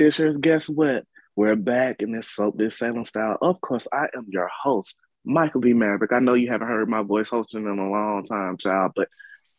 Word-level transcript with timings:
Hey, 0.00 0.32
guess 0.40 0.66
what? 0.66 1.04
We're 1.36 1.56
back 1.56 1.96
in 1.98 2.12
this 2.12 2.30
soap 2.30 2.56
this 2.56 2.78
Salem 2.78 3.04
style. 3.04 3.36
Of 3.42 3.60
course, 3.60 3.86
I 3.92 4.06
am 4.16 4.24
your 4.28 4.48
host, 4.62 4.94
Michael 5.26 5.60
B. 5.60 5.74
Maverick. 5.74 6.14
I 6.14 6.20
know 6.20 6.32
you 6.32 6.48
haven't 6.50 6.68
heard 6.68 6.88
my 6.88 7.02
voice 7.02 7.28
hosting 7.28 7.66
in 7.66 7.78
a 7.78 7.90
long 7.90 8.24
time, 8.24 8.56
child, 8.56 8.92
but 8.96 9.10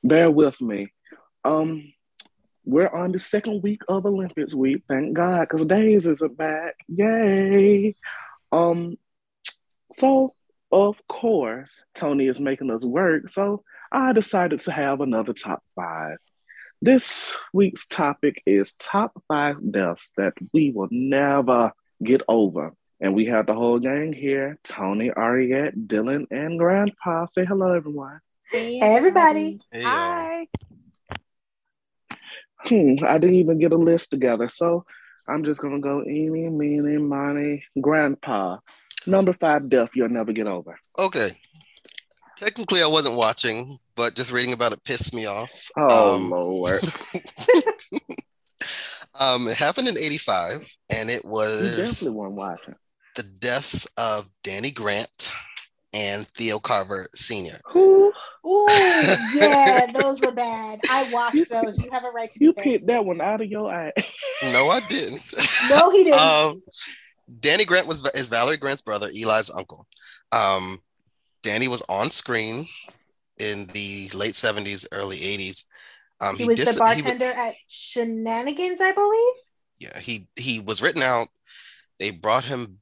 bear 0.03 0.31
with 0.31 0.59
me. 0.59 0.87
Um, 1.45 1.93
we're 2.65 2.89
on 2.89 3.11
the 3.11 3.19
second 3.19 3.61
week 3.61 3.83
of 3.87 4.07
Olympics 4.07 4.55
week, 4.55 4.81
thank 4.87 5.13
God, 5.13 5.41
because 5.41 5.67
days 5.67 6.07
is 6.07 6.23
back. 6.35 6.73
Yay. 6.87 7.95
Um, 8.51 8.97
so 9.93 10.33
of 10.71 10.95
course, 11.07 11.85
Tony 11.93 12.25
is 12.25 12.39
making 12.39 12.71
us 12.71 12.83
work, 12.83 13.29
so 13.29 13.63
I 13.91 14.11
decided 14.13 14.61
to 14.61 14.71
have 14.71 15.01
another 15.01 15.33
top 15.33 15.61
five. 15.75 16.17
This 16.83 17.37
week's 17.53 17.85
topic 17.85 18.41
is 18.47 18.73
top 18.73 19.11
five 19.27 19.57
deaths 19.71 20.11
that 20.17 20.33
we 20.51 20.71
will 20.71 20.87
never 20.89 21.73
get 22.03 22.23
over. 22.27 22.73
And 22.99 23.13
we 23.13 23.27
have 23.27 23.45
the 23.45 23.53
whole 23.53 23.77
gang 23.77 24.13
here 24.13 24.57
Tony, 24.63 25.11
Ariette, 25.11 25.85
Dylan, 25.85 26.25
and 26.31 26.57
Grandpa. 26.57 27.27
Say 27.33 27.45
hello, 27.45 27.73
everyone. 27.73 28.19
Hey, 28.49 28.79
everybody. 28.81 29.59
Hey, 29.71 29.83
Hi. 29.83 30.47
Hmm, 32.57 32.95
I 33.05 33.19
didn't 33.19 33.35
even 33.35 33.59
get 33.59 33.73
a 33.73 33.77
list 33.77 34.09
together. 34.09 34.47
So 34.49 34.83
I'm 35.27 35.43
just 35.43 35.61
going 35.61 35.75
to 35.75 35.81
go 35.81 36.03
eeny, 36.03 36.49
meeny, 36.49 36.97
miny, 36.97 37.63
Grandpa. 37.79 38.57
Number 39.05 39.33
five 39.33 39.69
death 39.69 39.89
you'll 39.93 40.09
never 40.09 40.33
get 40.33 40.47
over. 40.47 40.79
Okay. 40.97 41.29
Technically, 42.37 42.81
I 42.81 42.87
wasn't 42.87 43.17
watching, 43.17 43.77
but 43.95 44.15
just 44.15 44.31
reading 44.31 44.53
about 44.53 44.73
it 44.73 44.83
pissed 44.83 45.13
me 45.13 45.25
off. 45.25 45.69
Oh, 45.77 46.15
Um, 46.15 46.29
Lord. 46.29 46.81
Um, 49.19 49.47
it 49.47 49.57
happened 49.57 49.87
in 49.87 49.97
'85, 49.97 50.75
and 50.89 51.09
it 51.09 51.23
You 51.23 51.29
was 51.29 51.75
definitely 51.77 52.17
weren't 52.17 52.33
watching. 52.33 52.75
the 53.15 53.23
deaths 53.23 53.85
of 53.97 54.27
Danny 54.43 54.71
Grant 54.71 55.33
and 55.93 56.25
Theo 56.29 56.59
Carver 56.59 57.07
Sr. 57.13 57.59
Who? 57.71 58.11
Ooh, 58.47 58.67
yeah, 59.35 59.85
those 59.91 60.21
were 60.21 60.31
bad. 60.31 60.79
I 60.89 61.11
watched 61.11 61.49
those. 61.49 61.77
You 61.77 61.89
have 61.91 62.03
a 62.05 62.09
right 62.09 62.31
to 62.31 62.39
be 62.39 62.45
You 62.45 62.53
pissed. 62.53 62.63
picked 62.65 62.87
that 62.87 63.03
one 63.05 63.19
out 63.21 63.41
of 63.41 63.47
your 63.47 63.71
eye. 63.71 63.91
No, 64.43 64.69
I 64.69 64.79
didn't. 64.79 65.21
No, 65.69 65.91
he 65.91 66.05
didn't. 66.05 66.19
um, 66.19 66.63
Danny 67.41 67.65
Grant 67.65 67.87
was 67.87 68.03
is 68.15 68.29
Valerie 68.29 68.57
Grant's 68.57 68.81
brother, 68.81 69.07
Eli's 69.07 69.51
uncle. 69.51 69.85
Um, 70.31 70.79
Danny 71.43 71.67
was 71.67 71.83
on 71.89 72.09
screen 72.11 72.67
in 73.41 73.65
the 73.67 74.09
late 74.13 74.35
'70s, 74.35 74.85
early 74.91 75.17
'80s. 75.17 75.65
Um, 76.19 76.37
he 76.37 76.45
was 76.45 76.57
dis- 76.57 76.75
the 76.75 76.79
bartender 76.79 77.31
at 77.31 77.55
Shenanigans, 77.67 78.79
I 78.79 78.91
believe. 78.91 79.33
yeah, 79.79 79.99
he 79.99 80.27
he 80.35 80.59
was 80.59 80.81
written 80.81 81.01
out. 81.01 81.29
They 81.99 82.11
brought 82.11 82.45
him 82.45 82.79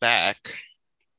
back, 0.00 0.58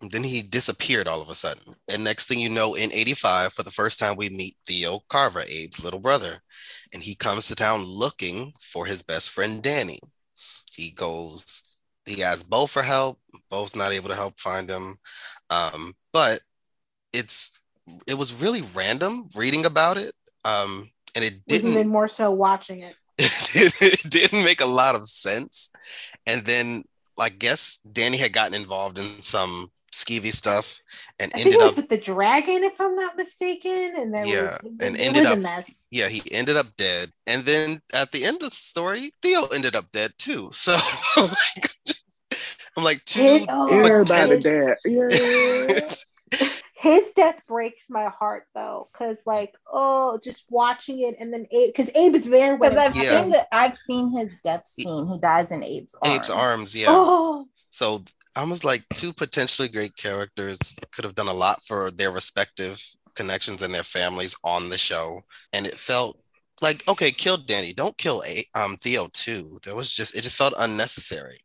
then 0.01 0.23
he 0.23 0.41
disappeared 0.41 1.07
all 1.07 1.21
of 1.21 1.29
a 1.29 1.35
sudden. 1.35 1.73
And 1.91 2.03
next 2.03 2.27
thing 2.27 2.39
you 2.39 2.49
know, 2.49 2.75
in 2.75 2.91
'85, 2.91 3.53
for 3.53 3.63
the 3.63 3.71
first 3.71 3.99
time, 3.99 4.15
we 4.15 4.29
meet 4.29 4.55
Theo 4.67 5.01
Carver, 5.09 5.41
Abe's 5.41 5.83
little 5.83 5.99
brother, 5.99 6.41
and 6.93 7.01
he 7.01 7.15
comes 7.15 7.47
to 7.47 7.55
town 7.55 7.83
looking 7.83 8.53
for 8.59 8.85
his 8.85 9.03
best 9.03 9.29
friend 9.29 9.63
Danny. 9.63 9.99
He 10.71 10.91
goes, 10.91 11.79
he 12.05 12.23
asks 12.23 12.43
Bo 12.43 12.65
for 12.65 12.81
help. 12.81 13.19
Bo's 13.49 13.75
not 13.75 13.93
able 13.93 14.09
to 14.09 14.15
help 14.15 14.39
find 14.39 14.69
him, 14.69 14.97
um, 15.49 15.93
but 16.11 16.41
it's 17.13 17.51
it 18.07 18.15
was 18.15 18.41
really 18.41 18.61
random 18.75 19.29
reading 19.35 19.65
about 19.65 19.97
it, 19.97 20.13
um, 20.45 20.89
and 21.15 21.23
it 21.23 21.45
didn't 21.47 21.71
even 21.71 21.89
more 21.89 22.07
so 22.07 22.31
watching 22.31 22.81
it. 22.81 22.95
it 23.19 24.09
didn't 24.09 24.43
make 24.43 24.61
a 24.61 24.65
lot 24.65 24.95
of 24.95 25.07
sense. 25.07 25.69
And 26.25 26.43
then 26.45 26.83
I 27.19 27.29
guess 27.29 27.77
Danny 27.91 28.17
had 28.17 28.33
gotten 28.33 28.55
involved 28.55 28.97
in 28.97 29.21
some 29.21 29.69
skeevy 29.93 30.33
stuff 30.33 30.79
and 31.19 31.31
I 31.35 31.41
ended 31.41 31.61
up 31.61 31.75
with 31.75 31.87
the 31.89 31.99
dragon, 31.99 32.63
if 32.63 32.81
I'm 32.81 32.95
not 32.95 33.15
mistaken. 33.15 33.93
And 33.95 34.11
there 34.11 34.25
Yeah, 34.25 34.41
was, 34.41 34.59
it 34.63 34.71
and 34.81 34.97
ended 34.97 35.25
up- 35.27 35.37
a 35.37 35.41
mess. 35.41 35.87
yeah, 35.91 36.07
he 36.09 36.23
ended 36.31 36.55
up 36.57 36.75
dead. 36.75 37.11
And 37.27 37.45
then 37.45 37.81
at 37.93 38.11
the 38.11 38.25
end 38.25 38.41
of 38.41 38.49
the 38.49 38.55
story, 38.55 39.11
Theo 39.21 39.45
ended 39.53 39.75
up 39.75 39.91
dead 39.91 40.13
too. 40.17 40.49
So 40.51 40.75
I'm 42.75 42.83
like 42.83 43.05
two 43.05 43.21
His, 43.21 43.45
Everybody 43.69 44.35
his, 44.37 44.43
dead. 44.43 44.75
Yeah. 44.85 45.93
His 46.83 47.13
death 47.13 47.41
breaks 47.47 47.89
my 47.89 48.09
heart 48.09 48.43
though, 48.53 48.89
because 48.91 49.17
like, 49.25 49.55
oh, 49.71 50.19
just 50.21 50.43
watching 50.49 50.99
it 50.99 51.15
and 51.17 51.33
then 51.33 51.47
Abe, 51.49 51.73
because 51.73 51.89
Abe 51.95 52.15
is 52.15 52.29
there 52.29 52.57
when 52.57 52.71
Because 52.71 52.77
I've 52.85 52.95
Yeah. 52.95 53.21
seen 53.21 53.31
the, 53.31 53.55
I've 53.55 53.77
seen 53.77 54.11
his 54.17 54.35
death 54.43 54.67
scene. 54.67 55.07
He 55.07 55.17
dies 55.17 55.51
in 55.51 55.63
Abe's 55.63 55.95
arms. 56.01 56.15
Abe's 56.17 56.29
arms, 56.29 56.75
yeah. 56.75 56.87
Oh, 56.89 57.47
So 57.69 58.03
I 58.35 58.43
was 58.43 58.65
like 58.65 58.83
two 58.93 59.13
potentially 59.13 59.69
great 59.69 59.95
characters 59.95 60.75
could 60.91 61.05
have 61.05 61.15
done 61.15 61.29
a 61.29 61.33
lot 61.33 61.63
for 61.63 61.89
their 61.89 62.11
respective 62.11 62.83
connections 63.15 63.61
and 63.61 63.73
their 63.73 63.83
families 63.83 64.35
on 64.43 64.67
the 64.67 64.77
show. 64.77 65.21
And 65.53 65.65
it 65.65 65.79
felt 65.79 66.19
like, 66.61 66.85
okay, 66.89 67.11
kill 67.11 67.37
Danny. 67.37 67.71
Don't 67.73 67.97
kill 67.97 68.23
A- 68.27 68.45
um, 68.55 68.75
Theo 68.75 69.07
too. 69.13 69.57
There 69.63 69.75
was 69.75 69.89
just, 69.89 70.17
it 70.17 70.21
just 70.23 70.37
felt 70.37 70.53
unnecessary. 70.59 71.39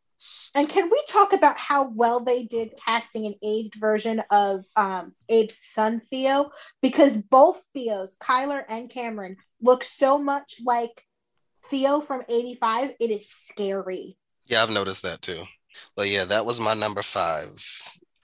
And 0.55 0.67
can 0.67 0.89
we 0.89 1.01
talk 1.07 1.33
about 1.33 1.57
how 1.57 1.89
well 1.89 2.21
they 2.21 2.43
did 2.43 2.73
casting 2.83 3.25
an 3.25 3.35
aged 3.43 3.75
version 3.75 4.23
of 4.31 4.65
um, 4.75 5.13
Abe's 5.29 5.59
son 5.61 6.01
Theo? 6.09 6.51
Because 6.81 7.17
both 7.17 7.61
Theos, 7.73 8.15
Kyler 8.17 8.63
and 8.67 8.89
Cameron, 8.89 9.37
look 9.61 9.83
so 9.83 10.17
much 10.17 10.59
like 10.65 11.05
Theo 11.65 11.99
from 11.99 12.23
'85. 12.27 12.93
It 12.99 13.11
is 13.11 13.29
scary. 13.29 14.17
Yeah, 14.47 14.63
I've 14.63 14.71
noticed 14.71 15.03
that 15.03 15.21
too. 15.21 15.43
But 15.95 16.09
yeah, 16.09 16.25
that 16.25 16.45
was 16.45 16.59
my 16.59 16.73
number 16.73 17.03
five. 17.03 17.49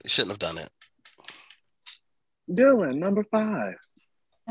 Shouldn't 0.06 0.32
have 0.32 0.40
done 0.40 0.58
it. 0.58 0.70
Dylan, 2.50 2.98
number 2.98 3.24
five. 3.24 3.76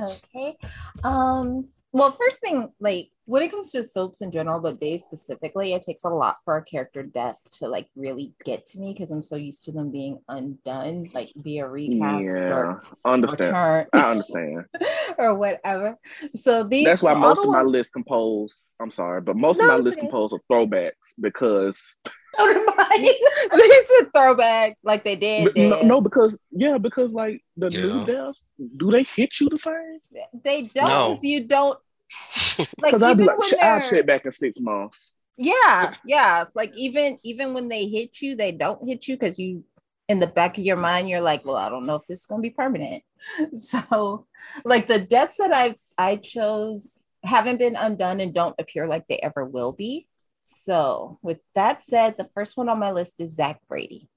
Okay. 0.01 0.57
Um. 1.03 1.69
Well, 1.93 2.11
first 2.13 2.41
thing, 2.41 2.73
like 2.81 3.11
when 3.27 3.43
it 3.43 3.51
comes 3.51 3.71
to 3.71 3.87
soaps 3.89 4.21
in 4.21 4.31
general, 4.31 4.61
but 4.61 4.81
they 4.81 4.99
specifically, 4.99 5.73
it 5.73 5.83
takes 5.83 6.05
a 6.05 6.09
lot 6.11 6.37
for 6.45 6.57
a 6.57 6.65
character 6.65 7.03
death 7.03 7.39
to 7.59 7.69
like 7.69 7.89
really 7.97 8.35
get 8.45 8.67
to 8.67 8.79
me 8.79 8.93
because 8.93 9.11
I'm 9.11 9.23
so 9.23 9.37
used 9.37 9.65
to 9.65 9.73
them 9.73 9.91
being 9.91 10.19
undone, 10.29 11.09
like 11.15 11.33
via 11.37 11.67
recast 11.69 12.25
Yeah, 12.25 12.53
or 12.53 12.83
understand. 13.05 13.41
return 13.51 13.87
I 13.95 14.11
understand. 14.11 14.65
or 15.19 15.35
whatever. 15.37 15.97
So 16.35 16.65
these 16.65 16.85
That's 16.85 17.03
why 17.03 17.15
so 17.15 17.19
most 17.21 17.39
of 17.39 17.51
my 17.51 17.63
ones- 17.63 17.71
list 17.73 17.93
composed. 17.93 18.67
I'm 18.81 18.91
sorry, 18.91 19.21
but 19.21 19.37
most 19.37 19.59
No, 19.59 19.65
of 19.65 19.69
my 19.69 19.77
it's 19.77 19.85
list 19.85 19.99
okay. 19.99 20.07
composed 20.09 20.35
of 20.35 20.41
throwbacks 20.51 20.91
because 21.21 21.97
So 22.37 22.53
do 22.53 22.67
mine. 22.77 22.89
these 23.01 23.91
are 24.01 24.05
throwbacks 24.15 24.75
like 24.83 25.05
they 25.05 25.15
did. 25.15 25.57
no, 25.57 25.77
did. 25.79 25.87
no, 25.87 26.01
because 26.01 26.37
yeah, 26.51 26.79
because 26.79 27.13
like 27.13 27.41
the 27.57 27.71
new 27.71 28.05
deaths, 28.05 28.43
do 28.77 28.91
they 28.91 29.05
hit 29.05 29.39
you 29.41 29.49
the 29.49 29.57
same? 29.59 30.01
they 30.43 30.63
don't. 30.63 30.89
No. 30.89 31.15
'cause 31.15 31.21
You 31.23 31.45
don't 31.45 31.79
like 32.81 32.97
Because 32.97 33.03
I'll 33.03 33.15
be 33.15 33.25
like, 33.25 33.39
I'll 33.61 33.81
check 33.81 34.07
back 34.07 34.25
in 34.25 34.33
six 34.33 34.59
months. 34.61 35.13
yeah, 35.37 35.93
yeah. 36.05 36.45
Like 36.55 36.73
even 36.77 37.19
even 37.23 37.55
when 37.55 37.69
they 37.69 37.87
hit 37.89 38.21
you, 38.21 38.37
they 38.37 38.53
don't 38.53 38.87
hit 38.89 39.09
you 39.09 39.17
because 39.17 39.39
you 39.39 39.65
in 40.09 40.19
the 40.19 40.27
back 40.27 40.59
of 40.59 40.65
your 40.65 40.77
mind 40.77 41.09
you're 41.09 41.21
like, 41.21 41.45
well, 41.45 41.57
I 41.57 41.69
don't 41.69 41.87
know 41.87 41.97
if 41.97 42.07
this 42.07 42.21
is 42.21 42.27
gonna 42.27 42.43
be 42.43 42.51
permanent. 42.51 43.03
So 43.59 44.27
like 44.65 44.87
the 44.89 44.99
deaths 45.01 45.37
that 45.39 45.53
I 45.53 45.77
I 45.97 46.17
chose 46.17 47.03
haven't 47.25 47.59
been 47.59 47.77
undone 47.77 48.21
and 48.21 48.35
don't 48.35 48.55
appear 48.59 48.87
like 48.87 49.07
they 49.09 49.19
ever 49.19 49.45
will 49.45 49.73
be. 49.73 50.07
So 50.45 51.19
with 51.23 51.41
that 51.55 51.85
said, 51.85 52.17
the 52.19 52.29
first 52.35 52.57
one 52.57 52.69
on 52.69 52.79
my 52.79 52.93
list 52.93 53.21
is 53.21 53.35
Zach 53.37 53.61
Brady. 53.69 54.09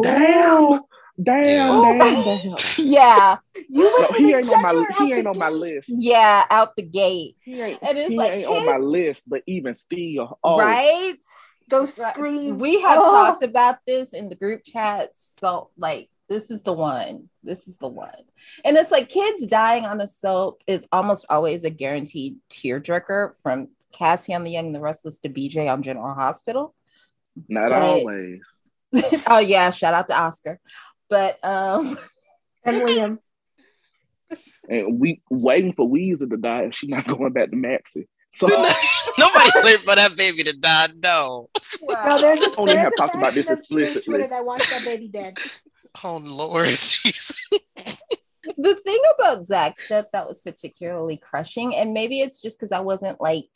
Damn, 0.00 0.80
damn, 1.20 1.82
Yeah. 1.82 1.98
damn, 1.98 2.24
damn. 2.24 2.56
Yeah, 2.78 3.36
You 3.68 3.84
No, 3.84 4.08
he 4.16 4.32
ain't 4.34 4.48
on 4.48 4.62
my 4.62 4.84
he 4.98 5.12
ain't 5.12 5.24
the 5.24 5.30
on 5.30 5.38
my 5.38 5.48
list. 5.50 5.88
yeah, 5.88 6.44
out 6.50 6.76
the 6.76 6.82
gate. 6.82 7.36
He 7.44 7.60
ain't, 7.60 7.78
And 7.82 7.98
it's 7.98 8.08
he 8.10 8.16
like 8.16 8.32
ain't 8.32 8.46
on 8.46 8.64
my 8.66 8.78
list, 8.78 9.28
but 9.28 9.42
even 9.46 9.74
still, 9.74 10.38
oh, 10.42 10.58
Right? 10.58 11.16
Those 11.68 11.98
Right. 11.98 12.12
screams. 12.14 12.60
We 12.60 12.80
have 12.82 12.98
Oh. 13.00 13.10
talked 13.12 13.42
about 13.42 13.78
this 13.86 14.12
in 14.12 14.28
the 14.28 14.34
group 14.34 14.62
chat. 14.64 15.10
So, 15.14 15.70
like, 15.78 16.10
this 16.28 16.50
is 16.50 16.62
the 16.62 16.72
one. 16.72 17.28
This 17.42 17.66
is 17.68 17.76
the 17.78 17.88
one. 17.88 18.10
And 18.64 18.76
it's 18.76 18.90
like 18.90 19.08
kids 19.08 19.46
dying 19.46 19.86
on 19.86 20.00
a 20.00 20.06
soap 20.08 20.62
is 20.66 20.86
almost 20.92 21.24
always 21.30 21.64
a 21.64 21.70
guaranteed 21.70 22.36
tearjerker 22.50 23.34
from 23.42 23.68
Cassie 23.92 24.34
on 24.34 24.44
the 24.44 24.50
Young 24.50 24.66
and 24.66 24.74
the 24.74 24.80
Restless 24.80 25.18
to 25.20 25.28
BJ 25.28 25.68
on 25.72 25.82
General 25.82 26.14
Hospital. 26.14 26.74
not 27.48 27.70
But- 27.70 27.82
always. 27.82 28.40
oh, 29.26 29.38
yeah. 29.38 29.70
Shout 29.70 29.94
out 29.94 30.08
to 30.08 30.18
Oscar. 30.18 30.60
But, 31.12 31.44
um, 31.44 31.98
and 32.64 32.86
Liam. 32.86 33.18
And 34.66 34.98
we 34.98 35.20
waiting 35.28 35.74
for 35.74 35.86
Weezer 35.86 36.30
to 36.30 36.38
die 36.38 36.62
if 36.62 36.74
she's 36.74 36.88
not 36.88 37.06
going 37.06 37.34
back 37.34 37.50
to 37.50 37.56
Maxie. 37.56 38.08
So 38.32 38.46
Nobody's 39.18 39.52
waiting 39.62 39.82
for 39.82 39.94
that 39.94 40.16
baby 40.16 40.42
to 40.44 40.54
die. 40.54 40.88
No. 40.96 41.50
No, 41.82 42.18
there's 42.18 42.40
a, 42.40 42.56
Only 42.56 42.72
there's 42.72 42.84
have 42.84 42.92
a 42.94 42.96
talked 42.96 43.14
about 43.14 43.34
this 43.34 43.44
faction 43.44 43.60
of 43.60 43.68
teenage 43.68 43.86
explicitly. 43.88 44.14
Twitter 44.14 44.30
that 44.30 44.44
wants 44.46 44.70
that 44.70 44.90
baby 44.90 45.08
dead. 45.08 45.38
Oh 46.02 46.16
Lord. 46.16 46.70
The 46.70 48.74
thing 48.82 49.02
about 49.14 49.44
Zach's 49.44 49.90
death 49.90 50.06
that 50.14 50.26
was 50.26 50.40
particularly 50.40 51.18
crushing, 51.18 51.74
and 51.74 51.92
maybe 51.92 52.20
it's 52.20 52.40
just 52.40 52.58
because 52.58 52.72
I 52.72 52.80
wasn't 52.80 53.20
like 53.20 53.50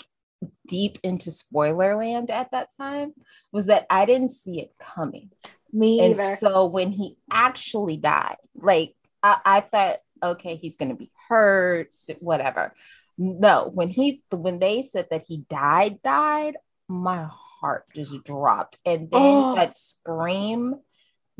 deep 0.69 0.99
into 1.03 1.31
spoiler 1.31 1.97
land 1.97 2.31
at 2.31 2.50
that 2.50 2.69
time 2.76 3.14
was 3.50 3.67
that 3.67 3.87
I 3.88 4.05
didn't 4.05 4.32
see 4.32 4.61
it 4.61 4.75
coming. 4.79 5.31
Me 5.72 6.00
and 6.00 6.14
either. 6.14 6.36
so 6.40 6.66
when 6.66 6.92
he 6.92 7.16
actually 7.30 7.96
died, 7.96 8.36
like 8.54 8.94
I, 9.22 9.38
I 9.44 9.60
thought, 9.60 9.98
okay, 10.22 10.56
he's 10.56 10.76
gonna 10.76 10.94
be 10.94 11.10
hurt, 11.28 11.90
whatever. 12.20 12.74
No, 13.18 13.70
when 13.72 13.88
he 13.88 14.22
when 14.30 14.58
they 14.58 14.82
said 14.82 15.08
that 15.10 15.24
he 15.26 15.44
died, 15.48 16.02
died, 16.02 16.56
my 16.88 17.26
heart 17.30 17.86
just 17.94 18.22
dropped. 18.24 18.78
And 18.84 19.10
then 19.10 19.20
Oh. 19.22 19.54
that 19.56 19.74
scream 19.74 20.76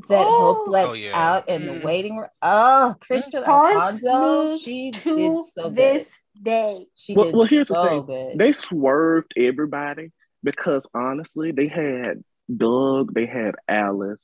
that 0.08 0.25
Oh. 0.26 0.55
Hope 0.64 0.69
lets 0.69 0.88
Oh, 0.88 0.93
yeah. 0.94 1.12
out 1.14 1.49
in 1.49 1.62
Mm. 1.62 1.81
the 1.81 1.87
waiting 1.87 2.17
room. 2.17 2.29
Oh, 2.43 2.96
Kristian 3.00 3.44
Alfonso, 3.46 4.58
she 4.58 4.90
to 4.90 5.14
did 5.17 5.44
so 5.44 5.70
this 5.70 6.08
good. 6.34 6.43
day. 6.44 6.87
She 6.94 7.14
Well- 7.14 7.26
did 7.26 7.34
well, 7.37 7.46
here's 7.46 7.69
the 7.69 7.75
so 7.75 7.88
thing. 7.88 8.06
good. 8.06 8.38
They 8.38 8.52
swerved 8.52 9.32
everybody 9.37 10.12
because 10.43 10.87
honestly, 10.94 11.52
they 11.52 11.69
had 11.69 12.22
Doug, 12.54 13.12
they 13.14 13.26
had 13.26 13.54
Alice, 13.69 14.20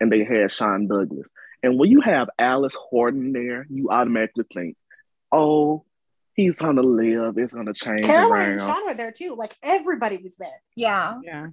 and 0.00 0.10
they 0.10 0.24
had 0.24 0.50
Shawn 0.52 0.86
Douglas. 0.88 1.28
And 1.62 1.78
when 1.78 1.90
you 1.90 2.00
have 2.02 2.28
Alice 2.38 2.74
Horton 2.74 3.32
there, 3.32 3.66
you 3.70 3.90
automatically 3.90 4.44
think, 4.52 4.76
oh, 5.32 5.84
he's 6.34 6.58
gonna 6.58 6.82
live, 6.82 7.38
it's 7.38 7.54
gonna 7.54 7.72
change 7.72 8.02
Caroline 8.02 8.50
and 8.50 8.60
around. 8.60 8.68
Shawn 8.68 8.86
were 8.86 8.94
there 8.94 9.12
too. 9.12 9.34
Like 9.34 9.56
everybody 9.62 10.18
was 10.18 10.36
there. 10.36 10.60
yeah. 10.76 11.20
Yeah. 11.24 11.46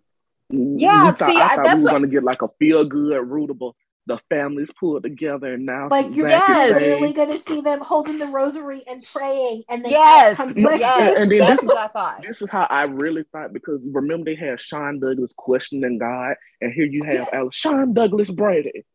Mm, 0.52 0.74
yeah, 0.78 1.06
We 1.06 1.12
thought, 1.14 1.30
see, 1.32 1.40
I 1.40 1.46
I- 1.46 1.56
thought 1.56 1.64
that's 1.66 1.76
we 1.78 1.82
were 1.82 1.86
what- 1.86 1.92
gonna 1.94 2.08
get 2.08 2.24
like 2.24 2.42
a 2.42 2.50
feel 2.60 2.84
good, 2.84 3.22
rootable. 3.24 3.74
The 4.08 4.20
families 4.30 4.72
pulled 4.80 5.04
together, 5.04 5.54
and 5.54 5.66
now 5.66 5.88
Like 5.90 6.16
you're 6.16 6.28
Yes. 6.28 6.74
literally 6.74 7.14
gonna 7.14 7.38
see 7.38 7.62
them 7.62 7.80
holding 7.82 8.18
the 8.18 8.26
rosary 8.28 8.82
and 8.88 9.06
praying, 9.14 9.64
and 9.70 9.86
then 9.86 9.92
Yes, 9.92 10.36
comes 10.38 10.56
No, 10.58 10.72
yes, 10.72 11.16
and 11.18 11.32
then 11.32 11.40
that's 11.40 11.62
this 11.62 11.64
is- 11.64 11.70
what 11.70 11.78
I 11.78 11.88
thought. 11.88 12.22
This 12.28 12.42
is 12.42 12.50
how 12.50 12.66
I 12.70 12.84
really 12.86 13.24
thought 13.32 13.54
because 13.54 13.88
remember 13.94 14.26
they 14.26 14.36
had 14.36 14.60
Shawn 14.60 15.00
Douglas 15.00 15.34
questioning 15.38 16.00
God, 16.00 16.36
and 16.62 16.74
here 16.74 16.86
you 16.86 17.04
have 17.04 17.30
Alice, 17.32 17.56
Shawn 17.56 17.94
Douglas 17.94 18.32
Brady. 18.32 18.86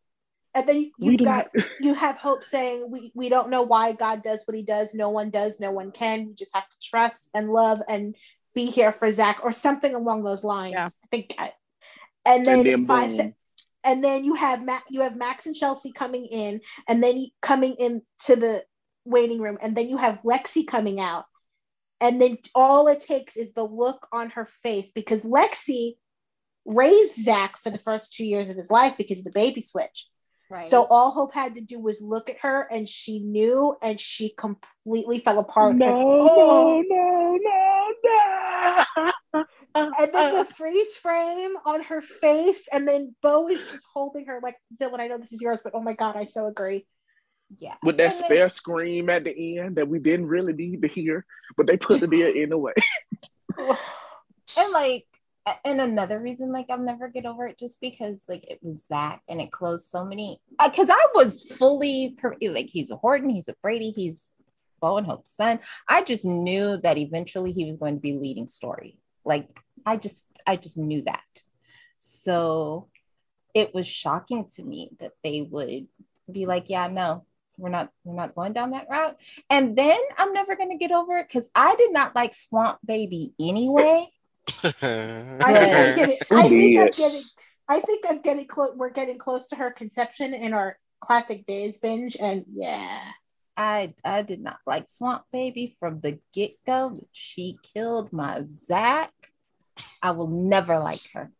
And 0.53 0.67
then 0.67 0.75
you- 0.77 0.91
We 0.99 1.11
you've 1.13 1.23
got 1.23 1.47
you 1.79 1.93
have 1.93 2.17
hope 2.17 2.43
saying 2.43 2.91
we, 2.91 3.11
we 3.15 3.29
don't 3.29 3.49
know 3.49 3.61
why 3.61 3.93
God 3.93 4.23
does 4.23 4.43
what 4.45 4.57
he 4.57 4.63
does. 4.63 4.93
No 4.93 5.09
one 5.09 5.29
does, 5.29 5.59
no 5.59 5.71
one 5.71 5.91
can. 5.91 6.27
We 6.27 6.33
just 6.33 6.53
have 6.53 6.67
to 6.67 6.77
trust 6.83 7.29
and 7.33 7.49
love 7.49 7.79
and 7.87 8.13
be 8.53 8.65
here 8.65 8.91
for 8.91 9.09
Zach 9.13 9.39
or 9.43 9.53
something 9.53 9.95
along 9.95 10.23
those 10.25 10.43
lines. 10.43 10.73
Yeah. 10.73 10.87
I 10.87 11.07
think 11.11 11.35
I, 11.37 11.53
and 12.25 12.45
then, 12.45 12.57
and 12.59 12.65
then 12.67 12.85
five 12.87 13.07
boom. 13.09 13.15
se- 13.17 13.33
and 13.87 14.03
then 14.03 14.25
you 14.25 14.35
have 14.35 14.63
Matt 14.63 14.83
you 14.89 15.01
have 15.01 15.15
Max 15.15 15.45
and 15.45 15.55
Chelsea 15.55 15.91
coming 15.91 16.25
in 16.25 16.59
and 16.87 17.01
then 17.01 17.25
coming 17.41 17.73
in 17.79 18.01
to 18.25 18.35
the 18.35 18.63
waiting 19.05 19.41
room 19.41 19.57
and 19.61 19.75
then 19.75 19.89
you 19.89 19.97
have 19.97 20.21
Lexi 20.23 20.67
coming 20.67 20.99
out. 20.99 21.25
And 21.99 22.21
then 22.21 22.37
all 22.53 22.87
it 22.87 23.01
takes 23.01 23.35
is 23.35 23.53
the 23.53 23.63
look 23.63 24.07
on 24.11 24.29
her 24.31 24.47
face 24.61 24.91
because 24.91 25.23
Lexi 25.23 25.93
raised 26.65 27.15
Zach 27.15 27.57
for 27.57 27.71
the 27.71 27.77
first 27.79 28.13
two 28.13 28.25
years 28.25 28.49
of 28.49 28.57
his 28.57 28.69
life 28.69 28.97
because 28.97 29.19
of 29.19 29.23
the 29.23 29.31
baby 29.31 29.61
switch. 29.61 30.07
Right. 30.49 30.65
So 30.65 30.85
all 30.89 31.11
Hope 31.11 31.33
had 31.33 31.55
to 31.55 31.61
do 31.61 31.79
was 31.79 32.01
look 32.01 32.29
at 32.29 32.37
her, 32.39 32.61
and 32.71 32.87
she 32.87 33.19
knew, 33.19 33.75
and 33.81 33.99
she 33.99 34.33
completely 34.37 35.19
fell 35.19 35.39
apart. 35.39 35.75
No, 35.75 35.87
and, 35.87 35.95
oh, 36.21 36.83
no, 36.87 37.37
no, 37.43 37.95
no, 38.03 39.03
no. 39.03 39.11
and 39.75 39.93
then 40.13 40.33
the 40.35 40.47
freeze 40.55 40.93
frame 40.95 41.53
on 41.65 41.83
her 41.83 42.01
face, 42.01 42.63
and 42.71 42.87
then 42.87 43.15
Bo 43.21 43.47
is 43.49 43.59
just 43.71 43.85
holding 43.93 44.25
her 44.25 44.39
like 44.41 44.55
Dylan. 44.79 44.99
I 44.99 45.07
know 45.07 45.17
this 45.17 45.33
is 45.33 45.41
yours, 45.41 45.61
but 45.63 45.73
oh 45.75 45.81
my 45.81 45.93
god, 45.93 46.15
I 46.15 46.25
so 46.25 46.47
agree. 46.47 46.85
Yeah. 47.57 47.75
With 47.83 47.97
that 47.97 48.13
And 48.13 48.21
then- 48.21 48.25
spare 48.25 48.49
scream 48.49 49.09
at 49.09 49.23
the 49.23 49.59
end 49.59 49.77
that 49.77 49.87
we 49.87 49.99
didn't 49.99 50.27
really 50.27 50.53
need 50.53 50.81
to 50.81 50.87
hear, 50.87 51.25
but 51.55 51.67
they 51.67 51.77
put 51.77 52.01
it 52.03 52.09
there 52.09 52.29
anyway. 52.29 52.73
and 54.57 54.71
like 54.71 55.05
and 55.63 55.79
another 55.79 56.19
reason 56.19 56.51
like 56.51 56.65
i'll 56.69 56.77
never 56.77 57.07
get 57.07 57.25
over 57.25 57.47
it 57.47 57.57
just 57.57 57.79
because 57.79 58.25
like 58.27 58.43
it 58.49 58.59
was 58.61 58.85
zach 58.85 59.21
and 59.29 59.39
it 59.39 59.51
closed 59.51 59.87
so 59.87 60.03
many 60.03 60.39
uh, 60.59 60.69
because 60.69 60.89
i 60.89 61.05
was 61.15 61.41
fully 61.43 62.15
per- 62.17 62.35
like 62.49 62.69
he's 62.69 62.91
a 62.91 62.97
horton 62.97 63.29
he's 63.29 63.47
a 63.47 63.55
brady 63.61 63.93
he's 63.95 64.27
bo 64.81 64.97
and 64.97 65.07
hope's 65.07 65.35
son 65.35 65.59
i 65.87 66.01
just 66.03 66.25
knew 66.25 66.77
that 66.77 66.97
eventually 66.97 67.51
he 67.51 67.65
was 67.65 67.77
going 67.77 67.95
to 67.95 68.01
be 68.01 68.13
leading 68.13 68.47
story 68.47 68.97
like 69.27 69.59
i 69.85 69.97
just 69.97 70.27
i 70.45 70.55
just 70.55 70.77
knew 70.77 71.01
that 71.03 71.43
so 71.99 72.87
it 73.53 73.73
was 73.73 73.87
shocking 73.87 74.45
to 74.45 74.63
me 74.63 74.91
that 74.99 75.13
they 75.23 75.41
would 75.41 75.87
be 76.31 76.45
like 76.45 76.65
yeah 76.69 76.87
no 76.87 77.25
we're 77.57 77.69
not 77.69 77.91
we're 78.03 78.15
not 78.15 78.35
going 78.35 78.53
down 78.53 78.71
that 78.71 78.87
route 78.89 79.17
and 79.49 79.75
then 79.75 79.99
i'm 80.17 80.33
never 80.33 80.55
going 80.55 80.69
to 80.69 80.77
get 80.77 80.91
over 80.91 81.17
it 81.17 81.27
because 81.27 81.49
i 81.55 81.75
did 81.75 81.91
not 81.91 82.15
like 82.15 82.33
swamp 82.33 82.77
baby 82.85 83.33
anyway 83.39 84.07
I 84.63 84.71
think 84.71 85.75
I'm 85.75 85.95
getting. 85.95 86.17
I 86.31 86.47
think 86.47 86.77
I'm 86.79 86.91
getting. 86.91 87.23
I 87.69 87.79
think 87.81 88.05
I'm 88.09 88.21
getting 88.21 88.47
close. 88.47 88.71
We're 88.75 88.89
getting 88.89 89.17
close 89.17 89.47
to 89.47 89.55
her 89.57 89.71
conception 89.71 90.33
in 90.33 90.53
our 90.53 90.77
classic 91.01 91.45
days 91.45 91.79
binge, 91.79 92.15
and 92.19 92.45
yeah, 92.53 93.11
I 93.57 93.95
I 94.05 94.21
did 94.21 94.41
not 94.41 94.59
like 94.65 94.87
Swamp 94.87 95.23
Baby 95.31 95.75
from 95.79 95.99
the 95.99 96.19
get 96.33 96.51
go. 96.65 97.07
She 97.11 97.57
killed 97.73 98.13
my 98.13 98.43
Zach. 98.45 99.11
I 100.01 100.11
will 100.11 100.27
never 100.29 100.77
like 100.79 101.01
her. 101.13 101.31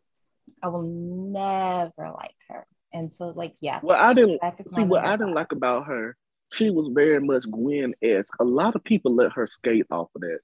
I 0.62 0.68
will 0.68 0.82
never 0.82 2.12
like 2.12 2.34
her. 2.48 2.66
And 2.92 3.12
so, 3.12 3.28
like, 3.28 3.54
yeah, 3.60 3.80
Well, 3.82 4.00
I 4.00 4.14
didn't 4.14 4.40
see 4.72 4.82
what 4.82 5.04
I 5.04 5.16
didn't 5.16 5.34
like 5.34 5.52
about 5.52 5.86
her. 5.86 6.16
She 6.52 6.70
was 6.70 6.88
very 6.88 7.20
much 7.20 7.44
Gwen 7.50 7.94
esque. 8.02 8.34
A 8.40 8.44
lot 8.44 8.74
of 8.74 8.82
people 8.82 9.14
let 9.14 9.32
her 9.32 9.46
skate 9.46 9.86
off 9.90 10.08
of 10.14 10.22
that, 10.22 10.38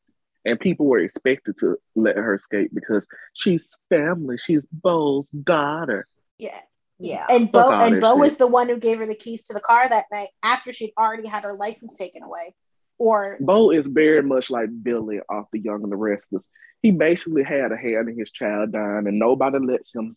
and 0.45 0.61
people 0.61 0.87
were 0.87 1.01
expected 1.01 1.57
to 1.61 1.79
let 1.95 2.17
her 2.17 2.37
skate 2.39 2.75
because 2.75 3.07
she's 3.33 3.75
family. 3.89 4.37
She's 4.39 4.65
Bo's 4.71 5.31
daughter. 5.31 6.07
yeah. 6.39 6.61
Yeah, 7.05 7.27
And 7.29 7.51
Bo 7.53 7.59
all 7.61 7.73
and 7.83 8.01
Bo 8.01 8.13
shit. 8.13 8.21
was 8.21 8.37
the 8.39 8.47
one 8.47 8.69
who 8.69 8.77
gave 8.79 8.99
her 8.99 9.07
the 9.07 9.15
keys 9.15 9.45
to 9.45 9.55
the 9.55 9.61
car 9.61 9.89
that 9.89 10.07
night 10.13 10.29
after 10.43 10.73
she'd 10.73 10.93
already 10.99 11.27
had 11.27 11.45
her 11.45 11.53
license 11.55 11.97
taken 11.97 12.23
away. 12.23 12.55
Or 12.99 13.37
Bo 13.41 13.71
is 13.71 13.87
very 13.87 14.23
much 14.23 14.51
like 14.51 14.69
Billy 14.83 15.21
off 15.29 15.47
The 15.53 15.59
Young 15.61 15.83
and 15.83 15.91
the 15.93 15.97
Restless. 15.97 16.45
He 16.83 16.91
basically 16.93 17.43
had 17.43 17.73
a 17.73 17.77
hand 17.77 18.09
in 18.09 18.19
his 18.19 18.31
child 18.31 18.73
dying, 18.73 19.07
and 19.07 19.19
nobody 19.19 19.59
lets 19.59 19.95
him 19.95 20.17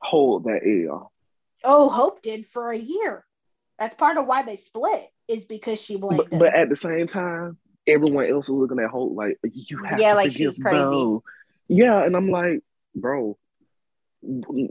hold 0.00 0.44
that 0.44 0.60
L. 0.88 1.10
oh, 1.64 1.88
Hope 1.88 2.22
did 2.22 2.46
for 2.46 2.70
a 2.70 2.76
year. 2.78 3.24
That's 3.78 3.94
part 3.94 4.16
of 4.18 4.26
why 4.26 4.42
they 4.42 4.56
split 4.56 5.08
is 5.28 5.44
because 5.44 5.80
she 5.80 5.96
blamed 5.96 6.18
But, 6.24 6.32
him. 6.32 6.38
but 6.40 6.54
at 6.54 6.68
the 6.68 6.76
same 6.76 7.06
time, 7.06 7.58
everyone 7.86 8.26
else 8.26 8.46
is 8.46 8.50
looking 8.54 8.80
at 8.80 8.90
Hope 8.90 9.16
like 9.16 9.38
you 9.52 9.82
have 9.84 10.00
Yeah, 10.00 10.10
to 10.10 10.16
like 10.16 10.26
she 10.32 10.34
forgive 10.34 10.48
was 10.48 10.58
crazy. 10.58 10.78
Bo. 10.80 11.22
Yeah, 11.68 12.02
and 12.04 12.16
I'm 12.16 12.30
like, 12.30 12.60
bro, 12.94 13.36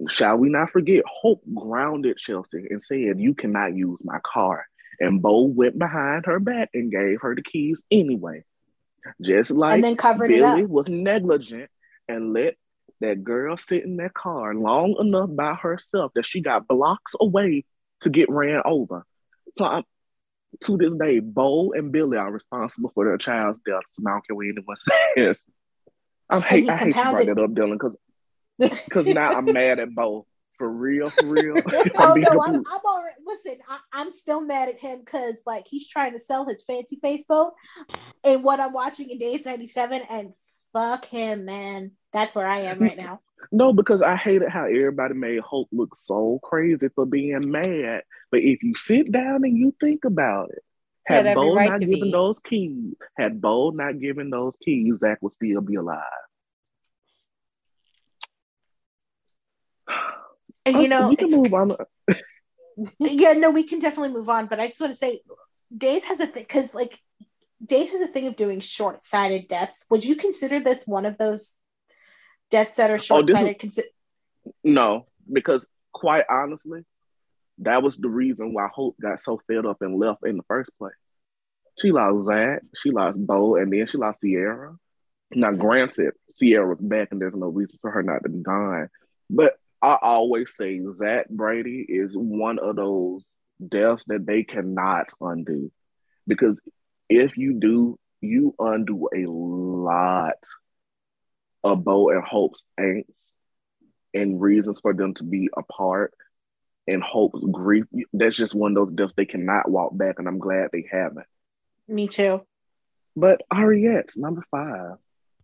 shall 0.10 0.38
we 0.38 0.50
not 0.50 0.72
forget? 0.72 1.04
Hope 1.08 1.42
grounded 1.54 2.18
Chelsea 2.18 2.68
and 2.70 2.82
said, 2.82 3.20
"You 3.20 3.34
cannot 3.34 3.76
use 3.76 4.00
my 4.04 4.20
car." 4.24 4.66
And 5.00 5.22
Bo 5.22 5.44
went 5.44 5.78
behind 5.78 6.26
her 6.26 6.40
back 6.40 6.70
and 6.74 6.92
gave 6.92 7.22
her 7.22 7.36
the 7.36 7.44
keys 7.44 7.84
anyway, 7.92 8.44
just 9.22 9.52
like 9.52 9.76
and 9.76 9.84
then 9.84 9.96
covered 9.96 10.32
it 10.32 10.42
Billy 10.42 10.66
was 10.66 10.90
negligent 10.90 11.70
and 12.08 12.34
let 12.34 12.56
that 13.00 13.24
girl 13.24 13.58
sit 13.58 13.84
in 13.84 13.98
that 13.98 14.14
car 14.14 14.56
long 14.56 14.96
enough 15.00 15.30
by 15.32 15.54
herself 15.54 16.12
that 16.16 16.26
she 16.26 16.42
got 16.42 16.68
blocks 16.68 17.14
away 17.20 17.64
to 18.02 18.10
get 18.10 18.30
ran 18.30 18.62
over. 18.66 19.06
So 19.58 19.66
I'm, 19.66 19.84
to 20.62 20.78
this 20.78 20.96
day, 20.96 21.20
Bo 21.20 21.74
and 21.74 21.92
Billy 21.92 22.18
are 22.18 22.32
responsible 22.32 22.92
for 22.94 23.06
their 23.06 23.18
child's 23.18 23.60
death. 23.60 23.84
So 23.90 24.04
I 24.08 24.12
don't 24.12 24.28
care 24.28 24.36
what 24.36 24.48
anyone 24.48 24.78
says. 25.16 25.46
I'm 26.30 26.42
hate, 26.42 26.70
I 26.70 26.76
hate 26.76 26.88
you 26.96 27.04
brought 27.04 27.26
that 27.26 27.40
up, 27.40 27.52
Dylan, 27.52 27.74
because 27.74 27.96
because 28.86 29.08
now 29.08 29.32
I'm 29.32 29.46
mad 29.46 29.80
at 29.80 29.94
Bo. 29.94 30.26
For 30.58 30.68
real, 30.68 31.08
for 31.08 31.28
real. 31.28 31.56
Oh 31.98 32.16
no, 32.16 32.42
I'm. 32.44 32.56
I'm 32.56 32.82
already 32.86 33.16
listen. 33.26 33.58
I, 33.70 33.78
I'm 33.94 34.12
still 34.12 34.42
mad 34.42 34.70
at 34.70 34.80
him 34.80 35.00
because 35.00 35.36
like 35.46 35.68
he's 35.68 35.88
trying 35.88 36.14
to 36.14 36.20
sell 36.20 36.48
his 36.48 36.64
fancy 36.64 37.00
face 37.02 37.24
boat, 37.30 37.54
and 38.24 38.44
what 38.44 38.60
I'm 38.60 38.74
watching 38.74 39.10
in 39.12 39.20
Days 39.20 39.46
97, 39.46 40.02
and 40.10 40.34
fuck 40.74 41.06
him, 41.06 41.46
man. 41.46 41.92
That's 42.12 42.34
where 42.34 42.48
I 42.48 42.62
am 42.62 42.80
right 42.80 42.98
now. 42.98 43.20
No, 43.52 43.72
because 43.72 44.02
I 44.02 44.16
hated 44.16 44.50
how 44.50 44.66
everybody 44.66 45.14
made 45.14 45.40
Hope 45.42 45.70
look 45.72 45.96
so 45.96 46.40
crazy 46.42 46.90
for 46.96 47.06
being 47.06 47.52
mad. 47.52 48.02
But 48.32 48.42
if 48.42 48.64
you 48.64 48.74
sit 48.76 49.12
down 49.12 49.44
and 49.44 49.56
you 49.56 49.76
think 49.80 50.06
about 50.06 50.50
it, 50.50 50.64
had 51.06 51.26
had 51.26 51.36
Bo 51.36 51.54
right 51.54 51.70
not 51.70 51.80
given 51.80 52.02
be. 52.02 52.12
those 52.12 52.40
keys, 52.40 52.96
had 53.18 53.40
Bo 53.40 53.70
not 53.70 54.00
given 54.00 54.30
those 54.30 54.56
keys, 54.64 55.00
Zach 55.00 55.20
would 55.22 55.34
still 55.34 55.62
be 55.62 55.76
alive. 55.76 56.02
And 60.68 60.78
you 60.78 60.84
oh, 60.84 61.00
know, 61.00 61.10
we 61.10 61.16
can 61.16 61.32
move 61.32 61.54
on. 61.54 61.76
yeah, 63.00 63.34
no, 63.34 63.52
we 63.52 63.64
can 63.64 63.80
definitely 63.80 64.14
move 64.14 64.30
on. 64.30 64.48
But 64.48 64.60
I 64.60 64.68
just 64.68 64.82
want 64.82 64.92
to 64.92 64.98
say, 64.98 65.22
Days 65.76 66.04
has 66.06 66.20
a 66.20 66.28
thing 66.28 66.44
because 66.44 66.74
like 66.74 67.00
Days 67.66 67.92
has 67.92 68.02
a 68.02 68.08
thing 68.08 68.28
of 68.28 68.36
doing 68.36 68.60
short-sighted 68.60 69.48
deaths. 69.48 69.86
Would 69.90 70.06
you 70.06 70.16
consider 70.16 70.60
this 70.60 70.86
one 70.86 71.06
of 71.06 71.18
those 71.18 71.56
deaths 72.52 72.76
that 72.76 72.90
are 72.90 72.94
Oh, 72.94 72.98
is- 72.98 73.06
short-sighted? 73.06 73.60
Consi- 73.60 74.52
No, 74.64 75.08
because 75.32 75.66
quite 75.94 76.26
honestly, 76.30 76.86
that 77.60 77.82
was 77.82 77.98
the 77.98 78.10
reason 78.10 78.54
why 78.54 78.68
Hope 78.74 78.98
got 79.02 79.22
so 79.22 79.42
fed 79.48 79.66
up 79.66 79.82
and 79.82 79.98
left 79.98 80.26
in 80.26 80.38
the 80.38 80.44
first 80.44 80.70
place. 80.78 80.94
She 81.80 81.92
lost 81.92 82.26
Zach, 82.26 82.62
she 82.76 82.92
lost 82.92 83.18
Bo, 83.18 83.56
and 83.56 83.72
then 83.72 83.88
she 83.88 83.98
lost 83.98 84.22
Ciara. 84.22 84.76
Now, 85.32 85.52
granted, 85.52 86.14
Ciara 86.40 86.68
was 86.68 86.80
back 86.80 87.10
and 87.12 87.22
there's 87.22 87.36
no 87.36 87.48
reason 87.48 87.78
for 87.82 87.92
her 87.92 88.04
not 88.04 88.24
to 88.24 88.30
be 88.30 88.40
gone. 88.40 88.90
But 89.30 89.58
I 89.82 89.98
always 90.02 90.56
say 90.56 90.82
Zach 90.94 91.30
Brady 91.30 91.86
is 91.88 92.16
one 92.16 92.60
of 92.60 92.76
those 92.76 93.30
deaths 93.66 94.04
that 94.08 94.26
they 94.26 94.44
cannot 94.44 95.10
undo. 95.22 95.72
Because 96.26 96.60
if 97.10 97.38
you 97.38 97.54
do, 97.60 98.00
you 98.22 98.56
undo 98.60 99.10
a 99.16 99.26
lot 99.30 100.44
of 101.64 101.84
Bo 101.84 102.10
and 102.10 102.24
Hope's 102.24 102.64
angst 102.80 103.34
and 104.14 104.42
reasons 104.42 104.80
for 104.80 104.94
them 104.94 105.14
to 105.16 105.24
be 105.24 105.50
apart 105.56 106.14
and 106.88 107.04
Hope's 107.04 107.44
grief. 107.52 107.86
That's 108.14 108.36
just 108.36 108.56
one 108.56 108.76
of 108.76 108.88
those 108.88 108.96
deaths 108.96 109.14
they 109.16 109.26
cannot 109.26 109.70
walk 109.70 109.96
back, 109.96 110.16
and 110.20 110.28
I'm 110.28 110.40
glad 110.40 110.70
they 110.72 110.86
haven't. 110.90 111.28
Me 111.88 112.08
too. 112.08 112.42
But 113.16 113.42
Ariette's 113.54 114.18
number 114.18 114.44
five. 114.50 114.98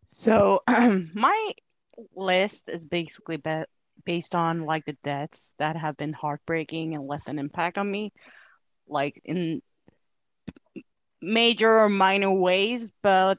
So 0.10 0.62
um, 0.68 1.12
my 1.16 1.54
list 2.16 2.70
is 2.70 2.86
basically 2.86 3.38
be- 3.38 3.66
based 4.06 4.36
on 4.36 4.66
like 4.66 4.86
the 4.86 4.98
deaths 5.04 5.54
that 5.60 5.76
have 5.76 5.98
been 5.98 6.14
heartbreaking 6.14 6.96
and 6.96 7.08
left 7.08 7.28
an 7.28 7.40
impact 7.40 7.78
on 7.78 7.90
me, 7.90 8.14
like 8.88 9.22
in 9.24 9.62
major 11.22 11.80
or 11.80 11.90
minor 11.90 12.32
ways. 12.32 12.92
But 13.02 13.38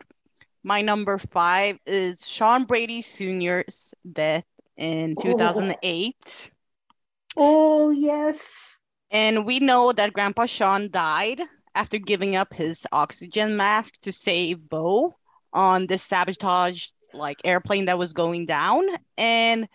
my 0.63 0.83
number 0.83 1.19
five 1.19 1.79
is 1.87 2.27
Shawn 2.27 2.65
Brady 2.65 3.03
Sr.'s 3.03 3.93
death 4.11 4.45
in 4.77 5.15
2008. 5.21 6.51
Oh, 7.37 7.91
yes. 7.91 8.77
And 9.11 9.45
we 9.45 9.61
know 9.61 9.93
that 9.93 10.13
Grandpa 10.13 10.47
Shawn 10.47 10.91
died 10.91 11.41
after 11.75 11.99
giving 11.99 12.37
up 12.37 12.53
his 12.53 12.87
oxygen 12.93 13.57
mask 13.57 14.01
to 14.03 14.13
save 14.13 14.69
Bo 14.69 15.17
on 15.53 15.87
this 15.87 16.03
sabotage 16.03 16.89
like 17.13 17.39
airplane 17.45 17.85
that 17.87 17.99
was 17.99 18.13
going 18.13 18.47
down. 18.47 18.87
And 19.17 19.69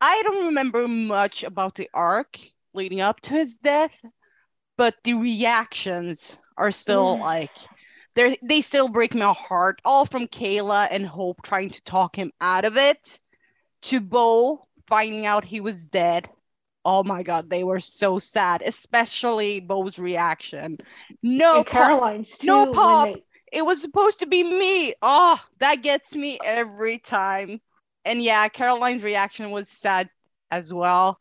I 0.00 0.22
don't 0.22 0.46
remember 0.46 0.88
much 0.88 1.44
about 1.44 1.74
the 1.74 1.90
arc 1.92 2.38
leading 2.72 3.00
up 3.00 3.20
to 3.22 3.34
his 3.34 3.54
death, 3.56 3.98
but 4.76 4.94
the 5.04 5.14
reactions 5.14 6.36
are 6.56 6.70
still 6.72 7.18
like 7.18 7.50
they 8.14 8.38
they 8.42 8.60
still 8.60 8.88
break 8.88 9.14
my 9.14 9.32
heart. 9.32 9.80
All 9.84 10.06
from 10.06 10.26
Kayla 10.26 10.88
and 10.90 11.06
Hope 11.06 11.42
trying 11.42 11.70
to 11.70 11.82
talk 11.82 12.16
him 12.16 12.32
out 12.40 12.64
of 12.64 12.76
it, 12.76 13.18
to 13.82 14.00
Bo 14.00 14.66
finding 14.86 15.26
out 15.26 15.44
he 15.44 15.60
was 15.60 15.84
dead. 15.84 16.28
Oh 16.84 17.04
my 17.04 17.22
god, 17.22 17.50
they 17.50 17.62
were 17.62 17.78
so 17.80 18.18
sad, 18.18 18.62
especially 18.64 19.60
Bo's 19.60 19.98
reaction. 19.98 20.78
No, 21.22 21.58
and 21.58 21.66
Caroline's 21.66 22.38
too. 22.38 22.46
no 22.46 22.72
pop. 22.72 23.06
they- 23.08 23.22
It 23.52 23.64
was 23.66 23.80
supposed 23.82 24.20
to 24.20 24.26
be 24.26 24.42
me. 24.42 24.94
Oh, 25.02 25.38
that 25.58 25.82
gets 25.82 26.14
me 26.14 26.38
every 26.44 26.98
time. 26.98 27.60
And 28.04 28.22
yeah, 28.22 28.48
Caroline's 28.48 29.02
reaction 29.02 29.50
was 29.50 29.68
sad 29.68 30.08
as 30.50 30.72
well. 30.72 31.18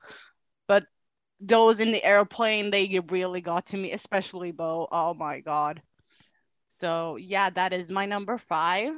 But 0.68 0.86
those 1.40 1.80
in 1.80 1.92
the 1.92 2.04
airplane, 2.04 2.72
they 2.72 3.00
really 3.10 3.42
got 3.42 3.68
to 3.68 3.78
me, 3.78 3.92
especially 3.92 4.52
Bo. 4.52 4.88
Oh 4.92 5.14
my 5.14 5.40
god. 5.40 5.82
So 6.68 7.18
yeah, 7.18 7.50
that 7.50 7.74
is 7.74 7.92
my 7.92 8.06
number 8.06 8.38
five. 8.38 8.94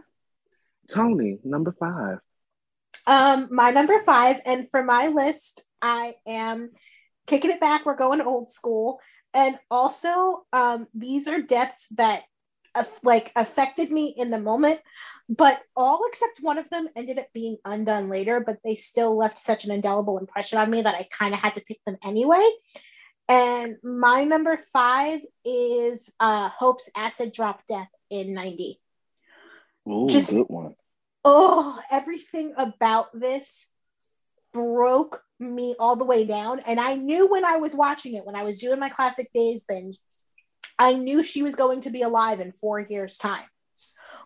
Tony, 0.89 1.39
number 1.43 1.75
five. 1.79 2.19
Um, 3.07 3.47
my 3.51 3.71
number 3.71 4.01
five, 4.03 4.41
and 4.45 4.69
for 4.69 4.83
my 4.83 5.07
list, 5.07 5.65
I 5.81 6.15
am 6.27 6.71
kicking 7.25 7.51
it 7.51 7.61
back. 7.61 7.85
We're 7.85 7.95
going 7.95 8.21
old 8.21 8.51
school, 8.51 8.99
and 9.33 9.57
also, 9.69 10.45
um, 10.53 10.87
these 10.93 11.27
are 11.27 11.41
deaths 11.41 11.87
that 11.95 12.21
aff- 12.21 12.30
like 13.03 13.31
affected 13.35 13.91
me 13.91 14.13
in 14.17 14.29
the 14.29 14.39
moment, 14.39 14.79
but 15.29 15.61
all 15.75 16.01
except 16.07 16.39
one 16.41 16.57
of 16.57 16.69
them 16.69 16.87
ended 16.95 17.19
up 17.19 17.27
being 17.33 17.57
undone 17.65 18.09
later. 18.09 18.39
But 18.39 18.57
they 18.63 18.75
still 18.75 19.17
left 19.17 19.37
such 19.37 19.65
an 19.65 19.71
indelible 19.71 20.17
impression 20.17 20.57
on 20.59 20.69
me 20.69 20.81
that 20.81 20.95
I 20.95 21.07
kind 21.11 21.33
of 21.33 21.39
had 21.39 21.55
to 21.55 21.61
pick 21.61 21.79
them 21.85 21.97
anyway. 22.03 22.47
And 23.29 23.77
my 23.83 24.23
number 24.23 24.59
five 24.73 25.21
is 25.45 26.09
uh, 26.19 26.49
Hope's 26.49 26.89
acid 26.95 27.33
drop 27.33 27.65
death 27.65 27.89
in 28.09 28.33
'90 28.33 28.79
Ooh, 29.87 30.07
Just- 30.09 30.31
good 30.31 30.45
one. 30.49 30.75
oh, 31.23 31.79
everything 31.89 32.53
about 32.57 33.07
this 33.17 33.69
broke 34.53 35.21
me 35.39 35.75
all 35.79 35.95
the 35.95 36.05
way 36.05 36.25
down. 36.25 36.59
And 36.61 36.79
I 36.79 36.95
knew 36.95 37.27
when 37.29 37.45
I 37.45 37.57
was 37.57 37.73
watching 37.73 38.15
it, 38.15 38.25
when 38.25 38.35
I 38.35 38.43
was 38.43 38.59
doing 38.59 38.79
my 38.79 38.89
classic 38.89 39.31
days 39.33 39.63
binge, 39.67 39.97
I 40.81 40.93
knew 40.95 41.21
she 41.21 41.43
was 41.43 41.53
going 41.53 41.81
to 41.81 41.91
be 41.91 42.01
alive 42.01 42.39
in 42.39 42.53
four 42.53 42.79
years' 42.79 43.19
time. 43.19 43.45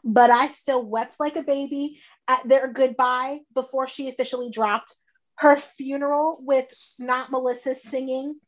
But 0.05 0.29
I 0.29 0.47
still 0.47 0.85
wept 0.85 1.19
like 1.19 1.35
a 1.35 1.43
baby 1.43 1.99
at 2.29 2.47
their 2.47 2.71
goodbye 2.71 3.41
before 3.53 3.89
she 3.89 4.07
officially 4.07 4.49
dropped. 4.49 4.95
Her 5.37 5.57
funeral 5.57 6.37
with 6.39 6.73
not 6.97 7.29
Melissa 7.29 7.75
singing 7.75 8.39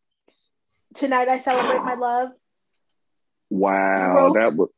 Tonight 0.96 1.28
I 1.28 1.40
Celebrate 1.40 1.84
My 1.84 1.96
Love. 1.96 2.30
Wow, 3.50 4.32
Broke- 4.32 4.36
that 4.36 4.56
was 4.56 4.70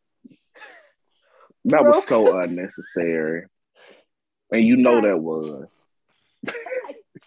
that 1.65 1.83
was 1.83 2.07
so 2.07 2.39
unnecessary. 2.41 3.45
And 4.51 4.65
you 4.65 4.75
know 4.77 5.01
Sorry. 5.01 5.12
that 5.12 5.17
was. 5.17 5.67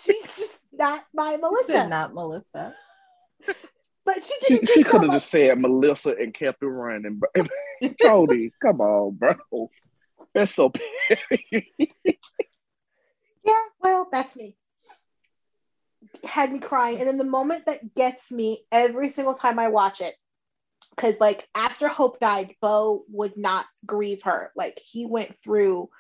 She's 0.04 0.23
just 0.23 0.61
not 0.73 1.04
my 1.14 1.37
Melissa. 1.40 1.87
not 1.87 2.12
Melissa. 2.12 2.75
But 4.04 4.25
she 4.25 4.35
She, 4.47 4.54
did 4.54 4.62
a 4.62 4.66
she 4.66 4.82
good 4.82 4.90
could 4.90 5.02
have 5.02 5.12
just 5.12 5.30
said 5.30 5.61
Melissa 5.61 6.11
and 6.11 6.35
kept 6.35 6.62
it 6.62 6.66
running. 6.66 7.21
Bro. 7.21 7.47
Tony, 8.02 8.50
come 8.61 8.80
on, 8.80 9.14
bro. 9.14 9.71
That's 10.35 10.54
so 10.54 10.71
petty. 10.71 11.73
Yeah, 13.44 13.54
well, 13.80 14.09
that's 14.12 14.37
me. 14.37 14.56
Had 16.25 16.52
me 16.52 16.59
crying. 16.59 16.99
And 16.99 17.09
then 17.09 17.18
the 17.18 17.25
moment 17.25 17.66
that 17.66 17.94
gets 17.94 18.30
me 18.30 18.64
every 18.71 19.11
single 19.11 19.35
time 19.35 19.59
I 19.59 19.68
watch 19.68 20.00
it, 20.00 20.14
because 20.90 21.14
like 21.21 21.49
after 21.56 21.88
Hope 21.88 22.21
died, 22.21 22.54
Bo 22.61 23.04
would 23.09 23.37
not 23.37 23.66
grieve 23.85 24.23
her. 24.23 24.52
Like 24.56 24.80
he 24.85 25.06
went 25.06 25.37
through 25.37 25.90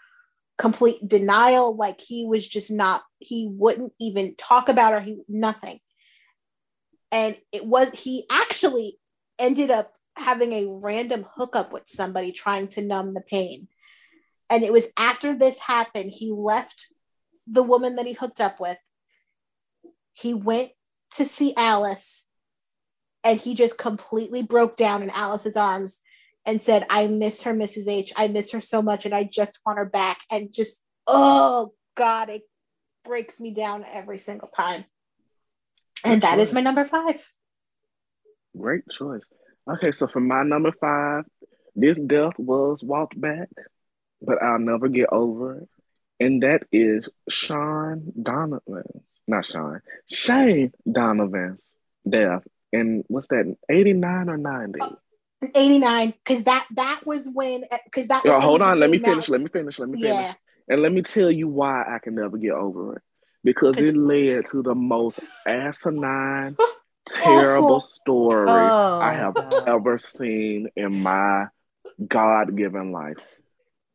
complete 0.58 1.06
denial. 1.06 1.76
Like 1.76 2.00
he 2.00 2.26
was 2.26 2.46
just 2.46 2.70
not, 2.70 3.02
he 3.18 3.48
wouldn't 3.50 3.92
even 4.00 4.34
talk 4.36 4.68
about 4.68 4.92
her, 4.92 5.00
he 5.00 5.22
nothing. 5.28 5.80
And 7.12 7.36
it 7.52 7.64
was, 7.64 7.92
he 7.92 8.24
actually 8.30 8.98
ended 9.38 9.70
up 9.70 9.92
having 10.16 10.52
a 10.52 10.80
random 10.82 11.26
hookup 11.36 11.72
with 11.72 11.86
somebody 11.86 12.32
trying 12.32 12.68
to 12.68 12.82
numb 12.82 13.14
the 13.14 13.20
pain. 13.20 13.68
And 14.50 14.64
it 14.64 14.72
was 14.72 14.88
after 14.98 15.34
this 15.34 15.58
happened, 15.58 16.10
he 16.10 16.32
left 16.32 16.88
the 17.46 17.62
woman 17.62 17.96
that 17.96 18.06
he 18.06 18.12
hooked 18.12 18.40
up 18.40 18.58
with. 18.58 18.78
He 20.14 20.34
went 20.34 20.70
to 21.12 21.24
see 21.24 21.54
Alice 21.56 22.26
and 23.24 23.38
he 23.38 23.54
just 23.54 23.78
completely 23.78 24.42
broke 24.42 24.76
down 24.76 25.02
in 25.02 25.10
Alice's 25.10 25.56
arms 25.56 26.00
and 26.44 26.60
said, 26.60 26.86
I 26.90 27.06
miss 27.06 27.42
her, 27.42 27.54
Mrs. 27.54 27.88
H. 27.88 28.12
I 28.16 28.28
miss 28.28 28.52
her 28.52 28.60
so 28.60 28.82
much 28.82 29.04
and 29.04 29.14
I 29.14 29.24
just 29.24 29.58
want 29.64 29.78
her 29.78 29.84
back. 29.84 30.20
And 30.30 30.52
just, 30.52 30.82
oh 31.06 31.72
God, 31.96 32.30
it 32.30 32.42
breaks 33.04 33.38
me 33.38 33.52
down 33.52 33.84
every 33.90 34.18
single 34.18 34.48
time. 34.56 34.84
And 36.04 36.22
that 36.22 36.38
is 36.38 36.52
my 36.52 36.60
number 36.60 36.84
five. 36.84 37.24
Great 38.56 38.88
choice. 38.90 39.22
Okay, 39.70 39.92
so 39.92 40.08
for 40.08 40.20
my 40.20 40.42
number 40.42 40.72
five, 40.72 41.24
this 41.74 41.98
death 42.00 42.34
was 42.38 42.82
walked 42.82 43.18
back, 43.18 43.48
but 44.20 44.42
I'll 44.42 44.58
never 44.58 44.88
get 44.88 45.12
over 45.12 45.58
it. 45.58 45.68
And 46.20 46.42
that 46.42 46.64
is 46.70 47.08
Sean 47.28 48.12
Donovan's, 48.20 49.02
not 49.26 49.46
Sean, 49.46 49.80
Shane 50.08 50.72
Donovan's 50.90 51.72
death. 52.08 52.42
And 52.72 53.04
what's 53.08 53.28
that, 53.28 53.56
89 53.70 54.28
or 54.28 54.36
90? 54.36 54.80
89, 55.54 56.14
because 56.24 56.44
that 56.44 56.66
that 56.72 57.00
was 57.04 57.28
when 57.32 57.64
because 57.84 58.08
that 58.08 58.22
was 58.22 58.30
Yo, 58.32 58.40
hold 58.40 58.62
on, 58.62 58.78
let 58.78 58.90
me 58.90 58.98
finish, 58.98 59.28
let 59.28 59.40
me 59.40 59.48
finish, 59.48 59.78
let 59.78 59.88
me 59.88 60.00
finish. 60.00 60.14
Yeah. 60.14 60.34
And 60.68 60.82
let 60.82 60.92
me 60.92 61.02
tell 61.02 61.30
you 61.30 61.48
why 61.48 61.82
I 61.82 61.98
can 61.98 62.14
never 62.14 62.38
get 62.38 62.52
over 62.52 62.96
it. 62.96 63.02
Because 63.44 63.76
it 63.78 63.96
led 63.96 64.46
to 64.50 64.62
the 64.62 64.74
most 64.74 65.18
asinine, 65.46 66.56
terrible 67.08 67.80
story 67.80 68.68
Oh, 68.70 69.00
I 69.02 69.14
have 69.14 69.36
ever 69.66 69.98
seen 69.98 70.68
in 70.76 71.02
my 71.02 71.46
God 72.06 72.56
given 72.56 72.92
life. 72.92 73.18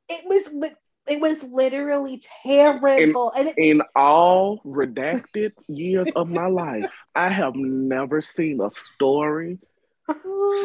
It 0.10 0.25
was 0.27 0.50
li- 0.54 0.75
it 1.10 1.22
was 1.22 1.42
literally 1.44 2.22
terrible. 2.44 3.32
and 3.32 3.48
it, 3.50 3.58
In 3.58 3.82
all 3.96 4.62
redacted 4.66 5.54
years 5.68 6.10
of 6.16 6.27
my 6.27 6.48
life, 6.48 6.92
I 7.16 7.30
have 7.30 7.56
never 7.56 8.22
seen 8.22 8.60
a 8.62 8.70
story 8.70 9.60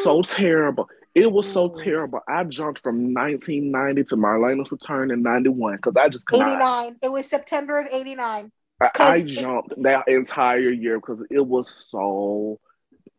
so 0.03 0.21
terrible. 0.25 0.89
It 1.15 1.31
was 1.31 1.51
so 1.51 1.69
terrible. 1.69 2.19
I 2.27 2.43
jumped 2.43 2.81
from 2.81 3.13
1990 3.13 4.03
to 4.05 4.15
Marlena's 4.17 4.71
return 4.71 5.11
in 5.11 5.21
91 5.21 5.75
because 5.77 5.95
I 5.95 6.09
just 6.09 6.25
could 6.25 6.39
not. 6.39 6.49
89. 6.85 6.95
It 7.03 7.11
was 7.11 7.27
September 7.29 7.79
of 7.79 7.87
89. 7.91 8.51
I, 8.83 8.89
I 9.15 9.21
'Cause 9.21 9.31
jumped 9.31 9.81
that 9.83 10.07
entire 10.07 10.69
year 10.69 10.99
because 10.99 11.19
it 11.29 11.45
was 11.45 11.69
so 11.89 12.59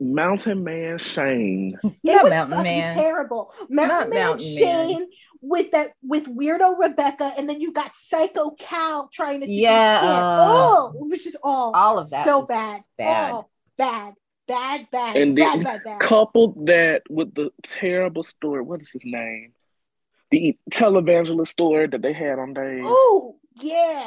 Mountain 0.00 0.64
Man 0.64 0.98
Shane. 0.98 1.78
It 1.84 1.94
Not 2.04 2.24
was 2.24 2.30
Mountain 2.32 2.62
Man. 2.64 2.94
terrible. 2.94 3.52
Mountain 3.70 3.88
Not 3.98 4.08
Man 4.10 4.24
Mountain 4.24 4.54
Man. 4.54 4.88
Shane 4.88 5.06
with 5.40 5.70
that 5.72 5.92
with 6.02 6.26
weirdo 6.26 6.78
Rebecca, 6.80 7.32
and 7.36 7.48
then 7.48 7.60
you 7.60 7.72
got 7.72 7.94
Psycho 7.94 8.50
Cal 8.58 9.08
trying 9.12 9.40
to 9.42 9.50
Yeah, 9.50 9.70
yeah. 10.04 10.18
uh, 10.20 10.46
oh, 10.48 10.92
it 11.00 11.08
was 11.10 11.22
just 11.22 11.36
all 11.42 11.72
All 11.74 11.98
of 11.98 12.10
that 12.10 12.24
so 12.24 12.46
bad, 12.46 12.80
bad. 12.98 13.32
Oh, 13.32 13.46
bad, 13.76 14.14
bad, 14.48 14.88
bad, 14.90 15.16
And 15.16 15.36
bad, 15.36 15.56
then 15.56 15.62
bad, 15.64 15.84
bad. 15.84 16.00
Coupled 16.00 16.66
that 16.66 17.02
with 17.10 17.34
the 17.34 17.50
terrible 17.62 18.22
story. 18.22 18.62
What 18.62 18.80
is 18.80 18.90
his 18.90 19.04
name? 19.04 19.52
The 20.30 20.56
televangelist 20.72 21.48
story 21.48 21.86
that 21.86 22.02
they 22.02 22.12
had 22.12 22.38
on 22.38 22.54
Dave. 22.54 22.80
Oh 22.82 23.36
yeah, 23.60 24.03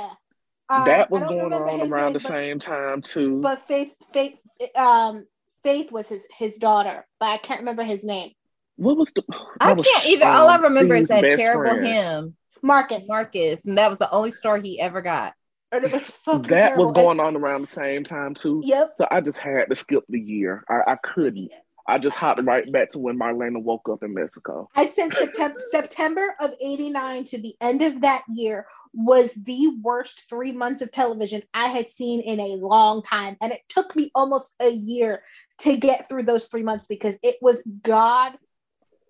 Um, 0.69 0.85
that 0.85 1.09
was 1.09 1.23
going 1.23 1.53
on 1.53 1.53
around 1.53 1.77
name, 1.77 2.13
the 2.13 2.19
but- 2.19 2.21
same 2.21 2.59
time 2.59 3.01
too. 3.01 3.41
But 3.41 3.65
Faith, 3.67 3.95
Faith, 4.13 4.37
um, 4.75 5.25
Faith 5.63 5.91
was 5.91 6.07
his 6.07 6.25
his 6.37 6.57
daughter, 6.57 7.05
but 7.19 7.27
I 7.27 7.37
can't 7.37 7.59
remember 7.61 7.83
his 7.83 8.03
name. 8.03 8.31
what 8.75 8.97
was 8.97 9.11
the? 9.13 9.23
I 9.59 9.73
was, 9.73 9.85
can't 9.87 10.05
either. 10.07 10.25
All 10.25 10.49
I 10.49 10.57
remember 10.57 10.95
is 10.95 11.07
that 11.07 11.21
terrible 11.21 11.71
friend. 11.71 11.87
him, 11.87 12.35
Marcus. 12.61 13.07
Marcus, 13.07 13.65
and 13.65 13.77
that 13.77 13.89
was 13.89 13.97
the 13.99 14.09
only 14.11 14.31
story 14.31 14.61
he 14.61 14.79
ever 14.79 15.01
got. 15.01 15.33
And 15.71 15.83
it 15.83 15.91
was 15.91 16.01
fucking 16.03 16.43
That 16.43 16.57
terrible. 16.57 16.83
was 16.85 16.91
going 16.93 17.19
on 17.19 17.35
around 17.35 17.61
the 17.61 17.67
same 17.67 18.03
time 18.05 18.33
too. 18.33 18.61
Yep. 18.63 18.91
So 18.95 19.07
I 19.11 19.19
just 19.19 19.37
had 19.37 19.65
to 19.69 19.75
skip 19.75 20.03
the 20.07 20.19
year. 20.19 20.63
I, 20.69 20.93
I 20.93 20.95
couldn't. 21.03 21.51
I 21.89 21.97
just 21.97 22.17
hopped 22.17 22.41
right 22.43 22.69
back 22.71 22.91
to 22.91 22.99
when 22.99 23.17
Marlena 23.17 23.61
woke 23.61 23.87
up 23.89 24.03
in 24.03 24.13
Mexico. 24.13 24.69
I 24.75 24.85
said 24.85 25.13
September 25.13 25.59
September 25.71 26.35
of 26.41 26.51
'89 26.61 27.23
to 27.25 27.41
the 27.41 27.55
end 27.61 27.81
of 27.81 28.01
that 28.01 28.23
year 28.29 28.65
was 28.99 29.31
the 29.35 29.77
worst 29.83 30.23
three 30.27 30.51
months 30.51 30.81
of 30.81 30.91
television 30.91 31.43
I 31.53 31.67
had 31.67 31.91
seen 31.91 32.19
in 32.21 32.39
a 32.39 32.55
long 32.57 33.03
time, 33.03 33.37
and 33.39 33.51
it 33.53 33.61
took 33.69 33.95
me 33.95 34.09
almost 34.15 34.55
a 34.59 34.69
year 34.69 35.21
to 35.59 35.77
get 35.77 36.09
through 36.09 36.23
those 36.23 36.47
three 36.47 36.63
months 36.63 36.85
because 36.89 37.15
it 37.21 37.35
was 37.39 37.63
god 37.83 38.33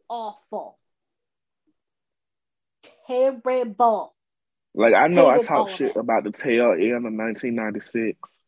awful, 0.09 0.77
terrible. 3.07 4.13
Like 4.75 4.93
I 4.93 5.07
know 5.07 5.27
I 5.27 5.35
Hated 5.35 5.47
talked 5.47 5.71
shit 5.71 5.95
about 5.95 6.23
the 6.25 6.31
tail 6.31 6.71
end 6.73 6.91
of 7.05 7.13
1996, 7.13 8.41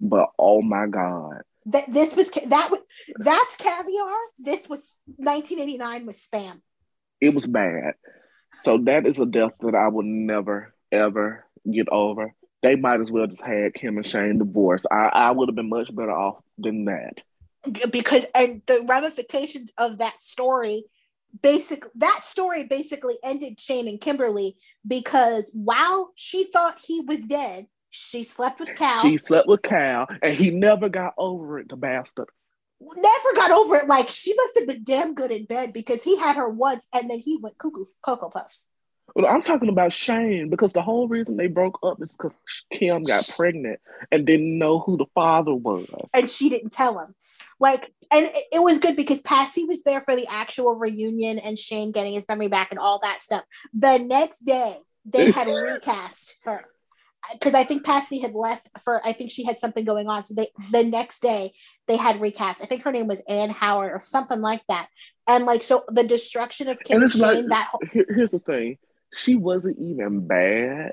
but 0.00 0.30
oh 0.38 0.62
my 0.62 0.86
god, 0.88 1.42
That 1.66 1.92
this 1.92 2.14
was 2.16 2.30
that 2.30 2.70
was 2.70 2.80
that's 3.16 3.56
caviar. 3.56 4.16
This 4.38 4.68
was 4.68 4.96
1989 5.16 6.06
was 6.06 6.16
spam. 6.16 6.60
it 7.20 7.32
was 7.34 7.46
bad. 7.46 7.94
So 8.60 8.78
that 8.84 9.06
is 9.06 9.18
a 9.18 9.26
death 9.26 9.52
that 9.60 9.74
I 9.74 9.88
will 9.88 10.04
never 10.04 10.71
ever 10.92 11.44
get 11.70 11.88
over. 11.88 12.34
They 12.62 12.76
might 12.76 13.00
as 13.00 13.10
well 13.10 13.26
just 13.26 13.42
had 13.42 13.74
Kim 13.74 13.96
and 13.96 14.06
Shane 14.06 14.38
divorced. 14.38 14.86
I, 14.90 15.10
I 15.12 15.30
would 15.32 15.48
have 15.48 15.56
been 15.56 15.68
much 15.68 15.94
better 15.94 16.12
off 16.12 16.42
than 16.58 16.84
that. 16.84 17.22
because 17.90 18.24
and 18.34 18.62
the 18.66 18.84
ramifications 18.88 19.70
of 19.78 19.98
that 19.98 20.22
story 20.22 20.84
basic 21.40 21.84
that 21.94 22.20
story 22.24 22.64
basically 22.64 23.16
ended 23.24 23.58
Shane 23.60 23.88
and 23.88 24.00
Kimberly 24.00 24.56
because 24.86 25.50
while 25.54 26.12
she 26.14 26.44
thought 26.44 26.80
he 26.84 27.00
was 27.00 27.24
dead, 27.24 27.66
she 27.90 28.24
slept 28.24 28.60
with 28.60 28.74
Cal. 28.74 29.02
She 29.02 29.18
slept 29.18 29.48
with 29.48 29.62
Cal, 29.62 30.08
and 30.22 30.34
he 30.34 30.50
never 30.50 30.88
got 30.88 31.14
over 31.16 31.58
it. 31.58 31.68
The 31.68 31.76
bastard. 31.76 32.28
never 32.80 33.34
got 33.34 33.50
over 33.50 33.76
it. 33.76 33.86
Like 33.86 34.08
she 34.08 34.34
must 34.34 34.58
have 34.58 34.66
been 34.66 34.84
damn 34.84 35.14
good 35.14 35.30
in 35.30 35.44
bed 35.44 35.72
because 35.72 36.02
he 36.02 36.18
had 36.18 36.36
her 36.36 36.48
once 36.48 36.86
and 36.94 37.10
then 37.10 37.18
he 37.18 37.38
went 37.40 37.58
cuckoo 37.58 37.84
Cocoa 38.02 38.30
Puffs. 38.30 38.68
Well, 39.14 39.26
I'm 39.26 39.42
talking 39.42 39.68
about 39.68 39.92
Shane 39.92 40.48
because 40.48 40.72
the 40.72 40.82
whole 40.82 41.08
reason 41.08 41.36
they 41.36 41.46
broke 41.46 41.78
up 41.82 42.02
is 42.02 42.12
because 42.12 42.32
Kim 42.72 43.02
got 43.04 43.28
pregnant 43.28 43.80
and 44.10 44.26
didn't 44.26 44.58
know 44.58 44.78
who 44.78 44.96
the 44.96 45.06
father 45.14 45.54
was. 45.54 45.86
And 46.14 46.30
she 46.30 46.48
didn't 46.48 46.70
tell 46.70 46.98
him. 46.98 47.14
Like, 47.60 47.92
and 48.10 48.28
it, 48.52 48.62
was 48.62 48.78
good 48.78 48.96
because 48.96 49.20
Patsy 49.20 49.64
was 49.64 49.82
there 49.82 50.00
for 50.00 50.16
the 50.16 50.26
actual 50.28 50.74
reunion 50.74 51.38
and 51.38 51.58
Shane 51.58 51.92
getting 51.92 52.14
his 52.14 52.26
memory 52.28 52.48
back 52.48 52.70
and 52.70 52.78
all 52.78 52.98
that 53.00 53.22
stuff. 53.22 53.44
The 53.72 53.98
next 53.98 54.44
day, 54.44 54.78
they 55.04 55.30
had 55.30 55.46
recast 55.62 56.38
her 56.44 56.64
uh, 57.30 57.34
because 57.34 57.54
I 57.54 57.64
think 57.64 57.84
Patsy 57.84 58.18
had 58.18 58.34
left 58.34 58.68
for 58.82 59.04
I 59.06 59.12
think 59.12 59.30
she 59.30 59.44
had 59.44 59.58
something 59.58 59.84
going 59.84 60.08
on. 60.08 60.24
So 60.24 60.34
they 60.34 60.48
the 60.72 60.84
next 60.84 61.22
day 61.22 61.52
they 61.86 61.96
had 61.96 62.20
recast. 62.20 62.62
I 62.62 62.66
think 62.66 62.82
her 62.82 62.92
name 62.92 63.06
was 63.06 63.22
Anne 63.28 63.50
Howard 63.50 63.92
or 63.92 64.00
something 64.00 64.40
like 64.40 64.62
that. 64.68 64.88
And 65.26 65.44
like 65.44 65.62
so 65.62 65.84
the 65.88 66.04
destruction 66.04 66.68
of 66.68 66.78
Kim 66.80 66.96
And 66.96 67.04
and, 67.04 67.10
it's 67.10 67.20
like- 67.20 67.36
Shane 67.36 67.48
that 67.48 67.68
whole, 67.70 67.80
here's 67.92 68.32
the 68.32 68.38
thing: 68.40 68.78
she 69.12 69.36
wasn't 69.36 69.78
even 69.78 70.26
bad. 70.26 70.92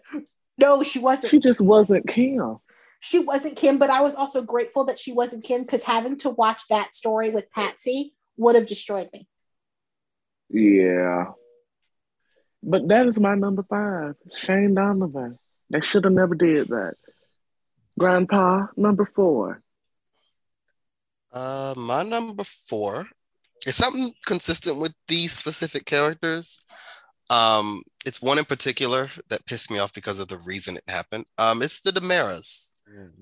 no, 0.58 0.84
she 0.84 1.00
wasn't. 1.00 1.32
She 1.32 1.40
just 1.40 1.62
wasn't 1.62 2.08
Kim. 2.08 2.58
she 3.00 3.20
wasn't 3.20 3.56
Kim, 3.56 3.78
but 3.78 3.90
I 3.90 4.02
was 4.02 4.16
also 4.16 4.42
grateful 4.42 4.86
that 4.86 5.00
she 5.00 5.12
wasn't 5.12 5.44
Kim 5.44 5.62
because 5.62 5.84
having 5.84 6.18
to 6.20 6.30
watch 6.30 6.64
that 6.70 6.94
story 6.96 7.30
with 7.30 7.52
Patsy 7.52 8.14
would 8.38 8.56
have 8.56 8.68
destroyed 8.68 9.10
me. 9.14 9.28
Yeah. 10.50 11.26
But 12.62 12.88
that 12.90 13.08
is 13.08 13.20
my 13.20 13.36
number 13.36 13.64
five, 13.64 14.16
Shane 14.40 14.74
Donovan. 14.74 15.38
They 15.70 15.82
should 15.82 16.04
have 16.04 16.14
never 16.14 16.36
did 16.36 16.70
that. 16.70 16.96
Grandpa, 17.98 18.68
number 18.76 19.06
four. 19.06 19.62
Uh, 21.32 21.74
my 21.78 22.04
number 22.04 22.44
four 22.44 23.08
is 23.68 23.76
something 23.76 24.14
consistent 24.26 24.78
with 24.78 24.94
these 25.08 25.32
specific 25.32 25.86
characters. 25.86 26.60
Um, 27.30 27.84
it's 28.06 28.22
one 28.22 28.40
in 28.40 28.46
particular 28.46 29.10
that 29.30 29.46
pissed 29.46 29.70
me 29.70 29.80
off 29.80 29.94
because 29.94 30.20
of 30.20 30.28
the 30.28 30.38
reason 30.38 30.78
it 30.78 30.84
happened. 30.88 31.26
Um, 31.38 31.62
it's 31.62 31.82
the 31.82 31.92
DiMeras. 31.92 32.72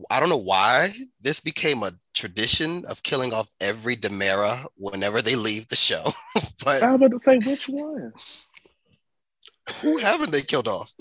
I 0.10 0.22
don't 0.22 0.30
know 0.30 0.38
why 0.38 0.93
this 1.20 1.41
became 1.41 1.84
a 1.84 1.91
tradition 2.13 2.86
of 2.86 3.04
killing 3.04 3.34
off 3.34 3.54
every 3.60 3.98
DiMera 3.98 4.65
whenever 4.78 5.22
they 5.22 5.36
leave 5.36 5.67
the 5.67 5.76
show. 5.76 6.06
but 6.63 6.82
I 6.84 6.91
was 6.91 6.96
about 6.96 7.12
to 7.12 7.20
say 7.20 7.38
which 7.39 7.67
one? 7.67 8.13
who 9.82 9.98
haven't 9.98 10.32
they 10.32 10.41
killed 10.41 10.67
off 10.67 10.93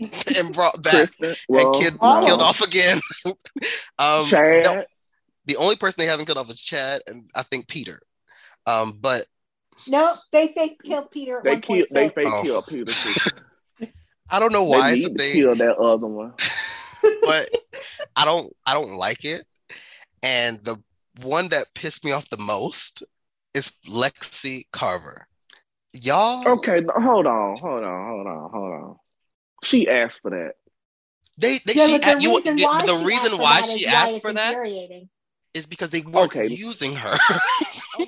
and 0.38 0.52
brought 0.52 0.82
back. 0.82 1.12
Well, 1.48 1.66
and 1.66 1.82
kid, 1.82 2.00
killed 2.00 2.42
off 2.42 2.60
again? 2.60 3.00
um, 3.98 4.26
Chad. 4.26 4.64
no, 4.64 4.84
the 5.46 5.56
only 5.56 5.76
person 5.76 5.96
they 5.98 6.06
haven't 6.06 6.26
killed 6.26 6.38
off 6.38 6.50
is 6.50 6.62
Chad 6.62 7.02
and 7.06 7.30
I 7.34 7.42
think 7.42 7.68
Peter. 7.68 8.00
Um, 8.66 8.98
but 9.00 9.26
No, 9.86 10.14
they 10.30 10.48
fake 10.48 10.80
killed 10.82 11.10
Peter 11.10 11.38
at 11.38 11.44
They 11.44 11.50
one 11.52 11.60
killed. 11.62 11.78
point. 11.78 11.88
They 11.90 12.08
so- 12.08 12.14
fake 12.14 12.28
Oh. 12.28 12.42
killed 12.42 12.66
Peter. 12.66 12.84
too. 12.84 13.86
I 14.30 14.38
don't 14.38 14.52
know 14.52 14.64
why 14.64 14.90
they 14.90 14.96
it's 14.96 15.04
a 15.06 15.08
need 15.10 15.18
to 15.18 15.24
thing. 15.24 15.32
kill 15.42 15.54
that 15.56 15.76
other 15.76 16.06
one. 16.06 16.32
but 17.22 17.48
I 18.16 18.24
don't 18.24 18.52
I 18.64 18.74
don't 18.74 18.94
like 18.96 19.24
it. 19.24 19.44
And 20.22 20.58
the 20.60 20.76
one 21.22 21.48
that 21.48 21.66
pissed 21.74 22.04
me 22.04 22.12
off 22.12 22.28
the 22.30 22.36
most 22.38 23.02
is 23.54 23.72
Lexi 23.86 24.64
Carver. 24.72 25.26
Y'all 26.00 26.46
Okay, 26.48 26.80
hold 26.88 27.26
on, 27.26 27.56
hold 27.58 27.84
on, 27.84 28.06
hold 28.08 28.26
on, 28.26 28.50
hold 28.50 28.72
on. 28.72 28.96
She 29.64 29.88
asked 29.88 30.22
for 30.22 30.30
that. 30.30 30.52
they, 31.38 31.58
they 31.66 31.74
Yeah, 31.74 31.86
she, 31.86 31.98
the 31.98 32.16
you, 32.20 32.34
reason 32.36 32.56
yeah, 32.58 32.66
why 32.66 32.86
the 32.86 32.98
she 32.98 33.04
reason 33.04 33.26
asked 33.26 33.30
for 33.36 33.42
why 33.42 33.60
that 33.60 33.66
she 33.66 33.80
is 33.80 33.86
asked 33.86 34.14
it's 34.14 34.22
for 34.22 34.32
that 34.32 34.48
infuriating. 34.54 35.08
Is 35.54 35.66
because 35.66 35.90
they 35.90 36.00
weren't 36.00 36.34
Okay. 36.34 36.46
using 36.46 36.94
her. 36.94 37.16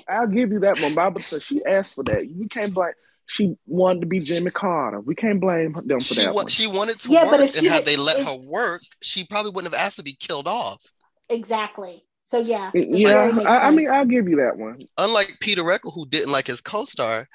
I'll 0.09 0.27
give 0.27 0.51
you 0.51 0.59
that 0.61 0.79
one, 0.79 0.95
Bob, 0.95 1.13
because 1.15 1.43
she 1.43 1.63
asked 1.63 1.93
for 1.93 2.03
that. 2.05 2.23
We 2.35 2.47
can't 2.47 2.73
blame. 2.73 2.93
She 3.27 3.55
wanted 3.67 4.01
to 4.01 4.07
be 4.07 4.19
Jimmy 4.19 4.51
Carter. 4.51 4.99
We 4.99 5.13
can't 5.15 5.39
blame 5.39 5.73
them 5.73 5.99
for 5.99 6.13
she 6.13 6.15
that 6.23 6.33
wa- 6.33 6.41
one. 6.43 6.47
she 6.47 6.65
wanted 6.67 6.99
to 6.99 7.09
Yeah, 7.09 7.25
but 7.29 7.39
if 7.41 7.55
and 7.55 7.59
she 7.63 7.65
had 7.67 7.75
had- 7.77 7.85
they 7.85 7.97
let 7.97 8.19
if- 8.19 8.27
her 8.27 8.35
work, 8.35 8.81
she 9.01 9.25
probably 9.25 9.51
wouldn't 9.51 9.73
have 9.73 9.79
asked 9.83 9.97
to 9.97 10.03
be 10.03 10.13
killed 10.13 10.47
off. 10.47 10.81
Exactly. 11.29 12.03
So 12.23 12.39
yeah. 12.39 12.71
yeah, 12.73 13.31
I, 13.45 13.67
I 13.67 13.71
mean. 13.71 13.89
I'll 13.89 14.05
give 14.05 14.27
you 14.27 14.37
that 14.37 14.57
one. 14.57 14.79
Unlike 14.97 15.37
Peter 15.39 15.63
Reckell, 15.63 15.93
who 15.93 16.07
didn't 16.07 16.31
like 16.31 16.47
his 16.47 16.61
co-star, 16.61 17.27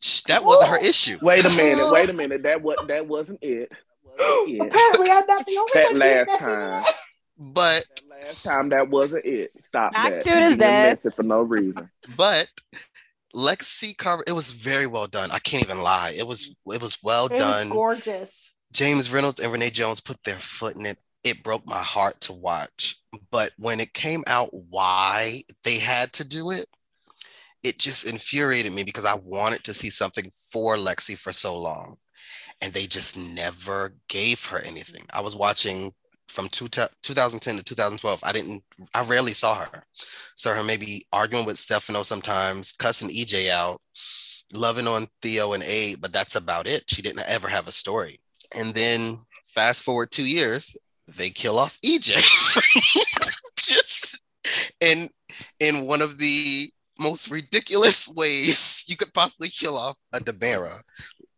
sh- 0.00 0.22
that 0.22 0.42
wasn't 0.44 0.70
her 0.70 0.78
issue. 0.84 1.18
Wait 1.22 1.44
a 1.44 1.48
minute. 1.50 1.90
Wait 1.92 2.10
a 2.10 2.12
minute. 2.22 2.42
That 2.42 2.62
what 2.62 2.86
that 2.88 3.06
wasn't 3.06 3.38
it. 3.42 3.70
That 4.18 4.44
wasn't 4.48 4.48
it. 4.60 4.62
Apparently, 4.72 5.10
I'm 5.10 5.26
not 5.26 5.46
the 5.46 5.56
only 5.58 5.70
That 5.74 5.86
one 5.92 5.98
last 6.00 6.26
messing 6.28 6.38
time. 6.46 6.84
with 7.42 7.48
it. 7.50 7.54
But 7.54 7.84
That 8.10 8.26
last 8.26 8.42
time 8.42 8.68
that 8.70 8.88
wasn't 8.88 9.24
it. 9.24 9.50
Stop 9.60 9.92
Back 9.92 10.10
that. 10.10 10.22
to 10.24 10.28
You 10.30 10.34
the 10.36 10.40
being 10.48 10.58
death. 10.58 11.04
messy 11.04 11.10
for 11.14 11.22
no 11.22 11.42
reason. 11.42 11.90
but 12.16 12.48
Lexi 13.34 13.96
Carver, 13.96 14.24
it 14.26 14.32
was 14.32 14.52
very 14.52 14.86
well 14.86 15.06
done. 15.06 15.30
I 15.30 15.38
can't 15.38 15.62
even 15.64 15.82
lie. 15.82 16.12
It 16.16 16.26
was 16.26 16.56
it 16.66 16.82
was 16.82 16.98
well 17.02 17.26
It 17.26 17.32
was 17.32 17.40
done. 17.42 17.68
gorgeous. 17.70 18.52
James 18.72 19.12
Reynolds 19.12 19.40
and 19.40 19.52
Renee 19.52 19.70
Jones 19.70 20.00
put 20.00 20.22
their 20.24 20.38
foot 20.38 20.76
in 20.76 20.86
it. 20.86 20.98
It 21.24 21.42
broke 21.42 21.66
my 21.68 21.78
heart 21.82 22.20
to 22.22 22.32
watch. 22.32 22.96
But 23.30 23.52
when 23.58 23.80
it 23.80 23.94
came 23.94 24.24
out 24.26 24.50
why 24.52 25.42
they 25.64 25.78
had 25.78 26.12
to 26.14 26.24
do 26.26 26.50
it, 26.50 26.66
it 27.62 27.78
just 27.78 28.04
infuriated 28.10 28.72
me 28.72 28.82
because 28.82 29.04
I 29.04 29.14
wanted 29.14 29.62
to 29.64 29.74
see 29.74 29.90
something 29.90 30.30
for 30.50 30.76
Lexi 30.76 31.16
for 31.16 31.32
so 31.32 31.56
long. 31.58 31.96
And 32.60 32.72
they 32.72 32.86
just 32.86 33.16
never 33.16 33.94
gave 34.08 34.44
her 34.46 34.58
anything. 34.58 35.02
I 35.12 35.20
was 35.20 35.36
watching 35.36 35.92
from 36.32 36.48
two 36.48 36.68
2010 36.68 37.56
to 37.56 37.62
2012. 37.62 38.20
I 38.24 38.32
didn't, 38.32 38.62
I 38.94 39.02
rarely 39.02 39.32
saw 39.32 39.54
her. 39.56 39.84
Saw 40.34 40.54
her 40.54 40.62
maybe 40.62 41.04
arguing 41.12 41.44
with 41.44 41.58
Stefano 41.58 42.02
sometimes, 42.02 42.72
cussing 42.72 43.10
EJ 43.10 43.50
out, 43.50 43.80
loving 44.52 44.88
on 44.88 45.06
Theo 45.20 45.52
and 45.52 45.62
Abe, 45.62 45.98
but 46.00 46.12
that's 46.12 46.36
about 46.36 46.66
it. 46.66 46.84
She 46.88 47.02
didn't 47.02 47.24
ever 47.28 47.48
have 47.48 47.68
a 47.68 47.72
story. 47.72 48.18
And 48.56 48.74
then 48.74 49.18
fast 49.44 49.82
forward 49.82 50.10
two 50.10 50.26
years, 50.26 50.76
they 51.16 51.30
kill 51.30 51.58
off 51.58 51.78
EJ. 51.84 52.14
Just 53.56 54.22
in 54.80 55.08
in 55.60 55.86
one 55.86 56.02
of 56.02 56.18
the 56.18 56.70
most 56.98 57.30
ridiculous 57.30 58.08
ways 58.16 58.84
you 58.86 58.96
could 58.96 59.12
possibly 59.14 59.48
kill 59.48 59.76
off 59.76 59.96
a 60.12 60.20
DiMera. 60.20 60.80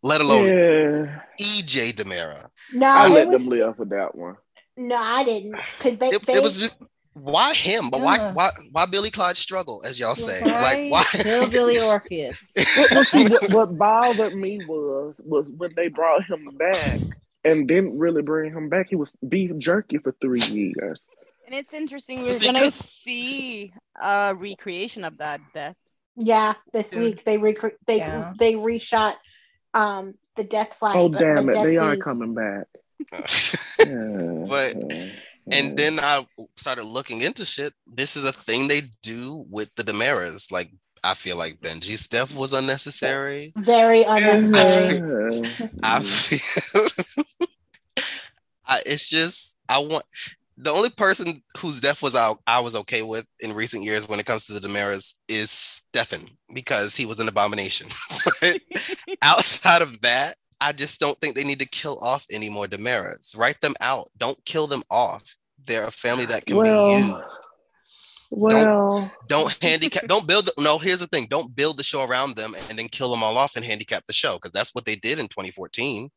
let 0.02 0.20
alone 0.20 0.46
Yeah, 0.46 1.20
EJ 1.40 1.94
DiMera. 1.94 2.48
No, 2.72 2.86
I 2.86 3.08
let 3.08 3.28
was, 3.28 3.44
them 3.46 3.58
live 3.58 3.78
with 3.78 3.90
that 3.90 4.14
one. 4.14 4.36
No, 4.76 4.96
I 4.96 5.24
didn't 5.24 5.56
because 5.78 5.98
they, 5.98 6.08
It, 6.08 6.26
they 6.26 6.34
it 6.34 6.42
was 6.42 6.70
why 7.12 7.54
him, 7.54 7.90
but 7.90 8.00
why 8.00 8.32
why 8.32 8.50
why 8.72 8.86
Billy 8.86 9.10
Clyde 9.10 9.36
struggle, 9.36 9.82
as 9.86 10.00
y'all 10.00 10.16
say? 10.16 10.40
Like 10.42 10.90
why? 10.90 11.04
Hillbilly 11.12 11.78
Orpheus. 11.80 12.54
What, 12.76 12.90
what, 12.90 13.06
see, 13.06 13.24
what, 13.28 13.50
what 13.50 13.78
bothered 13.78 14.34
me 14.34 14.58
was 14.66 15.20
was 15.24 15.48
when 15.56 15.72
they 15.76 15.88
brought 15.88 16.24
him 16.24 16.48
back 16.58 17.00
and 17.44 17.68
didn't 17.68 17.96
really 17.98 18.22
bring 18.22 18.52
him 18.52 18.68
back. 18.68 18.88
He 18.90 18.96
was 18.96 19.12
beef 19.28 19.56
jerky 19.58 19.98
for 19.98 20.12
three 20.20 20.42
years. 20.42 21.00
And 21.46 21.54
it's 21.54 21.72
interesting. 21.72 22.22
We're 22.22 22.40
gonna 22.40 22.72
see 22.72 23.72
a 24.00 24.34
recreation 24.34 25.04
of 25.04 25.18
that 25.18 25.40
death. 25.52 25.76
yeah 26.16 26.54
this 26.72 26.92
Yeah. 26.92 26.98
week 27.00 27.24
they 27.24 27.38
recre- 27.38 27.76
they 27.86 27.98
Yeah. 27.98 28.32
they 28.36 28.54
reshot 28.54 29.14
um 29.72 30.14
the 30.36 30.42
death 30.44 30.74
flash. 30.74 30.96
Oh 30.96 31.08
damn 31.08 31.48
it, 31.48 31.52
death 31.52 31.62
they 31.64 31.76
are 31.76 31.96
coming 31.96 32.34
back. 32.34 32.66
Yeah, 33.12 34.46
But- 34.48 34.76
and 35.50 35.76
then 35.76 36.00
I 36.00 36.26
started 36.56 36.84
looking 36.84 37.20
into 37.20 37.44
shit. 37.44 37.74
This 37.86 38.16
is 38.16 38.24
a 38.24 38.32
thing 38.32 38.66
they 38.66 38.82
do 39.02 39.44
with 39.50 39.74
the 39.74 39.82
DiMeras. 39.82 40.50
Like 40.50 40.70
I 41.02 41.12
feel 41.12 41.36
like 41.36 41.60
Benji's 41.60 42.08
death 42.08 42.34
was 42.34 42.54
unnecessary. 42.54 43.52
Very 43.56 44.04
unnecessary. 44.04 45.40
Yeah. 45.40 45.68
I 45.82 46.02
feel 46.02 46.86
I, 48.66 48.80
it's 48.86 49.10
just 49.10 49.58
I 49.68 49.78
want 49.78 50.04
the 50.56 50.70
only 50.70 50.88
person 50.88 51.42
whose 51.58 51.80
death 51.82 52.00
was 52.00 52.14
out 52.16 52.40
I 52.46 52.60
was 52.60 52.74
okay 52.76 53.02
with 53.02 53.26
in 53.40 53.52
recent 53.52 53.82
years 53.82 54.08
when 54.08 54.20
it 54.20 54.26
comes 54.26 54.46
to 54.46 54.54
the 54.58 54.66
DiMeras 54.66 55.14
is 55.28 55.50
Stefan 55.50 56.30
because 56.54 56.96
he 56.96 57.04
was 57.04 57.20
an 57.20 57.28
abomination. 57.28 57.88
Outside 59.20 59.82
of 59.82 60.00
that, 60.00 60.36
I 60.64 60.72
just 60.72 60.98
don't 60.98 61.18
think 61.20 61.34
they 61.34 61.44
need 61.44 61.58
to 61.60 61.66
kill 61.66 61.98
off 62.00 62.24
any 62.30 62.48
more 62.48 62.66
DiMeras. 62.66 63.36
Write 63.36 63.60
them 63.60 63.74
out. 63.82 64.10
Don't 64.16 64.42
kill 64.46 64.66
them 64.66 64.82
off. 64.90 65.36
They're 65.66 65.84
a 65.86 65.90
family 65.90 66.24
that 66.26 66.46
can 66.46 66.56
Well, 66.56 66.88
be 67.00 67.06
used. 67.06 67.38
Well, 68.30 69.12
Don't 69.28 69.56
handicap. 69.62 70.06
Don't 70.08 70.26
build. 70.26 70.46
The, 70.46 70.52
no, 70.62 70.78
here's 70.78 71.00
the 71.00 71.06
thing. 71.06 71.26
Don't 71.28 71.54
build 71.54 71.76
the 71.76 71.84
show 71.84 72.02
around 72.02 72.36
them 72.36 72.54
and 72.68 72.78
then 72.78 72.88
kill 72.88 73.10
them 73.10 73.22
all 73.22 73.36
off 73.36 73.56
and 73.56 73.64
handicap 73.64 74.06
the 74.06 74.12
show 74.12 74.34
because 74.34 74.52
that's 74.52 74.74
what 74.74 74.86
they 74.86 74.96
did 74.96 75.18
in 75.18 75.28
2014. 75.28 76.10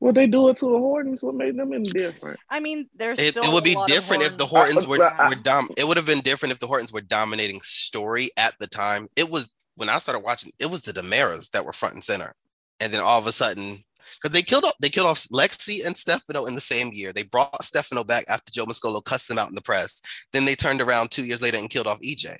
well, 0.00 0.12
they 0.12 0.26
do 0.26 0.48
it 0.48 0.56
to 0.58 0.64
the 0.66 0.78
Hortons. 0.78 1.22
What 1.22 1.34
made 1.34 1.56
them 1.56 1.72
indifferent? 1.72 2.40
I 2.50 2.60
mean, 2.60 2.88
there's 2.96 3.20
It, 3.20 3.34
still 3.34 3.44
it 3.44 3.52
would 3.52 3.64
be 3.64 3.76
different 3.86 4.22
if 4.22 4.36
the 4.36 4.46
Hortons- 4.46 4.84
Hortons 4.84 4.98
were, 4.98 5.04
I- 5.04 5.28
were 5.28 5.34
dom. 5.36 5.68
It 5.76 5.86
would 5.86 5.96
have 5.98 6.06
been 6.06 6.20
different 6.22 6.52
if 6.52 6.58
the 6.58 6.66
Hortons 6.66 6.92
were 6.92 7.00
dominating 7.02 7.60
story 7.62 8.30
at 8.36 8.54
the 8.58 8.66
time. 8.66 9.08
It 9.14 9.28
was 9.30 9.54
when 9.76 9.88
I 9.88 9.98
started 9.98 10.20
watching. 10.20 10.52
It 10.58 10.66
was 10.70 10.82
the 10.82 10.92
DiMeras 10.92 11.50
that 11.50 11.64
were 11.64 11.72
front 11.72 11.94
and 11.94 12.02
center, 12.02 12.34
and 12.80 12.92
then 12.92 13.00
all 13.00 13.18
of 13.18 13.26
a 13.26 13.32
sudden, 13.32 13.78
because 14.22 14.32
they 14.34 14.42
killed 14.42 14.64
off, 14.64 14.74
they 14.80 14.88
killed 14.90 15.06
off 15.06 15.24
Lexi 15.32 15.84
and 15.84 15.96
Stefano 15.96 16.46
in 16.46 16.54
the 16.54 16.60
same 16.60 16.90
year. 16.92 17.12
They 17.12 17.24
brought 17.24 17.62
Stefano 17.62 18.04
back 18.04 18.24
after 18.28 18.52
Joe 18.52 18.66
Mascolo 18.66 19.04
cussed 19.04 19.30
him 19.30 19.38
out 19.38 19.48
in 19.48 19.54
the 19.54 19.60
press. 19.62 20.00
Then 20.32 20.44
they 20.44 20.54
turned 20.54 20.80
around 20.80 21.10
two 21.10 21.24
years 21.24 21.42
later 21.42 21.58
and 21.58 21.68
killed 21.70 21.86
off 21.86 22.00
EJ, 22.00 22.36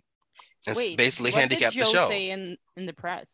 and 0.67 0.77
Wait, 0.77 0.97
basically 0.97 1.31
what 1.33 1.41
handicapped 1.41 1.75
did 1.75 1.83
the 1.83 1.87
show. 1.87 2.09
say 2.09 2.31
in 2.31 2.57
in 2.77 2.87
the 2.87 2.93
press? 2.95 3.29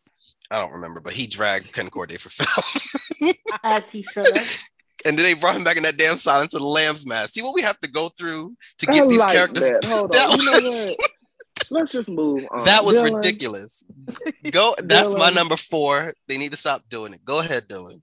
I 0.50 0.58
don't 0.58 0.72
remember, 0.72 1.00
but 1.00 1.12
he 1.12 1.26
dragged 1.28 1.72
Concorde 1.72 2.20
for 2.20 2.28
Phil. 2.28 3.32
As 3.62 3.90
he 3.92 4.02
should 4.02 4.36
have. 4.36 4.62
and 5.06 5.16
then 5.16 5.24
they 5.24 5.34
brought 5.34 5.54
him 5.54 5.62
back 5.62 5.76
in 5.76 5.84
that 5.84 5.96
damn 5.96 6.16
Silence 6.16 6.54
of 6.54 6.60
the 6.60 6.66
Lambs 6.66 7.06
mask. 7.06 7.34
See 7.34 7.42
what 7.42 7.54
we 7.54 7.62
have 7.62 7.78
to 7.80 7.88
go 7.90 8.08
through 8.18 8.56
to 8.78 8.90
I 8.90 8.94
get 8.94 9.08
these 9.08 9.18
like 9.20 9.32
characters. 9.32 9.62
that. 9.68 9.84
Hold 9.86 10.12
That 10.12 10.28
on. 10.28 10.38
You 10.38 10.44
know 10.46 10.60
what? 10.98 11.10
Let's 11.70 11.92
just 11.92 12.08
move 12.08 12.46
on. 12.50 12.64
That 12.64 12.84
was 12.84 12.98
Dylan, 13.00 13.16
ridiculous. 13.16 13.84
Go. 14.50 14.74
That's 14.82 15.16
my 15.16 15.30
number 15.30 15.56
four. 15.56 16.12
They 16.28 16.38
need 16.38 16.50
to 16.52 16.56
stop 16.56 16.82
doing 16.88 17.12
it. 17.14 17.24
Go 17.24 17.40
ahead, 17.40 17.64
Dylan. 17.68 18.02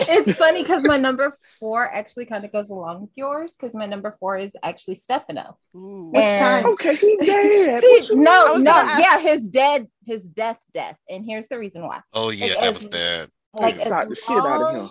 it's 0.00 0.32
funny 0.32 0.62
because 0.62 0.84
my 0.84 0.96
number 1.06 1.32
four 1.58 1.84
actually 1.92 2.26
kind 2.26 2.44
of 2.44 2.52
goes 2.52 2.70
along 2.70 3.00
with 3.02 3.10
yours 3.16 3.54
because 3.58 3.74
my 3.74 3.86
number 3.86 4.16
four 4.20 4.36
is 4.36 4.54
actually 4.62 4.94
Stefano. 4.96 5.56
Ooh. 5.76 6.12
And- 6.14 6.64
time? 6.64 6.72
Okay, 6.74 6.94
he's 6.94 7.18
dead. 7.26 7.82
See, 8.04 8.14
no, 8.14 8.56
no, 8.56 8.70
ask- 8.72 9.00
yeah, 9.02 9.18
his 9.20 9.48
dead, 9.48 9.88
his 10.06 10.28
death, 10.28 10.58
death, 10.74 10.96
and 11.08 11.24
here's 11.24 11.48
the 11.48 11.58
reason 11.58 11.82
why. 11.86 12.00
Oh 12.12 12.30
yeah, 12.30 12.46
Like, 12.46 12.54
that 12.54 12.64
as- 12.64 12.74
was 12.74 12.84
bad. 12.86 13.30
Like 13.54 13.76
mean? 13.78 13.86
as 13.86 13.90
Knock 13.90 14.08
the 14.08 14.14
shit 14.16 14.30
out 14.30 14.62
of 14.62 14.74
him. 14.76 14.90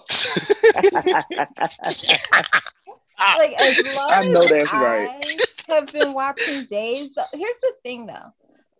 like 3.37 3.61
as 3.61 3.95
long 3.95 4.05
I 4.09 4.27
know 4.27 4.41
as 4.41 4.49
that's 4.49 4.73
right. 4.73 5.37
I 5.69 5.73
have 5.75 5.91
been 5.91 6.13
watching 6.13 6.65
Days. 6.65 7.13
Here's 7.33 7.57
the 7.61 7.73
thing, 7.83 8.05
though, 8.05 8.33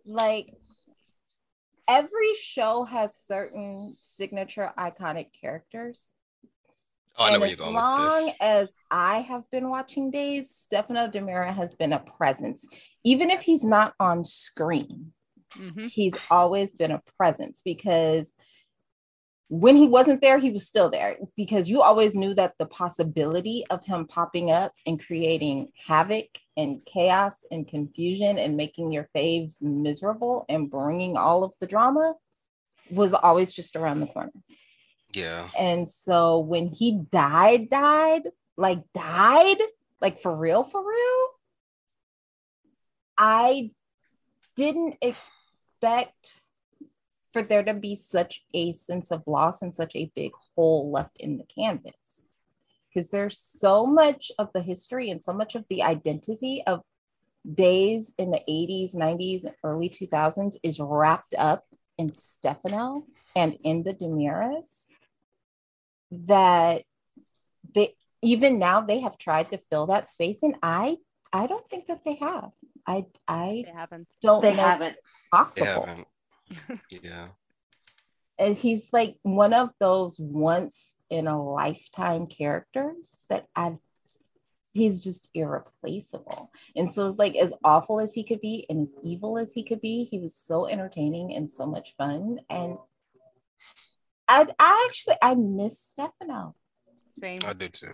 like 0.06 0.54
every 1.88 2.34
show 2.42 2.84
has 2.84 3.16
certain 3.16 3.96
signature 4.00 4.72
iconic 4.78 5.28
characters. 5.40 6.12
Oh, 7.18 7.26
I 7.26 7.28
know 7.30 7.34
and 7.36 7.42
where 7.42 7.50
as 7.50 7.58
you're 7.58 7.66
going 7.66 7.76
long 7.76 8.26
with 8.26 8.26
this. 8.26 8.36
as 8.40 8.74
I 8.92 9.20
have 9.22 9.50
been 9.52 9.70
watching 9.70 10.12
Days, 10.12 10.52
Stefano 10.52 11.08
DiMera 11.08 11.54
has 11.54 11.76
been 11.76 11.94
a 11.94 12.00
presence, 12.00 12.68
even 13.04 13.30
if 13.32 13.42
he's 13.42 13.64
not 13.64 13.94
on 14.00 14.24
screen. 14.24 15.14
Mhm. 15.56 15.90
He's 15.90 16.16
always 16.30 16.76
been 16.76 16.92
a 16.92 17.02
presence 17.18 17.62
because 17.66 18.34
when 19.50 19.78
he 19.78 19.88
wasn't 19.88 20.22
there, 20.22 20.40
he 20.40 20.52
was 20.52 20.68
still 20.68 20.90
there 20.90 21.18
because 21.38 21.70
you 21.70 21.82
always 21.82 22.16
knew 22.16 22.34
that 22.34 22.54
the 22.60 22.66
possibility 22.66 23.66
of 23.70 23.84
him 23.84 24.06
popping 24.06 24.52
up 24.52 24.74
and 24.86 25.04
creating 25.04 25.70
havoc 25.88 26.26
and 26.58 26.86
chaos 26.86 27.46
and 27.50 27.68
confusion 27.68 28.38
and 28.38 28.58
making 28.58 28.92
your 28.92 29.10
faves 29.16 29.62
miserable 29.62 30.46
and 30.50 30.70
bringing 30.70 31.16
all 31.16 31.44
of 31.44 31.54
the 31.62 31.68
drama 31.68 32.16
was 32.90 33.14
always 33.14 33.54
just 33.54 33.78
around 33.78 34.02
the 34.02 34.08
corner. 34.08 34.32
Yeah. 35.14 35.48
And 35.58 35.90
so 35.90 36.40
when 36.40 36.68
he 36.68 37.00
died, 37.10 37.70
died, 37.70 38.24
like 38.58 38.82
died, 38.94 39.58
like 40.02 40.20
for 40.20 40.36
real, 40.36 40.64
for 40.64 40.86
real, 40.86 41.28
I 43.18 43.72
didn't 44.56 44.98
expect 45.02 46.34
for 47.38 47.44
there 47.44 47.64
to 47.64 47.74
be 47.74 47.96
such 47.96 48.44
a 48.54 48.74
sense 48.74 49.12
of 49.12 49.22
loss 49.28 49.62
and 49.62 49.74
such 49.74 49.96
a 49.96 50.12
big 50.16 50.32
hole 50.56 50.90
left 50.92 51.18
in 51.18 51.38
the 51.38 51.44
canvas. 51.44 52.26
Because 52.90 53.10
there's 53.10 53.38
so 53.40 53.86
much 53.86 54.32
of 54.40 54.50
the 54.54 54.62
history 54.62 55.12
and 55.12 55.24
so 55.24 55.34
much 55.34 55.54
of 55.54 55.66
the 55.70 55.84
identity 55.84 56.64
of 56.66 56.82
days 57.54 58.14
in 58.18 58.32
the 58.32 58.42
80s, 58.50 58.96
90s, 58.96 59.44
and 59.46 59.54
early 59.64 59.88
2000s 59.90 60.58
is 60.64 60.80
wrapped 60.80 61.36
up 61.38 61.66
in 61.98 62.14
Stefano 62.16 63.06
and 63.36 63.58
in 63.64 63.84
the 63.84 63.94
DiMeras 63.94 64.86
that 66.12 66.84
they 67.76 67.94
even 68.24 68.58
now 68.58 68.82
they 68.82 69.02
have 69.02 69.18
tried 69.18 69.50
to 69.50 69.58
fill 69.58 69.86
that 69.88 70.10
space 70.10 70.42
and 70.42 70.56
I 70.64 70.98
I 71.34 71.46
don't 71.46 71.70
think 71.70 71.88
that 71.88 72.04
they 72.06 72.16
have. 72.16 72.52
I 72.88 73.06
I 73.28 73.64
They 73.66 73.72
haven't. 73.74 74.08
don't 74.24 74.42
They 74.42 74.56
know 74.56 74.62
haven't. 74.64 74.96
They 74.96 75.38
possible. 75.38 75.86
haven't. 75.86 76.08
Yeah. 76.90 77.28
And 78.40 78.56
he's 78.56 78.90
like 78.94 79.18
one 79.24 79.54
of 79.54 79.72
those 79.80 80.20
once 80.20 80.96
in 81.10 81.28
a 81.28 81.42
lifetime 81.42 82.28
characters 82.28 83.20
that 83.30 83.48
I 83.56 83.78
he's 84.74 85.00
just 85.00 85.28
irreplaceable. 85.34 86.52
And 86.76 86.94
so 86.94 87.08
it's 87.08 87.18
like 87.18 87.36
as 87.36 87.54
awful 87.64 88.00
as 88.00 88.14
he 88.14 88.24
could 88.24 88.42
be 88.42 88.66
and 88.70 88.84
as 88.84 88.94
evil 89.04 89.38
as 89.38 89.52
he 89.54 89.64
could 89.64 89.82
be, 89.82 90.08
he 90.10 90.20
was 90.20 90.36
so 90.36 90.68
entertaining 90.68 91.34
and 91.34 91.50
so 91.50 91.66
much 91.66 91.96
fun. 91.98 92.40
And 92.50 92.78
I 94.28 94.48
I 94.60 94.86
actually 94.88 95.16
I 95.22 95.36
miss 95.36 95.80
Stefano. 95.80 96.56
Same. 97.20 97.42
I 97.44 97.54
do 97.54 97.68
too. 97.68 97.94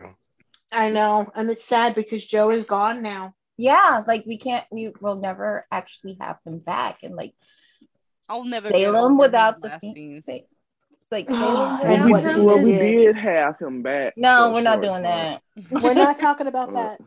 I 0.74 0.89
know, 0.89 1.32
and 1.36 1.50
it's 1.50 1.66
sad 1.66 1.96
because 1.96 2.26
Joe 2.26 2.50
is 2.50 2.66
gone 2.66 3.02
now. 3.02 3.36
Yeah, 3.58 4.04
like 4.08 4.26
we 4.26 4.38
can't 4.38 4.66
we 4.72 4.92
will 5.00 5.16
never 5.16 5.66
actually 5.72 6.18
have 6.20 6.38
him 6.46 6.60
back. 6.60 7.00
And 7.04 7.16
like 7.16 7.34
I'll 8.30 8.44
never 8.46 8.70
get 8.72 8.82
Salem 8.82 9.18
without 9.18 9.62
the 9.62 9.68
last 9.70 9.82
Phoenix. 9.82 10.26
scenes. 10.26 10.26
Sa- 10.26 10.48
Like 11.12 11.28
Oh, 11.30 11.34
Salem 11.34 11.82
and 11.86 12.12
Well, 12.12 12.22
without 12.22 12.36
we, 12.38 12.46
what 12.46 12.56
well, 12.56 12.64
we 12.66 12.72
did. 12.72 13.06
did 13.06 13.16
have 13.18 13.60
him 13.60 13.82
back. 13.84 14.14
No, 14.18 14.52
we're 14.54 14.62
not 14.62 14.82
doing 14.82 15.04
time. 15.04 15.40
that. 15.56 15.82
We're 15.84 15.94
not 15.94 16.18
talking 16.26 16.48
about 16.48 16.74
that. 16.74 17.00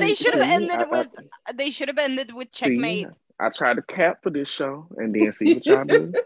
They 0.00 0.14
should 0.14 0.34
have 0.34 0.42
ended 0.48 0.70
I- 0.72 0.82
I- 0.82 0.86
with. 0.88 1.08
They 1.54 1.70
should 1.70 1.88
have 1.88 1.98
ended 1.98 2.32
with 2.32 2.48
See, 2.52 2.64
checkmate. 2.70 3.08
I 3.40 3.50
tried 3.50 3.74
to 3.74 3.82
cap 3.82 4.18
for 4.22 4.30
this 4.30 4.48
show 4.48 4.88
and 4.96 5.14
then 5.14 5.32
see 5.32 5.54
what 5.54 5.66
y'all 5.66 5.84
do. 5.84 6.12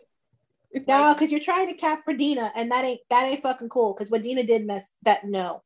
No, 0.88 1.12
because 1.12 1.30
you're 1.30 1.38
trying 1.38 1.66
to 1.68 1.74
cap 1.74 2.02
for 2.02 2.14
Dena, 2.14 2.50
and 2.56 2.70
that 2.70 2.82
ain't 2.82 3.00
that 3.10 3.26
ain't 3.26 3.42
fucking 3.42 3.68
cool. 3.68 3.92
Because 3.92 4.10
what 4.10 4.22
Dena 4.22 4.42
did 4.42 4.66
mess 4.66 4.88
that 5.02 5.22
no. 5.22 5.62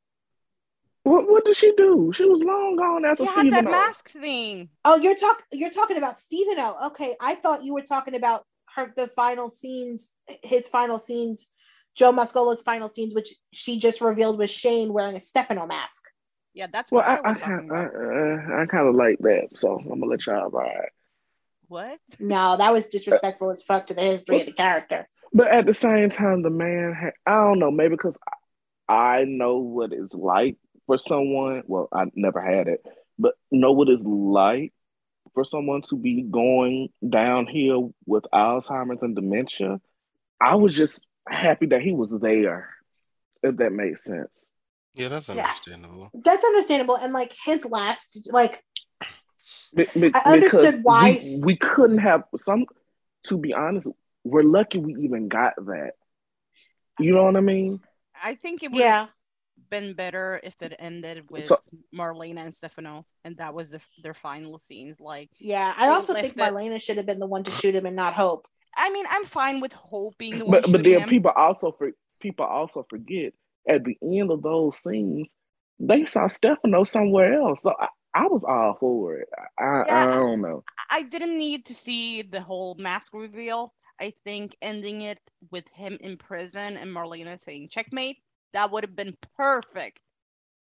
What 1.06 1.30
what 1.30 1.44
did 1.44 1.56
she 1.56 1.72
do? 1.76 2.10
She 2.12 2.24
was 2.24 2.42
long 2.42 2.74
gone 2.74 3.04
after 3.04 3.22
He 3.22 3.28
had 3.30 3.52
that 3.52 3.66
O. 3.68 3.70
mask 3.70 4.10
thing. 4.10 4.70
Oh, 4.84 4.96
you're 4.96 5.14
talk 5.14 5.40
you're 5.52 5.70
talking 5.70 5.98
about 5.98 6.18
Stefano. 6.18 6.76
Okay, 6.86 7.14
I 7.20 7.36
thought 7.36 7.62
you 7.62 7.74
were 7.74 7.82
talking 7.82 8.16
about 8.16 8.42
her 8.74 8.92
the 8.96 9.06
final 9.06 9.48
scenes, 9.48 10.10
his 10.42 10.66
final 10.66 10.98
scenes, 10.98 11.48
Joe 11.94 12.10
Mascolo's 12.10 12.60
final 12.62 12.88
scenes, 12.88 13.14
which 13.14 13.32
she 13.52 13.78
just 13.78 14.00
revealed 14.00 14.36
was 14.36 14.50
Shane 14.50 14.92
wearing 14.92 15.14
a 15.14 15.20
Stefano 15.20 15.68
mask. 15.68 16.02
Yeah, 16.54 16.66
that's 16.72 16.90
Well, 16.90 17.02
what 17.02 17.08
I 17.08 17.28
I, 17.28 17.30
I 17.30 17.34
kind 17.34 17.68
talking. 17.68 17.70
I, 17.70 17.84
uh, 17.84 18.62
I 18.62 18.66
kind 18.66 18.88
of 18.88 18.96
like 18.96 19.18
that, 19.20 19.50
so 19.54 19.78
I'm 19.78 19.88
gonna 19.88 20.06
let 20.06 20.26
y'all 20.26 20.50
ride. 20.50 20.90
what? 21.68 22.00
No, 22.18 22.56
that 22.56 22.72
was 22.72 22.88
disrespectful 22.88 23.50
as 23.52 23.62
fuck 23.62 23.86
to 23.86 23.94
the 23.94 24.02
history 24.02 24.40
of 24.40 24.46
the 24.46 24.52
character. 24.52 25.08
But 25.32 25.48
at 25.52 25.66
the 25.66 25.74
same 25.74 26.10
time, 26.10 26.42
the 26.42 26.50
man, 26.50 26.94
had, 26.94 27.12
I 27.26 27.44
don't 27.44 27.60
know, 27.60 27.70
maybe 27.70 27.94
because 27.94 28.18
I 28.88 29.24
know 29.24 29.58
what 29.58 29.92
it's 29.92 30.14
like 30.14 30.56
for 30.86 30.98
someone. 30.98 31.62
Well, 31.66 31.88
I 31.92 32.04
never 32.14 32.40
had 32.40 32.68
it, 32.68 32.84
but 33.18 33.34
know 33.50 33.72
what 33.72 33.88
it's 33.88 34.04
like 34.04 34.72
for 35.34 35.44
someone 35.44 35.82
to 35.82 35.96
be 35.96 36.22
going 36.22 36.88
downhill 37.06 37.94
with 38.06 38.24
Alzheimer's 38.32 39.02
and 39.02 39.14
dementia. 39.14 39.80
I 40.40 40.54
was 40.56 40.74
just 40.74 41.00
happy 41.28 41.66
that 41.66 41.82
he 41.82 41.92
was 41.92 42.08
there, 42.20 42.70
if 43.42 43.56
that 43.56 43.72
makes 43.72 44.04
sense. 44.04 44.44
Yeah, 44.94 45.08
that's 45.08 45.28
Yeah. 45.28 45.42
understandable. 45.42 46.10
That's 46.14 46.44
understandable. 46.44 46.96
And 46.96 47.12
like 47.12 47.34
his 47.44 47.64
last, 47.64 48.28
like 48.32 48.62
Be- 49.74 49.86
be- 49.98 50.10
I 50.14 50.32
understood 50.32 50.82
why- 50.82 51.18
we, 51.22 51.40
we 51.44 51.56
couldn't 51.56 51.98
have 51.98 52.24
some. 52.38 52.64
To 53.24 53.36
be 53.36 53.52
honest, 53.52 53.88
we're 54.24 54.42
lucky 54.42 54.78
we 54.78 54.94
even 55.04 55.28
got 55.28 55.54
that. 55.56 55.92
You 56.98 57.12
know 57.12 57.24
what 57.24 57.36
I 57.36 57.40
mean? 57.40 57.80
I 58.22 58.36
think 58.36 58.62
it 58.62 58.70
would 58.70 58.80
yeah, 58.80 59.00
have 59.00 59.08
been 59.70 59.94
better 59.94 60.40
if 60.42 60.54
it 60.60 60.74
ended 60.78 61.30
with 61.30 61.44
So- 61.44 61.60
Marlena 61.94 62.40
and 62.44 62.54
Stefano, 62.54 63.06
and 63.24 63.36
that 63.38 63.54
was 63.54 63.70
the, 63.70 63.80
their 64.02 64.14
final 64.14 64.58
scenes. 64.58 64.98
Like, 65.00 65.30
yeah. 65.38 65.72
I 65.76 65.88
also 65.88 66.14
think 66.14 66.36
left 66.36 66.50
it- 66.50 66.54
Marlena 66.54 66.80
should 66.80 66.96
have 66.96 67.06
been 67.06 67.18
the 67.20 67.26
one 67.26 67.44
to 67.44 67.50
shoot 67.50 67.74
him 67.74 67.86
and 67.86 67.96
not 67.96 68.14
Hope. 68.14 68.46
I 68.76 68.90
mean, 68.90 69.06
I'm 69.10 69.24
fine 69.24 69.60
with 69.60 69.72
Hope 69.72 70.18
being 70.18 70.38
the 70.38 70.44
one 70.44 70.60
But 70.60 70.70
but 70.72 70.84
then 70.84 71.00
him. 71.00 71.08
people 71.08 71.32
also 71.34 71.72
for 71.78 71.92
people 72.20 72.44
also 72.44 72.86
forget 72.90 73.32
at 73.68 73.84
the 73.84 73.96
end 74.02 74.30
of 74.30 74.42
those 74.42 74.76
scenes 74.78 75.28
they 75.78 76.06
saw 76.06 76.26
Stefano 76.26 76.84
somewhere 76.84 77.34
else. 77.34 77.60
So 77.62 77.74
I, 77.78 77.88
I 78.14 78.26
was 78.26 78.42
all 78.48 78.76
for 78.80 79.16
it. 79.18 79.28
I, 79.58 79.62
I, 79.62 80.04
I 80.16 80.20
don't 80.20 80.40
know. 80.40 80.62
I 80.90 81.02
didn't 81.02 81.36
need 81.36 81.66
to 81.66 81.74
see 81.74 82.22
the 82.22 82.40
whole 82.40 82.74
mask 82.76 83.12
reveal. 83.14 83.74
I 84.00 84.12
think 84.24 84.56
ending 84.62 85.02
it 85.02 85.18
with 85.50 85.68
him 85.68 85.98
in 86.00 86.16
prison 86.16 86.76
and 86.76 86.90
Marlena 86.94 87.38
saying 87.42 87.68
checkmate, 87.70 88.18
that 88.56 88.70
would 88.72 88.84
have 88.84 88.96
been 88.96 89.16
perfect. 89.36 90.00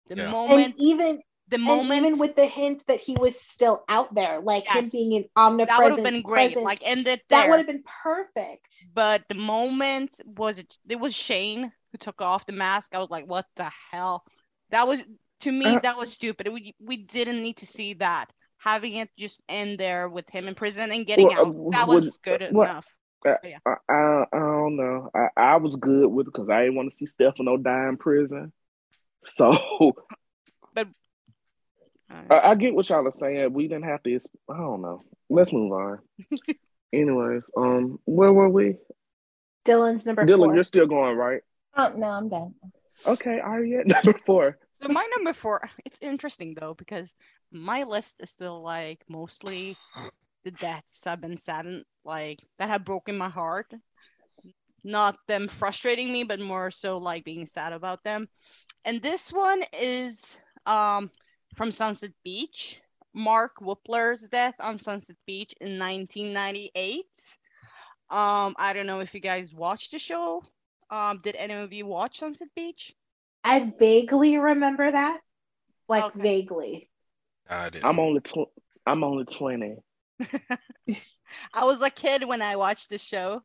The 0.07 0.15
Yeah. 0.17 0.23
And 0.23 0.31
moment, 0.31 0.75
even 0.79 1.21
the 1.47 1.55
and 1.57 1.63
moment 1.63 2.05
even 2.05 2.17
with 2.19 2.35
the 2.35 2.45
hint 2.45 2.85
that 2.87 2.99
he 2.99 3.15
was 3.15 3.39
still 3.39 3.83
out 3.87 4.13
there, 4.15 4.39
like 4.41 4.67
him 4.67 4.89
being 4.89 5.15
an 5.17 5.25
omnipresent. 5.35 5.69
that 5.79 5.83
would 5.83 5.93
have 6.05 6.13
been 6.13 6.21
great. 6.23 6.47
presence, 6.53 6.65
Like 6.65 6.79
end 6.83 7.07
it 7.07 7.21
that 7.29 7.49
would 7.49 7.57
have 7.57 7.67
been 7.67 7.83
perfect. 8.03 8.85
but 8.93 9.23
the 9.29 9.35
moment 9.35 10.19
was 10.25 10.59
it, 10.59 10.77
it 10.89 10.99
was 10.99 11.13
Shane 11.15 11.71
who 11.91 11.97
took 11.99 12.21
off 12.21 12.45
the 12.45 12.53
mask. 12.53 12.93
I 12.95 12.97
was 12.99 13.09
like, 13.11 13.27
what 13.27 13.45
the 13.55 13.69
hell? 13.91 14.25
That 14.71 14.87
was 14.87 14.99
to 15.41 15.51
me 15.51 15.65
Uh, 15.75 15.79
that 15.79 15.97
was 15.97 16.11
stupid. 16.11 16.47
We 16.51 16.73
we 16.79 16.97
didn't 16.97 17.41
need 17.41 17.57
to 17.57 17.67
see 17.67 17.93
that. 17.95 18.25
Having 18.57 18.95
it 18.95 19.09
just 19.17 19.41
end 19.49 19.77
there 19.77 20.07
with 20.09 20.27
him 20.29 20.47
in 20.47 20.55
prison 20.55 20.91
and 20.91 21.05
getting 21.05 21.27
Well, 21.27 21.37
uh, 21.37 21.41
out. 21.41 21.71
That 21.73 21.87
would- 21.87 22.03
was 22.03 22.17
good 22.17 22.41
what- 22.51 22.69
enough. 22.69 22.87
I, 23.25 23.55
I, 23.65 23.75
I 23.93 24.25
don't 24.63 24.75
know. 24.77 25.09
I, 25.15 25.27
I 25.37 25.55
was 25.57 25.75
good 25.75 26.07
with 26.07 26.27
it 26.27 26.33
because 26.33 26.49
I 26.49 26.61
didn't 26.61 26.75
want 26.75 26.89
to 26.89 26.95
see 26.95 27.05
Stefano 27.05 27.57
die 27.57 27.87
in 27.89 27.97
prison. 27.97 28.51
So 29.25 29.93
Uh, 30.75 30.83
I, 32.29 32.51
I 32.51 32.55
get 32.55 32.75
what 32.75 32.89
y'all 32.89 33.07
are 33.07 33.11
saying. 33.11 33.53
We 33.53 33.67
didn't 33.67 33.85
have 33.85 34.03
to. 34.03 34.19
I 34.49 34.57
don't 34.57 34.81
know. 34.81 35.01
Let's 35.29 35.53
move 35.53 35.71
on. 35.71 35.99
Anyways, 36.93 37.43
um, 37.55 37.99
where 38.05 38.33
were 38.33 38.49
we? 38.49 38.75
Dylan's 39.65 40.05
number 40.05 40.25
Dylan, 40.25 40.47
four. 40.47 40.55
you're 40.55 40.63
still 40.63 40.87
going, 40.87 41.15
right? 41.15 41.41
Oh 41.75 41.93
no, 41.95 42.07
I'm 42.07 42.29
done. 42.29 42.53
Okay, 43.05 43.39
are 43.39 43.63
you 43.63 43.79
at 43.79 43.87
number 44.05 44.19
four? 44.25 44.57
So 44.81 44.89
my 44.89 45.07
number 45.15 45.33
four, 45.33 45.61
it's 45.85 45.99
interesting 46.01 46.53
though 46.59 46.73
because 46.73 47.15
my 47.51 47.83
list 47.83 48.17
is 48.19 48.29
still 48.29 48.61
like 48.61 49.01
mostly 49.07 49.77
the 50.43 50.51
deaths 50.51 51.07
I've 51.07 51.21
been 51.21 51.37
saddened, 51.37 51.85
like 52.03 52.41
that 52.59 52.69
have 52.69 52.83
broken 52.83 53.17
my 53.17 53.29
heart. 53.29 53.73
Not 54.83 55.17
them 55.27 55.47
frustrating 55.47 56.11
me, 56.11 56.23
but 56.23 56.39
more 56.39 56.71
so 56.71 56.97
like 56.97 57.23
being 57.23 57.45
sad 57.45 57.73
about 57.73 58.03
them. 58.03 58.27
And 58.85 59.01
this 59.01 59.31
one 59.31 59.63
is 59.79 60.37
um 60.65 61.09
from 61.55 61.71
Sunset 61.71 62.11
Beach. 62.23 62.81
Mark 63.15 63.61
Wolper's 63.61 64.27
death 64.27 64.55
on 64.59 64.79
Sunset 64.79 65.15
Beach 65.27 65.53
in 65.61 65.77
1998. 65.77 67.05
Um, 68.09 68.55
I 68.57 68.73
don't 68.73 68.87
know 68.87 69.01
if 69.01 69.13
you 69.13 69.19
guys 69.19 69.53
watched 69.53 69.91
the 69.91 69.99
show. 69.99 70.43
Um, 70.89 71.19
did 71.23 71.35
any 71.35 71.53
of 71.53 71.71
you 71.71 71.85
watch 71.85 72.19
Sunset 72.19 72.47
Beach? 72.55 72.93
I 73.43 73.71
vaguely 73.77 74.37
remember 74.37 74.91
that, 74.91 75.21
like 75.87 76.03
Okay. 76.05 76.21
vaguely. 76.21 76.89
I 77.49 77.69
didn't. 77.69 77.85
I'm 77.85 77.99
only 77.99 78.21
tw- 78.21 78.51
I'm 78.85 79.03
only 79.03 79.25
twenty. 79.25 79.75
I 81.53 81.65
was 81.65 81.81
a 81.81 81.89
kid 81.89 82.23
when 82.23 82.41
I 82.41 82.55
watched 82.55 82.89
the 82.89 82.97
show, 82.97 83.43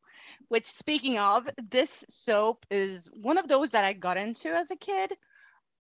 which 0.49 0.67
speaking 0.67 1.19
of, 1.19 1.49
this 1.71 2.05
soap 2.09 2.65
is 2.71 3.09
one 3.13 3.39
of 3.39 3.49
those 3.49 3.71
that 3.71 3.85
I 3.85 3.93
got 3.93 4.17
into 4.17 4.49
as 4.49 4.71
a 4.71 4.77
kid. 4.77 5.13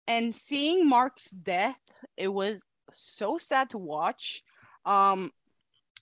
And 0.07 0.35
seeing 0.35 0.87
Mark's 0.87 1.31
death, 1.31 1.79
it 2.17 2.27
was 2.27 2.61
so 2.91 3.37
sad 3.37 3.69
to 3.71 3.77
watch. 3.77 4.43
Um 4.85 5.31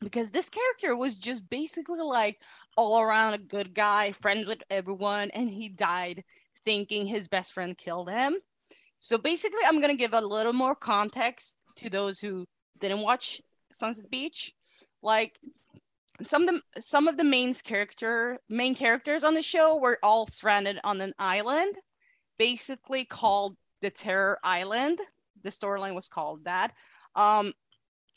because 0.02 0.32
this 0.32 0.50
character 0.50 0.96
was 0.96 1.14
just 1.14 1.48
basically 1.50 2.02
like 2.02 2.40
all 2.76 3.00
around 3.00 3.36
a 3.36 3.38
good 3.38 3.74
guy, 3.74 4.12
friends 4.14 4.48
with 4.48 4.64
everyone, 4.70 5.30
and 5.32 5.48
he 5.48 5.70
died 5.70 6.24
thinking 6.66 7.06
his 7.06 7.28
best 7.28 7.54
friend 7.54 7.78
killed 7.78 8.10
him. 8.10 8.36
So 8.98 9.18
basically, 9.18 9.60
I'm 9.66 9.80
gonna 9.82 9.96
give 9.96 10.14
a 10.14 10.22
little 10.22 10.54
more 10.54 10.76
context 10.76 11.56
to 11.78 11.90
those 11.90 12.20
who 12.20 12.48
didn't 12.80 13.02
watch 13.02 13.42
Sunset 13.72 14.10
Beach. 14.10 14.54
Like 15.02 15.38
some 16.24 16.48
of 16.48 16.56
the 16.56 16.82
some 16.82 17.08
of 17.08 17.18
the 17.18 17.24
main 17.24 17.54
character 17.54 18.40
main 18.50 18.76
characters 18.76 19.24
on 19.24 19.34
the 19.34 19.42
show 19.42 19.78
were 19.78 20.00
all 20.04 20.28
stranded 20.28 20.80
on 20.84 21.02
an 21.02 21.14
island, 21.20 21.76
basically 22.38 23.06
called 23.06 23.56
the 23.82 23.90
Terror 23.90 24.40
Island. 24.44 25.00
The 25.44 25.50
storyline 25.50 25.96
was 25.96 26.10
called 26.10 26.46
that. 26.46 26.74
Um, 27.16 27.54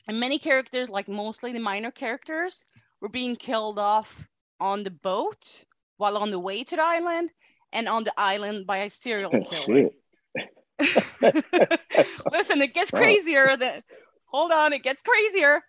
and 0.06 0.20
many 0.20 0.38
characters, 0.38 0.88
like 0.90 1.08
mostly 1.08 1.52
the 1.52 1.60
minor 1.60 1.90
characters, 1.90 2.66
were 3.00 3.08
being 3.08 3.36
killed 3.36 3.78
off 3.78 4.14
on 4.60 4.82
the 4.82 4.90
boat 4.90 5.64
while 5.96 6.18
on 6.18 6.30
the 6.30 6.38
way 6.38 6.64
to 6.64 6.76
the 6.76 6.82
island, 6.82 7.30
and 7.72 7.88
on 7.88 8.04
the 8.04 8.12
island 8.16 8.66
by 8.66 8.78
a 8.78 8.90
serial 8.90 9.30
killer. 9.30 9.90
Shit. 10.36 10.50
Listen, 12.32 12.62
it 12.62 12.74
gets 12.74 12.92
Wow. 12.92 13.00
crazier. 13.00 13.56
Than, 13.56 13.82
hold 14.26 14.52
on, 14.52 14.72
it 14.72 14.82
gets 14.82 15.02
crazier. 15.02 15.62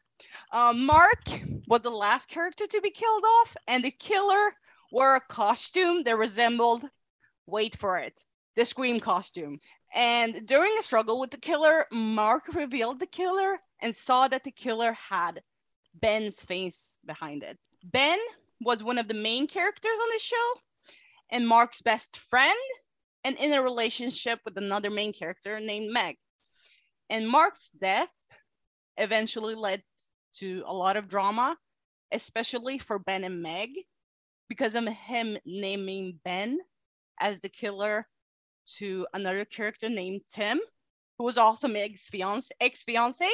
Um, 0.52 0.86
Mark 0.86 1.28
was 1.68 1.82
the 1.82 1.90
last 1.90 2.28
character 2.28 2.66
to 2.68 2.82
be 2.82 2.92
killed 2.92 3.24
off, 3.24 3.58
and 3.68 3.84
the 3.84 3.92
killer 3.92 4.54
wore 4.92 5.16
a 5.16 5.22
costume 5.22 6.04
that 6.04 6.18
resembled, 6.18 6.84
wait 7.46 7.78
for 7.78 7.98
it, 7.98 8.24
the 8.56 8.66
Scream 8.66 9.00
costume. 9.00 9.60
And 9.94 10.48
during 10.48 10.78
a 10.78 10.84
struggle 10.84 11.20
with 11.20 11.32
the 11.32 11.38
killer, 11.38 11.86
Mark 11.92 12.54
revealed 12.54 13.00
the 13.00 13.08
killer 13.08 13.58
and 13.82 13.96
saw 13.96 14.28
that 14.28 14.44
the 14.44 14.52
killer 14.52 14.94
had 14.94 15.42
Ben's 15.94 16.42
face 16.44 16.82
behind 17.06 17.44
it. 17.44 17.58
Ben 17.84 18.20
was 18.62 18.84
one 18.84 18.98
of 18.98 19.08
the 19.08 19.14
main 19.14 19.48
characters 19.48 19.98
on 20.02 20.10
the 20.12 20.20
show 20.20 20.54
and 21.30 21.48
Mark's 21.48 21.82
best 21.82 22.18
friend 22.30 22.58
and 23.24 23.38
in 23.38 23.54
a 23.54 23.62
relationship 23.62 24.40
with 24.46 24.58
another 24.58 24.90
main 24.90 25.14
character 25.14 25.60
named 25.60 25.92
Meg. 25.92 26.18
And 27.10 27.28
Mark's 27.28 27.70
death 27.70 28.10
eventually 28.98 29.56
led 29.56 29.84
to 30.40 30.64
a 30.66 30.74
lot 30.74 30.98
of 30.98 31.08
drama, 31.08 31.58
especially 32.12 32.78
for 32.78 33.00
Ben 33.00 33.24
and 33.24 33.42
Meg, 33.42 33.70
because 34.50 34.76
of 34.76 34.86
him 34.86 35.38
naming 35.46 36.20
Ben 36.24 36.60
as 37.20 37.40
the 37.40 37.50
killer 37.50 38.08
to 38.78 39.08
another 39.14 39.46
character 39.46 39.90
named 39.90 40.22
Tim, 40.32 40.60
who 41.18 41.24
was 41.24 41.38
also 41.38 41.68
Meg's 41.68 42.10
fiance, 42.10 42.54
ex-fiance. 42.60 43.30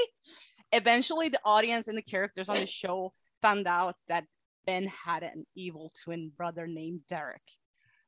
Eventually, 0.71 1.29
the 1.29 1.41
audience 1.43 1.87
and 1.87 1.97
the 1.97 2.01
characters 2.01 2.47
on 2.47 2.59
the 2.59 2.67
show 2.67 3.13
found 3.41 3.67
out 3.67 3.95
that 4.07 4.25
Ben 4.65 4.85
had 4.87 5.23
an 5.23 5.45
evil 5.55 5.91
twin 6.03 6.31
brother 6.37 6.67
named 6.67 7.01
Derek. 7.09 7.41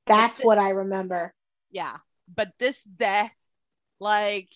That's 0.05 0.39
what 0.39 0.57
I 0.57 0.69
remember. 0.69 1.33
Yeah, 1.71 1.97
but 2.33 2.51
this 2.59 2.83
death, 2.83 3.33
like, 3.99 4.49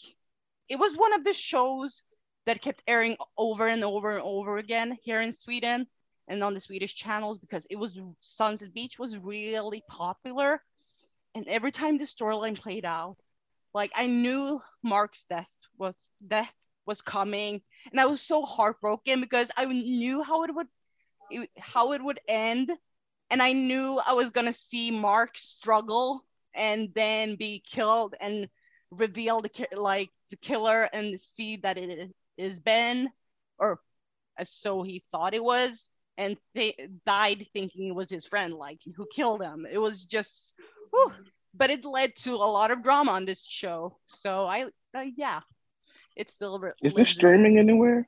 it 0.70 0.78
was 0.78 0.96
one 0.96 1.14
of 1.14 1.24
the 1.24 1.34
shows 1.34 2.04
that 2.48 2.62
kept 2.62 2.82
airing 2.88 3.18
over 3.38 3.68
and 3.68 3.84
over 3.84 4.14
and 4.14 4.22
over 4.24 4.58
again 4.58 4.98
here 5.04 5.22
in 5.22 5.34
Sweden 5.34 5.86
and 6.30 6.42
on 6.42 6.54
the 6.54 6.62
Swedish 6.62 6.96
channels 6.96 7.38
because 7.38 7.68
it 7.70 7.78
was 7.78 8.00
Sunset 8.22 8.74
Beach 8.74 8.98
was 8.98 9.18
really 9.18 9.84
popular, 9.90 10.62
and 11.36 11.46
every 11.48 11.74
time 11.74 11.98
the 11.98 12.06
storyline 12.06 12.58
played 12.58 12.86
out, 12.86 13.18
like 13.74 13.92
I 13.96 14.08
knew 14.08 14.62
Mark's 14.82 15.26
death 15.26 15.54
was 15.78 15.96
death 16.26 16.54
was 16.86 17.02
coming, 17.02 17.62
and 17.92 18.00
I 18.00 18.06
was 18.06 18.22
so 18.22 18.44
heartbroken 18.44 19.20
because 19.20 19.52
I 19.58 19.66
knew 19.66 20.24
how 20.24 20.44
it 20.46 20.56
would 20.56 20.68
it, 21.30 21.50
how 21.60 21.92
it 21.92 22.02
would 22.02 22.22
end, 22.30 22.72
and 23.30 23.42
I 23.42 23.52
knew 23.52 24.00
I 24.08 24.14
was 24.14 24.32
gonna 24.32 24.54
see 24.54 24.90
Mark 24.90 25.38
struggle 25.38 26.24
and 26.56 26.94
then 26.96 27.36
be 27.36 27.62
killed 27.70 28.16
and 28.22 28.48
reveal 28.90 29.42
the 29.42 29.68
like 29.76 30.12
the 30.30 30.38
killer 30.38 30.90
and 30.94 31.20
see 31.20 31.58
that 31.58 31.78
it 31.78 32.10
is 32.38 32.60
Ben 32.60 33.10
or 33.58 33.80
so 34.44 34.84
he 34.84 35.04
thought 35.12 35.34
it 35.34 35.44
was, 35.44 35.90
and 36.18 36.38
they 36.54 36.76
died 37.06 37.48
thinking 37.54 37.88
it 37.88 37.96
was 37.96 38.10
his 38.10 38.26
friend, 38.26 38.54
like 38.54 38.80
who 38.96 39.06
killed 39.12 39.42
him. 39.42 39.66
It 39.70 39.78
was 39.80 40.06
just, 40.06 40.54
whew. 40.92 41.12
but 41.54 41.70
it 41.72 41.86
led 41.86 42.16
to 42.18 42.34
a 42.36 42.50
lot 42.58 42.72
of 42.72 42.84
drama 42.84 43.12
on 43.14 43.26
this 43.26 43.46
show. 43.46 43.98
So 44.08 44.46
I, 44.46 44.66
uh, 44.96 45.06
yeah, 45.16 45.42
it's 46.16 46.34
still. 46.36 46.60
re- 46.60 46.72
Is 46.84 46.98
it 47.00 47.08
streaming 47.08 47.58
anywhere? 47.58 48.08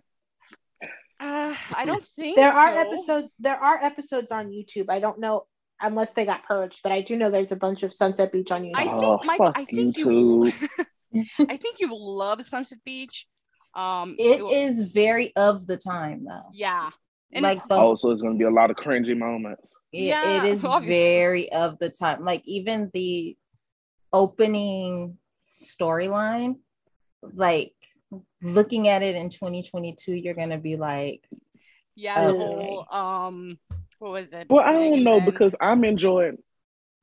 Uh, 1.20 1.54
I 1.76 1.86
don't 1.86 2.04
think 2.16 2.36
There 2.38 2.50
are 2.52 2.70
episodes. 2.70 3.32
There 3.40 3.58
are 3.58 3.78
episodes 3.84 4.32
on 4.32 4.50
YouTube. 4.50 4.86
I 4.90 5.00
don't 5.00 5.20
know 5.20 5.46
unless 5.82 6.14
they 6.14 6.26
got 6.26 6.44
purged, 6.44 6.82
but 6.84 6.92
I 6.92 7.02
do 7.02 7.16
know 7.16 7.30
there's 7.30 7.52
a 7.54 7.56
bunch 7.56 7.84
of 7.84 7.94
Sunset 7.94 8.32
Beach 8.32 8.52
on 8.52 8.64
YouTube. 8.64 8.72
I 8.76 8.86
Oh, 8.90 9.18
think, 9.18 9.26
Michael, 9.26 9.46
fuck 9.48 9.58
I 9.60 9.66
think 9.66 9.98
you, 9.98 10.52
I 11.40 11.58
think 11.58 11.80
you 11.80 11.90
will 11.90 12.16
love 12.18 12.44
Sunset 12.46 12.80
Beach. 12.86 13.28
Um, 13.76 14.16
It 14.20 14.42
will- 14.44 14.52
is 14.52 14.82
very 14.82 15.36
of 15.36 15.68
the 15.68 15.78
time 15.78 16.26
though. 16.26 16.50
yeah, 16.54 16.90
and 17.32 17.44
like 17.44 17.58
it's- 17.58 17.68
the 17.68 17.76
Oh, 17.76 17.96
so 17.96 18.12
it's 18.12 18.22
gonna 18.22 18.36
be 18.38 18.44
a 18.46 18.50
lot 18.52 18.70
of 18.72 18.78
cringy 18.78 19.16
moments. 19.18 19.70
It- 19.92 20.04
Yeah, 20.04 20.44
it 20.46 20.50
is 20.54 20.64
obviously. 20.66 20.96
very 20.96 21.52
of 21.52 21.80
the 21.80 21.90
time. 21.90 22.24
Like 22.24 22.48
even 22.48 22.90
the 22.94 23.38
opening 24.14 25.18
storyline, 25.52 26.60
like 27.22 27.74
looking 28.42 28.88
at 28.88 29.02
it 29.02 29.16
in 29.16 29.30
2022, 29.30 30.14
you're 30.14 30.34
gonna 30.34 30.58
be 30.58 30.76
like, 30.78 31.28
yeah, 31.96 32.26
the 32.26 32.30
Okay. 32.30 32.38
whole 32.40 32.94
um, 32.94 33.60
what 34.00 34.12
was 34.12 34.32
it? 34.34 34.48
Well, 34.50 34.64
I 34.64 34.72
don't 34.74 34.90
Megan 34.92 35.04
know 35.04 35.18
and- 35.18 35.26
because 35.26 35.56
I'm 35.60 35.84
enjoying, 35.84 36.38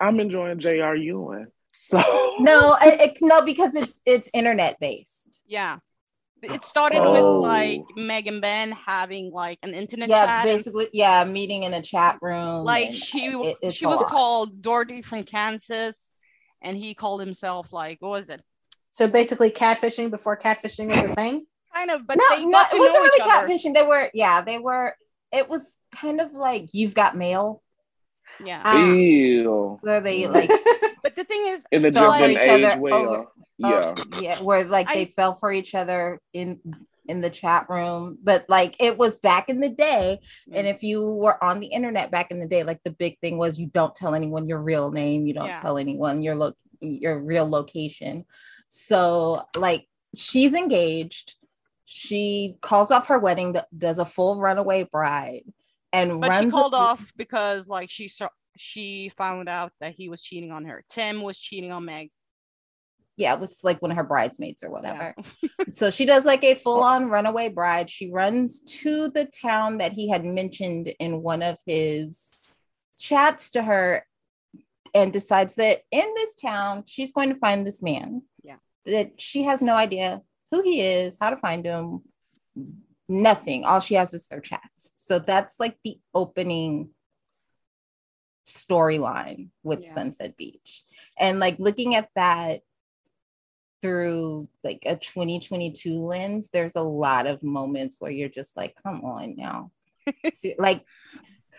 I'm 0.01 0.21
enjoying 0.21 0.59
J.R. 0.59 0.97
Ewing. 0.97 1.47
So 1.89 1.99
no, 2.41 2.77
it, 2.83 3.01
it- 3.01 3.19
no, 3.23 3.43
because 3.43 3.77
it's 3.77 4.01
it's 4.05 4.29
internet 4.35 4.81
based. 4.81 5.41
yeah, 5.47 5.79
it 6.43 6.65
started 6.65 6.99
So- 6.99 7.13
with 7.13 7.43
like 7.43 7.83
Meg 7.97 8.27
and 8.27 8.41
Ben 8.41 8.73
having 8.73 9.31
like 9.33 9.59
an 9.63 9.75
internet 9.75 10.09
Yeah, 10.09 10.27
chat. 10.27 10.47
and, 10.47 10.57
basically, 10.59 10.89
yeah, 10.93 11.25
meeting 11.25 11.63
in 11.65 11.75
a 11.75 11.83
chat 11.83 12.19
room. 12.21 12.65
like 12.65 12.89
and 12.89 12.95
she 12.97 13.27
it- 13.63 13.73
she 13.75 13.87
was 13.87 14.01
lot. 14.01 14.11
called 14.11 14.63
Dorothy 14.63 15.03
from 15.03 15.25
Kansas, 15.25 16.15
and 16.63 16.77
he 16.77 16.95
called 16.95 17.21
himself 17.21 17.73
like 17.73 18.01
what 18.01 18.11
was 18.11 18.29
it? 18.29 18.43
So 18.93 19.07
basically, 19.09 19.51
catfishing 19.51 20.11
before 20.11 20.37
catfishing 20.39 20.87
was 20.89 20.97
a 21.11 21.15
thing. 21.15 21.47
Kind 21.75 21.91
of, 21.91 22.07
but 22.07 22.17
no, 22.17 22.25
they 22.37 22.45
no, 22.47 22.53
got 22.53 22.71
to 22.71 22.77
it 22.77 22.81
wasn't 22.81 22.95
know 22.95 23.01
really 23.03 23.17
each 23.17 23.23
other. 23.23 23.49
catfishing. 23.49 23.75
They 23.75 23.83
were, 23.87 24.11
yeah, 24.15 24.41
they 24.41 24.59
were. 24.59 24.97
It 25.31 25.51
was 25.51 25.77
kind 25.95 26.23
of 26.23 26.33
like 26.33 26.69
you've 26.73 26.95
got 26.95 27.15
mail, 27.17 27.63
Yeah, 28.43 28.63
Ah. 28.65 28.83
Ew. 28.83 29.79
where 29.83 30.01
they 30.01 30.27
like 30.39 30.51
but 31.07 31.15
the 31.15 31.23
thing 31.25 31.47
is, 31.47 31.65
In 31.71 31.83
the 31.83 31.93
Fell 31.93 32.13
for 32.19 32.25
each 32.29 32.37
age 32.39 32.65
other 32.65 32.81
way. 32.81 32.91
over- 32.93 33.21
uh, 33.23 33.25
yeah. 33.59 33.95
Oh, 33.97 34.21
yeah, 34.21 34.43
where 34.43 34.65
like 34.65 34.91
I- 34.91 34.95
they 34.95 35.05
fell 35.07 35.37
for 35.37 35.53
each 35.53 35.73
other 35.75 36.21
in 36.33 36.61
in 37.09 37.21
the 37.21 37.31
chat 37.31 37.71
room, 37.71 38.19
but 38.25 38.45
like 38.49 38.75
it 38.81 38.99
was 38.99 39.15
back 39.17 39.49
in 39.49 39.61
the 39.61 39.69
day. 39.69 40.19
Mm. 40.51 40.59
And 40.59 40.67
if 40.67 40.83
you 40.83 41.01
were 41.15 41.43
on 41.43 41.61
the 41.61 41.69
internet 41.69 42.11
back 42.11 42.33
in 42.33 42.41
the 42.41 42.49
day, 42.49 42.65
like 42.65 42.81
the 42.83 42.91
big 42.91 43.21
thing 43.21 43.39
was 43.39 43.57
you 43.61 43.69
don't 43.69 43.95
tell 43.95 44.13
anyone 44.17 44.49
your 44.49 44.59
real 44.61 44.91
name, 44.91 45.25
you 45.29 45.33
don't 45.33 45.47
Yeah. 45.47 45.61
tell 45.61 45.79
anyone 45.79 46.23
your 46.23 46.35
lo- 46.35 46.57
your 46.81 47.21
real 47.21 47.49
location. 47.49 48.25
So 48.69 49.43
like 49.57 49.87
she's 50.17 50.53
engaged. 50.55 51.37
She 51.85 52.57
calls 52.61 52.91
off 52.91 53.07
her 53.07 53.19
wedding, 53.21 53.55
does 53.79 54.01
a 54.01 54.05
full 54.05 54.41
runaway 54.41 54.83
bride, 54.83 55.45
and 55.93 56.21
but 56.21 56.31
runs. 56.31 56.47
she 56.47 56.51
called 56.51 56.75
off 56.75 57.01
because 57.17 57.69
like 57.69 57.89
she 57.91 58.09
saw 58.09 58.29
she 58.57 59.11
found 59.17 59.49
out 59.49 59.73
that 59.81 59.95
he 59.95 60.09
was 60.09 60.23
cheating 60.23 60.53
on 60.53 60.65
her. 60.65 60.85
Tim 60.91 61.23
was 61.23 61.39
cheating 61.39 61.73
on 61.73 61.85
Meg. 61.85 62.11
yeah, 63.17 63.35
with 63.35 63.55
like 63.63 63.81
one 63.81 63.91
of 63.91 63.97
her 63.97 64.05
bridesmaids 64.05 64.63
or 64.63 64.71
whatever. 64.71 65.15
so 65.73 65.91
she 65.91 66.05
does 66.05 66.25
like 66.25 66.45
a 66.45 66.55
full 66.55 66.83
on 66.83 67.09
runaway 67.09 67.49
bride. 67.49 67.89
She 67.91 68.11
runs 68.11 68.61
to 68.83 69.09
the 69.09 69.25
town 69.25 69.79
that 69.79 69.93
he 69.93 70.09
had 70.09 70.25
mentioned 70.25 70.93
in 71.01 71.23
one 71.23 71.43
of 71.43 71.57
his 71.67 72.47
chats 72.99 73.51
to 73.51 73.63
her 73.63 74.05
and 74.95 75.13
decides 75.13 75.57
that 75.57 75.83
in 75.91 76.07
this 76.15 76.35
town, 76.37 76.85
she's 76.87 77.13
going 77.13 77.31
to 77.31 77.39
find 77.39 77.67
this 77.67 77.83
man. 77.83 78.23
Yeah. 78.43 78.57
That 78.87 79.21
she 79.21 79.43
has 79.45 79.63
no 79.63 79.75
idea 79.75 80.23
who 80.51 80.63
he 80.63 80.81
is, 80.81 81.17
how 81.21 81.31
to 81.31 81.37
find 81.37 81.65
him, 81.65 82.03
nothing. 83.09 83.65
All 83.65 83.81
she 83.81 83.95
has 83.95 84.15
is 84.15 84.27
their 84.29 84.41
chats. 84.41 84.93
So 84.95 85.19
that's 85.19 85.59
like 85.59 85.77
the 85.85 85.99
opening 86.15 86.91
storyline 88.47 89.49
with 89.63 89.83
Yeah. 89.83 89.93
Sunset 89.93 90.37
Beach. 90.37 90.85
And 91.19 91.39
like 91.41 91.59
looking 91.59 91.95
at 91.97 92.09
that 92.15 92.61
through 93.83 94.49
like 94.65 94.83
a 94.87 94.97
2022 94.97 95.99
lens, 95.99 96.51
there's 96.53 96.77
a 96.77 96.81
lot 96.83 97.27
of 97.27 97.43
moments 97.43 97.97
where 98.01 98.11
you're 98.11 98.29
just 98.29 98.57
like, 98.57 98.75
come 98.83 99.05
on 99.05 99.37
now. 99.37 99.71
See, 100.35 100.55
like, 100.59 100.85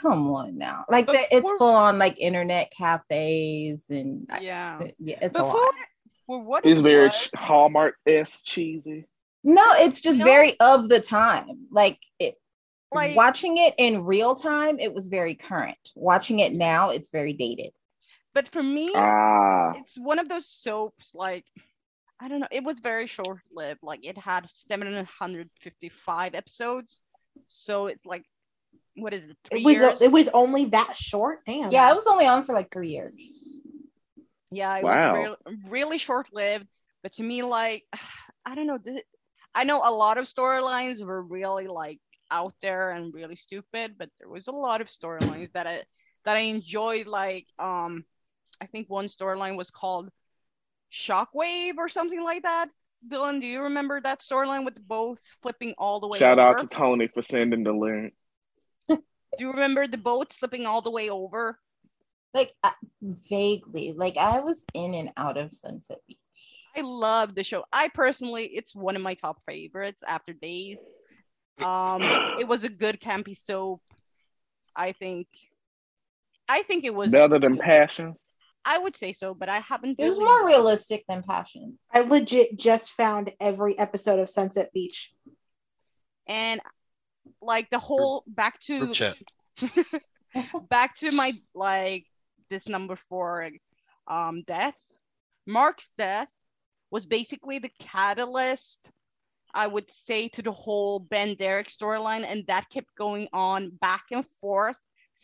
come 0.02 0.28
on 0.32 0.58
now. 0.58 0.86
Like 0.90 1.06
But 1.06 1.14
the- 1.14 1.36
it's 1.38 1.50
full 1.58 1.76
on 1.76 2.00
like 2.00 2.18
internet 2.20 2.72
cafes 2.72 3.86
and 3.90 4.28
I- 4.30 4.40
Yeah. 4.40 4.80
Uh, 4.82 4.88
yeah, 5.00 5.20
it's 5.22 5.38
a 5.38 5.44
lot. 5.44 5.74
for 6.26 6.42
what 6.42 6.66
It's 6.66 6.80
very 6.80 7.08
was, 7.08 7.30
Hallmark 7.36 7.96
s 8.06 8.40
cheesy. 8.44 9.06
No, 9.44 9.64
it's 9.74 10.02
just 10.02 10.20
No. 10.20 10.26
very 10.26 10.60
of 10.60 10.90
the 10.90 11.00
time. 11.00 11.68
Like 11.72 12.00
it 12.20 12.36
like 12.92 13.16
watching 13.16 13.58
it 13.58 13.74
in 13.78 14.04
real 14.06 14.36
time, 14.36 14.80
it 14.80 14.94
was 14.94 15.08
very 15.08 15.36
current. 15.36 15.78
Watching 15.96 16.40
it 16.40 16.54
now, 16.54 16.90
it's 16.92 17.10
very 17.10 17.34
dated. 17.34 17.72
but 18.34 18.48
for 18.48 18.62
me 18.64 18.92
Ah, 18.96 19.74
it's 19.76 19.98
one 19.98 20.20
of 20.20 20.30
those 20.30 20.48
soaps 20.48 21.14
like 21.16 21.46
I 22.20 22.28
don't 22.30 22.40
know, 22.40 22.48
it 22.52 22.64
was 22.64 22.80
very 22.80 23.06
short 23.08 23.42
lived. 23.54 23.82
Like 23.84 24.06
it 24.06 24.18
had 24.18 24.50
755 24.50 26.34
episodes. 26.36 27.02
So 27.48 27.88
it's 27.88 28.06
like 28.06 28.24
what 28.96 29.14
is 29.14 29.26
it? 29.26 29.38
Three 29.44 29.60
It 29.62 29.66
was 29.66 29.76
years? 29.76 30.02
it 30.02 30.12
was 30.12 30.30
only 30.30 30.66
that 30.66 30.98
short. 30.98 31.42
Damn. 31.46 31.72
Yeah, 31.72 31.92
it 31.92 31.96
was 31.96 32.08
only 32.08 32.26
on 32.26 32.44
for 32.44 32.54
like 32.54 32.72
three 32.72 32.90
years. 32.90 33.60
Yeah, 34.52 34.76
it 34.78 34.84
Wow. 34.84 35.12
was 35.12 35.36
really, 35.46 35.58
really 35.70 35.98
short 36.00 36.30
lived. 36.34 36.68
But 37.04 37.14
to 37.14 37.24
me, 37.24 37.44
like, 37.44 37.84
I 38.46 38.56
don't 38.56 38.66
know. 38.68 38.78
th- 38.80 39.04
I 39.54 39.64
know 39.66 39.82
a 39.84 39.92
lot 39.92 40.18
of 40.18 40.26
storylines 40.26 41.04
were 41.06 41.22
really 41.22 41.68
like 41.68 42.00
out 42.32 42.54
there 42.62 42.92
and 42.92 43.14
really 43.14 43.36
stupid, 43.36 43.96
but 43.98 44.10
there 44.20 44.30
was 44.30 44.48
a 44.48 44.52
lot 44.52 44.82
of 44.82 44.88
storylines 44.88 45.52
that 45.54 45.68
I 45.68 45.84
that 46.26 46.38
I 46.38 46.42
enjoyed. 46.42 47.08
Like, 47.08 47.48
um, 47.60 48.04
I 48.62 48.66
think 48.66 48.90
one 48.90 49.06
storyline 49.06 49.58
was 49.58 49.72
called 49.72 50.10
Shockwave 50.92 51.78
or 51.78 51.90
something 51.90 52.24
like 52.24 52.44
that. 52.44 52.70
Dylan, 53.08 53.40
do 53.40 53.48
you 53.48 53.64
remember 53.64 54.02
that 54.02 54.20
storyline 54.20 54.66
with 54.66 54.76
both 54.88 55.20
flipping 55.42 55.76
all 55.78 56.00
the 56.00 56.08
way 56.08 56.20
shout 56.20 56.40
over? 56.40 56.58
out 56.58 56.62
to 56.62 56.68
Tony 56.68 57.08
for 57.14 57.22
sending 57.22 57.64
the 57.64 57.72
link. 57.72 58.14
Do 58.90 59.44
you 59.46 59.52
remember 59.52 59.86
the 59.88 59.98
boat 59.98 60.34
slipping 60.34 60.66
all 60.66 60.82
the 60.82 60.92
way 60.92 61.10
over? 61.10 61.60
Like 62.34 62.54
uh, 62.64 62.72
vaguely, 63.02 63.94
like 63.96 64.18
I 64.18 64.40
was 64.40 64.66
in 64.74 64.94
and 64.96 65.12
out 65.16 65.38
of 65.38 65.54
Sunset 65.54 66.00
Beach. 66.08 66.18
I 66.76 66.82
love 66.82 67.36
the 67.36 67.44
show. 67.44 67.64
I 67.72 67.90
personally, 67.90 68.46
it's 68.46 68.76
one 68.76 68.96
of 68.96 69.02
my 69.02 69.16
top 69.16 69.42
favorites 69.48 70.04
after 70.08 70.34
Days. 70.34 70.80
Um, 71.64 72.02
it 72.40 72.48
was 72.48 72.64
a 72.64 72.70
good 72.70 73.00
campy 73.00 73.36
soap. 73.36 73.82
I 74.76 74.92
think. 74.92 75.28
I 76.48 76.62
think 76.64 76.84
it 76.84 76.94
was. 76.94 77.12
Better 77.12 77.40
than 77.40 77.58
Passions. 77.58 78.24
I 78.64 78.78
would 78.78 78.96
say 78.96 79.14
so, 79.14 79.34
but 79.34 79.50
I 79.50 79.60
haven't. 79.60 80.00
It 80.00 80.08
was 80.08 80.18
really- 80.18 80.26
more 80.26 80.46
realistic 80.46 81.06
than 81.08 81.24
Passion. 81.24 81.80
I 81.92 82.02
legit 82.02 82.58
just 82.58 82.92
found 82.92 83.32
every 83.40 83.78
episode 83.80 84.20
of 84.20 84.30
Sunset 84.30 84.72
Beach. 84.74 85.14
And 86.28 86.60
like 87.42 87.70
the 87.70 87.80
whole 87.80 88.24
back 88.28 88.60
to 88.62 88.94
back 90.70 90.96
to 90.96 91.12
my 91.12 91.34
like 91.56 92.06
this 92.50 92.68
number 92.68 92.96
four 93.10 93.50
um 94.08 94.44
death 94.44 94.80
mark's 95.46 95.92
death 95.98 96.28
was 96.92 97.06
basically 97.06 97.60
the 97.60 97.72
catalyst 97.80 98.92
i 99.54 99.66
would 99.66 99.90
say 99.90 100.28
to 100.28 100.42
the 100.42 100.52
whole 100.52 101.00
ben 101.00 101.36
derek 101.36 101.68
storyline 101.68 102.26
and 102.26 102.46
that 102.48 102.70
kept 102.70 102.94
going 102.98 103.28
on 103.34 103.70
back 103.82 104.06
and 104.12 104.26
forth 104.26 104.76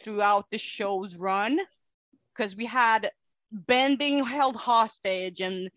throughout 0.02 0.46
the 0.52 0.58
show's 0.58 1.16
run 1.16 1.60
because 2.34 2.56
we 2.56 2.66
had 2.66 3.10
ben 3.52 3.96
being 3.96 4.24
held 4.24 4.56
hostage 4.56 5.42
and 5.42 5.70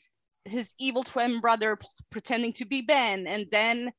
his 0.44 0.74
evil 0.78 1.02
twin 1.02 1.40
brother 1.40 1.76
p- 1.76 1.86
pretending 2.10 2.52
to 2.52 2.64
be 2.64 2.80
ben 2.80 3.26
and 3.26 3.46
then 3.50 3.92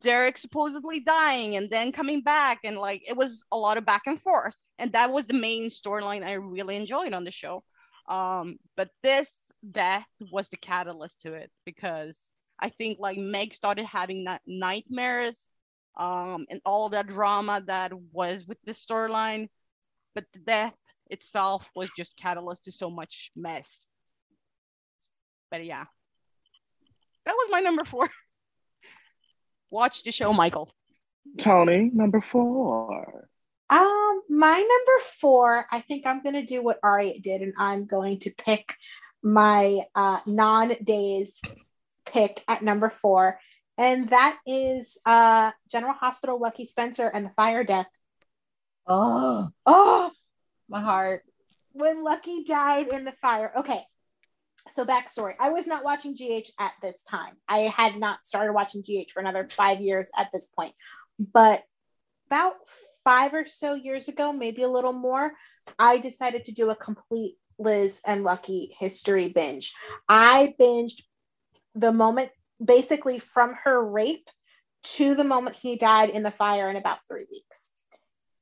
derek 0.00 0.36
supposedly 0.36 1.00
dying 1.00 1.56
and 1.56 1.70
then 1.70 1.92
coming 1.92 2.20
back 2.20 2.58
and 2.64 2.76
like 2.76 3.08
it 3.08 3.16
was 3.16 3.44
a 3.52 3.56
lot 3.56 3.78
of 3.78 3.86
back 3.86 4.02
and 4.06 4.20
forth 4.20 4.56
and 4.78 4.92
that 4.92 5.10
was 5.10 5.26
the 5.26 5.34
main 5.34 5.68
storyline 5.68 6.24
I 6.24 6.32
really 6.32 6.76
enjoyed 6.76 7.12
on 7.12 7.24
the 7.24 7.30
show. 7.30 7.64
Um, 8.08 8.58
but 8.76 8.90
this 9.02 9.50
death 9.68 10.06
was 10.30 10.48
the 10.48 10.56
catalyst 10.56 11.22
to 11.22 11.34
it 11.34 11.50
because 11.64 12.30
I 12.58 12.68
think 12.68 12.98
like 12.98 13.18
Meg 13.18 13.54
started 13.54 13.86
having 13.86 14.24
that 14.24 14.42
nightmares, 14.46 15.48
um, 15.96 16.46
and 16.50 16.60
all 16.64 16.88
that 16.90 17.06
drama 17.06 17.62
that 17.66 17.92
was 18.12 18.44
with 18.46 18.58
the 18.64 18.72
storyline. 18.72 19.48
But 20.14 20.24
the 20.32 20.38
death 20.40 20.74
itself 21.10 21.68
was 21.74 21.90
just 21.96 22.16
catalyst 22.16 22.64
to 22.64 22.72
so 22.72 22.90
much 22.90 23.30
mess. 23.36 23.86
But 25.50 25.64
yeah, 25.64 25.84
that 27.24 27.34
was 27.34 27.48
my 27.50 27.60
number 27.60 27.84
four. 27.84 28.08
Watch 29.70 30.04
the 30.04 30.12
show, 30.12 30.32
Michael. 30.32 30.72
Tony, 31.38 31.90
number 31.92 32.20
four. 32.20 33.28
Um, 33.68 34.22
my 34.28 34.56
number 34.56 35.04
four, 35.18 35.66
I 35.70 35.80
think 35.80 36.06
I'm 36.06 36.22
gonna 36.22 36.46
do 36.46 36.62
what 36.62 36.78
Ari 36.82 37.18
did, 37.20 37.42
and 37.42 37.52
I'm 37.58 37.84
going 37.84 38.20
to 38.20 38.30
pick 38.30 38.76
my 39.22 39.80
uh 39.94 40.20
non-days 40.24 41.40
pick 42.16 42.42
at 42.48 42.62
number 42.62 42.88
four, 42.90 43.38
and 43.78 44.08
that 44.10 44.38
is 44.46 44.96
uh 45.04 45.50
General 45.70 45.92
Hospital 45.94 46.40
Lucky 46.40 46.64
Spencer 46.64 47.08
and 47.12 47.26
the 47.26 47.30
fire 47.36 47.64
death. 47.64 47.88
Oh, 48.86 49.50
Oh, 49.66 50.10
my 50.68 50.80
heart. 50.80 51.22
when 51.72 52.02
Lucky 52.02 52.44
died 52.44 52.88
in 52.88 53.04
the 53.04 53.12
fire. 53.20 53.52
Okay. 53.58 53.82
So 54.68 54.84
backstory. 54.84 55.34
I 55.38 55.50
was 55.50 55.66
not 55.66 55.84
watching 55.84 56.14
GH 56.14 56.48
at 56.58 56.72
this 56.82 57.04
time. 57.04 57.34
I 57.48 57.58
had 57.80 57.96
not 57.98 58.24
started 58.26 58.52
watching 58.52 58.82
GH 58.82 59.10
for 59.12 59.20
another 59.20 59.46
five 59.48 59.80
years 59.80 60.10
at 60.16 60.30
this 60.32 60.46
point. 60.46 60.74
But 61.20 61.62
about 62.28 62.54
five 63.04 63.32
or 63.34 63.46
so 63.46 63.74
years 63.74 64.08
ago, 64.08 64.32
maybe 64.32 64.62
a 64.62 64.68
little 64.68 64.92
more, 64.92 65.32
I 65.78 65.98
decided 65.98 66.46
to 66.46 66.52
do 66.52 66.70
a 66.70 66.74
complete 66.76 67.36
Liz 67.58 68.00
and 68.06 68.24
Lucky 68.24 68.74
history 68.80 69.28
binge. 69.28 69.72
I 70.08 70.54
binged 70.60 71.02
the 71.76 71.92
moment 71.92 72.30
basically 72.64 73.18
from 73.18 73.54
her 73.64 73.84
rape 73.84 74.28
to 74.82 75.14
the 75.14 75.24
moment 75.24 75.56
he 75.56 75.76
died 75.76 76.10
in 76.10 76.22
the 76.22 76.30
fire 76.30 76.70
in 76.70 76.76
about 76.76 76.98
three 77.06 77.26
weeks. 77.30 77.70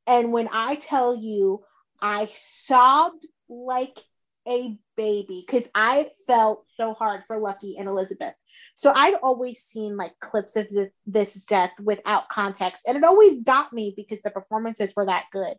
And 0.06 0.32
when 0.32 0.48
I 0.52 0.76
tell 0.76 1.16
you, 1.16 1.64
I 2.00 2.28
sobbed 2.32 3.26
like 3.48 3.98
a 4.46 4.76
baby 4.96 5.42
because 5.46 5.68
I 5.74 6.10
felt 6.26 6.66
so 6.76 6.92
hard 6.92 7.22
for 7.26 7.38
Lucky 7.38 7.76
and 7.78 7.88
Elizabeth. 7.88 8.34
So 8.74 8.92
I'd 8.94 9.14
always 9.14 9.62
seen 9.62 9.96
like 9.96 10.12
clips 10.20 10.54
of 10.56 10.68
the, 10.68 10.90
this 11.06 11.44
death 11.46 11.72
without 11.82 12.28
context, 12.28 12.84
and 12.86 12.96
it 12.96 13.04
always 13.04 13.42
got 13.42 13.72
me 13.72 13.94
because 13.96 14.22
the 14.22 14.30
performances 14.30 14.92
were 14.94 15.06
that 15.06 15.24
good. 15.32 15.54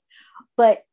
But 0.55 0.83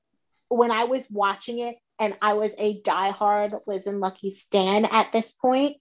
when 0.48 0.70
I 0.70 0.84
was 0.84 1.06
watching 1.10 1.58
it, 1.58 1.76
and 1.98 2.16
I 2.20 2.32
was 2.32 2.52
a 2.58 2.80
diehard 2.80 3.60
Liz 3.66 3.86
and 3.86 4.00
Lucky 4.00 4.30
stan 4.30 4.86
at 4.86 5.12
this 5.12 5.32
point, 5.32 5.76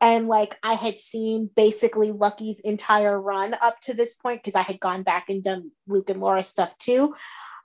and 0.00 0.28
like 0.28 0.56
I 0.62 0.74
had 0.74 0.98
seen 0.98 1.50
basically 1.54 2.10
Lucky's 2.10 2.60
entire 2.60 3.20
run 3.20 3.54
up 3.60 3.80
to 3.82 3.94
this 3.94 4.14
point 4.14 4.42
because 4.42 4.54
I 4.54 4.62
had 4.62 4.80
gone 4.80 5.02
back 5.02 5.28
and 5.28 5.42
done 5.42 5.70
Luke 5.86 6.10
and 6.10 6.20
Laura 6.20 6.42
stuff 6.42 6.76
too. 6.78 7.14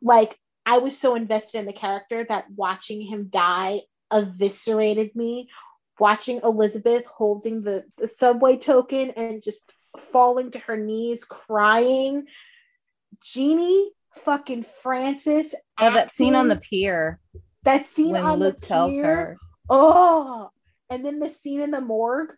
Like 0.02 0.38
I 0.66 0.80
was 0.80 0.98
so 0.98 1.16
invested 1.16 1.60
in 1.60 1.66
the 1.66 1.74
character 1.74 2.24
that 2.26 2.50
watching 2.56 3.02
him 3.02 3.28
die 3.30 3.82
eviscerated 4.12 5.16
me. 5.16 5.50
Watching 5.98 6.42
Elizabeth 6.44 7.06
holding 7.06 7.62
the, 7.64 7.86
the 7.98 8.10
subway 8.10 8.58
token 8.58 9.12
and 9.12 9.42
just 9.42 9.72
falling 9.98 10.52
to 10.52 10.60
her 10.60 10.76
knees 10.76 11.24
crying. 11.24 12.26
Genie 13.24 13.92
fucking 14.14 14.64
Francis. 14.64 15.56
Oh, 15.80 15.94
that 15.94 16.14
scene 16.14 16.36
on 16.36 16.50
the 16.50 16.58
pier 16.58 17.22
that 17.66 17.86
scene 17.86 18.14
when 18.14 18.34
Luke 18.36 18.62
tells 18.62 18.96
her 18.98 19.38
Oh, 19.68 20.52
and 20.90 21.04
then 21.06 21.20
the 21.20 21.30
scene 21.30 21.62
in 21.62 21.72
the 21.72 21.82
morgue. 21.82 22.34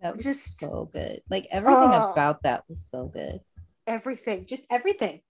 that 0.00 0.14
was 0.16 0.24
Just- 0.24 0.60
so 0.60 0.88
good. 0.92 1.22
Like 1.28 1.46
everything 1.50 1.90
Oh. 1.92 2.12
about 2.12 2.42
that 2.44 2.64
was 2.68 2.84
so 2.88 3.06
good. 3.06 3.40
everything, 3.86 4.44
just 4.46 4.66
everything. 4.70 5.22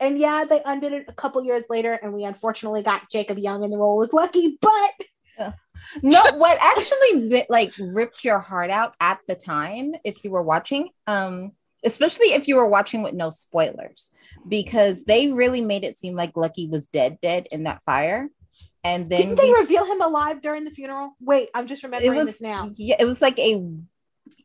And 0.00 0.18
yeah, 0.18 0.44
they 0.48 0.62
undid 0.64 0.92
it 0.92 1.04
a 1.08 1.12
couple 1.12 1.44
years 1.44 1.64
later, 1.68 1.92
and 1.92 2.12
we 2.14 2.24
unfortunately 2.24 2.82
got 2.82 3.10
Jacob 3.10 3.38
Young 3.38 3.62
in 3.62 3.70
the 3.70 3.76
role 3.78 4.02
as 4.02 4.12
Lucky, 4.12 4.58
but 4.60 4.92
No, 6.02 6.20
what 6.36 6.56
actually 6.60 7.44
like 7.50 7.72
ripped 7.78 8.24
your 8.24 8.38
heart 8.38 8.70
out 8.70 8.94
at 9.00 9.18
the 9.28 9.34
time, 9.34 9.94
if 10.02 10.24
you 10.24 10.30
were 10.30 10.42
watching, 10.42 10.88
um, 11.06 11.52
especially 11.84 12.28
if 12.32 12.48
you 12.48 12.56
were 12.56 12.66
watching 12.68 13.02
with 13.02 13.12
no 13.14 13.28
spoilers, 13.30 14.10
because 14.48 15.04
they 15.04 15.30
really 15.30 15.60
made 15.60 15.84
it 15.84 15.98
seem 15.98 16.14
like 16.14 16.36
Lucky 16.36 16.66
was 16.68 16.86
dead, 16.88 17.18
dead 17.20 17.46
in 17.52 17.64
that 17.64 17.82
fire, 17.84 18.30
and 18.84 19.08
then 19.08 19.18
didn't 19.18 19.36
they 19.36 19.52
reveal 19.52 19.84
him 19.86 20.02
alive 20.02 20.42
during 20.42 20.64
the 20.64 20.70
funeral? 20.70 21.16
Wait, 21.20 21.48
I'm 21.54 21.66
just 21.66 21.82
it 21.82 21.86
remembering 21.86 22.18
was 22.18 22.26
this 22.26 22.40
now. 22.40 22.70
yeah, 22.74 22.96
it 22.98 23.06
was 23.06 23.22
like 23.22 23.38
a 23.38 23.66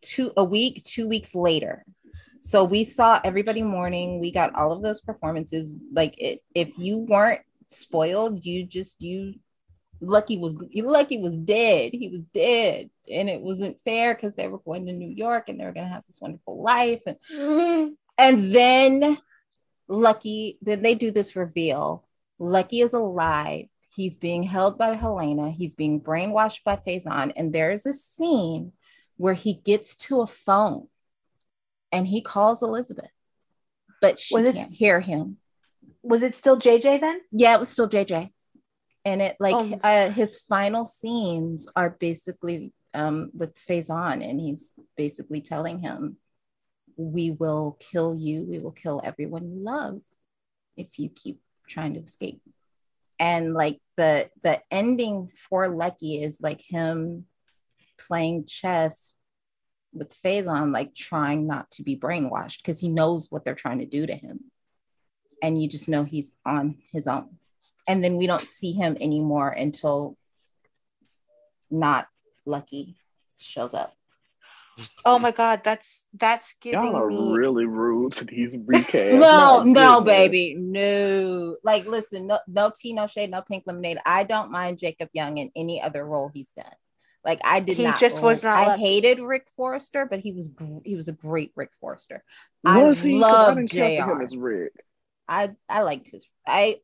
two 0.01 0.31
a 0.37 0.43
week, 0.43 0.83
two 0.85 1.07
weeks 1.07 1.35
later. 1.35 1.85
So 2.41 2.63
we 2.63 2.85
saw 2.85 3.19
everybody 3.23 3.63
mourning. 3.63 4.19
We 4.19 4.31
got 4.31 4.55
all 4.55 4.71
of 4.71 4.81
those 4.81 5.01
performances. 5.01 5.75
Like 5.93 6.15
it, 6.17 6.41
if 6.55 6.71
you 6.77 6.99
weren't 6.99 7.41
spoiled, 7.67 8.45
you 8.45 8.65
just 8.65 9.01
you 9.01 9.35
Lucky 10.01 10.37
was 10.37 10.55
Lucky 10.73 11.19
was 11.19 11.35
dead. 11.37 11.91
He 11.93 12.07
was 12.07 12.25
dead, 12.25 12.89
and 13.11 13.29
it 13.29 13.41
wasn't 13.41 13.77
fair 13.83 14.15
because 14.15 14.35
they 14.35 14.47
were 14.47 14.59
going 14.59 14.85
to 14.85 14.93
New 14.93 15.09
York 15.09 15.49
and 15.49 15.59
they 15.59 15.65
were 15.65 15.73
gonna 15.73 15.89
have 15.89 16.03
this 16.07 16.19
wonderful 16.21 16.63
life. 16.63 17.01
And 17.05 17.97
and 18.17 18.53
then 18.53 19.17
Lucky, 19.89 20.57
then 20.61 20.81
they 20.81 20.95
do 20.95 21.11
this 21.11 21.35
reveal. 21.35 22.07
Lucky 22.37 22.79
is 22.79 22.93
alive. 22.93 23.65
He's 23.99 24.17
being 24.17 24.43
held 24.43 24.77
by 24.77 24.93
Helena. 24.95 25.51
He's 25.51 25.75
being 25.75 25.99
brainwashed 25.99 26.63
by 26.63 26.77
Faison. 26.77 27.33
And 27.35 27.51
there's 27.51 27.85
a 27.85 27.91
scene 27.91 28.71
where 29.17 29.33
he 29.33 29.55
gets 29.55 29.97
to 30.07 30.21
a 30.21 30.25
phone 30.27 30.87
and 31.91 32.07
he 32.07 32.21
calls 32.21 32.63
Elizabeth, 32.63 33.11
but 33.99 34.17
she 34.17 34.33
Was 34.35 34.45
it- 34.45 34.55
can't 34.55 34.73
hear 34.73 35.01
him. 35.01 35.35
Was 36.01 36.21
it 36.21 36.33
still 36.33 36.57
JJ 36.57 37.01
then? 37.01 37.19
Yeah, 37.29 37.55
it 37.55 37.59
was 37.59 37.67
still 37.67 37.89
JJ. 37.89 38.31
And 39.03 39.21
it 39.21 39.35
like 39.37 39.53
Oh. 39.53 39.77
uh, 39.83 40.09
his 40.11 40.37
final 40.47 40.85
scenes 40.85 41.67
are 41.75 41.89
basically 41.89 42.71
um, 42.93 43.31
with 43.33 43.53
Faison, 43.67 44.23
and 44.23 44.39
he's 44.39 44.75
basically 44.95 45.41
telling 45.41 45.79
him, 45.79 46.15
"We 46.95 47.31
will 47.31 47.75
kill 47.91 48.15
you. 48.15 48.45
We 48.45 48.59
will 48.59 48.71
kill 48.71 49.01
everyone 49.03 49.51
you 49.51 49.59
love 49.61 50.01
if 50.77 50.97
you 50.97 51.09
keep 51.09 51.41
trying 51.67 51.95
to 51.95 51.99
escape." 51.99 52.41
And 53.19 53.53
like 53.53 53.79
the 53.97 54.29
the 54.43 54.61
ending 54.71 55.31
for 55.35 55.67
Lucky 55.67 56.23
is 56.23 56.39
like 56.41 56.61
him 56.61 57.25
playing 57.97 58.45
chess 58.45 59.15
with 59.93 60.13
Faison, 60.23 60.71
like 60.71 60.95
trying 60.95 61.47
not 61.47 61.69
to 61.71 61.83
be 61.83 61.97
brainwashed 61.97 62.57
because 62.57 62.79
he 62.79 62.87
knows 62.87 63.27
what 63.29 63.43
they're 63.43 63.55
trying 63.55 63.79
to 63.79 63.85
do 63.85 64.05
to 64.05 64.15
him 64.15 64.51
and 65.41 65.61
you 65.61 65.67
just 65.67 65.87
know 65.87 66.03
he's 66.03 66.33
on 66.45 66.77
his 66.91 67.07
own. 67.07 67.37
And 67.87 68.03
then 68.03 68.17
we 68.17 68.27
don't 68.27 68.45
see 68.45 68.71
him 68.71 68.97
anymore 68.99 69.49
until 69.49 70.17
not 71.71 72.07
lucky 72.45 72.97
shows 73.39 73.73
up. 73.73 73.95
Oh 75.05 75.17
my 75.19 75.31
god, 75.31 75.61
that's 75.63 76.05
that's 76.13 76.53
giving 76.61 76.81
Y'all 76.81 76.95
are 76.95 77.09
me 77.09 77.37
really 77.37 77.65
rude 77.65 78.13
to 78.13 78.25
these 78.25 78.53
recasts. 78.55 79.19
no, 79.19 79.63
My 79.63 79.63
no, 79.65 80.01
baby, 80.01 80.55
no. 80.57 81.57
Like, 81.63 81.85
listen, 81.85 82.27
no, 82.27 82.39
no 82.47 82.71
tea, 82.75 82.93
no 82.93 83.07
shade, 83.07 83.31
no 83.31 83.41
pink 83.41 83.63
lemonade. 83.65 83.99
I 84.05 84.23
don't 84.23 84.51
mind 84.51 84.79
Jacob 84.79 85.09
Young 85.13 85.37
in 85.37 85.51
any 85.55 85.81
other 85.81 86.05
role 86.05 86.29
he's 86.33 86.51
done. 86.51 86.65
Like, 87.25 87.41
I 87.43 87.59
did 87.59 87.77
He 87.77 87.83
not. 87.83 87.99
just 87.99 88.21
was 88.21 88.43
not. 88.43 88.57
I 88.57 88.65
lucky. 88.67 88.81
hated 88.81 89.19
Rick 89.19 89.47
Forrester, 89.55 90.05
but 90.05 90.19
he 90.19 90.31
was 90.31 90.47
gr- 90.47 90.79
he 90.85 90.95
was 90.95 91.07
a 91.07 91.13
great 91.13 91.51
Rick 91.55 91.71
Forrester. 91.81 92.23
I 92.65 92.81
Was 92.83 93.01
he? 93.01 93.11
'Cause 93.13 93.21
love 93.21 93.57
I 93.57 93.61
didn't 93.61 93.71
care 93.71 94.03
for 94.05 94.11
him 94.13 94.17
JR. 94.19 94.23
as 94.23 94.35
Rick. 94.37 94.73
I 95.27 95.51
I 95.67 95.81
liked 95.83 96.09
his 96.11 96.25
I 96.47 96.77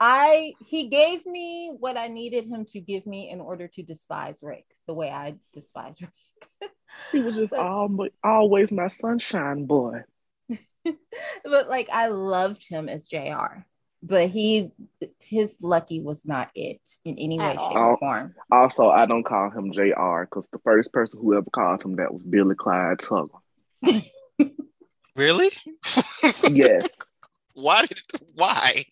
I 0.00 0.54
he 0.66 0.88
gave 0.88 1.24
me 1.26 1.72
what 1.78 1.96
I 1.96 2.08
needed 2.08 2.46
him 2.46 2.64
to 2.66 2.80
give 2.80 3.06
me 3.06 3.30
in 3.30 3.40
order 3.40 3.68
to 3.68 3.82
despise 3.82 4.42
Rick 4.42 4.66
the 4.86 4.94
way 4.94 5.10
I 5.10 5.36
despise 5.52 6.00
Rick. 6.02 6.70
He 7.10 7.20
was 7.20 7.36
just 7.36 7.52
But- 7.52 8.12
always 8.24 8.72
my 8.72 8.88
sunshine 8.88 9.66
boy. 9.66 10.02
but 11.44 11.68
like 11.68 11.88
I 11.92 12.06
loved 12.08 12.68
him 12.68 12.88
as 12.88 13.06
JR. 13.08 13.64
But 14.04 14.30
he 14.30 14.72
his 15.20 15.56
lucky 15.60 16.02
was 16.02 16.26
not 16.26 16.50
it 16.56 16.80
in 17.04 17.16
any 17.18 17.38
way, 17.38 17.52
shape, 17.52 17.76
or 17.76 17.96
form. 17.98 18.34
Also, 18.50 18.88
I 18.88 19.06
don't 19.06 19.22
call 19.22 19.50
him 19.50 19.72
JR 19.72 20.22
because 20.22 20.48
the 20.52 20.58
first 20.64 20.92
person 20.92 21.20
who 21.20 21.36
ever 21.36 21.48
called 21.50 21.84
him 21.84 21.96
that 21.96 22.12
was 22.12 22.22
Billy 22.24 22.56
Clyde 22.56 22.98
Tuggle. 22.98 23.40
Really? 25.14 25.50
Yes, 26.50 26.88
Why 27.54 27.84
did 27.84 28.00
why? 28.34 28.86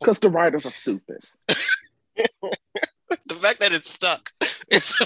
because 0.00 0.18
the 0.20 0.30
writers 0.30 0.64
are 0.64 0.70
stupid. 0.70 1.22
the 2.16 3.34
fact 3.40 3.60
that 3.60 3.72
it 3.72 3.84
stuck. 3.86 4.30
It's 4.68 4.98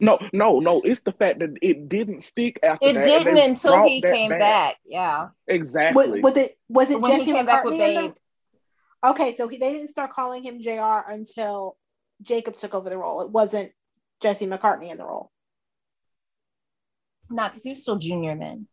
No, 0.00 0.18
no, 0.32 0.58
no. 0.58 0.80
It's 0.82 1.02
the 1.02 1.12
fact 1.12 1.40
that 1.40 1.50
it 1.60 1.88
didn't 1.88 2.22
stick 2.22 2.58
after 2.62 2.86
It 2.86 2.94
that. 2.94 3.06
and 3.06 3.24
didn't 3.24 3.50
until 3.50 3.84
he 3.86 4.00
came 4.00 4.30
back. 4.30 4.76
Yeah. 4.84 5.28
Exactly. 5.46 6.20
was, 6.20 6.22
was 6.22 6.36
it 6.36 6.58
was 6.68 6.90
it 6.90 7.00
When 7.00 7.12
he 7.12 7.18
Jesse 7.18 7.32
came 7.32 7.46
back 7.46 7.64
with 7.64 7.74
McCartney 7.74 7.94
Babe. 7.94 8.12
Okay, 9.04 9.34
so 9.34 9.48
he, 9.48 9.56
they 9.58 9.72
didn't 9.72 9.88
start 9.88 10.10
calling 10.10 10.42
him 10.42 10.60
JR 10.60 11.10
until 11.10 11.76
Jacob 12.22 12.56
took 12.56 12.74
over 12.74 12.90
the 12.90 12.98
role. 12.98 13.20
It 13.22 13.30
wasn't 13.30 13.72
Jesse 14.20 14.46
McCartney 14.46 14.90
in 14.90 14.98
the 14.98 15.04
role. 15.04 15.30
Not 17.30 17.52
because 17.52 17.62
he 17.62 17.70
was 17.70 17.82
still 17.82 17.96
junior 17.96 18.36
then. 18.36 18.66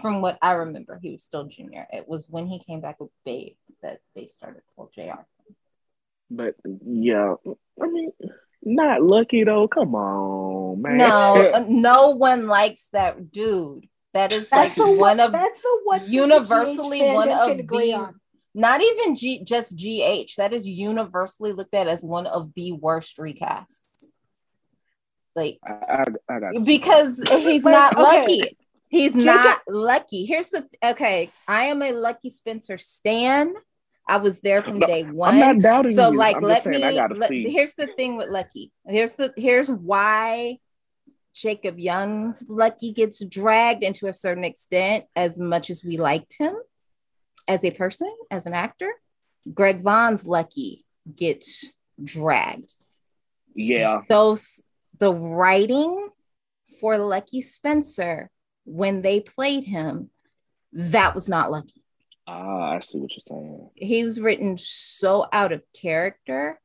From 0.00 0.20
what 0.20 0.38
I 0.42 0.52
remember, 0.52 0.98
he 1.00 1.12
was 1.12 1.22
still 1.22 1.44
junior. 1.44 1.86
It 1.92 2.08
was 2.08 2.28
when 2.28 2.46
he 2.46 2.58
came 2.58 2.80
back 2.80 3.00
with 3.00 3.10
Babe 3.24 3.54
that 3.82 4.00
they 4.14 4.26
started 4.26 4.62
the 4.62 4.72
whole 4.76 4.90
JR. 4.94 5.22
But 6.30 6.56
yeah, 6.84 7.34
I 7.80 7.86
mean, 7.86 8.10
not 8.64 9.02
lucky 9.02 9.44
though. 9.44 9.68
Come 9.68 9.94
on. 9.94 10.74
on, 10.74 10.82
man. 10.82 10.96
No, 10.96 11.66
no 11.68 12.10
one 12.10 12.46
likes 12.46 12.88
that 12.92 13.30
dude. 13.30 13.86
That 14.12 14.32
is 14.32 14.50
like 14.52 14.68
That's 14.68 14.74
the 14.76 14.86
one 14.86 14.96
one. 14.98 15.20
of 15.20 15.32
That's 15.32 15.60
the 15.60 15.80
one. 15.84 16.00
thing 16.00 16.08
the 16.08 16.14
universally 16.14 17.02
one 17.14 17.28
of 17.30 17.56
the- 17.68 17.92
on. 17.94 18.20
not 18.54 18.80
even 18.80 19.16
G 19.16 19.42
just 19.44 19.76
GH. 19.76 20.36
That 20.36 20.52
is 20.52 20.66
universally 20.68 21.52
looked 21.52 21.74
at 21.74 21.88
as 21.88 22.02
one 22.02 22.26
of 22.26 22.52
the 22.54 22.72
worst 22.72 23.16
recasts. 23.18 23.80
Like 25.34 25.58
I, 25.66 25.72
I, 25.72 26.34
I 26.36 26.40
got 26.40 26.64
because 26.64 27.18
he's 27.28 27.64
Like, 27.64 27.72
not 27.72 27.92
okay. 27.94 28.02
lucky. 28.02 28.56
He's 28.88 29.12
Jacob- 29.14 29.24
not 29.26 29.60
lucky. 29.66 30.24
Here's 30.24 30.50
the 30.50 30.68
okay. 30.84 31.32
I 31.48 31.64
am 31.64 31.82
a 31.82 31.90
lucky 31.92 32.30
Spencer 32.30 32.78
Stan. 32.78 33.52
I 34.06 34.18
was 34.18 34.40
there 34.40 34.62
from 34.62 34.78
No, 34.80 34.86
day 34.86 35.00
I'm 35.00 35.14
one. 35.14 35.38
not 35.38 35.58
doubting 35.60 35.96
so 35.96 36.10
you. 36.10 36.18
like 36.18 36.36
I'm 36.36 36.42
let 36.42 36.66
me 36.66 36.78
let- 36.78 37.30
here's 37.30 37.74
the 37.74 37.86
thing 37.86 38.16
with 38.16 38.28
lucky. 38.28 38.70
Here's 38.86 39.14
the 39.14 39.32
here's 39.36 39.68
why 39.70 40.58
jacob 41.34 41.78
young's 41.80 42.44
lucky 42.48 42.92
gets 42.92 43.24
dragged 43.24 43.82
into 43.82 44.06
a 44.06 44.12
certain 44.12 44.44
extent 44.44 45.04
as 45.16 45.36
much 45.36 45.68
as 45.68 45.82
we 45.84 45.96
liked 45.96 46.36
him 46.38 46.54
as 47.48 47.64
a 47.64 47.70
person 47.72 48.12
as 48.30 48.46
an 48.46 48.52
actor. 48.54 48.90
Greg 49.52 49.82
vaughn's 49.82 50.26
lucky 50.26 50.84
gets 51.16 51.72
dragged. 52.02 52.74
Yeah, 53.54 54.02
those 54.08 54.60
the 54.98 55.12
writing 55.14 56.08
for 56.80 56.98
lucky 56.98 57.40
spencer 57.40 58.30
when 58.64 59.02
they 59.02 59.20
played 59.20 59.64
him 59.64 60.10
that 60.72 61.14
was 61.14 61.28
not 61.28 61.50
lucky 61.52 61.83
ah, 62.26 62.72
I 62.76 62.80
see 62.80 62.98
what 62.98 63.12
you're 63.12 63.20
saying. 63.20 63.70
he 63.74 64.04
was 64.04 64.20
written 64.20 64.56
so 64.58 65.26
out 65.32 65.52
of 65.52 65.62
character. 65.78 66.60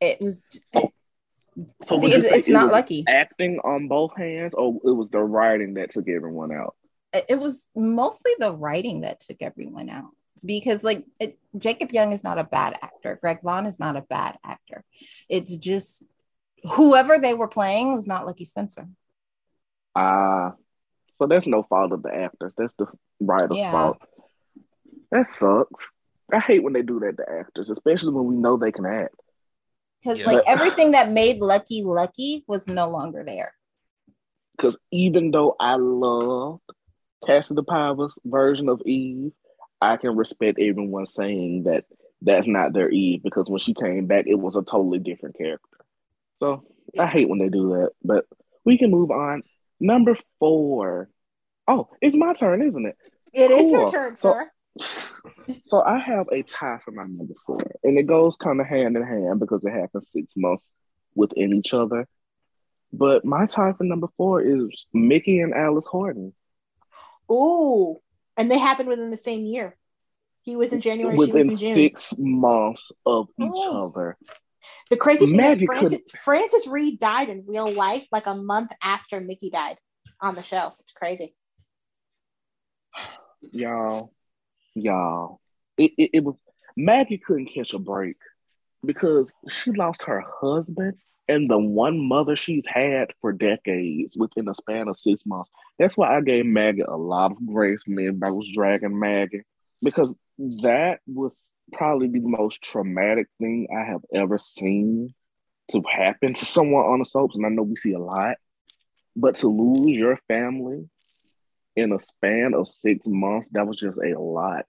It 0.00 0.20
was 0.20 0.46
So 0.72 1.96
would 1.96 2.12
it's, 2.12 2.26
it's 2.26 2.48
not 2.48 2.70
lucky. 2.70 3.04
acting 3.08 3.58
on 3.64 3.88
both 3.88 4.14
hands, 4.16 4.54
or 4.54 4.74
it 4.84 4.92
was 4.92 5.10
the 5.10 5.20
writing 5.22 5.74
that 5.74 5.90
took 5.90 6.08
everyone 6.08 6.52
out? 6.52 6.74
It 7.12 7.40
was 7.40 7.70
mostly 7.74 8.32
the 8.38 8.52
writing 8.52 9.00
that 9.02 9.20
took 9.20 9.38
everyone 9.40 9.88
out 9.88 10.10
because, 10.44 10.84
like, 10.84 11.06
it, 11.18 11.38
Jacob 11.56 11.92
Young 11.92 12.12
is 12.12 12.22
not 12.22 12.38
a 12.38 12.44
bad 12.44 12.76
actor. 12.82 13.18
Greg 13.20 13.40
Vaughn 13.42 13.64
is 13.64 13.80
not 13.80 13.96
a 13.96 14.02
bad 14.02 14.36
actor. 14.44 14.84
It's 15.30 15.56
just 15.56 16.04
whoever 16.72 17.18
they 17.18 17.32
were 17.32 17.48
playing 17.48 17.94
was 17.94 18.06
not 18.06 18.26
Lucky 18.26 18.44
Spencer. 18.44 18.86
Ah, 19.94 20.52
so 21.18 21.26
that's 21.26 21.46
no 21.46 21.62
fault 21.62 21.92
of 21.92 22.02
the 22.02 22.14
actors. 22.14 22.52
That's 22.58 22.74
the 22.74 22.86
writer's 23.18 23.56
Yeah. 23.56 23.70
fault. 23.70 23.98
That 25.10 25.26
sucks. 25.26 25.90
I 26.32 26.40
hate 26.40 26.62
when 26.62 26.72
they 26.72 26.82
do 26.82 26.98
that 27.00 27.16
to 27.18 27.24
actors, 27.40 27.70
especially 27.70 28.12
when 28.12 28.24
we 28.26 28.34
know 28.36 28.56
they 28.56 28.72
can 28.72 28.86
act. 28.86 29.14
Because 30.02 30.20
Yeah. 30.20 30.26
like 30.26 30.44
everything 30.46 30.92
that 30.92 31.10
made 31.10 31.38
Lucky 31.40 31.82
Lucky 31.82 32.44
was 32.46 32.66
no 32.68 32.88
longer 32.88 33.22
there. 33.24 33.54
Because 34.56 34.76
even 34.90 35.30
though 35.30 35.54
I 35.60 35.76
loved 35.76 36.62
Kassie 37.24 37.56
DePaiva's 37.56 38.18
version 38.24 38.68
of 38.68 38.82
Eve, 38.86 39.32
I 39.80 39.96
can 39.96 40.16
respect 40.16 40.58
everyone 40.58 41.06
saying 41.06 41.64
that 41.64 41.84
that's 42.22 42.46
not 42.46 42.72
their 42.72 42.88
Eve 42.88 43.22
because 43.22 43.48
when 43.48 43.58
she 43.60 43.74
came 43.74 44.06
back, 44.06 44.26
it 44.26 44.34
was 44.36 44.56
a 44.56 44.62
totally 44.62 44.98
different 44.98 45.36
character. 45.36 45.78
So 46.40 46.64
I 46.98 47.06
hate 47.06 47.28
when 47.28 47.38
they 47.38 47.48
do 47.48 47.68
that, 47.74 47.90
but 48.02 48.24
we 48.64 48.78
can 48.78 48.90
move 48.90 49.10
on. 49.10 49.42
Number 49.78 50.16
four. 50.38 51.10
Oh, 51.68 51.88
it's 52.00 52.16
my 52.16 52.32
turn, 52.32 52.62
isn't 52.62 52.86
it? 52.86 52.96
It 53.32 53.50
is 53.50 53.70
your 53.70 53.88
turn, 53.88 54.16
So- 54.16 54.32
sir. 54.32 54.50
So 55.66 55.82
I 55.82 55.98
have 55.98 56.26
a 56.32 56.42
tie 56.42 56.78
for 56.84 56.90
my 56.92 57.04
number 57.04 57.34
four, 57.46 57.58
and 57.82 57.98
it 57.98 58.06
goes 58.06 58.36
kind 58.36 58.60
of 58.60 58.66
hand 58.66 58.96
in 58.96 59.02
hand 59.02 59.40
because 59.40 59.64
it 59.64 59.72
happens 59.72 60.10
six 60.12 60.32
months 60.36 60.70
within 61.14 61.52
each 61.54 61.74
other. 61.74 62.06
But 62.92 63.24
my 63.24 63.46
tie 63.46 63.72
for 63.72 63.84
number 63.84 64.08
four 64.16 64.42
is 64.42 64.86
Mickey 64.92 65.40
and 65.40 65.54
Alice 65.54 65.86
Horton. 65.86 66.34
Ooh, 67.30 67.98
and 68.36 68.50
they 68.50 68.58
happened 68.58 68.88
within 68.88 69.10
the 69.10 69.16
same 69.16 69.44
year. 69.44 69.76
He 70.42 70.54
was 70.56 70.72
in 70.72 70.80
January. 70.80 71.16
She 71.16 71.18
was 71.18 71.28
within 71.28 71.50
in 71.50 71.56
June. 71.56 71.74
six 71.74 72.14
months 72.16 72.92
of 73.04 73.28
each 73.38 73.50
Oh. 73.52 73.88
other. 73.88 74.16
The 74.90 74.96
crazy 74.96 75.26
thing 75.26 75.36
Maggie 75.36 75.64
is, 75.64 75.66
Frances, 75.66 76.00
Frances 76.24 76.66
Reid 76.68 76.98
died 77.00 77.28
in 77.28 77.44
real 77.46 77.70
life 77.72 78.06
like 78.12 78.26
a 78.26 78.34
month 78.34 78.70
after 78.82 79.20
Mickey 79.20 79.50
died 79.50 79.78
on 80.20 80.36
the 80.36 80.42
show. 80.42 80.72
It's 80.80 80.92
crazy. 80.92 81.34
Y'all, 83.52 84.12
y'all, 84.76 85.40
it, 85.76 85.92
it, 85.96 86.10
it 86.14 86.24
was 86.24 86.36
Maggie 86.76 87.18
couldn't 87.18 87.50
catch 87.54 87.72
a 87.72 87.78
break 87.78 88.16
because 88.84 89.34
she 89.48 89.72
lost 89.72 90.04
her 90.04 90.22
husband 90.40 90.94
and 91.28 91.50
the 91.50 91.58
one 91.58 91.98
mother 91.98 92.36
she's 92.36 92.66
had 92.66 93.08
for 93.20 93.32
decades 93.32 94.16
within 94.16 94.48
a 94.48 94.54
span 94.54 94.88
of 94.88 94.98
six 94.98 95.26
months. 95.26 95.50
That's 95.78 95.96
why 95.96 96.16
I 96.16 96.20
gave 96.20 96.46
Maggie 96.46 96.82
a 96.82 96.96
lot 96.96 97.32
of 97.32 97.46
grace 97.46 97.82
when 97.86 97.98
everybody 97.98 98.32
was 98.32 98.50
dragging 98.52 98.98
Maggie 98.98 99.42
because 99.82 100.14
that 100.38 101.00
was 101.06 101.52
probably 101.72 102.08
the 102.08 102.20
most 102.20 102.62
traumatic 102.62 103.26
thing 103.40 103.68
I 103.76 103.84
have 103.84 104.02
ever 104.14 104.38
seen 104.38 105.14
to 105.70 105.82
happen 105.90 106.34
to 106.34 106.44
someone 106.44 106.84
on 106.84 107.00
the 107.00 107.04
soaps. 107.04 107.36
And 107.36 107.44
I 107.44 107.48
know 107.48 107.62
we 107.62 107.76
see 107.76 107.92
a 107.92 107.98
lot, 107.98 108.36
but 109.16 109.36
to 109.36 109.48
lose 109.48 109.96
your 109.96 110.18
family 110.28 110.88
in 111.76 111.92
a 111.92 112.00
span 112.00 112.54
of 112.54 112.66
six 112.66 113.06
months, 113.06 113.50
that 113.52 113.66
was 113.66 113.78
just 113.78 113.98
a 113.98 114.18
lot. 114.18 114.64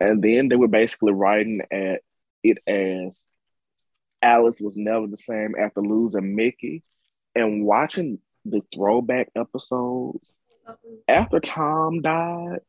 And 0.00 0.22
then 0.22 0.48
they 0.48 0.56
were 0.56 0.68
basically 0.68 1.12
writing 1.12 1.60
at 1.70 2.00
it 2.42 2.58
as 2.66 3.26
Alice 4.22 4.60
was 4.60 4.76
never 4.76 5.06
the 5.06 5.16
same 5.16 5.54
after 5.60 5.82
losing 5.82 6.34
Mickey. 6.34 6.82
And 7.34 7.64
watching 7.64 8.18
the 8.44 8.62
throwback 8.74 9.28
episodes, 9.36 10.34
after 11.06 11.40
Tom 11.40 12.00
died, 12.00 12.60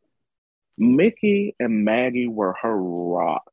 Mickey 0.78 1.56
and 1.60 1.86
Maggie 1.86 2.28
were 2.28 2.56
her 2.62 2.78
rock. 2.78 3.52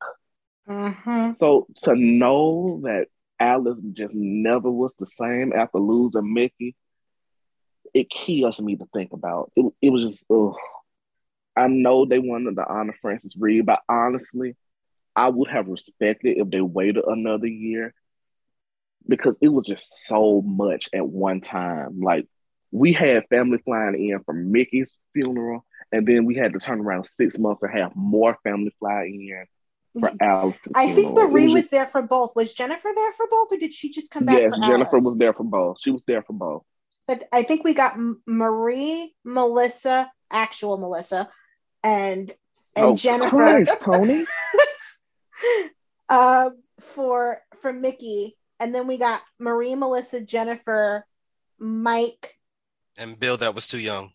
Mm-hmm. 0.69 1.33
So 1.39 1.67
to 1.85 1.95
know 1.95 2.81
that 2.83 3.07
Alice 3.41 3.81
just 3.93 4.15
never 4.15 4.71
was 4.71 4.93
the 4.99 5.07
same 5.07 5.53
after 5.53 5.79
losing 5.79 6.35
Mickey, 6.35 6.75
it 7.95 8.11
kills 8.11 8.61
me 8.61 8.77
to 8.77 8.87
think 8.93 9.13
about. 9.13 9.53
It, 9.57 9.73
it 9.83 9.91
was 9.91 10.05
just, 10.05 10.25
ugh. 10.31 10.55
I 11.57 11.67
know 11.67 12.07
they 12.07 12.21
wanted 12.21 12.57
to 12.57 12.67
honor 12.67 12.95
Frances 13.03 13.37
Reid, 13.37 13.67
but 13.67 13.81
honestly, 13.89 14.57
I 15.17 15.29
would 15.29 15.51
have 15.51 15.67
respected 15.67 16.39
if 16.39 16.49
they 16.51 16.61
waited 16.61 17.05
another 17.05 17.49
year 17.49 17.93
because 19.09 19.35
it 19.41 19.49
was 19.49 19.67
just 19.67 20.07
so 20.07 20.41
much 20.43 20.89
at 20.95 21.07
one 21.07 21.41
time. 21.41 22.01
Like 22.01 22.29
we 22.71 22.93
had 22.93 23.27
family 23.29 23.59
flying 23.65 24.11
in 24.11 24.23
for 24.25 24.35
Mickey's 24.35 24.95
funeral, 25.13 25.65
and 25.91 26.07
then 26.07 26.25
we 26.25 26.37
had 26.37 26.53
to 26.53 26.61
turn 26.61 26.81
around 26.81 27.07
six 27.07 27.39
months 27.39 27.63
and 27.65 27.73
have 27.77 27.97
more 27.97 28.37
family 28.45 28.73
fly 28.79 29.05
in 29.05 29.45
for 29.99 30.11
mm-hmm. 30.11 30.17
Alice. 30.21 30.59
I 30.75 30.93
think 30.93 31.15
Marie 31.15 31.53
was 31.53 31.71
there 31.71 31.87
for 31.87 32.03
both. 32.03 32.37
Was 32.37 32.55
Jennifer 32.55 32.91
there 32.95 33.13
for 33.13 33.27
both, 33.31 33.53
or 33.53 33.59
did 33.59 33.73
she 33.73 33.91
just 33.91 34.11
come 34.11 34.27
back? 34.27 34.39
Yes, 34.39 34.53
Jennifer 34.61 34.97
Alice? 34.97 35.05
was 35.05 35.19
there 35.19 35.33
for 35.33 35.45
both. 35.45 35.79
She 35.83 35.91
was 35.91 36.05
there 36.07 36.23
for 36.23 36.35
both. 36.35 36.63
But 37.09 37.25
I 37.33 37.43
think 37.43 37.65
we 37.65 37.73
got 37.73 37.99
Marie, 38.27 39.15
Melissa, 39.25 40.13
actual 40.31 40.77
Melissa, 40.77 41.31
and 41.83 42.31
and 42.77 42.87
oh, 42.87 42.97
Jennifer 42.97 43.31
Christ, 43.31 43.81
Tony. 43.81 44.27
uh, 46.11 46.51
for 46.81 47.41
for 47.63 47.73
Mickey, 47.73 48.37
and 48.61 48.75
then 48.75 48.87
we 48.87 48.99
got 48.99 49.23
Marie, 49.39 49.75
Melissa, 49.75 50.21
Jennifer, 50.21 51.07
Mike. 51.59 52.37
And 52.99 53.19
Bill, 53.19 53.39
that 53.39 53.55
was 53.55 53.69
too 53.69 53.79
young. 53.79 54.13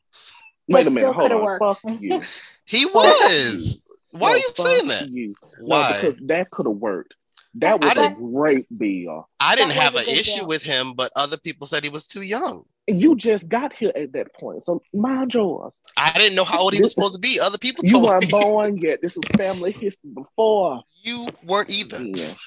Wait 0.67 0.87
a 0.87 0.89
minute, 0.91 0.99
still 0.99 1.13
hold 1.13 1.31
on. 1.31 1.43
worked. 1.43 1.81
Fuck 1.81 1.99
you. 1.99 2.21
He 2.65 2.85
Fuck 2.85 2.93
was. 2.93 3.83
you. 3.85 4.19
Why 4.19 4.29
No, 4.29 4.33
are 4.35 4.37
you 4.37 4.49
saying 4.55 4.87
that? 4.87 5.09
You. 5.09 5.35
Why? 5.59 5.89
No, 5.89 5.95
because 5.95 6.19
that 6.27 6.49
could 6.49 6.65
have 6.65 6.77
worked. 6.77 7.13
That 7.55 7.83
was 7.83 7.91
a 7.97 8.15
great 8.15 8.65
bill. 8.75 9.27
I 9.39 9.55
didn't 9.57 9.73
have 9.73 9.95
an 9.95 10.07
issue 10.07 10.39
deal. 10.39 10.47
with 10.47 10.63
him, 10.63 10.93
but 10.93 11.11
other 11.15 11.35
people 11.35 11.67
said 11.67 11.83
he 11.83 11.89
was 11.89 12.07
too 12.07 12.21
young. 12.21 12.63
And 12.87 13.01
you 13.01 13.15
just 13.15 13.47
got 13.47 13.71
here 13.73 13.93
at 13.95 14.11
that 14.13 14.33
point, 14.35 14.63
so 14.63 14.81
mind 14.93 15.33
yours. 15.33 15.73
I 15.95 16.11
didn't 16.17 16.35
know 16.35 16.43
how 16.43 16.59
old 16.59 16.73
he 16.73 16.81
was 16.81 16.91
supposed 16.93 17.13
to 17.15 17.19
be. 17.19 17.39
Other 17.39 17.57
people 17.57 17.83
You 17.85 17.93
told 17.93 18.05
weren't 18.05 18.25
me. 18.25 18.31
born 18.31 18.77
yet. 18.77 18.99
This 19.01 19.15
is 19.15 19.23
family 19.37 19.71
history 19.71 20.09
before. 20.13 20.81
You 21.01 21.29
weren't 21.45 21.69
either. 21.69 22.01
Yeah. 22.01 22.33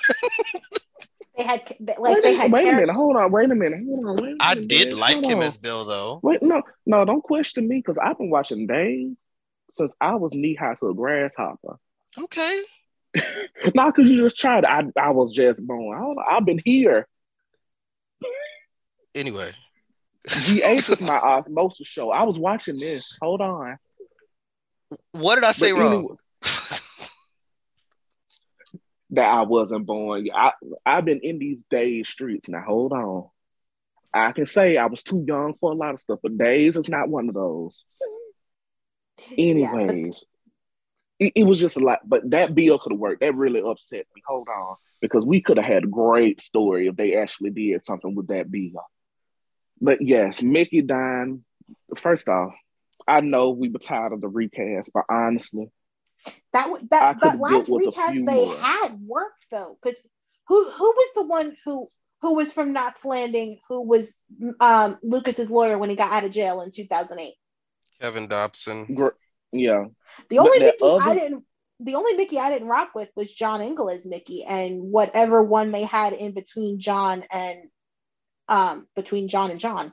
They 1.36 1.44
had 1.44 1.70
like 1.80 1.98
wait 1.98 2.22
they 2.22 2.34
had 2.34 2.50
wait 2.50 2.66
a 2.66 2.72
minute. 2.72 2.94
Hold 2.96 3.16
on. 3.16 3.30
Wait 3.30 3.50
a 3.50 3.54
minute. 3.54 3.82
Hold 3.84 4.06
on. 4.06 4.16
Wait 4.24 4.32
a 4.32 4.36
I 4.40 4.54
minute, 4.54 4.68
did 4.68 4.88
man. 4.92 4.98
like 5.00 5.12
Hold 5.16 5.26
him 5.26 5.38
on. 5.38 5.44
as 5.44 5.58
Bill, 5.58 5.84
though. 5.84 6.18
Wait, 6.22 6.42
no, 6.42 6.62
no, 6.86 7.04
don't 7.04 7.20
question 7.22 7.68
me 7.68 7.76
because 7.76 7.98
I've 7.98 8.16
been 8.16 8.30
watching 8.30 8.66
Days 8.66 9.12
since 9.68 9.92
I 10.00 10.14
was 10.14 10.32
knee 10.32 10.54
high 10.54 10.74
to 10.80 10.88
a 10.88 10.94
grasshopper. 10.94 11.76
Okay. 12.18 12.62
Not 13.74 13.94
because 13.94 14.10
you 14.10 14.22
just 14.22 14.38
tried. 14.38 14.64
I 14.64 14.84
I 14.98 15.10
was 15.10 15.30
just 15.30 15.62
born. 15.66 15.94
I 15.94 16.00
don't 16.00 16.16
know. 16.16 16.22
I've 16.26 16.46
been 16.46 16.60
here. 16.64 17.06
Anyway, 19.14 19.50
G8 20.28 20.90
is 20.92 21.00
my 21.00 21.16
osmosis 21.18 21.86
show. 21.86 22.10
I 22.10 22.24
was 22.24 22.38
watching 22.38 22.78
this. 22.78 23.16
Hold 23.22 23.40
on. 23.40 23.78
what 25.12 25.36
did 25.36 25.44
I 25.44 25.52
say 25.52 25.72
But 25.72 25.80
wrong? 25.80 25.92
anyway- 25.94 26.16
that 29.10 29.24
I 29.28 29.42
wasn't 29.42 29.86
born. 29.86 30.28
I 30.34 30.52
I've 30.84 31.04
been 31.04 31.20
in 31.20 31.38
these 31.38 31.62
days 31.70 32.08
streets 32.08 32.48
now. 32.48 32.62
Hold 32.62 32.92
on. 32.92 33.28
I 34.12 34.32
can 34.32 34.46
say 34.46 34.76
I 34.76 34.86
was 34.86 35.02
too 35.02 35.24
young 35.26 35.54
for 35.60 35.70
a 35.72 35.74
lot 35.74 35.94
of 35.94 36.00
stuff, 36.00 36.18
but 36.22 36.36
Days 36.38 36.76
is 36.76 36.88
not 36.88 37.08
one 37.08 37.28
of 37.28 37.34
those. 37.34 37.84
Yeah, 39.30 39.44
Anyways, 39.72 40.24
it, 41.18 41.32
it 41.36 41.44
was 41.44 41.60
just 41.60 41.76
a 41.76 41.80
lot, 41.80 42.00
but 42.04 42.28
that 42.30 42.54
bill 42.54 42.78
could 42.78 42.92
have 42.92 42.98
worked. 42.98 43.20
That 43.20 43.34
really 43.34 43.60
upset 43.60 44.06
me. 44.14 44.22
Hold 44.26 44.48
on, 44.48 44.76
because 45.00 45.24
we 45.24 45.40
could 45.40 45.56
have 45.58 45.66
had 45.66 45.84
a 45.84 45.88
great 45.88 46.40
story 46.40 46.88
if 46.88 46.96
they 46.96 47.14
actually 47.16 47.50
did 47.50 47.84
something 47.84 48.14
with 48.14 48.26
that 48.28 48.50
bill. 48.50 48.84
But 49.80 50.00
yes, 50.02 50.42
Mickey 50.42 50.82
dying. 50.82 51.44
First 51.96 52.28
off, 52.28 52.52
I 53.06 53.20
know 53.20 53.50
we 53.50 53.68
were 53.68 53.78
tired 53.78 54.12
of 54.12 54.20
the 54.20 54.28
recast, 54.28 54.90
but 54.94 55.04
honestly, 55.08 55.70
That 56.52 56.64
w- 56.66 56.84
I 56.84 56.86
that 56.90 57.20
could've 57.20 57.32
that 57.34 57.40
last 57.40 57.66
built 57.66 57.68
with 57.68 57.86
a 57.86 57.88
recast 57.90 58.14
they 58.26 58.46
more. 58.46 58.56
had 58.56 59.00
worked 59.00 59.46
though, 59.50 59.78
because 59.82 60.08
who 60.48 60.70
who 60.70 60.84
was 60.84 61.12
the 61.14 61.26
one 61.26 61.56
who 61.64 61.88
who 62.22 62.34
was 62.34 62.52
from 62.52 62.72
Knots 62.72 63.04
Landing 63.04 63.58
who 63.68 63.82
was 63.82 64.16
um 64.60 64.96
Lucas's 65.02 65.50
lawyer 65.50 65.78
when 65.78 65.90
he 65.90 65.96
got 65.96 66.12
out 66.12 66.24
of 66.24 66.30
jail 66.30 66.60
in 66.62 66.70
two 66.70 66.86
thousand 66.86 67.20
eight. 67.20 67.34
Kevin 68.00 68.26
Dobson. 68.26 68.94
gr- 68.94 69.08
yeah, 69.52 69.84
The 70.28 70.38
only 70.38 70.58
that 70.58 70.74
Mickey 70.80 70.98
I 71.00 71.14
didn't 71.14 71.44
the 71.80 71.94
only 71.94 72.14
Mickey 72.16 72.38
I 72.38 72.50
didn't 72.50 72.68
rock 72.68 72.90
with 72.94 73.10
was 73.16 73.32
John 73.34 73.60
Ingle 73.60 73.90
as 73.90 74.06
Mickey 74.06 74.44
and 74.44 74.90
whatever 74.90 75.42
one 75.42 75.72
they 75.72 75.84
had 75.84 76.12
in 76.14 76.32
between 76.32 76.80
John 76.80 77.24
and 77.30 77.68
um 78.48 78.86
between 78.94 79.28
John 79.28 79.50
and 79.50 79.60
John. 79.60 79.92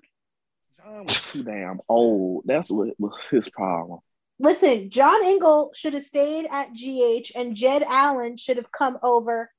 John 0.77 1.05
was 1.05 1.21
too 1.21 1.43
damn 1.43 1.79
old. 1.87 2.43
That's 2.45 2.69
what 2.69 2.89
was 2.99 3.13
his 3.29 3.49
problem. 3.49 3.99
Listen, 4.39 4.89
John 4.89 5.23
Ingle 5.23 5.71
should 5.73 5.93
have 5.93 6.03
stayed 6.03 6.47
at 6.51 6.73
GH 6.73 7.31
and 7.35 7.55
Jed 7.55 7.83
Allen 7.83 8.37
should 8.37 8.57
have 8.57 8.71
come 8.71 8.97
over 9.03 9.51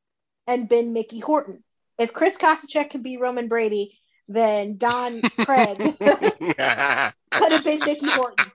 and 0.47 0.69
been 0.69 0.93
Mickey 0.93 1.21
Horton. 1.21 1.63
If 1.99 2.13
Chris 2.13 2.37
Kositchek 2.37 2.91
can 2.91 3.03
be 3.03 3.17
Roman 3.17 3.49
Brady, 3.49 3.99
then 4.27 4.77
Don 4.77 5.23
Craig 5.23 5.77
could 5.99 7.53
have 7.53 7.65
been 7.65 7.79
Mickey 7.81 8.11
Horton. 8.11 8.51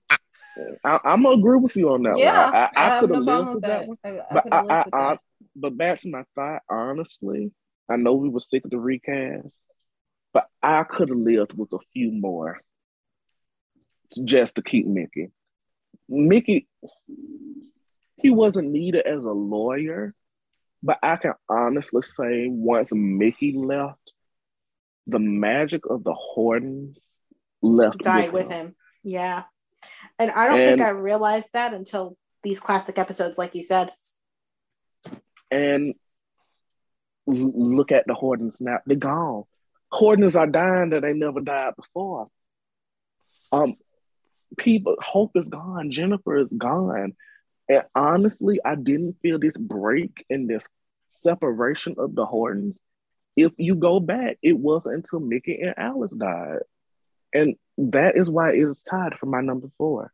I, 0.84 1.00
I'm 1.06 1.24
gonna 1.24 1.38
agree 1.38 1.58
with 1.58 1.76
you 1.76 1.90
on 1.92 2.04
that 2.04 2.18
yeah, 2.18 2.46
one. 2.46 2.56
I, 2.56 2.70
I, 2.76 2.98
I 2.98 3.00
could 3.00 3.10
have 3.12 3.24
no 3.24 3.40
lived 3.40 3.48
with 3.48 3.56
with 3.56 3.64
that 3.64 3.88
one. 3.88 3.98
I, 4.04 4.10
I 4.10 4.24
But 4.32 4.54
I, 4.54 4.60
I, 4.60 4.86
I, 4.94 5.18
but 5.56 5.78
back 5.78 6.00
to 6.02 6.10
my 6.10 6.24
thought. 6.36 6.62
Honestly, 6.70 7.52
I 7.90 7.96
know 7.96 8.14
we 8.16 8.30
were 8.30 8.40
sticking 8.40 8.72
to 8.72 8.80
recast, 8.80 9.58
but 10.34 10.48
I 10.62 10.84
could 10.84 11.10
have 11.10 11.18
lived 11.18 11.54
with 11.58 11.74
a 11.74 11.80
few 11.94 12.12
more 12.12 12.60
just 14.24 14.56
to 14.56 14.62
keep 14.62 14.86
Mickey. 14.86 15.32
Mickey, 16.08 16.68
he 18.18 18.30
wasn't 18.30 18.70
needed 18.72 19.06
as 19.06 19.24
a 19.24 19.32
lawyer, 19.32 20.14
but 20.82 20.98
I 21.04 21.16
can 21.18 21.34
honestly 21.48 22.02
say 22.02 22.48
once 22.48 22.92
Mickey 22.94 23.54
left, 23.54 24.14
the 25.08 25.20
magic 25.20 25.86
of 25.90 26.04
the 26.04 26.14
Hortons 26.14 27.04
left 27.62 28.00
Died 28.00 28.32
with 28.32 28.52
him. 28.52 28.76
Yeah. 29.04 29.44
And 30.18 30.32
I 30.32 30.48
don't 30.48 30.66
think 30.66 30.82
I 30.82 30.90
realized 30.90 31.50
that 31.54 31.74
until 31.74 32.18
these 32.44 32.60
classic 32.60 32.98
episodes, 32.98 33.38
like 33.38 33.56
you 33.56 33.64
said. 33.64 33.90
and 35.52 35.94
look 37.26 37.92
at 37.92 38.06
the 38.08 38.14
Hortons 38.14 38.60
now. 38.60 38.80
They're 38.86 38.98
gone. 38.98 39.44
Hortons 39.92 40.36
are 40.36 40.48
dying 40.48 40.92
that 40.92 41.02
they 41.02 41.14
never 41.14 41.42
died 41.42 41.74
before. 41.76 42.28
Um, 43.52 43.76
people, 44.58 44.96
Hope 45.02 45.32
is 45.36 45.48
gone. 45.48 45.92
Jennifer 45.92 46.38
is 46.38 46.54
gone. 46.54 47.16
And 47.68 47.84
honestly, 47.96 48.60
I 48.64 48.76
didn't 48.76 49.18
feel 49.22 49.40
this 49.40 49.58
break 49.58 50.26
in 50.30 50.48
this 50.48 50.68
separation 51.08 51.96
of 51.98 52.16
the 52.16 52.26
Hortons. 52.26 52.80
If 53.36 53.54
you 53.58 53.76
go 53.76 54.00
back, 54.00 54.38
it 54.42 54.58
wasn't 54.58 54.96
until 54.96 55.20
Mickey 55.20 55.60
and 55.62 55.74
Alice 55.78 56.12
died. 56.12 56.60
And 57.34 57.56
that 57.78 58.18
is 58.18 58.30
why 58.30 58.52
it 58.52 58.60
is 58.60 58.84
tied 58.84 59.16
for 59.20 59.28
my 59.28 59.42
number 59.42 59.70
four. 59.78 60.12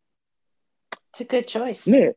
It's 1.12 1.22
a 1.22 1.24
good 1.24 1.48
choice. 1.48 1.88
Nick, 1.88 2.16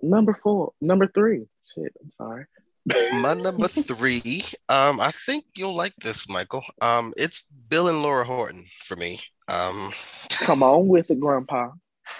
number 0.00 0.38
four, 0.42 0.72
number 0.80 1.06
three. 1.06 1.44
Shit, 1.74 1.92
I'm 2.02 2.10
sorry. 2.12 2.46
My 2.86 3.34
number 3.34 3.68
three. 3.68 4.44
Um, 4.68 5.00
I 5.00 5.12
think 5.26 5.44
you'll 5.56 5.74
like 5.74 5.94
this, 5.96 6.28
Michael. 6.28 6.64
Um, 6.80 7.12
it's 7.16 7.42
Bill 7.68 7.88
and 7.88 8.02
Laura 8.02 8.24
Horton 8.24 8.66
for 8.80 8.96
me. 8.96 9.20
Um, 9.48 9.92
Come 10.30 10.62
on 10.62 10.88
with 10.88 11.10
it, 11.10 11.20
Grandpa. 11.20 11.70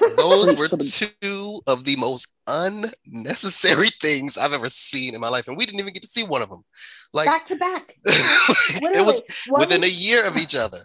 those 0.16 0.56
were 0.56 0.68
two 0.68 1.60
of 1.66 1.84
the 1.84 1.96
most 1.96 2.32
unnecessary 2.46 3.88
things 4.00 4.38
I've 4.38 4.52
ever 4.52 4.68
seen 4.68 5.14
in 5.14 5.20
my 5.20 5.28
life, 5.28 5.48
and 5.48 5.56
we 5.56 5.66
didn't 5.66 5.80
even 5.80 5.92
get 5.92 6.02
to 6.02 6.08
see 6.08 6.22
one 6.22 6.42
of 6.42 6.48
them. 6.48 6.64
Like 7.12 7.26
back 7.26 7.44
to 7.46 7.56
back. 7.56 7.96
it 8.06 9.04
was 9.04 9.22
One 9.48 9.60
within 9.60 9.84
a 9.84 9.88
year 9.88 10.24
of 10.24 10.36
each 10.36 10.54
other. 10.54 10.78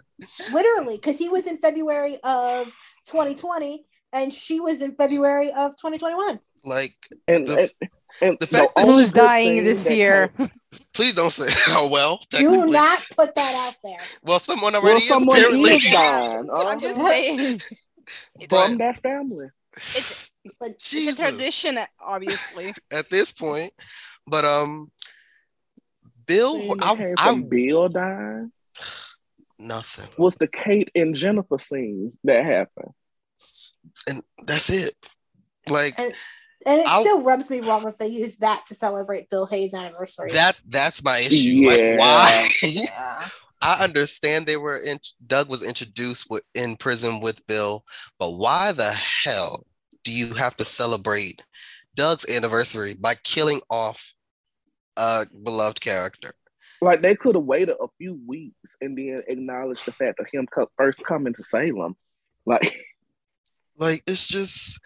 literally, 0.52 0.96
because 0.96 1.18
he 1.18 1.28
was 1.28 1.46
in 1.46 1.58
February 1.58 2.18
of 2.24 2.66
2020 3.06 3.84
and 4.12 4.32
she 4.32 4.60
was 4.60 4.82
in 4.82 4.94
February 4.94 5.50
of 5.50 5.72
2021. 5.76 6.38
Like, 6.68 6.94
And, 7.26 7.46
The- 7.46 7.70
and, 7.80 7.90
and 8.20 8.38
the 8.40 8.46
fact 8.46 8.72
that- 8.76 8.86
Who's 8.86 9.12
dying 9.12 9.64
this 9.64 9.84
that 9.84 9.96
year? 9.96 10.28
came- 10.36 10.50
please 10.94 11.14
don't 11.14 11.30
say. 11.30 11.46
Oh 11.76 11.88
well, 11.90 12.20
Do 12.30 12.66
not 12.66 13.00
put 13.16 13.34
that 13.34 13.66
out 13.68 13.76
there. 13.82 13.98
Well, 14.22 14.38
someone 14.40 14.72
well, 14.74 14.82
already 14.82 15.02
is 15.02 15.08
someone 15.08 15.36
apparently. 15.38 15.70
is 15.72 15.84
dying 15.90 16.48
I'm 16.52 16.80
just 16.80 16.96
saying. 17.00 17.60
But- 18.48 18.66
from 18.66 18.78
that 18.78 18.98
family. 19.02 19.48
It's, 19.76 20.32
But 20.58 20.70
it's 20.70 20.90
Jesus. 20.90 21.20
a 21.20 21.28
tradition, 21.30 21.78
obviously. 22.00 22.72
at 22.90 23.08
this 23.10 23.32
point. 23.32 23.72
But 24.26 24.44
um, 24.44 24.90
Bill, 26.26 26.58
Thing 26.58 26.82
I, 26.82 27.14
I 27.18 27.28
from 27.28 27.42
Bill 27.44 27.88
dying 27.88 28.50
nothing, 29.58 30.08
was 30.16 30.34
the 30.36 30.48
Kate 30.48 30.90
and 30.94 31.14
Jennifer 31.14 31.58
scene 31.58 32.12
that 32.24 32.44
happened. 32.44 32.92
and 34.08 34.22
that's 34.46 34.70
it. 34.70 34.92
Like 35.68 35.94
it's, 35.98 36.30
and 36.66 36.80
it 36.80 36.86
I'll- 36.88 37.02
still 37.02 37.22
rubs 37.22 37.50
me 37.50 37.60
wrong 37.60 37.86
if 37.88 37.98
they 37.98 38.08
use 38.08 38.36
that 38.38 38.66
to 38.66 38.74
celebrate 38.74 39.30
Bill 39.30 39.46
Hayes' 39.46 39.74
anniversary. 39.74 40.30
that. 40.32 40.58
That's 40.66 41.02
my 41.04 41.18
issue. 41.18 41.48
Yeah. 41.48 41.70
Like 41.70 41.98
why? 41.98 42.48
Yeah. 42.62 43.28
I 43.60 43.82
understand 43.82 44.46
they 44.46 44.56
were 44.56 44.76
in. 44.76 45.00
Doug 45.26 45.48
was 45.48 45.64
introduced 45.64 46.30
with, 46.30 46.44
in 46.54 46.76
prison 46.76 47.20
with 47.20 47.44
Bill, 47.48 47.84
but 48.18 48.30
why 48.30 48.70
the 48.70 48.92
hell 48.92 49.66
do 50.04 50.12
you 50.12 50.32
have 50.34 50.56
to 50.58 50.64
celebrate 50.64 51.44
Doug's 51.96 52.28
anniversary 52.28 52.94
by 52.94 53.16
killing 53.16 53.60
off 53.68 54.14
a 54.96 55.26
beloved 55.42 55.80
character? 55.80 56.34
Like 56.80 57.02
they 57.02 57.16
could 57.16 57.34
have 57.34 57.48
waited 57.48 57.74
a 57.80 57.88
few 57.98 58.20
weeks 58.28 58.76
and 58.80 58.96
then 58.96 59.24
acknowledged 59.26 59.84
the 59.86 59.92
fact 59.92 60.20
of 60.20 60.28
him 60.32 60.46
co- 60.46 60.70
first 60.76 61.04
coming 61.04 61.34
to 61.34 61.42
Salem. 61.42 61.96
Like 62.46 62.76
Like 63.76 64.04
it's 64.06 64.28
just 64.28 64.78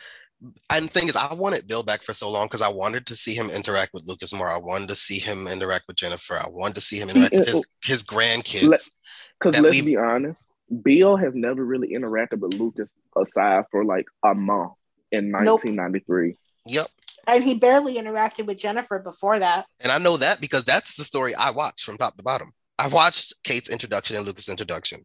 and 0.70 0.84
the 0.86 0.88
thing 0.88 1.08
is 1.08 1.16
I 1.16 1.32
wanted 1.34 1.66
Bill 1.68 1.82
back 1.82 2.02
for 2.02 2.12
so 2.12 2.30
long 2.30 2.46
because 2.46 2.62
I 2.62 2.68
wanted 2.68 3.06
to 3.06 3.14
see 3.14 3.34
him 3.34 3.48
interact 3.50 3.92
with 3.94 4.06
Lucas 4.08 4.32
more. 4.34 4.48
I 4.48 4.56
wanted 4.56 4.88
to 4.88 4.96
see 4.96 5.18
him 5.18 5.46
interact 5.46 5.84
with 5.86 5.96
Jennifer. 5.96 6.36
I 6.38 6.48
wanted 6.48 6.74
to 6.76 6.80
see 6.80 6.98
him 6.98 7.08
interact 7.10 7.34
with 7.34 7.46
his, 7.46 7.64
his 7.84 8.02
grandkids. 8.02 8.90
Because 9.38 9.54
that 9.56 9.62
let's 9.62 9.74
we- 9.76 9.82
be 9.82 9.96
honest, 9.96 10.46
Bill 10.82 11.16
has 11.16 11.34
never 11.34 11.64
really 11.64 11.94
interacted 11.94 12.38
with 12.40 12.54
Lucas 12.54 12.92
aside 13.16 13.64
for 13.70 13.84
like 13.84 14.06
a 14.24 14.34
month 14.34 14.72
in 15.10 15.30
Nope. 15.30 15.60
1993. 15.64 16.36
Yep. 16.66 16.88
and 17.26 17.42
he 17.44 17.54
barely 17.56 17.96
interacted 17.96 18.46
with 18.46 18.56
Jennifer 18.58 18.98
before 18.98 19.38
that. 19.38 19.66
And 19.80 19.92
I 19.92 19.98
know 19.98 20.16
that 20.16 20.40
because 20.40 20.64
that's 20.64 20.96
the 20.96 21.04
story 21.04 21.34
I 21.34 21.50
watched 21.50 21.84
from 21.84 21.96
top 21.98 22.16
to 22.16 22.22
bottom. 22.22 22.52
I 22.78 22.88
watched 22.88 23.34
Kate's 23.44 23.68
introduction 23.70 24.16
and 24.16 24.24
Lucas' 24.26 24.48
introduction. 24.48 25.04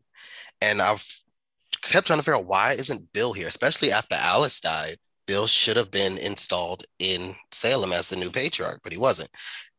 And 0.61 0.81
I've 0.81 1.05
kept 1.81 2.07
trying 2.07 2.19
to 2.19 2.23
figure 2.23 2.37
out 2.37 2.45
why 2.45 2.73
isn't 2.73 3.11
Bill 3.11 3.33
here, 3.33 3.47
especially 3.47 3.91
after 3.91 4.15
Alice 4.15 4.59
died. 4.61 4.97
Bill 5.27 5.45
should 5.45 5.77
have 5.77 5.91
been 5.91 6.17
installed 6.17 6.85
in 6.99 7.35
Salem 7.51 7.91
as 7.93 8.09
the 8.09 8.15
new 8.15 8.31
patriarch, 8.31 8.79
but 8.83 8.93
he 8.93 8.97
wasn't. 8.97 9.29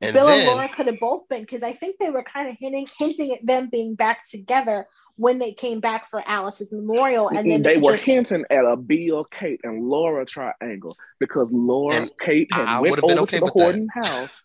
And 0.01 0.13
Bill 0.13 0.27
then 0.27 0.41
and 0.41 0.49
Laura 0.49 0.69
could 0.69 0.87
have 0.87 1.01
both 1.01 1.27
been 1.29 1.41
because 1.41 1.63
I 1.63 1.73
think 1.73 1.97
they 1.99 2.11
were 2.11 2.23
kind 2.23 2.49
of 2.49 2.57
hinting, 2.59 2.87
hinting 2.99 3.33
at 3.35 3.45
them 3.45 3.69
being 3.71 3.95
back 3.95 4.29
together 4.29 4.87
when 5.17 5.39
they 5.41 5.53
came 5.53 5.81
back 5.81 6.07
for 6.07 6.23
Alice's 6.29 6.71
memorial, 6.71 7.29
and 7.29 7.51
then 7.51 7.63
they 7.63 7.75
it 7.75 7.83
were 7.83 7.93
just- 7.93 8.05
hinting 8.05 8.45
at 8.51 8.65
a 8.65 8.77
Bill, 8.77 9.25
Kate, 9.25 9.61
and 9.65 9.83
Laura 9.89 10.25
triangle 10.25 10.97
because 11.19 11.49
Laura, 11.51 11.95
And 11.97 12.11
Kate 12.21 12.47
had 12.53 12.69
I 12.69 12.81
went 12.81 12.91
would've 12.93 13.09
been 13.09 13.19
over 13.19 13.23
okay 13.23 13.39
to 13.39 13.45
the 13.45 13.45
with 13.47 13.55
that. 13.55 13.61
Horton 13.63 13.89
house. 13.95 14.41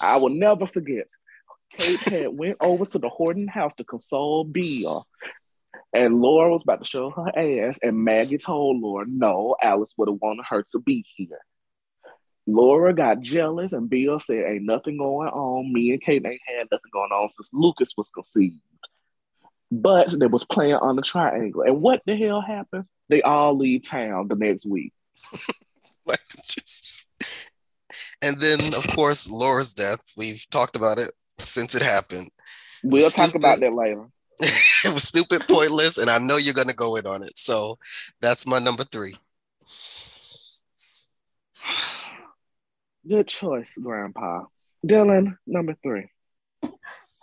I 0.00 0.16
will 0.16 0.30
never 0.30 0.66
forget. 0.66 1.08
Kate 1.76 1.98
had 2.00 2.28
went 2.28 2.56
over 2.60 2.86
to 2.86 2.98
the 2.98 3.08
Horton 3.08 3.48
house 3.48 3.74
to 3.74 3.84
console 3.84 4.44
Bill, 4.44 5.06
and 5.94 6.20
Laura 6.20 6.50
was 6.50 6.62
about 6.62 6.80
to 6.80 6.86
show 6.86 7.10
her 7.10 7.38
ass, 7.38 7.78
and 7.82 8.04
Maggie 8.04 8.38
told 8.38 8.80
Laura, 8.80 9.06
"No, 9.08 9.56
Alice 9.62 9.94
would 9.96 10.08
have 10.08 10.20
wanted 10.20 10.44
her 10.48 10.64
to 10.72 10.80
be 10.80 11.04
here." 11.16 11.40
Laura 12.46 12.92
got 12.92 13.20
jealous, 13.20 13.72
and 13.72 13.88
Bill 13.88 14.18
said, 14.18 14.44
"Ain't 14.44 14.64
nothing 14.64 14.98
going 14.98 15.28
on. 15.28 15.72
Me 15.72 15.92
and 15.92 16.02
Kate 16.02 16.24
ain't 16.26 16.40
had 16.46 16.68
nothing 16.70 16.90
going 16.92 17.12
on 17.12 17.30
since 17.30 17.48
Lucas 17.52 17.94
was 17.96 18.10
conceived." 18.10 18.58
But 19.70 20.18
they 20.18 20.26
was 20.26 20.44
playing 20.44 20.74
on 20.74 20.96
the 20.96 21.02
triangle, 21.02 21.62
and 21.62 21.80
what 21.80 22.02
the 22.06 22.16
hell 22.16 22.40
happens? 22.40 22.90
They 23.08 23.22
all 23.22 23.56
leave 23.56 23.88
town 23.88 24.28
the 24.28 24.36
next 24.36 24.66
week. 24.66 24.92
like 26.06 26.20
just 26.44 27.02
and 28.20 28.38
then 28.38 28.74
of 28.74 28.86
course 28.88 29.30
Laura's 29.30 29.72
death. 29.72 30.00
We've 30.16 30.44
talked 30.50 30.76
about 30.76 30.98
it 30.98 31.12
since 31.38 31.74
it 31.74 31.82
happened. 31.82 32.30
We'll 32.82 33.10
talk 33.10 33.34
about 33.34 33.60
that 33.60 33.72
later. 33.72 34.06
it 34.84 34.92
was 34.92 35.04
stupid, 35.04 35.46
pointless, 35.48 35.98
and 35.98 36.10
I 36.10 36.18
know 36.18 36.36
you're 36.36 36.54
gonna 36.54 36.72
go 36.72 36.96
in 36.96 37.06
on 37.06 37.22
it. 37.22 37.38
So 37.38 37.78
that's 38.20 38.46
my 38.46 38.58
number 38.58 38.84
three. 38.84 39.16
Good 43.08 43.28
choice, 43.28 43.76
Grandpa. 43.80 44.44
Dylan, 44.86 45.36
number 45.46 45.76
three. 45.82 46.10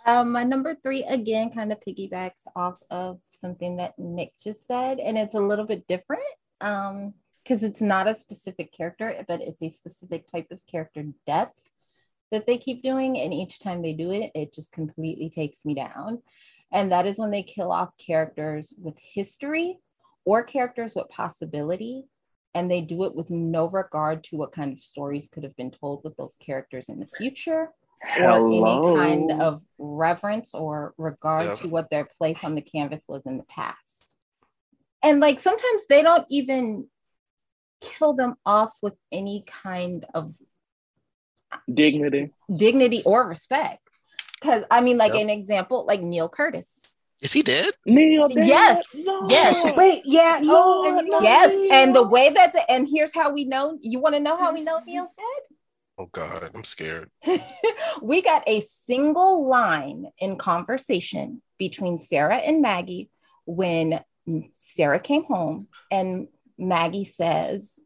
Um, 0.04 0.32
my 0.32 0.42
number 0.42 0.74
three 0.82 1.04
again 1.04 1.50
kind 1.50 1.70
of 1.70 1.78
piggybacks 1.86 2.42
off 2.56 2.74
of 2.90 3.20
something 3.30 3.76
that 3.76 3.96
Nick 3.98 4.32
just 4.42 4.66
said, 4.66 4.98
and 4.98 5.16
it's 5.16 5.34
a 5.34 5.40
little 5.40 5.66
bit 5.66 5.86
different. 5.86 6.22
Um, 6.60 7.14
because 7.42 7.62
it's 7.62 7.80
not 7.80 8.08
a 8.08 8.14
specific 8.14 8.72
character, 8.72 9.24
but 9.26 9.40
it's 9.40 9.62
a 9.62 9.68
specific 9.68 10.26
type 10.26 10.48
of 10.50 10.64
character 10.66 11.04
death 11.26 11.50
that 12.30 12.46
they 12.46 12.58
keep 12.58 12.82
doing. 12.82 13.18
And 13.18 13.34
each 13.34 13.58
time 13.58 13.82
they 13.82 13.92
do 13.92 14.10
it, 14.10 14.30
it 14.34 14.54
just 14.54 14.72
completely 14.72 15.30
takes 15.30 15.64
me 15.64 15.74
down. 15.74 16.22
And 16.72 16.90
that 16.92 17.06
is 17.06 17.18
when 17.18 17.30
they 17.30 17.42
kill 17.42 17.70
off 17.70 17.90
characters 17.98 18.74
with 18.80 18.94
history 18.98 19.78
or 20.24 20.42
characters 20.42 20.94
with 20.94 21.08
possibility. 21.08 22.04
And 22.54 22.70
they 22.70 22.80
do 22.82 23.04
it 23.04 23.14
with 23.14 23.30
no 23.30 23.68
regard 23.68 24.24
to 24.24 24.36
what 24.36 24.52
kind 24.52 24.72
of 24.72 24.84
stories 24.84 25.28
could 25.28 25.42
have 25.42 25.56
been 25.56 25.70
told 25.70 26.02
with 26.04 26.16
those 26.16 26.36
characters 26.36 26.88
in 26.88 26.98
the 27.00 27.08
future 27.18 27.68
or 28.18 28.48
any 28.52 28.96
kind 28.96 29.30
of 29.30 29.62
reverence 29.78 30.54
or 30.54 30.92
regard 30.98 31.44
Yep. 31.46 31.58
to 31.60 31.68
what 31.68 31.90
their 31.90 32.04
place 32.18 32.44
on 32.44 32.54
the 32.54 32.60
canvas 32.60 33.06
was 33.08 33.26
in 33.26 33.38
the 33.38 33.44
past. 33.44 34.16
And 35.02 35.20
like 35.20 35.40
sometimes 35.40 35.86
they 35.88 36.02
don't 36.02 36.26
even 36.30 36.88
kill 37.80 38.14
them 38.14 38.34
off 38.44 38.72
with 38.82 38.94
any 39.10 39.44
kind 39.46 40.04
of 40.14 40.34
dignity. 41.72 42.32
dignity 42.54 43.02
or 43.04 43.26
respect. 43.26 43.80
Because 44.42 44.64
I 44.72 44.80
mean, 44.80 44.98
like 44.98 45.12
Yep. 45.14 45.22
an 45.22 45.30
example, 45.30 45.84
like 45.86 46.02
Neil 46.02 46.28
Curtis. 46.28 46.96
Is 47.20 47.32
he 47.32 47.42
dead? 47.44 47.74
Neil, 47.86 48.26
Dead? 48.26 48.44
Yes, 48.44 48.88
No. 48.94 49.28
yes. 49.28 49.76
Wait, 49.76 50.02
yeah. 50.04 50.40
Oh, 50.42 50.84
and 50.84 51.06
you 51.06 51.12
know, 51.12 51.18
Lord, 51.18 51.24
Yes, 51.24 51.52
and 51.70 51.94
the 51.94 52.02
way 52.02 52.30
that 52.30 52.52
the 52.52 52.68
and 52.68 52.88
here's 52.88 53.14
how 53.14 53.30
we 53.32 53.44
know. 53.44 53.78
You 53.80 54.00
want 54.00 54.16
to 54.16 54.20
know 54.20 54.36
how 54.36 54.52
we 54.52 54.60
know 54.62 54.80
Neil's 54.84 55.14
dead? 55.14 55.56
Oh 55.96 56.06
God, 56.06 56.50
I'm 56.54 56.64
scared. 56.64 57.10
we 58.02 58.20
got 58.22 58.42
a 58.48 58.60
single 58.62 59.46
line 59.46 60.06
in 60.18 60.36
conversation 60.36 61.40
between 61.58 62.00
Sarah 62.00 62.36
and 62.36 62.60
Maggie 62.62 63.10
when 63.44 64.02
Sarah 64.56 64.98
came 64.98 65.22
home 65.24 65.68
and 65.90 66.26
Maggie 66.58 67.04
says, 67.04 67.78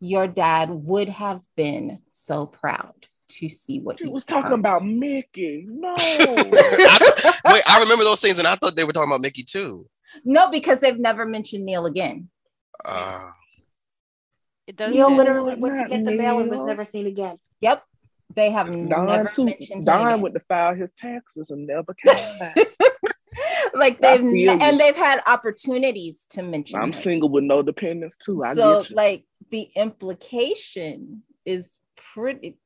"Your 0.00 0.26
dad 0.26 0.70
would 0.70 1.10
have 1.10 1.42
been 1.56 1.98
so 2.08 2.46
proud 2.46 3.07
to 3.28 3.48
see 3.48 3.80
what 3.80 3.98
She 3.98 4.04
he 4.06 4.10
was 4.10 4.24
talking 4.24 4.52
about 4.52 4.84
Mickey. 4.84 5.66
No. 5.68 5.94
I- 5.98 7.34
wait, 7.52 7.62
I 7.66 7.80
remember 7.80 8.04
those 8.04 8.20
things, 8.20 8.38
and 8.38 8.46
I 8.48 8.56
thought 8.56 8.76
they 8.76 8.84
were 8.84 8.92
talking 8.92 9.10
about 9.10 9.20
Mickey 9.20 9.42
too. 9.42 9.86
No, 10.24 10.50
because 10.50 10.80
they've 10.80 10.98
never 10.98 11.26
mentioned 11.26 11.64
Neil 11.66 11.86
again. 11.86 12.28
Uh, 12.84 13.30
It 14.66 14.76
doesn't. 14.76 14.94
Neil 14.94 15.14
literally 15.14 15.54
went 15.56 15.76
to 15.76 15.88
get 15.96 16.04
the 16.04 16.14
mail 16.16 16.38
and 16.40 16.50
was 16.50 16.62
never 16.62 16.84
seen 16.84 17.06
again. 17.06 17.38
Yep, 17.60 17.82
they 18.34 18.50
have 18.50 18.66
Don, 18.68 18.88
never 19.06 19.28
too, 19.28 19.44
mentioned 19.44 19.80
him 19.80 19.84
Don 19.84 20.06
again. 20.06 20.20
went 20.20 20.34
to 20.34 20.40
file 20.40 20.74
his 20.74 20.92
taxes 20.94 21.50
and 21.50 21.66
never 21.66 21.94
came 21.94 22.38
back. 22.38 22.56
like 23.74 24.00
they've 24.00 24.20
feel 24.20 24.34
you. 24.34 24.50
and 24.50 24.78
they've 24.80 24.96
had 24.96 25.20
opportunities 25.26 26.26
to 26.30 26.42
mention 26.42 26.78
I'm 26.78 26.92
him. 26.92 27.00
single 27.02 27.28
with 27.28 27.44
no 27.44 27.62
dependents 27.62 28.16
too. 28.16 28.42
I 28.44 28.54
so 28.54 28.80
get 28.82 28.90
you. 28.90 28.96
like 28.96 29.24
the 29.50 29.68
implication 29.76 31.22
is 31.44 31.76
pretty 32.14 32.56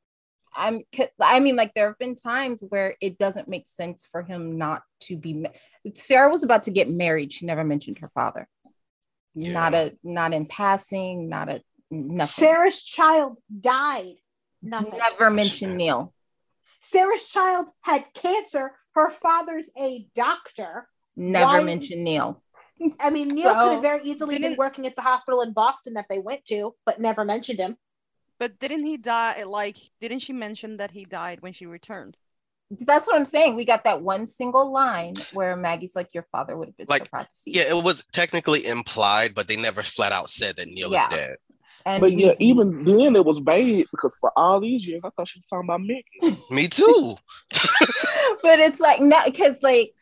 i'm 0.54 0.82
i 1.20 1.40
mean 1.40 1.56
like 1.56 1.72
there 1.74 1.88
have 1.88 1.98
been 1.98 2.14
times 2.14 2.62
where 2.68 2.96
it 3.00 3.18
doesn't 3.18 3.48
make 3.48 3.66
sense 3.66 4.06
for 4.10 4.22
him 4.22 4.58
not 4.58 4.82
to 5.00 5.16
be 5.16 5.34
ma- 5.34 5.48
sarah 5.94 6.30
was 6.30 6.44
about 6.44 6.64
to 6.64 6.70
get 6.70 6.88
married 6.90 7.32
she 7.32 7.46
never 7.46 7.64
mentioned 7.64 7.98
her 7.98 8.10
father 8.14 8.48
not 9.34 9.72
a 9.74 9.96
not 10.02 10.32
in 10.32 10.46
passing 10.46 11.28
not 11.28 11.48
a 11.48 11.62
nothing 11.90 12.26
Sarah's 12.26 12.82
child 12.82 13.36
died. 13.60 14.14
Nothing. 14.62 14.98
never 14.98 15.30
mentioned 15.30 15.76
neil 15.76 16.12
Sarah's 16.80 17.28
child 17.28 17.68
had 17.82 18.04
cancer. 18.12 18.72
Her 18.94 19.08
father's 19.08 19.70
a 19.78 20.06
doctor. 20.14 20.88
never 21.16 21.46
Why- 21.46 21.62
mentioned 21.64 22.04
neil 22.04 22.42
I 22.98 23.10
mean, 23.10 23.28
Neil 23.28 23.52
So, 23.52 23.54
could 23.54 23.72
have 23.74 23.82
very 23.82 24.02
easily 24.04 24.38
been 24.38 24.56
working 24.56 24.86
at 24.86 24.96
the 24.96 25.02
hospital 25.02 25.42
in 25.42 25.52
Boston 25.52 25.94
that 25.94 26.06
they 26.10 26.18
went 26.18 26.44
to, 26.46 26.74
but 26.84 27.00
never 27.00 27.24
mentioned 27.24 27.60
him. 27.60 27.76
But 28.42 28.58
didn't 28.58 28.86
he 28.86 28.96
die? 28.96 29.44
Like, 29.44 29.76
didn't 30.00 30.18
she 30.18 30.32
mention 30.32 30.78
that 30.78 30.90
he 30.90 31.04
died 31.04 31.42
when 31.42 31.52
she 31.52 31.66
returned? 31.66 32.16
that's 32.80 33.06
what 33.06 33.14
i'm 33.16 33.26
saying 33.26 33.54
we 33.54 33.66
got 33.66 33.84
that 33.84 34.00
one 34.00 34.26
single 34.26 34.72
line 34.72 35.12
where 35.34 35.54
maggie's 35.56 35.94
like 35.94 36.08
your 36.14 36.26
father 36.32 36.56
would 36.56 36.68
have 36.68 36.76
been 36.78 36.86
so 36.86 36.94
Like, 36.94 37.10
proud 37.10 37.28
to 37.28 37.36
see 37.36 37.52
yeah, 37.52 37.64
it 37.68 37.84
was 37.84 38.02
technically 38.12 38.66
implied, 38.66 39.34
but 39.34 39.46
they 39.46 39.56
never 39.56 39.82
flat 39.82 40.10
out 40.10 40.30
said 40.30 40.56
that 40.56 40.68
Neil 40.68 40.90
Yeah. 40.90 41.02
is 41.02 41.08
dead. 41.08 41.36
and 41.84 42.00
But 42.00 42.12
yeah, 42.16 42.32
even 42.40 42.82
then 42.84 43.14
it 43.14 43.24
was 43.26 43.40
vague 43.40 43.86
because 43.90 44.16
for 44.20 44.32
all 44.36 44.58
these 44.58 44.86
years 44.86 45.02
I 45.04 45.10
thought 45.10 45.28
she 45.28 45.38
was 45.38 45.46
talking 45.46 45.68
about 45.68 45.82
Mickey. 45.82 46.42
Me 46.50 46.66
too. 46.66 47.16
but 48.42 48.58
it's 48.58 48.80
like 48.80 49.02
not 49.02 49.26
because 49.26 49.62
like 49.62 49.94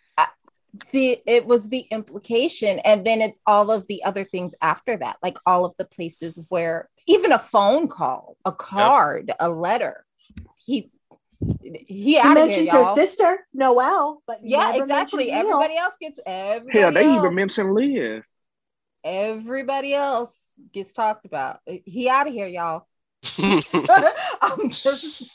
the 0.93 1.21
it 1.27 1.47
was 1.47 1.69
the 1.69 1.81
implication 1.91 2.79
and 2.81 3.05
then 3.07 3.21
it's 3.21 3.41
all 3.47 3.71
of 3.71 3.87
the 3.89 4.03
other 4.05 4.25
things 4.25 4.55
after 4.63 4.97
that 4.97 5.17
like 5.23 5.37
all 5.47 5.65
of 5.65 5.75
the 5.79 5.85
places 5.85 6.39
where 6.49 6.89
even 7.07 7.33
a 7.33 7.39
phone 7.39 7.89
call 7.89 8.37
a 8.45 8.53
card 8.53 9.33
a 9.41 9.49
letter 9.49 10.05
he 10.65 10.91
he 11.87 12.13
He 12.13 12.19
out 12.19 12.37
of 12.37 12.49
here 12.49 12.65
mentions 12.65 12.71
her 12.71 12.95
sister, 12.95 13.47
noel 13.55 14.23
but 14.27 14.39
yeah 14.45 14.75
exactly. 14.77 15.31
everybody 15.31 15.77
else 15.77 15.95
gets 16.01 16.21
everybody 16.25 16.79
Hell, 16.79 16.93
they 16.93 17.07
else, 17.07 17.19
even 17.19 17.35
mentioned 17.35 17.73
Liz. 17.73 18.33
everybody 19.05 19.95
else 19.95 20.37
gets 20.73 20.93
talked 20.93 21.25
about. 21.25 21.61
He 21.67 22.09
out 22.09 22.27
of 22.29 22.33
here 22.33 22.47
y'all. 22.47 22.87
I'm 24.41 24.69
just 24.69 25.31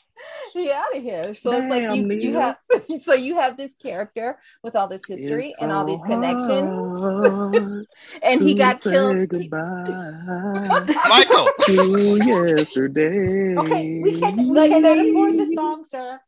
he 0.53 0.71
out 0.71 0.95
of 0.95 1.01
here. 1.03 1.36
So 1.36 1.51
it's 1.51 1.67
like 1.67 1.95
you, 1.95 2.11
you 2.13 2.34
have 2.39 2.57
so 3.01 3.13
you 3.13 3.36
have 3.36 3.57
this 3.57 3.76
character 3.76 4.39
with 4.63 4.76
all 4.76 4.88
this 4.88 5.05
history 5.05 5.49
It's 5.49 5.61
and 5.61 5.71
all 5.71 5.86
these 5.86 6.01
connections, 6.03 7.88
and 8.23 8.41
he 8.41 8.53
got 8.53 8.82
killed. 8.82 9.28
Goodbye 9.28 9.84
Michael. 11.09 11.47
to 11.65 12.19
yesterday. 12.55 13.55
Okay, 13.57 13.99
we 13.99 14.19
can 14.19 14.38
we 14.38 14.43
Like 14.45 14.82
they- 14.82 15.09
afford 15.09 15.38
the 15.39 15.53
song, 15.55 15.84
sir. 15.84 16.19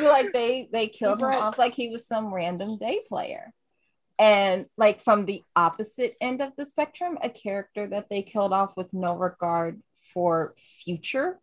like 0.00 0.32
they 0.32 0.68
they 0.72 0.88
killed 0.88 1.20
him 1.20 1.26
off 1.28 1.58
like 1.58 1.74
he 1.74 1.88
was 1.88 2.06
some 2.06 2.32
random 2.32 2.78
day 2.78 3.00
player. 3.08 3.52
And 4.18 4.64
like 4.78 5.02
from 5.02 5.26
the 5.26 5.42
opposite 5.54 6.16
end 6.22 6.40
of 6.40 6.52
the 6.56 6.64
spectrum, 6.64 7.18
a 7.22 7.28
character 7.28 7.86
that 7.88 8.08
they 8.08 8.22
killed 8.22 8.52
off 8.54 8.72
with 8.74 8.92
no 8.94 9.14
regard 9.14 9.82
for 10.14 10.54
future 10.84 11.38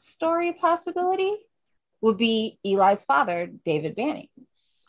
story 0.00 0.52
possibility 0.52 1.36
would 2.00 2.16
be 2.16 2.58
Eli's 2.64 3.04
father, 3.04 3.46
David 3.64 3.94
Banning. 3.94 4.28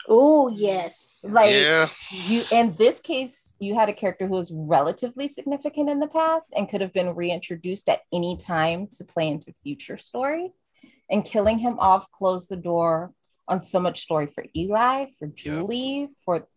Oh 0.08 0.48
yes. 0.48 1.20
Like 1.24 1.54
yeah, 1.54 1.90
you 2.10 2.44
in 2.52 2.74
this 2.76 3.00
case 3.00 3.54
you 3.60 3.76
had 3.76 3.90
a 3.90 3.94
character 3.94 4.26
who 4.26 4.34
was 4.34 4.52
relatively 4.52 5.28
significant 5.28 5.90
in 5.90 6.00
the 6.00 6.08
past 6.08 6.54
and 6.56 6.68
could 6.68 6.82
have 6.82 6.94
been 6.94 7.16
reintroduced 7.16 7.88
at 7.88 8.02
any 8.12 8.38
time 8.38 8.88
to 8.94 9.04
play 9.04 9.28
into 9.28 9.54
future 9.64 9.98
story. 9.98 10.54
And 11.10 11.26
killing 11.26 11.60
him 11.60 11.78
off 11.78 12.10
closed 12.10 12.50
the 12.50 12.56
door 12.56 13.12
on 13.48 13.64
so 13.64 13.82
much 13.82 14.02
story 14.02 14.28
for 14.28 14.46
eli 14.56 15.08
for 15.20 15.28
julie 15.28 16.10
for 16.24 16.48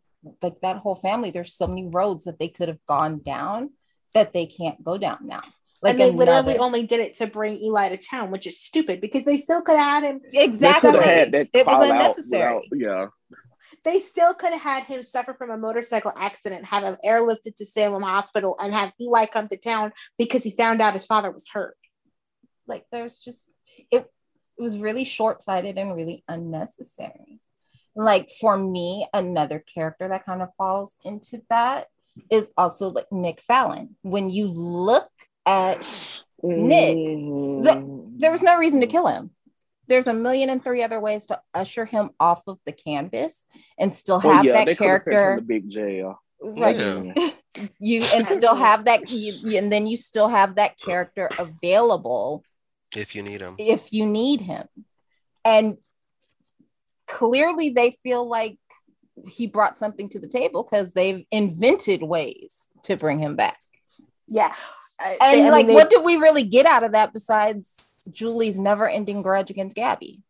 like 0.43 0.61
that 0.63 0.79
whole 0.79 0.95
family. 0.95 1.31
There's 1.31 1.55
so 1.55 1.67
many 1.67 1.89
roads 1.89 2.25
that 2.25 2.39
they 2.39 2.49
could 2.49 2.69
have 2.69 2.85
gone 2.87 3.19
down 3.19 3.71
that 4.15 4.33
they 4.33 4.47
can't 4.47 4.83
go 4.83 4.97
down 4.97 5.19
now 5.23 5.43
like 5.85 5.93
and 5.93 6.01
they 6.01 6.11
literally 6.11 6.41
another- 6.55 6.61
only 6.61 6.87
did 6.87 6.99
it 7.01 7.17
to 7.19 7.27
bring 7.29 7.59
Eli 7.63 7.91
to 7.91 7.97
town, 7.99 8.31
which 8.33 8.47
is 8.47 8.59
stupid 8.61 9.01
because 9.01 9.25
they 9.25 9.37
still 9.37 9.63
could 9.63 9.77
have 9.77 10.03
had 10.03 10.11
him. 10.11 10.21
Exactly 10.33 10.91
could 10.91 11.03
had 11.03 11.35
it 11.35 11.67
was 11.67 11.89
unnecessary 11.89 12.55
without- 12.71 12.81
yeah. 12.81 13.37
They 13.85 14.01
still 14.01 14.33
could 14.33 14.53
have 14.53 14.63
had 14.63 14.85
him 14.85 15.03
suffer 15.03 15.35
from 15.35 15.51
a 15.51 15.59
motorcycle 15.59 16.13
accident, 16.17 16.65
have 16.65 16.85
him 16.85 16.97
airlifted 17.05 17.55
to 17.57 17.67
Salem 17.67 18.03
Hospital, 18.03 18.57
and 18.59 18.73
have 18.73 18.93
Eli 18.99 19.27
come 19.27 19.47
to 19.49 19.59
town 19.59 19.93
because 20.19 20.43
he 20.43 20.51
found 20.53 20.81
out 20.81 20.95
his 20.95 21.05
father 21.05 21.31
was 21.31 21.47
hurt. 21.53 21.77
like 22.67 22.85
there's 22.91 23.19
just 23.19 23.51
it 23.91 24.11
it 24.57 24.63
was 24.63 24.79
really 24.79 25.05
short-sighted 25.05 25.77
and 25.77 25.95
really 25.95 26.25
unnecessary 26.29 27.41
like 27.95 28.31
for 28.41 28.57
me 28.57 29.07
another 29.13 29.59
character 29.75 30.09
that 30.09 30.25
kind 30.25 30.41
of 30.41 30.49
falls 30.57 30.97
into 31.05 31.43
that 31.51 31.89
is 32.31 32.49
also 32.57 32.89
like 32.89 33.11
nick 33.13 33.41
fallon 33.41 33.97
when 34.03 34.31
you 34.31 34.47
look 34.47 35.09
at 35.47 35.79
Nick, 36.43 36.97
Mm. 36.97 38.19
there 38.21 38.31
was 38.31 38.43
no 38.43 38.57
reason 38.59 38.81
to 38.81 38.87
kill 38.87 39.07
him 39.07 39.31
there's 39.87 40.07
a 40.07 40.15
million 40.15 40.49
and 40.49 40.65
three 40.65 40.83
other 40.83 40.99
ways 40.99 41.27
to 41.27 41.39
usher 41.53 41.85
him 41.85 42.09
off 42.19 42.41
of 42.47 42.59
the 42.65 42.73
canvas 42.73 43.45
and 43.79 43.95
still 43.95 44.17
Oh, 44.25 44.31
have 44.33 44.45
yeah, 44.45 44.55
that 44.55 44.65
they 44.65 44.75
could 44.75 44.87
have 44.89 45.03
sent 45.03 45.15
him 45.15 45.21
character 45.21 45.37
to 45.41 45.47
big 45.47 45.69
jail. 45.69 46.23
right 46.41 46.77
Yeah. 46.77 47.31
you 47.79 48.03
and 48.15 48.27
still 48.27 48.55
have 48.55 48.87
that 48.87 49.11
you, 49.11 49.35
you- 49.45 49.59
and 49.59 49.71
then 49.71 49.87
you 49.87 49.99
still 49.99 50.29
have 50.29 50.55
that 50.55 50.79
character 50.81 51.29
available 51.39 52.45
if 52.97 53.15
you 53.15 53.23
need 53.23 53.43
him. 53.43 53.57
if 53.59 53.93
you 53.93 54.07
need 54.07 54.41
him. 54.41 54.67
And 55.45 55.77
clearly 57.07 57.71
they 57.71 57.99
feel 58.03 58.27
like 58.27 58.57
he 59.29 59.47
brought 59.47 59.77
something 59.79 60.09
to 60.11 60.19
the 60.19 60.29
table 60.29 60.63
because 60.63 60.93
they've 60.93 61.25
invented 61.31 62.03
ways 62.03 62.71
to 62.85 62.97
bring 62.97 63.19
him 63.19 63.37
back. 63.37 63.59
Yeah. 64.29 64.55
And 65.05 65.17
they- 65.21 65.41
I 65.41 65.43
mean, 65.43 65.51
like, 65.53 65.67
they- 65.67 65.75
what 65.75 65.91
did 65.91 66.03
we 66.05 66.17
really 66.17 66.43
get 66.45 66.67
out 66.67 66.85
of 66.85 66.93
that 66.93 67.13
besides 67.13 68.03
Julie's 68.11 68.59
never-ending 68.59 69.23
grudge 69.23 69.51
against 69.51 69.77
Gabi? 69.77 70.21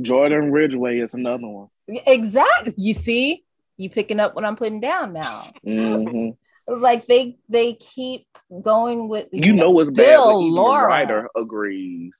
Jordan 0.00 0.50
Ridgeway 0.50 0.98
is 0.98 1.14
another 1.14 1.46
one. 1.46 1.68
Exactly. 1.88 2.74
You 2.76 2.94
see, 2.94 3.44
you 3.76 3.90
picking 3.90 4.20
up 4.20 4.34
what 4.34 4.44
I'm 4.44 4.56
putting 4.56 4.80
down 4.80 5.12
now. 5.12 5.46
Mhm. 5.66 6.36
Like 6.68 7.08
they 7.08 7.36
they 7.48 7.74
keep 7.74 8.28
going 8.62 9.08
with 9.08 9.26
You 9.32 9.52
know 9.52 9.72
what's 9.72 9.90
bad 9.90 9.96
Bill, 10.04 10.36
when 10.36 10.42
even 10.44 10.54
Laura. 10.54 10.82
the 10.82 10.86
writer 10.86 11.28
agrees. 11.34 12.16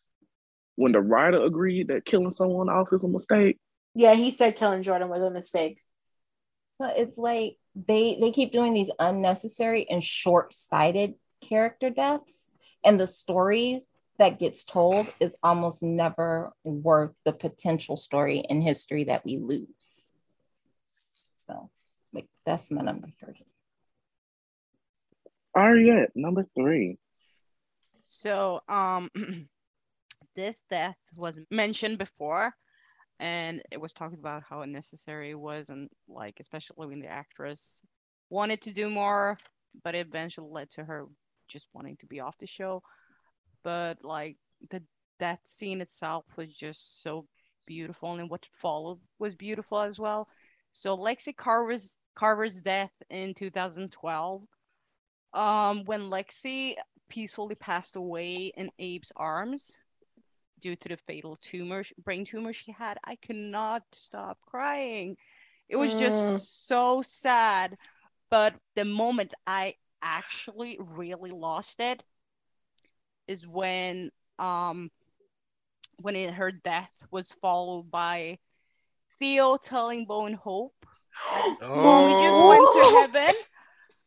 When 0.75 0.91
the 0.91 1.01
writer 1.01 1.45
agreed 1.45 1.87
that 1.89 2.05
killing 2.05 2.33
someone 2.33 2.69
off 2.69 2.89
is 2.93 3.05
a 3.05 3.09
mistake, 3.09 3.59
yeah, 3.95 4.15
he 4.15 4.33
said 4.33 4.57
killing 4.57 4.83
Jordan 4.83 5.09
was 5.09 5.23
a 5.23 5.31
mistake. 5.31 5.79
So 6.81 6.89
it's 6.89 7.17
like 7.17 7.59
they 7.75 8.17
they 8.21 8.33
keep 8.33 8.53
doing 8.53 8.75
these 8.75 8.91
unnecessary 8.99 9.89
and 9.89 10.03
short-sighted 10.03 11.15
character 11.41 11.91
deaths 11.91 12.51
and 12.85 13.01
the 13.01 13.07
stories 13.07 13.87
that 14.19 14.39
gets 14.39 14.65
told 14.65 15.07
is 15.19 15.37
almost 15.43 15.83
never 15.83 16.53
worth 16.63 17.13
the 17.25 17.33
potential 17.33 17.97
story 17.97 18.39
in 18.39 18.61
history 18.61 19.05
that 19.05 19.25
we 19.25 19.39
lose. 19.39 20.05
So 21.47 21.71
like 22.13 22.29
that's 22.45 22.71
my 22.71 22.83
number 22.83 23.09
three. 23.19 23.47
are 25.55 25.75
Ariette, 25.75 26.11
number 26.15 26.47
three. 26.55 26.99
So, 28.09 28.61
um, 28.69 29.09
this 30.37 30.63
death 30.69 30.97
was 31.15 31.39
mentioned 31.51 31.99
before, 31.99 32.53
and 33.21 33.63
it 33.71 33.79
was 33.79 33.93
talked 33.93 34.15
about 34.15 34.43
how 34.49 34.63
unnecessary 34.63 35.31
it 35.31 35.39
was, 35.39 35.69
and 35.69 35.91
like 36.09 36.39
especially 36.41 36.87
when 36.87 37.01
the 37.01 37.07
actress 37.07 37.83
wanted 38.31 38.63
to 38.63 38.73
do 38.73 38.89
more, 38.89 39.39
but 39.85 39.95
it 39.95 40.07
eventually 40.07 40.49
led 40.51 40.71
to 40.71 40.83
her 40.83 41.07
just 41.47 41.69
wanting 41.75 41.99
to 41.99 42.07
be 42.07 42.21
off 42.21 42.39
the 42.39 42.47
show. 42.47 42.83
But 43.63 43.99
like 44.03 44.39
the 44.71 44.83
death 45.19 45.41
scene 45.45 45.83
itself 45.83 46.25
was 46.37 46.53
just 46.53 47.03
so 47.03 47.27
beautiful, 47.67 48.15
and 48.15 48.31
what 48.31 48.47
followed 48.61 48.99
was 49.19 49.35
beautiful 49.37 49.81
as 49.83 49.99
well. 49.99 50.27
So 50.73 50.97
Lexi 50.97 51.37
Carver's 51.37 51.99
Carver's 52.15 52.57
death 52.57 52.93
in 53.11 53.35
2012. 53.35 54.43
Um, 55.35 55.85
when 55.85 56.03
Lexi 56.11 56.75
peacefully 57.11 57.55
passed 57.55 57.97
away 57.97 58.53
in 58.57 58.71
Abe's 58.79 59.13
arms 59.15 59.73
due 60.61 60.77
to 60.77 60.89
the 60.89 60.97
fatal 61.07 61.37
tumor, 61.37 61.85
brain 62.05 62.25
tumor 62.25 62.53
she 62.53 62.73
had, 62.73 62.99
I 63.05 63.17
cannot 63.17 63.83
stop 63.93 64.39
crying. 64.47 65.17
It 65.69 65.77
was 65.77 65.93
Mm. 65.95 65.99
just 65.99 66.67
so 66.69 67.03
sad. 67.03 67.77
But 68.31 68.55
the 68.77 68.85
moment 68.85 69.35
I 69.47 69.75
actually 70.03 70.79
really 70.81 71.31
lost 71.31 71.81
it 71.81 72.03
is 73.27 73.47
when 73.47 74.11
um 74.39 74.91
when 75.97 76.17
it, 76.17 76.33
her 76.33 76.51
death 76.51 76.93
was 77.11 77.33
followed 77.43 77.91
by 77.91 78.39
Theo 79.19 79.57
telling 79.59 80.07
Bo 80.07 80.27
and 80.27 80.37
Hope 80.37 80.75
that 80.81 81.59
we 81.61 82.13
just 82.23 82.43
went 82.43 82.67
to 82.73 83.19
heaven. 83.21 83.35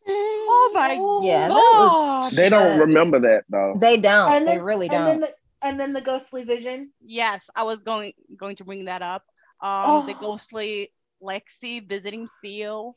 Oh 0.07 0.71
my 0.73 0.93
Yeah, 1.27 1.47
that 1.49 1.53
was- 1.53 2.31
god! 2.31 2.31
They 2.33 2.49
don't 2.49 2.79
remember 2.79 3.19
that 3.21 3.43
though. 3.49 3.77
They 3.79 3.97
don't. 3.97 4.31
And 4.31 4.47
then, 4.47 4.57
they 4.57 4.61
really 4.63 4.87
don't. 4.89 5.05
then 5.05 5.21
the 5.21 5.33
and 5.64 5.80
then 5.80 5.93
the 5.93 6.01
ghostly 6.01 6.43
vision. 6.43 6.91
Yes, 7.01 7.49
I 7.55 7.64
was 7.64 7.80
going 7.80 8.14
going 8.38 8.55
to 8.57 8.66
bring 8.66 8.86
that 8.86 9.01
up. 9.01 9.24
Um, 9.61 10.05
the 10.05 10.14
Oh. 10.14 10.18
ghostly 10.20 10.91
Lexi 11.22 11.88
visiting 11.88 12.28
Theo 12.41 12.95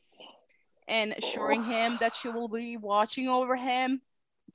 and 0.87 1.13
assuring 1.17 1.63
him 1.63 1.97
that 1.99 2.15
she 2.15 2.29
will 2.29 2.49
be 2.49 2.77
watching 2.77 3.27
over 3.29 3.55
him 3.55 4.01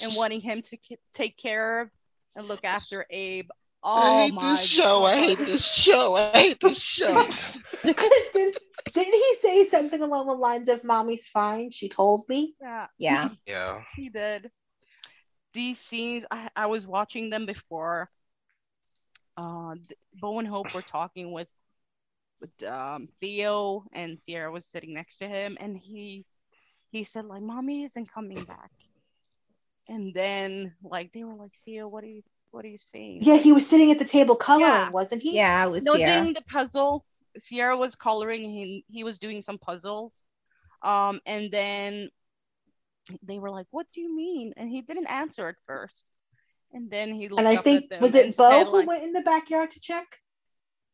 and 0.01 0.15
wanting 0.15 0.41
him 0.41 0.63
to 0.63 0.77
ki- 0.77 0.99
take 1.15 1.37
care 1.37 1.81
of 1.83 1.91
and 2.37 2.49
look 2.49 2.65
after 2.65 3.07
Abe. 3.11 3.49
Oh 3.85 4.01
I 4.01 4.23
hate 4.23 4.35
my 4.35 4.43
this 4.43 4.65
show. 4.65 5.05
I 5.05 5.17
hate 5.17 5.39
this 5.39 5.75
show. 5.75 6.15
I 6.15 6.31
hate 6.33 6.61
this 6.61 6.83
show. 6.83 7.15
did, 7.83 8.57
didn't 8.93 9.15
he 9.15 9.35
say 9.41 9.65
something 9.65 10.01
along 10.01 10.27
the 10.29 10.35
lines 10.35 10.69
of 10.69 10.85
"Mommy's 10.85 11.27
fine"? 11.27 11.71
She 11.73 11.89
told 11.89 12.29
me. 12.29 12.55
Yeah, 12.61 12.87
yeah. 12.99 13.29
Yeah. 13.47 13.81
he 13.97 14.09
did. 14.09 14.51
These 15.55 15.78
scenes, 15.78 16.24
I, 16.30 16.48
I 16.57 16.66
was 16.66 16.86
watching 16.86 17.30
them 17.30 17.46
before. 17.46 18.11
Uh, 19.36 19.74
th- 19.74 19.98
Bo 20.20 20.38
and 20.38 20.48
Hope 20.48 20.74
were 20.74 20.82
talking 20.82 21.32
with 21.32 21.48
with 22.40 22.62
um, 22.68 23.09
Theo, 23.20 23.84
and 23.92 24.18
Ciara 24.26 24.50
was 24.50 24.66
sitting 24.66 24.92
next 24.94 25.18
to 25.18 25.28
him, 25.28 25.57
and 25.61 25.76
he 25.76 26.24
he 26.90 27.05
said 27.05 27.24
like, 27.26 27.42
"Mommy 27.42 27.84
isn't 27.84 28.12
coming 28.12 28.44
back." 28.44 28.70
And 29.88 30.12
then 30.14 30.74
like 30.82 31.12
they 31.12 31.24
were 31.24 31.34
like, 31.34 31.53
"Theo, 31.64 31.88
what 31.88 32.05
are 32.05 32.09
you 32.09 32.22
what 32.50 32.64
are 32.64 32.68
you 32.68 32.78
saying?" 32.78 33.18
Yeah, 33.22 33.36
he 33.36 33.53
was 33.53 33.66
sitting 33.66 33.90
at 33.90 33.98
the 33.98 34.05
table 34.05 34.36
coloring, 34.36 34.68
Yeah. 34.70 34.90
wasn't 34.90 35.22
he? 35.22 35.36
Yeah, 35.36 35.66
was 35.66 35.84
no 35.84 35.96
Ciara. 35.96 36.20
doing 36.20 36.34
the 36.34 36.42
puzzle. 36.42 37.05
Ciara 37.42 37.76
was 37.76 37.94
coloring. 37.94 38.44
He 38.44 38.84
he 38.88 39.05
was 39.05 39.18
doing 39.18 39.40
some 39.40 39.59
puzzles, 39.59 40.22
um, 40.82 41.20
and 41.26 41.50
then 41.50 42.11
they 43.22 43.38
were 43.38 43.50
like, 43.50 43.66
"What 43.70 43.86
do 43.92 44.00
you 44.00 44.14
mean?" 44.14 44.53
And 44.57 44.68
he 44.70 44.82
didn't 44.82 45.07
answer 45.09 45.48
at 45.48 45.57
first, 45.66 46.05
and 46.72 46.90
then 46.90 47.12
he 47.14 47.28
looked 47.28 47.40
And 47.40 47.48
I 47.48 47.57
up 47.57 47.64
think 47.64 47.84
at 47.84 47.90
them 47.90 48.03
was 48.03 48.14
it 48.14 48.36
Bo 48.36 48.48
said, 48.50 48.66
who 48.66 48.72
like, 48.78 48.88
went 48.88 49.05
in 49.05 49.12
the 49.12 49.22
backyard 49.22 49.70
to 49.72 49.80
check? 49.80 50.07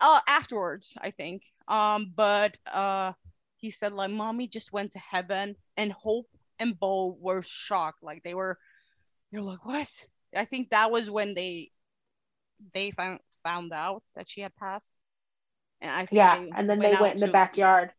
uh, 0.00 0.20
afterwards, 0.28 0.96
I 1.00 1.10
think. 1.10 1.42
Um, 1.66 2.12
but 2.14 2.56
uh, 2.72 3.12
he 3.56 3.70
said 3.70 3.92
like, 3.92 4.10
"Mommy 4.10 4.48
just 4.48 4.72
went 4.72 4.92
to 4.92 4.98
heaven," 4.98 5.56
and 5.76 5.92
Hope 5.92 6.26
and 6.58 6.78
Bo 6.78 7.16
were 7.20 7.42
shocked. 7.42 8.02
Like 8.02 8.22
they 8.22 8.34
were, 8.34 8.58
you're 9.30 9.42
like, 9.42 9.64
"What?" 9.64 9.88
I 10.34 10.44
think 10.44 10.70
that 10.70 10.90
was 10.90 11.10
when 11.10 11.34
they 11.34 11.70
they 12.74 12.90
found 12.90 13.20
found 13.44 13.72
out 13.72 14.02
that 14.16 14.28
she 14.28 14.40
had 14.40 14.54
passed. 14.56 14.90
And 15.80 15.90
I 15.90 16.06
think 16.06 16.10
Yeah, 16.16 16.34
and 16.56 16.68
then 16.68 16.80
they 16.80 16.94
out 16.94 17.00
went 17.02 17.14
in 17.14 17.20
the 17.20 17.26
to- 17.26 17.32
backyard. 17.32 17.92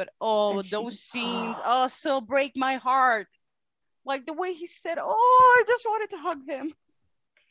But 0.00 0.08
oh, 0.18 0.56
And 0.56 0.64
she- 0.64 0.70
those 0.70 0.98
scenes, 0.98 1.56
oh, 1.62 1.88
still 1.88 2.22
break 2.22 2.56
my 2.56 2.76
heart. 2.76 3.28
Like 4.06 4.24
the 4.24 4.32
way 4.32 4.54
he 4.54 4.66
said, 4.66 4.96
"Oh, 4.98 5.56
I 5.58 5.64
just 5.68 5.84
wanted 5.84 6.08
to 6.12 6.16
hug 6.16 6.38
him." 6.48 6.72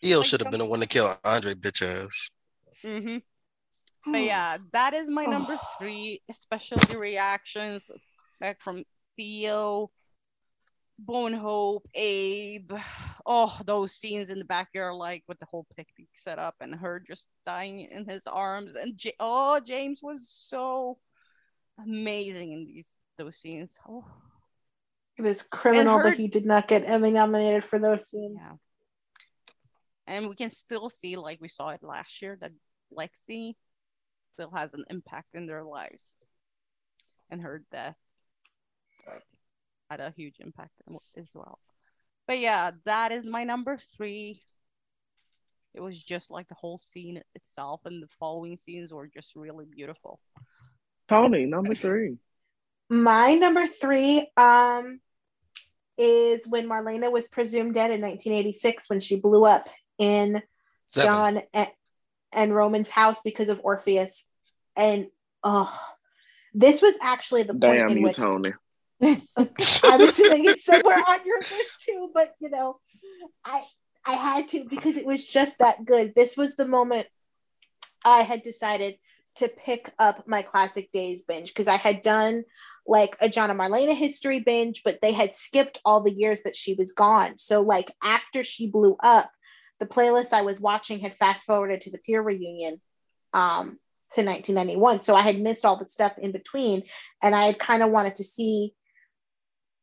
Theo 0.02 0.18
Like 0.18 0.26
should 0.26 0.40
have 0.40 0.50
been 0.50 0.58
the 0.58 0.66
one 0.66 0.80
to 0.80 0.88
kill 0.88 1.16
Andre 1.24 1.54
bitch 1.54 1.84
ass. 1.84 2.30
Mm-hmm. 2.84 4.12
But 4.12 4.22
yeah, 4.22 4.58
that 4.72 4.96
is 4.96 5.12
my 5.12 5.26
number 5.26 5.60
three, 5.78 6.24
especially 6.28 6.98
reactions 6.98 7.84
back 8.40 8.60
from 8.64 8.84
Theo, 9.16 9.92
Bone 10.98 11.34
Hope, 11.34 11.88
Abe. 11.94 12.72
Oh, 13.28 13.60
those 13.64 13.94
scenes 13.94 14.32
in 14.32 14.40
the 14.40 14.46
backyard, 14.46 14.96
like 14.96 15.24
with 15.28 15.38
the 15.38 15.46
whole 15.46 15.68
picnic 15.78 16.08
set 16.16 16.40
up 16.40 16.56
and 16.62 16.74
her 16.74 17.00
just 17.00 17.28
dying 17.46 17.82
in 17.92 18.10
his 18.10 18.24
arms. 18.26 18.76
And 18.76 18.98
J- 18.98 19.14
oh, 19.20 19.60
James 19.60 20.02
was 20.02 20.28
so 20.32 20.98
amazing 21.84 22.52
in 22.54 22.66
these 22.66 22.96
those 23.18 23.38
scenes. 23.38 23.76
Oh, 23.88 24.06
It 25.18 25.26
is 25.26 25.42
criminal 25.42 25.98
her- 25.98 26.04
that 26.06 26.18
he 26.18 26.28
did 26.28 26.46
not 26.46 26.68
get 26.68 26.86
Emmy 26.90 27.12
nominated 27.12 27.64
for 27.64 27.80
those 27.80 28.08
scenes. 28.10 28.38
yeah. 28.42 28.56
And 30.08 30.28
we 30.30 30.36
can 30.36 30.50
still 30.50 30.90
see, 30.90 31.18
like 31.18 31.40
we 31.42 31.50
saw 31.50 31.70
it 31.70 31.84
last 31.84 32.22
year, 32.22 32.38
that 32.42 32.52
Lexi 32.98 33.56
still 34.34 34.50
has 34.52 34.74
an 34.74 34.86
impact 34.90 35.36
in 35.36 35.46
their 35.46 35.64
lives. 35.64 36.04
And 37.30 37.42
her 37.42 37.64
death 37.72 37.98
had 39.90 40.00
a 40.00 40.12
huge 40.16 40.38
impact 40.40 40.72
as 41.18 41.30
well. 41.36 41.60
But 42.28 42.40
yeah, 42.40 42.72
that 42.86 43.12
is 43.12 43.26
my 43.26 43.44
number 43.44 43.78
three. 43.98 44.42
It 45.76 45.82
was 45.82 46.02
just 46.02 46.32
like 46.32 46.48
the 46.48 46.56
whole 46.56 46.80
scene 46.80 47.22
itself, 47.36 47.82
and 47.86 48.02
the 48.02 48.08
following 48.20 48.58
scenes 48.58 48.92
were 48.92 49.08
just 49.08 49.36
really 49.36 49.66
beautiful. 49.66 50.20
Tony, 51.10 51.46
number 51.46 51.74
three. 51.74 52.18
My 52.90 53.34
number 53.34 53.68
three 53.68 54.28
um 54.38 55.00
is 55.98 56.48
when 56.48 56.68
Marlena 56.68 57.12
was 57.12 57.28
presumed 57.28 57.74
dead 57.74 57.92
in 57.92 58.02
1986 58.02 58.90
when 58.90 59.02
she 59.02 59.18
blew 59.18 59.44
up 59.44 59.64
in 59.98 60.42
Seven. 60.88 61.08
John 61.08 61.42
and, 61.54 61.70
and 62.32 62.56
Roman's 62.56 62.90
house 62.90 63.18
because 63.24 63.50
of 63.50 63.60
Orpheus. 63.64 64.26
And 64.78 65.08
oh, 65.44 65.78
this 66.54 66.82
was 66.82 66.96
actually 67.02 67.44
the 67.44 67.54
point 67.54 67.80
Damn 67.80 67.90
in 67.90 67.98
you, 67.98 68.04
which 68.04 68.16
Tony. 68.16 68.54
I'm 69.02 70.02
assuming 70.02 70.46
it's 70.46 70.66
somewhere 70.66 71.04
on 71.08 71.20
your 71.26 71.40
list 71.40 71.74
too, 71.86 72.12
but 72.14 72.34
you 72.40 72.50
know, 72.50 72.80
I 73.44 73.64
I 74.06 74.14
had 74.14 74.48
to 74.50 74.66
because 74.70 74.96
it 74.96 75.06
was 75.06 75.28
just 75.28 75.60
that 75.60 75.86
good. 75.86 76.14
This 76.16 76.38
was 76.38 76.56
the 76.56 76.68
moment 76.68 77.08
I 78.06 78.22
had 78.22 78.42
decided 78.44 78.96
to 79.40 79.50
pick 79.50 79.92
up 80.00 80.28
my 80.28 80.42
classic 80.42 80.92
days 80.92 81.24
binge 81.24 81.50
because 81.50 81.68
I 81.68 81.78
had 81.78 82.02
done 82.02 82.44
like 82.88 83.16
a 83.22 83.30
John 83.30 83.52
and 83.52 83.60
Marlena 83.60 83.96
history 83.96 84.40
binge, 84.40 84.82
but 84.84 85.00
they 85.02 85.12
had 85.12 85.36
skipped 85.36 85.80
all 85.86 86.02
the 86.02 86.14
years 86.14 86.44
that 86.44 86.56
she 86.56 86.74
was 86.74 86.94
gone. 86.94 87.38
So 87.38 87.62
like 87.62 87.92
after 88.02 88.44
she 88.44 88.68
blew 88.68 88.96
up, 89.02 89.30
the 89.80 89.86
playlist 89.86 90.34
I 90.34 90.42
was 90.42 90.60
watching 90.60 91.00
had 91.00 91.16
fast 91.16 91.44
forwarded 91.44 91.82
to 91.82 91.92
the 91.92 92.00
peer 92.00 92.22
reunion. 92.22 92.82
Um, 93.34 93.80
to 94.14 94.24
1991. 94.24 95.04
So 95.04 95.16
I 95.16 95.22
had 95.22 95.40
missed 95.40 95.66
all 95.66 95.78
the 95.78 95.88
stuff 95.88 96.18
in 96.18 96.32
between. 96.32 96.84
And 97.22 97.36
I 97.36 97.46
had 97.46 97.60
kind 97.60 97.84
of 97.84 97.92
wanted 97.92 98.16
to 98.16 98.24
see 98.24 98.74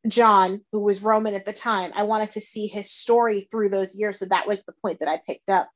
John, 0.07 0.61
who 0.71 0.81
was 0.81 1.01
Roman 1.01 1.33
at 1.33 1.45
the 1.45 1.53
time, 1.53 1.91
I 1.95 2.03
wanted 2.03 2.31
to 2.31 2.41
see 2.41 2.67
his 2.67 2.91
story 2.91 3.47
through 3.49 3.69
those 3.69 3.95
years. 3.95 4.19
So 4.19 4.25
that 4.25 4.47
was 4.47 4.63
the 4.63 4.73
point 4.81 4.99
that 4.99 5.09
I 5.09 5.21
picked 5.25 5.49
up. 5.49 5.69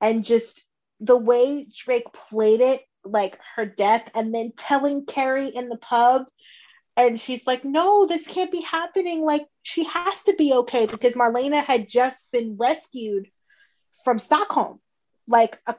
And 0.00 0.24
just 0.24 0.68
the 1.00 1.16
way 1.16 1.66
Drake 1.76 2.12
played 2.12 2.60
it, 2.60 2.82
like 3.04 3.38
her 3.56 3.66
death, 3.66 4.10
and 4.14 4.34
then 4.34 4.52
telling 4.56 5.06
Carrie 5.06 5.48
in 5.48 5.68
the 5.68 5.78
pub, 5.78 6.26
and 6.96 7.20
she's 7.20 7.46
like, 7.46 7.64
No, 7.64 8.06
this 8.06 8.26
can't 8.26 8.52
be 8.52 8.62
happening. 8.62 9.24
Like, 9.24 9.46
she 9.62 9.84
has 9.84 10.22
to 10.24 10.34
be 10.36 10.52
okay 10.52 10.86
because 10.86 11.14
Marlena 11.14 11.64
had 11.64 11.88
just 11.88 12.30
been 12.32 12.56
rescued 12.58 13.28
from 14.04 14.18
Stockholm, 14.18 14.80
like 15.26 15.60
a 15.66 15.74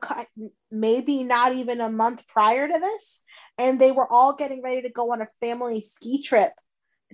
maybe 0.71 1.23
not 1.23 1.53
even 1.53 1.81
a 1.81 1.89
month 1.89 2.27
prior 2.27 2.67
to 2.67 2.79
this. 2.79 3.23
And 3.57 3.79
they 3.79 3.91
were 3.91 4.11
all 4.11 4.33
getting 4.33 4.61
ready 4.61 4.81
to 4.83 4.89
go 4.89 5.11
on 5.11 5.21
a 5.21 5.27
family 5.39 5.81
ski 5.81 6.23
trip 6.23 6.53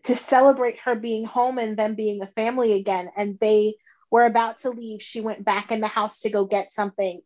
to 0.03 0.15
celebrate 0.15 0.79
her 0.85 0.95
being 0.95 1.25
home 1.25 1.57
and 1.57 1.75
them 1.75 1.95
being 1.95 2.21
a 2.21 2.27
family 2.27 2.73
again. 2.73 3.09
And 3.17 3.37
they 3.39 3.75
were 4.11 4.25
about 4.25 4.59
to 4.59 4.69
leave. 4.69 5.01
She 5.01 5.21
went 5.21 5.43
back 5.43 5.71
in 5.71 5.81
the 5.81 5.87
house 5.87 6.21
to 6.21 6.29
go 6.29 6.45
get 6.45 6.73
something. 6.73 7.21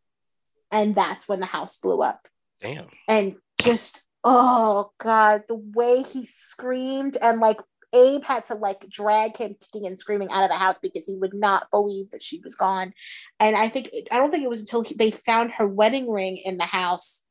And 0.72 0.96
that's 0.96 1.28
when 1.28 1.42
the 1.42 1.46
house 1.46 1.78
blew 1.78 2.02
up. 2.02 2.28
Damn. 2.62 2.88
And 3.08 3.36
just, 3.62 4.04
oh 4.24 4.92
God, 5.00 5.44
the 5.48 5.56
way 5.56 6.04
he 6.04 6.26
screamed 6.26 7.18
and 7.22 7.40
like 7.40 7.58
Abe 7.94 8.24
had 8.24 8.46
to 8.46 8.56
like 8.56 8.88
drag 8.90 9.36
him 9.38 9.56
kicking 9.60 9.88
and 9.88 10.00
screaming 10.00 10.30
out 10.32 10.44
of 10.44 10.50
the 10.50 10.56
house 10.56 10.80
because 10.80 11.06
he 11.06 11.18
would 11.18 11.34
not 11.34 11.70
believe 11.72 12.12
that 12.12 12.22
she 12.22 12.40
was 12.44 12.56
gone. 12.56 12.94
And 13.40 13.56
I 13.56 13.68
think, 13.68 13.90
I 14.12 14.18
don't 14.18 14.32
think 14.32 14.44
it 14.44 14.50
was 14.50 14.62
until 14.62 14.82
he, 14.82 14.96
they 14.96 15.12
found 15.12 15.52
her 15.52 15.68
wedding 15.68 16.10
ring 16.10 16.38
in 16.38 16.58
the 16.58 16.66
house 16.66 17.26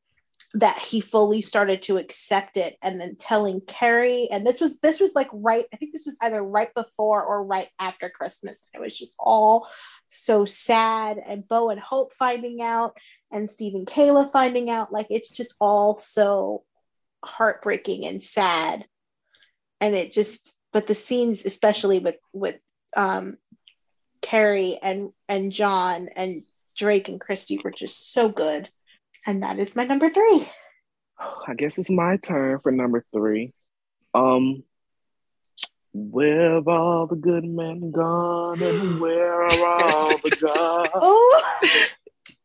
that 0.53 0.77
he 0.77 0.99
fully 0.99 1.41
started 1.41 1.81
to 1.81 1.97
accept 1.97 2.57
it 2.57 2.77
and 2.81 2.99
then 2.99 3.15
telling 3.15 3.61
Carrie 3.61 4.27
and 4.31 4.45
this 4.45 4.59
was 4.59 4.79
this 4.79 4.99
was 4.99 5.15
like 5.15 5.29
right 5.31 5.65
I 5.73 5.77
think 5.77 5.93
this 5.93 6.05
was 6.05 6.17
either 6.21 6.43
right 6.43 6.73
before 6.73 7.23
or 7.23 7.45
right 7.45 7.69
after 7.79 8.09
Christmas 8.09 8.67
it 8.73 8.81
was 8.81 8.97
just 8.97 9.15
all 9.17 9.69
so 10.09 10.43
sad 10.43 11.21
and 11.25 11.47
Bo 11.47 11.69
and 11.69 11.79
Hope 11.79 12.13
finding 12.13 12.61
out 12.61 12.97
and 13.31 13.49
Steve 13.49 13.75
and 13.75 13.87
Kayla 13.87 14.31
finding 14.31 14.69
out 14.69 14.91
like 14.91 15.07
it's 15.09 15.29
just 15.29 15.55
all 15.59 15.95
so 15.97 16.63
heartbreaking 17.23 18.05
and 18.05 18.21
sad 18.21 18.85
and 19.79 19.95
it 19.95 20.11
just 20.11 20.57
but 20.73 20.87
the 20.87 20.95
scenes 20.95 21.45
especially 21.45 21.99
with 21.99 22.17
with 22.33 22.59
um 22.95 23.37
Carrie 24.21 24.79
and 24.81 25.11
and 25.27 25.51
John 25.51 26.09
and 26.15 26.43
Drake 26.75 27.09
and 27.09 27.19
Christy 27.19 27.59
were 27.63 27.71
just 27.71 28.13
so 28.13 28.29
good 28.29 28.69
and 29.25 29.43
that 29.43 29.59
is 29.59 29.75
my 29.75 29.83
number 29.83 30.09
three. 30.09 30.47
I 31.47 31.53
guess 31.55 31.77
it's 31.77 31.89
my 31.89 32.17
turn 32.17 32.59
for 32.59 32.71
number 32.71 33.05
three. 33.13 33.53
Um, 34.13 34.63
where 35.93 36.55
have 36.55 36.67
all 36.67 37.07
the 37.07 37.15
good 37.15 37.43
men 37.43 37.91
gone, 37.91 38.61
and 38.61 38.99
where 38.99 39.43
are 39.43 39.49
all 39.51 40.17
the 40.17 40.37
gods? 41.61 41.97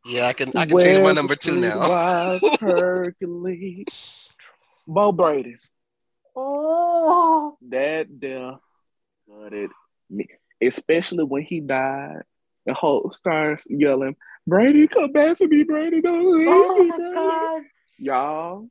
Yeah, 0.07 0.27
I 0.27 0.33
can. 0.33 0.53
I 0.57 0.67
can 0.67 0.79
change 0.79 1.03
my 1.03 1.13
number 1.13 1.35
two 1.37 1.57
now. 1.57 2.39
Hercules, 2.61 4.29
Bo 4.87 5.13
Brady. 5.13 5.57
Oh, 6.35 7.57
that 7.71 8.09
there 8.11 8.57
gutted 9.29 9.71
me, 10.11 10.27
especially 10.63 11.25
when 11.25 11.43
he 11.43 11.61
died. 11.61 12.23
The 12.67 12.75
whole 12.75 13.13
starts 13.13 13.67
yelling, 13.71 14.17
Brady, 14.47 14.89
come 14.89 15.13
back 15.13 15.39
to 15.39 15.47
me, 15.47 15.63
Brady. 15.63 16.01
Don't 16.03 16.37
leave 16.39 16.49
oh 16.49 16.79
me, 16.79 16.89
my 16.89 16.97
Brady. 16.97 17.15
god, 17.15 17.63
Y'all. 17.99 18.69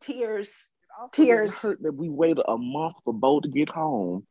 tears. 0.00 0.68
Also, 0.98 1.22
it 1.22 1.26
Tears. 1.26 1.60
hurt 1.62 1.82
that 1.82 1.94
we 1.94 2.08
waited 2.08 2.42
a 2.48 2.56
month 2.56 2.96
for 3.04 3.12
Bo 3.12 3.40
to 3.40 3.48
get 3.48 3.68
home. 3.68 4.26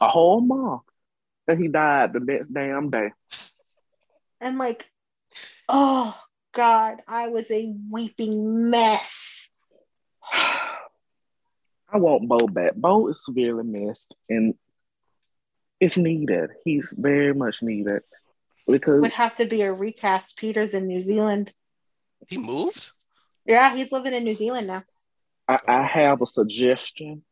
A 0.00 0.08
whole 0.08 0.40
month. 0.40 0.82
And 1.48 1.60
he 1.60 1.66
died 1.68 2.12
the 2.12 2.20
next 2.20 2.48
damn 2.48 2.90
day. 2.90 3.10
And 4.40 4.58
like, 4.58 4.86
oh 5.68 6.16
god, 6.52 6.98
I 7.06 7.28
was 7.28 7.50
a 7.50 7.74
weeping 7.90 8.70
mess. 8.70 9.48
I 10.32 11.96
want 11.96 12.28
Bo 12.28 12.38
back. 12.46 12.74
Bo 12.74 13.08
is 13.08 13.24
severely 13.24 13.64
missed 13.64 14.14
and 14.28 14.54
it's 15.80 15.96
needed. 15.96 16.50
He's 16.64 16.92
very 16.96 17.32
much 17.32 17.56
needed 17.62 18.02
because 18.66 19.00
Would 19.00 19.12
have 19.12 19.36
to 19.36 19.46
be 19.46 19.62
a 19.62 19.72
recast. 19.72 20.36
Peters 20.36 20.74
in 20.74 20.86
New 20.86 21.00
Zealand. 21.00 21.52
He 22.28 22.36
moved. 22.36 22.90
Yeah, 23.46 23.74
he's 23.74 23.92
living 23.92 24.12
in 24.12 24.24
New 24.24 24.34
Zealand 24.34 24.66
now. 24.66 24.82
I, 25.46 25.60
I 25.66 25.82
have 25.82 26.20
a 26.20 26.26
suggestion, 26.26 27.22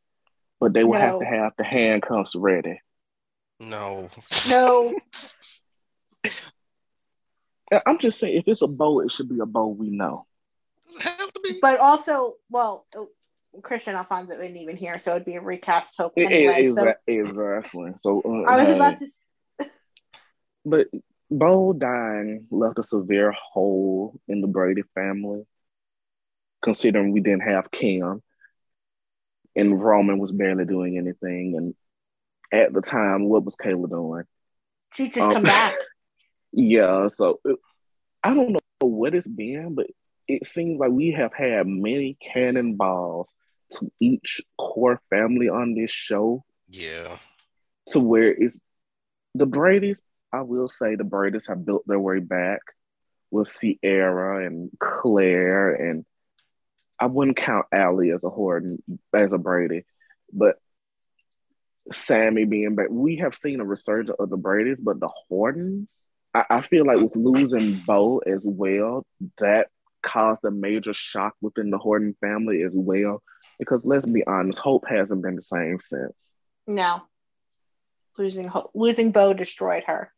but 0.58 0.72
they 0.72 0.84
will 0.84 0.94
have 0.94 1.18
to 1.18 1.26
have 1.26 1.52
the 1.58 1.64
handcuffs 1.64 2.34
ready. 2.34 2.80
No. 3.60 4.08
No, 4.48 4.94
I- 4.94 4.94
I'm 7.86 7.98
just 7.98 8.18
saying, 8.20 8.36
if 8.36 8.44
it's 8.46 8.62
a 8.62 8.66
Bo, 8.66 9.00
it 9.00 9.10
should 9.12 9.28
be 9.28 9.40
a 9.40 9.46
Bo 9.46 9.68
we 9.68 9.90
know. 9.90 10.26
Does 10.86 10.96
it 10.96 11.02
have 11.02 11.32
to 11.32 11.40
be? 11.40 11.58
but 11.60 11.80
also, 11.80 12.34
well, 12.50 12.86
oh, 12.94 13.08
Kristian 13.60 13.94
Alfonso 13.94 14.38
isn't 14.38 14.56
even 14.56 14.76
here, 14.76 14.98
so 14.98 15.12
it'd 15.12 15.24
be 15.24 15.34
a 15.34 15.40
recast 15.40 15.94
Hope 15.98 16.12
It- 16.16 16.30
it- 16.30 16.32
anyway. 16.32 16.68
so 16.68 16.84
exa- 16.84 16.94
exactly. 17.06 17.92
So 18.02 18.20
uh, 18.24 18.50
I 18.50 18.64
was 18.64 18.74
about 18.74 18.98
to. 18.98 19.70
but 20.64 20.86
Bo 21.30 21.72
dying 21.72 22.46
left 22.50 22.78
a 22.78 22.82
severe 22.84 23.32
hole 23.32 24.20
in 24.28 24.40
the 24.40 24.46
Brady 24.46 24.82
family, 24.94 25.42
considering 26.62 27.10
we 27.12 27.20
didn't 27.20 27.42
have 27.42 27.70
Kim, 27.72 28.22
and 29.56 29.82
Roman 29.82 30.18
was 30.18 30.30
barely 30.32 30.64
doing 30.66 30.98
anything. 30.98 31.56
And 31.56 31.74
at 32.52 32.72
the 32.72 32.80
time, 32.80 33.24
what 33.24 33.44
was 33.44 33.56
Kayla 33.56 33.88
doing? 33.90 34.22
She 34.94 35.06
just 35.06 35.18
Um, 35.18 35.32
come 35.32 35.42
back. 35.42 35.74
Yeah, 36.56 37.08
so 37.08 37.38
it, 37.44 37.58
I 38.24 38.32
don't 38.34 38.52
know 38.52 38.58
what 38.80 39.14
it's 39.14 39.28
been, 39.28 39.74
but 39.74 39.86
it 40.26 40.46
seems 40.46 40.80
like 40.80 40.90
we 40.90 41.12
have 41.12 41.34
had 41.34 41.66
many 41.66 42.16
cannonballs 42.32 43.30
to 43.72 43.92
each 44.00 44.40
core 44.58 45.00
family 45.10 45.48
on 45.50 45.74
this 45.74 45.90
show 45.90 46.44
Yeah. 46.68 47.18
to 47.90 48.00
where 48.00 48.32
it's 48.32 48.58
the 49.34 49.44
Brady's. 49.46 50.00
I 50.32 50.40
will 50.40 50.68
say 50.68 50.94
the 50.96 51.04
Brady's 51.04 51.46
have 51.46 51.64
built 51.64 51.86
their 51.86 52.00
way 52.00 52.20
back 52.20 52.60
with 53.30 53.54
Ciara 53.60 54.46
and 54.46 54.70
Claire, 54.80 55.74
and 55.74 56.06
I 56.98 57.06
wouldn't 57.06 57.36
count 57.36 57.66
Allie 57.70 58.12
as 58.12 58.24
a 58.24 58.30
Horton 58.30 58.82
as 59.14 59.32
a 59.34 59.38
Brady, 59.38 59.84
but 60.32 60.56
Sammy 61.92 62.44
being 62.44 62.74
back. 62.76 62.86
We 62.90 63.16
have 63.16 63.34
seen 63.34 63.60
a 63.60 63.64
resurgence 63.64 64.16
of 64.18 64.30
the 64.30 64.36
Brady's, 64.38 64.78
but 64.80 64.98
the 65.00 65.10
Hortons, 65.28 65.90
I, 66.36 66.44
I 66.56 66.60
feel 66.60 66.84
like 66.86 66.98
with 66.98 67.16
losing 67.16 67.80
Bo 67.86 68.18
as 68.18 68.42
well, 68.44 69.06
that 69.38 69.68
caused 70.02 70.44
a 70.44 70.50
major 70.50 70.92
shock 70.92 71.34
within 71.40 71.70
the 71.70 71.78
Horton 71.78 72.14
family 72.20 72.62
as 72.62 72.72
well. 72.74 73.22
Because 73.58 73.86
let's 73.86 74.06
be 74.06 74.24
honest, 74.26 74.58
Hope 74.58 74.84
hasn't 74.88 75.22
been 75.22 75.36
the 75.36 75.40
same 75.40 75.78
since. 75.80 76.12
No, 76.66 77.02
losing 78.18 78.48
Hope, 78.48 78.70
losing 78.74 79.12
Bo 79.12 79.32
destroyed 79.32 79.84
her 79.86 80.12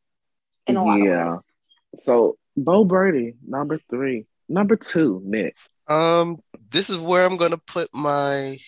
in 0.66 0.76
a 0.76 0.84
lot 0.84 0.98
Yeah. 0.98 1.26
of 1.26 1.30
ways. 1.32 1.54
So 2.00 2.36
Bo 2.56 2.84
Brady, 2.84 3.34
number 3.46 3.78
three. 3.90 4.26
Number 4.48 4.76
two, 4.76 5.22
Nick. 5.24 5.54
Um, 5.86 6.40
this 6.70 6.90
is 6.90 6.98
where 6.98 7.24
I'm 7.24 7.36
gonna 7.36 7.58
put 7.58 7.94
my 7.94 8.58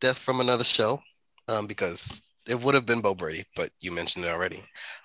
death 0.00 0.18
from 0.18 0.40
another 0.40 0.64
show, 0.64 1.00
um, 1.48 1.66
because 1.66 2.22
it 2.50 2.60
would 2.62 2.74
have 2.74 2.86
been 2.86 3.00
Bo 3.00 3.14
Brady, 3.14 3.44
but 3.56 3.70
you 3.80 3.92
mentioned 3.92 4.24
it 4.24 4.28
already. 4.28 4.62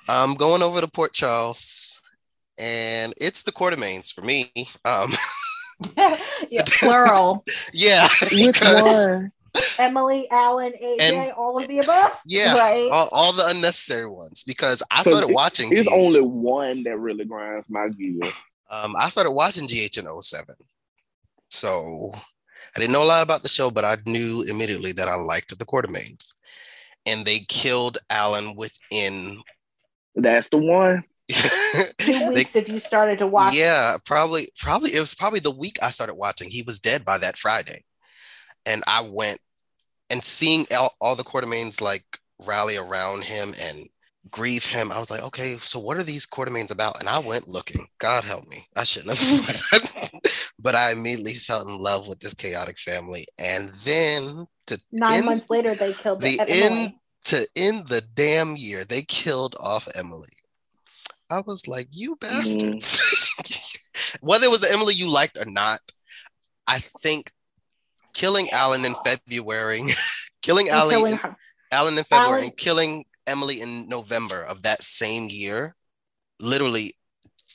I'm 0.10 0.34
going 0.36 0.62
over 0.62 0.82
to 0.82 0.88
Port 0.88 1.14
Charles, 1.14 2.02
and 2.58 3.14
it's 3.22 3.44
the 3.44 3.52
Quartermaines 3.52 4.12
for 4.12 4.22
me. 4.22 4.52
Um, 4.84 5.14
yeah, 6.50 6.64
plural. 6.68 7.44
yeah, 7.74 8.08
Which 8.32 8.60
because- 8.60 9.08
one? 9.08 9.32
Emily, 9.80 10.28
Allen, 10.32 10.74
AJ, 10.84 11.00
And- 11.00 11.32
all 11.38 11.58
of 11.58 11.66
the 11.70 11.80
above. 11.80 12.12
yeah, 12.26 12.58
Right. 12.58 12.90
all, 12.92 13.08
all 13.14 13.32
the 13.32 13.48
unnecessary 13.48 14.06
ones. 14.10 14.44
Because 14.44 14.84
I 14.92 15.02
started 15.02 15.30
it- 15.30 15.34
watching. 15.34 15.70
There's 15.70 15.88
GH. 15.88 15.94
only 15.94 16.20
one 16.22 16.84
that 16.84 16.98
really 16.98 17.24
grinds 17.24 17.70
my 17.70 17.88
gears. 17.88 18.34
Um, 18.70 18.96
I 18.98 19.08
started 19.08 19.32
watching 19.32 19.66
GH 19.66 19.98
in 19.98 20.08
07. 20.22 20.56
So 21.50 22.12
I 22.76 22.80
didn't 22.82 22.92
know 22.92 23.04
a 23.04 23.06
lot 23.06 23.24
about 23.24 23.44
the 23.44 23.48
show, 23.50 23.72
but 23.72 23.86
I 23.86 23.96
knew 24.06 24.42
immediately 24.42 24.92
that 24.92 25.08
I 25.08 25.16
liked 25.16 25.58
the 25.58 25.66
Quartermaines. 25.66 26.34
And 27.06 27.26
they 27.26 27.40
killed 27.40 27.98
Alan 28.10 28.56
within 28.56 29.42
That's 30.16 30.50
the 30.50 30.58
one. 30.58 31.04
Two 31.98 32.20
They- 32.20 32.30
weeks 32.30 32.56
if 32.56 32.70
you 32.70 32.80
started 32.80 33.18
to 33.20 33.28
watch. 33.28 33.56
yeah, 33.56 33.98
probably 34.06 34.50
probably 34.60 34.94
it 34.94 35.00
was 35.00 35.16
probably 35.16 35.40
the 35.40 35.52
week 35.52 35.78
I 35.82 35.90
started 35.92 36.16
watching. 36.16 36.50
He 36.50 36.62
was 36.64 36.80
dead 36.80 37.04
by 37.04 37.18
that 37.20 37.38
Friday. 37.38 37.84
And 38.66 38.84
I 38.88 39.02
went 39.02 39.40
and 40.10 40.24
seeing 40.24 40.66
all, 40.76 40.94
all 41.02 41.16
the 41.16 41.24
Quartermaines 41.24 41.82
like 41.82 42.04
rally 42.46 42.78
around 42.78 43.24
him 43.24 43.54
and 43.62 43.88
grieve 44.32 44.66
him. 44.66 44.92
I 44.92 45.00
was 45.00 45.10
like, 45.12 45.24
okay, 45.24 45.58
so 45.58 45.80
what 45.80 45.98
are 45.98 46.04
these 46.04 46.26
Quartermaines 46.28 46.72
about? 46.72 47.00
And 47.00 47.10
I 47.10 47.20
went 47.20 47.48
looking. 47.48 47.88
God 48.00 48.24
help 48.24 48.48
me. 48.48 48.68
I 48.76 48.84
shouldn't 48.84 49.18
have. 49.18 50.12
but 50.66 50.74
I 50.74 50.94
immediately 50.94 51.36
fell 51.36 51.62
in 51.62 51.78
love 51.78 52.08
with 52.08 52.20
this 52.22 52.34
chaotic 52.34 52.80
family. 52.80 53.28
And 53.38 53.70
then 53.84 54.48
to 54.66 54.82
Nine 54.92 55.18
end, 55.18 55.26
months 55.28 55.48
later, 55.48 55.76
they 55.76 55.94
killed 55.94 56.22
the 56.22 56.42
end 56.48 56.94
to 57.26 57.48
end 57.56 57.88
the 57.88 58.02
damn 58.02 58.56
year, 58.56 58.84
they 58.84 59.04
killed 59.04 59.56
off 59.60 59.88
Emily. 59.94 60.34
I 61.30 61.42
was 61.42 61.68
like, 61.68 61.90
you 61.92 62.16
mm-hmm. 62.16 62.40
bastards. 62.40 63.80
Whether 64.22 64.46
it 64.46 64.52
was 64.52 64.62
the 64.62 64.72
Emily 64.72 64.96
you 64.96 65.08
liked 65.08 65.38
or 65.38 65.46
not, 65.46 65.82
I 66.66 66.80
think 66.80 67.32
killing 68.16 68.50
Alan 68.50 68.86
in 68.86 68.96
February, 69.06 69.84
killing 70.42 70.68
and 70.68 70.78
Alan, 70.78 70.96
killing 70.96 71.18
her. 71.18 71.36
Alan 71.72 71.96
in 71.96 72.04
February 72.04 72.32
Alan- 72.32 72.44
and 72.46 72.58
killing 72.58 73.06
Emily 73.28 73.62
in 73.62 73.88
November 73.88 74.42
of 74.42 74.64
that 74.64 74.82
same 74.82 75.30
year 75.30 75.76
literally 76.40 76.96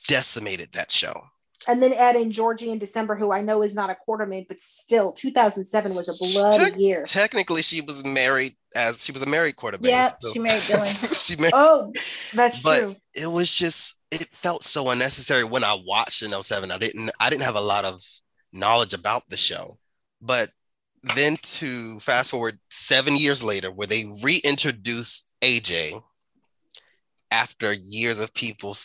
decimated 0.07 0.71
that 0.75 0.93
show. 0.93 1.25
And 1.71 1.81
then 1.81 1.93
add 1.93 2.17
in 2.17 2.33
Georgie 2.33 2.71
in 2.71 2.81
December, 2.81 3.15
who 3.15 3.31
I 3.31 3.43
know 3.43 3.63
is 3.63 3.77
not 3.77 3.91
a 3.91 3.95
quartermaine, 3.95 4.47
but 4.49 4.61
still, 4.61 5.13
2007 5.13 5.95
was 5.95 6.09
a 6.09 6.15
bloody 6.19 6.59
Tech- 6.59 6.81
year. 6.81 7.05
Technically, 7.05 7.63
she 7.63 7.81
was 7.81 8.05
married 8.05 8.57
as 8.75 9.05
she 9.05 9.13
was 9.13 9.23
a 9.23 9.27
married 9.27 9.55
quarterback. 9.55 9.89
Yeah, 9.89 10.11
she 10.33 10.41
married 10.41 10.63
Dillon. 10.67 10.87
she 11.15 11.37
married, 11.37 11.53
Oh, 11.55 11.93
that's 12.35 12.61
but 12.61 12.81
true. 12.81 12.97
it 13.15 13.31
was 13.31 13.53
just 13.53 14.01
it 14.11 14.25
felt 14.25 14.65
so 14.65 14.91
unnecessary 14.91 15.45
when 15.45 15.63
I 15.63 15.79
watched 15.87 16.23
in 16.23 16.31
07. 16.31 16.73
I 16.73 16.79
didn't 16.79 17.09
I 17.21 17.31
didn't 17.31 17.45
have 17.45 17.55
a 17.55 17.61
lot 17.61 17.85
of 17.85 18.03
knowledge 18.53 18.93
about 18.93 19.23
the 19.29 19.37
show. 19.37 19.79
But 20.21 20.49
then 21.15 21.37
to 21.43 22.01
fast 22.01 22.33
forward 22.33 22.59
seven 22.69 23.15
years 23.17 23.45
later, 23.45 23.71
where 23.71 23.87
they 23.87 24.07
reintroduce 24.25 25.25
AJ 25.41 26.03
after 27.31 27.73
years 27.73 28.19
of 28.19 28.35
people 28.35 28.77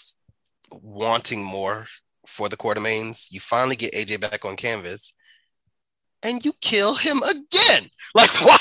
wanting 0.72 1.44
more 1.44 1.88
for 2.28 2.50
the 2.50 2.58
Quartermaines, 2.58 3.28
you 3.32 3.40
finally 3.40 3.76
get 3.76 3.94
AJ 3.94 4.22
back 4.22 4.46
on 4.46 4.56
canvas, 4.56 5.14
and 6.24 6.44
you 6.44 6.54
kill 6.62 6.96
him 6.96 7.22
again. 7.24 7.90
Like 8.14 8.30
why? 8.46 8.58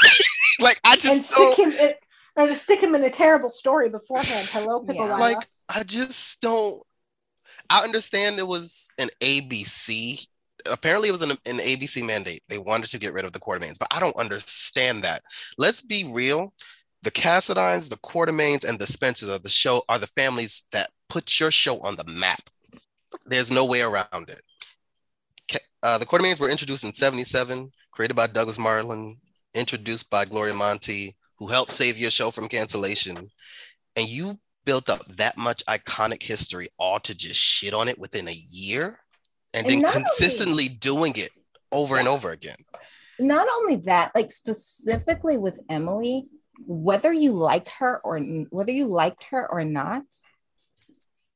like 0.61 0.81
I 0.85 0.93
And 0.93 1.01
just 1.01 1.25
stick 1.25 1.57
don't 1.57 1.59
him 1.59 1.73
in, 1.73 1.95
and 2.37 2.59
stick 2.59 2.81
him 2.81 2.95
in 2.95 3.05
a 3.05 3.11
terrible 3.11 3.51
story 3.51 3.89
beforehand. 3.89 4.49
Hello, 4.51 4.85
Yeah. 4.93 5.17
Like 5.17 5.49
I 5.69 5.83
just 5.83 6.41
don't. 6.41 6.83
I 7.71 7.83
understand 7.83 8.39
it 8.39 8.47
was 8.47 8.89
an 8.99 9.09
ABC. 9.21 10.27
Apparently, 10.71 11.09
it 11.09 11.13
was 11.13 11.23
an, 11.23 11.33
an 11.33 11.59
ABC 11.59 12.05
mandate. 12.05 12.43
They 12.49 12.59
wanted 12.59 12.91
to 12.91 12.99
get 12.99 13.13
rid 13.13 13.25
of 13.25 13.33
the 13.33 13.41
Quartermaines, 13.41 13.79
but 13.79 13.89
I 13.91 14.01
don't 14.01 14.17
understand 14.17 15.03
that. 15.05 15.23
Let's 15.59 15.83
be 15.83 16.11
real. 16.11 16.53
The 17.03 17.11
Cassadines, 17.11 17.91
the 17.91 17.99
Quartermaines, 17.99 18.65
and 18.65 18.79
the 18.79 18.87
Spencers 18.87 19.29
are 19.29 19.39
the 19.39 19.51
show 19.51 19.83
are 19.89 19.99
the 19.99 20.07
families 20.07 20.63
that 20.73 20.91
put 21.09 21.39
your 21.39 21.51
show 21.51 21.81
on 21.81 21.97
the 21.97 22.05
map. 22.05 22.51
There's 23.27 23.51
no 23.51 23.65
way 23.65 23.81
around 23.83 24.29
it. 24.31 24.43
Uh, 25.83 25.99
the 25.99 26.07
Quartermaines 26.07 26.41
were 26.41 26.49
introduced 26.49 26.85
in 26.85 26.93
'77, 26.93 27.71
created 27.91 28.15
by 28.15 28.27
Douglas 28.27 28.57
Marland, 28.59 29.17
introduced 29.53 30.09
by 30.09 30.25
Gloria 30.25 30.55
Monty, 30.55 31.15
who 31.39 31.47
helped 31.49 31.73
save 31.75 31.99
your 31.99 32.11
show 32.11 32.31
from 32.31 32.49
cancellation. 32.49 33.31
And 33.95 34.09
you 34.09 34.39
built 34.65 34.89
up 34.89 35.05
that 35.17 35.37
much 35.37 35.63
iconic 35.67 36.23
history 36.23 36.69
all 36.79 37.01
to 37.01 37.15
just 37.15 37.39
shit 37.39 37.75
on 37.75 37.89
it 37.89 37.99
within 37.99 38.29
a 38.29 38.35
year 38.51 38.99
and, 39.53 39.67
And 39.67 39.71
then 39.75 39.81
not 39.83 39.91
only- 39.95 40.05
consistently 40.05 40.69
doing 40.69 41.13
it 41.17 41.31
over 41.71 41.99
and 41.99 42.09
over 42.09 42.31
again. 42.31 42.57
Not 43.19 43.47
only 43.59 43.77
that, 43.85 44.13
like 44.15 44.33
specifically 44.33 45.37
with 45.37 45.61
Emily, 45.69 46.29
whether 46.67 47.13
you 47.13 47.33
like 47.33 47.69
her 47.73 48.01
or 48.03 48.19
whether 48.19 48.73
you 48.73 48.87
liked 48.87 49.25
her 49.25 49.47
or 49.53 49.65
not, 49.65 50.03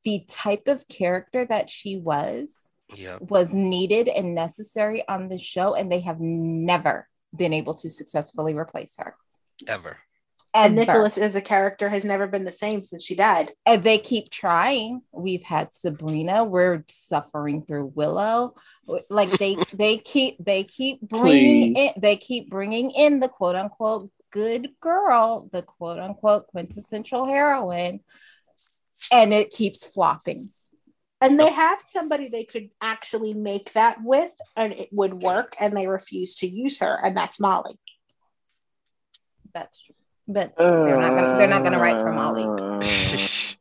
the 0.05 0.25
type 0.29 0.69
of 0.69 0.87
character 0.89 1.45
that 1.45 1.69
she 1.71 1.97
was 1.99 2.57
Yeah. 2.97 3.19
was 3.21 3.53
needed 3.53 4.09
and 4.09 4.35
necessary 4.35 5.07
on 5.09 5.29
the 5.29 5.39
show, 5.39 5.75
and 5.75 5.91
they 5.93 6.01
have 6.01 6.21
never 6.21 7.09
been 7.37 7.53
able 7.53 7.75
to 7.77 7.91
successfully 7.91 8.55
replace 8.55 8.97
her. 8.99 9.15
Ever. 9.67 9.99
and 10.55 10.75
Nicholas 10.77 11.19
as 11.19 11.35
a 11.37 11.43
character 11.43 11.89
has 11.91 12.05
never 12.05 12.27
been 12.27 12.45
the 12.45 12.51
same 12.53 12.83
since 12.83 13.05
she 13.05 13.15
died. 13.15 13.53
and 13.67 13.83
they 13.83 13.99
keep 13.99 14.31
trying. 14.31 15.03
We've 15.13 15.43
had 15.43 15.75
Sabrina. 15.75 16.43
We're 16.45 16.85
suffering 16.89 17.63
through 17.67 17.93
Willow. 17.95 18.55
Like 19.11 19.31
they 19.33 19.57
they 19.75 19.99
keep 19.99 20.43
they 20.43 20.65
keep 20.65 21.01
bringing 21.03 21.75
Please. 21.75 21.93
in 21.95 22.01
they 22.01 22.17
keep 22.17 22.49
bringing 22.49 22.91
in 22.93 23.19
the 23.19 23.29
quote 23.29 23.57
unquote 23.57 24.11
good 24.31 24.71
girl, 24.81 25.49
the 25.53 25.63
quote 25.63 25.99
unquote 25.99 26.47
quintessential 26.49 27.27
heroine, 27.27 28.01
and 29.13 29.33
it 29.33 29.51
keeps 29.51 29.85
flopping. 29.85 30.51
And 31.21 31.39
they 31.39 31.51
have 31.51 31.81
somebody 31.81 32.29
they 32.29 32.45
could 32.45 32.71
actually 32.81 33.35
make 33.35 33.73
that 33.73 33.99
with, 34.03 34.31
and 34.55 34.73
it 34.73 34.89
would 34.93 35.15
work, 35.15 35.57
and 35.59 35.77
they 35.77 35.89
refuse 35.89 36.37
to 36.37 36.49
use 36.49 36.79
her, 36.79 36.99
and 37.03 37.17
that's 37.17 37.41
Molly. 37.41 37.77
That's 39.53 39.81
true. 39.83 39.95
But 40.29 40.57
they're 40.59 41.01
not 41.01 41.17
gonna 41.17 41.39
they're 41.39 41.49
not 41.49 41.65
gonna 41.65 41.79
write 41.81 41.99
for 41.99 42.13
Molly. 42.13 42.45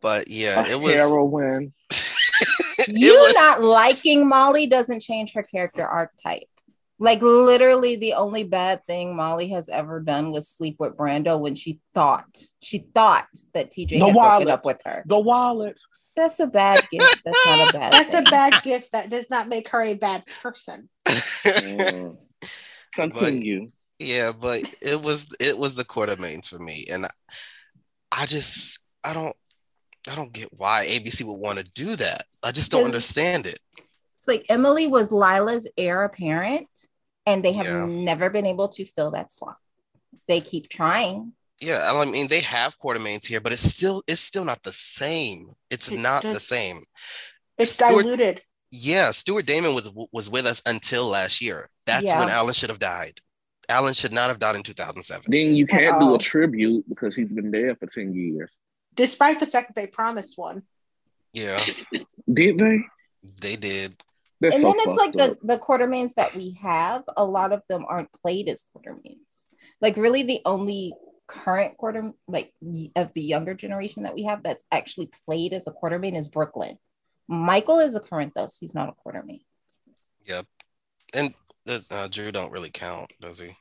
But 0.00 0.28
yeah, 0.28 0.66
a 0.66 0.72
it 0.72 0.80
was 0.80 0.96
heroine. 0.96 1.72
it 1.90 2.88
You 2.88 3.14
was- 3.18 3.34
not 3.34 3.62
liking 3.62 4.28
Molly 4.28 4.66
doesn't 4.66 5.00
change 5.00 5.32
her 5.32 5.42
character 5.42 5.82
archetype. 5.82 6.42
Like 6.98 7.22
literally, 7.22 7.96
the 7.96 8.14
only 8.14 8.44
bad 8.44 8.86
thing 8.86 9.16
Molly 9.16 9.48
has 9.48 9.68
ever 9.68 10.00
done 10.00 10.30
was 10.30 10.48
sleep 10.48 10.76
with 10.78 10.96
Brando 10.96 11.40
when 11.40 11.54
she 11.56 11.80
thought 11.92 12.38
she 12.60 12.86
thought 12.94 13.26
that 13.52 13.72
TJ 13.72 13.98
The 13.98 14.06
had 14.06 14.14
broken 14.14 14.50
up 14.50 14.64
with 14.64 14.80
her. 14.84 15.02
The 15.06 15.18
wallet. 15.18 15.80
That's 16.16 16.38
a 16.38 16.46
bad 16.46 16.84
gift. 16.92 17.22
That's 17.24 17.46
not 17.46 17.68
a 17.68 17.78
bad. 17.78 17.92
That's 17.92 18.10
thing. 18.10 18.26
a 18.26 18.30
bad 18.30 18.62
gift. 18.62 18.92
That 18.92 19.10
does 19.10 19.28
not 19.28 19.48
make 19.48 19.68
her 19.68 19.82
a 19.82 19.94
bad 19.94 20.24
person. 20.42 20.88
Mm. 21.06 22.16
Continue. 22.94 23.72
yeah, 23.98 24.30
but 24.30 24.62
it 24.80 25.02
was 25.02 25.26
it 25.40 25.58
was 25.58 25.74
the 25.74 25.84
quartermaines 25.84 26.48
for 26.48 26.60
me, 26.60 26.86
and 26.88 27.06
I, 27.06 27.10
I 28.12 28.26
just 28.26 28.78
I 29.02 29.12
don't 29.12 29.34
I 30.08 30.14
don't 30.14 30.32
get 30.32 30.48
why 30.52 30.86
ABC 30.86 31.24
would 31.24 31.40
want 31.40 31.58
to 31.58 31.64
do 31.64 31.96
that. 31.96 32.26
I 32.42 32.52
just 32.52 32.70
don't 32.70 32.84
understand 32.84 33.46
it. 33.46 33.58
It's 34.24 34.28
like 34.28 34.46
Emily 34.48 34.86
was 34.86 35.12
Lila's 35.12 35.68
heir 35.76 36.02
apparent, 36.02 36.68
and 37.26 37.44
they 37.44 37.52
have 37.52 37.66
Yeah. 37.66 37.84
never 37.84 38.30
been 38.30 38.46
able 38.46 38.68
to 38.70 38.86
fill 38.86 39.10
that 39.10 39.30
slot. 39.30 39.58
They 40.26 40.40
keep 40.40 40.70
trying. 40.70 41.34
Yeah, 41.60 41.92
I 41.92 42.04
mean 42.06 42.28
they 42.28 42.40
have 42.40 42.78
Quartermaines 42.78 43.26
here, 43.26 43.40
but 43.42 43.52
it's 43.52 43.60
still 43.62 44.02
it's 44.08 44.22
still 44.22 44.46
not 44.46 44.62
the 44.62 44.72
same. 44.72 45.50
It's 45.68 45.92
It 45.92 45.98
not 45.98 46.22
the 46.22 46.40
same. 46.40 46.84
It's 47.58 47.72
Stuart- 47.72 48.02
diluted. 48.04 48.42
Yeah, 48.70 49.10
Stuart 49.10 49.44
Damon 49.44 49.74
was 49.74 49.90
was 50.10 50.30
with 50.30 50.46
us 50.46 50.62
until 50.64 51.04
last 51.06 51.42
year. 51.42 51.68
That's 51.84 52.04
Yeah. 52.04 52.18
when 52.18 52.30
Alan 52.30 52.54
should 52.54 52.70
have 52.70 52.78
died. 52.78 53.20
Alan 53.68 53.92
should 53.92 54.12
not 54.14 54.28
have 54.28 54.38
died 54.38 54.56
in 54.56 54.62
2007. 54.62 55.26
Then 55.28 55.54
you 55.54 55.66
can't 55.66 56.00
do 56.00 56.14
a 56.14 56.18
tribute 56.18 56.88
because 56.88 57.14
he's 57.14 57.32
been 57.32 57.50
dead 57.50 57.78
for 57.78 57.86
10 57.86 58.14
years. 58.14 58.54
Despite 58.94 59.38
the 59.38 59.46
fact 59.46 59.68
that 59.68 59.76
they 59.76 59.86
promised 59.86 60.38
one. 60.38 60.62
Yeah, 61.34 61.62
Did 62.32 62.58
they? 62.58 62.78
they 63.40 63.56
did. 63.56 64.02
That's 64.40 64.56
and 64.56 64.62
so 64.62 64.68
then 64.68 64.76
it's 64.80 64.96
like 64.96 65.14
fucked 65.14 65.18
the 65.18 65.30
up. 65.32 65.38
the 65.42 65.58
quartermaines 65.58 66.14
that 66.14 66.34
we 66.34 66.58
have 66.62 67.04
a 67.16 67.24
lot 67.24 67.52
of 67.52 67.62
them 67.68 67.84
aren't 67.88 68.10
played 68.22 68.48
as 68.48 68.64
quartermaines 68.74 69.54
like 69.80 69.96
really 69.96 70.22
the 70.22 70.40
only 70.44 70.92
current 71.26 71.76
quarter 71.76 72.12
like 72.28 72.52
of 72.96 73.10
the 73.14 73.22
younger 73.22 73.54
generation 73.54 74.02
that 74.02 74.14
we 74.14 74.24
have 74.24 74.42
that's 74.42 74.64
actually 74.70 75.10
played 75.26 75.52
as 75.54 75.66
a 75.66 75.70
quartermaine 75.72 76.16
is 76.16 76.28
brook 76.28 76.56
lynn 76.56 76.76
michael 77.28 77.78
is 77.78 77.94
a 77.94 78.00
corinthos 78.00 78.56
he's 78.58 78.74
not 78.74 78.88
a 78.88 78.92
quartermaine 78.92 79.40
Yep. 80.26 80.46
And 81.14 81.34
uh, 81.90 82.08
Drew 82.08 82.32
don't 82.32 82.50
really 82.50 82.70
count, 82.70 83.12
does 83.20 83.38
he? 83.38 83.56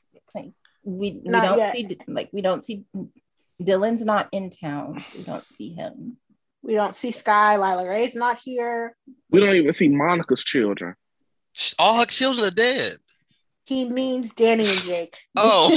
we 0.85 1.11
we 1.11 1.21
Not 1.23 1.43
don't 1.45 1.57
yet. 1.59 1.73
see 1.73 1.97
like 2.07 2.29
we 2.33 2.41
don't 2.41 2.63
see 2.63 2.83
dillon's 3.61 4.03
not 4.03 4.27
in 4.33 4.49
town 4.49 5.01
so 5.01 5.17
we 5.17 5.23
don't 5.23 5.47
see 5.47 5.73
him 5.73 6.17
We 6.63 6.75
don't 6.75 6.95
see 6.95 7.11
Skye. 7.11 7.57
Lila 7.57 7.87
Rae's 7.87 8.15
not 8.15 8.39
here. 8.43 8.95
We 9.29 9.41
don't 9.41 9.55
even 9.55 9.73
see 9.73 9.89
Monica's 9.89 10.43
children. 10.43 10.95
All 11.77 11.99
her 11.99 12.05
children 12.05 12.47
are 12.47 12.51
dead. 12.51 12.93
He 13.65 13.87
means 13.87 14.33
Danny 14.33 14.65
and 14.67 14.81
Jake. 14.81 15.17
Oh 15.37 15.75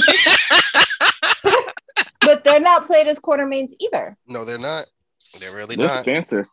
but 2.21 2.43
they're 2.43 2.59
not 2.59 2.85
played 2.85 3.07
as 3.07 3.19
quartermaines 3.19 3.71
either 3.79 4.17
no, 4.27 4.43
they're 4.43 4.57
not. 4.57 4.85
They're 5.39 5.53
really 5.53 5.75
They're 5.75 5.87
not. 5.87 5.97
expensive, 5.99 6.47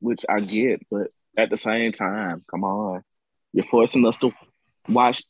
which 0.00 0.24
I 0.28 0.40
get, 0.40 0.80
but 0.90 1.08
at 1.36 1.50
the 1.50 1.56
same 1.56 1.92
time, 1.92 2.42
come 2.50 2.62
on. 2.64 3.02
You're 3.52 3.64
forcing 3.64 4.06
us 4.06 4.18
to 4.20 4.32
watch 4.88 5.22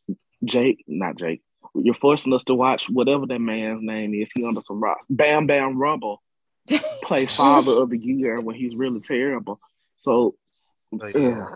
Jake, 0.45 0.85
not 0.89 1.17
Jake. 1.17 1.43
You're 1.75 1.95
forcing 1.95 2.33
us 2.35 2.45
to 2.45 2.55
watch 2.55 2.89
whatever 2.91 3.27
that 3.27 3.41
man's 3.41 3.83
name 3.83 4.15
is. 4.15 4.31
He 4.35 4.45
under 4.45 4.61
some 4.61 4.81
rocks. 4.83 5.05
Bam 5.09 5.47
Bam 5.47 5.79
Rumble 5.79 6.23
play 7.03 7.27
father 7.41 7.73
of 7.83 7.91
the 7.91 7.99
year 7.99 8.41
when 8.41 8.55
he's 8.57 8.77
really 8.77 9.01
terrible. 9.01 9.61
So 9.97 10.37
But, 10.93 11.15
ugh. 11.15 11.23
yeah, 11.23 11.47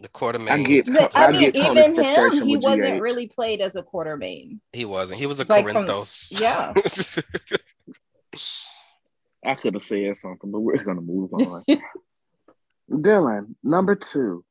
the 0.00 0.08
Quartermaine. 0.08 0.50
I 0.50 0.62
get- 0.62 0.86
But, 0.86 1.16
I 1.16 1.26
I 1.26 1.30
mean, 1.32 1.40
get 1.40 1.54
Tony's 1.54 1.70
even 1.70 1.76
him, 1.90 1.94
frustration 2.04 2.46
he 2.48 2.56
wasn't 2.56 2.98
GH. 2.98 3.00
really 3.02 3.26
played 3.28 3.60
as 3.60 3.76
a 3.76 3.82
quartermaine. 3.82 4.60
He 4.72 4.84
wasn't. 4.84 5.18
He 5.20 5.26
was 5.26 5.40
a 5.40 5.44
Like 5.48 5.66
from- 5.68 5.86
Corinthos. 5.86 6.40
yeah. 6.40 6.72
I 9.44 9.54
could 9.54 9.74
have 9.74 9.82
said 9.82 10.14
something, 10.16 10.50
but 10.50 10.60
we're 10.60 10.82
gonna 10.82 11.00
move 11.00 11.32
on. 11.34 11.64
Dylan, 12.90 13.54
number 13.62 13.94
two. 13.94 14.44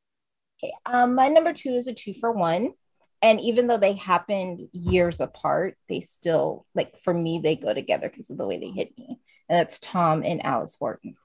Okay, 0.62 0.72
um, 0.86 1.14
my 1.14 1.28
number 1.28 1.52
two 1.52 1.70
is 1.70 1.86
a 1.88 1.94
two 1.94 2.12
for 2.14 2.32
one. 2.32 2.72
And 3.22 3.40
even 3.40 3.66
though 3.66 3.76
they 3.76 3.94
happened 3.94 4.68
years 4.72 5.20
apart, 5.20 5.76
they 5.88 6.00
still 6.00 6.66
like 6.74 6.96
for 6.98 7.12
me, 7.12 7.40
they 7.42 7.56
go 7.56 7.74
together 7.74 8.08
because 8.08 8.30
of 8.30 8.38
the 8.38 8.46
way 8.46 8.58
they 8.58 8.70
hit 8.70 8.96
me. 8.98 9.18
And 9.48 9.58
that's 9.58 9.78
Tom 9.78 10.22
and 10.24 10.44
Alice 10.44 10.76
Horton. 10.78 11.16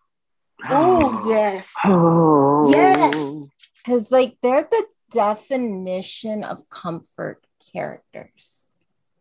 Oh 0.69 1.26
yes. 1.27 1.72
Oh. 1.85 2.69
Yes. 2.72 3.49
Because 3.77 4.11
like 4.11 4.38
they're 4.41 4.67
the 4.69 4.85
definition 5.11 6.43
of 6.43 6.69
comfort 6.69 7.45
characters. 7.72 8.63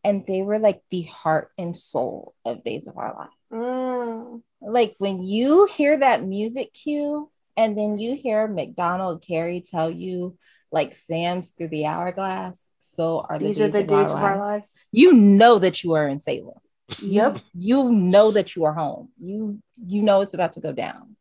And 0.02 0.26
they 0.26 0.42
were 0.42 0.58
like 0.58 0.82
the 0.90 1.02
heart 1.02 1.50
and 1.56 1.76
soul 1.76 2.34
of 2.44 2.62
Days 2.62 2.88
of 2.88 2.98
Our 2.98 3.14
Lives. 3.14 3.62
Mm. 3.62 4.42
Like 4.60 4.94
when 4.98 5.22
you 5.22 5.66
hear 5.66 5.98
that 5.98 6.24
music 6.24 6.74
cue 6.74 7.30
and 7.56 7.78
then 7.78 7.98
you 7.98 8.16
hear 8.16 8.46
Macdonald 8.46 9.22
Carey 9.22 9.62
tell 9.62 9.90
you 9.90 10.36
like 10.74 10.94
sands 10.94 11.52
through 11.52 11.68
the 11.68 11.86
hourglass, 11.86 12.68
so 12.80 13.24
are 13.28 13.38
the 13.38 13.46
These 13.46 13.58
days, 13.58 13.68
are 13.68 13.72
the 13.72 13.78
of, 13.80 13.86
days 13.86 14.10
our 14.10 14.16
of 14.16 14.24
our 14.24 14.38
lives. 14.38 14.72
You 14.90 15.12
know 15.14 15.58
that 15.60 15.82
you 15.84 15.92
are 15.92 16.08
in 16.08 16.20
Salem. 16.20 16.58
Yep. 17.00 17.38
You 17.54 17.90
know 17.90 18.30
that 18.32 18.54
you 18.54 18.64
are 18.64 18.74
home. 18.74 19.08
You 19.18 19.62
you 19.76 20.02
know 20.02 20.20
it's 20.20 20.34
about 20.34 20.54
to 20.54 20.60
go 20.60 20.72
down. 20.72 21.16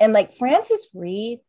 And 0.00 0.12
like 0.12 0.34
Frances 0.34 0.88
Reid, 0.94 1.40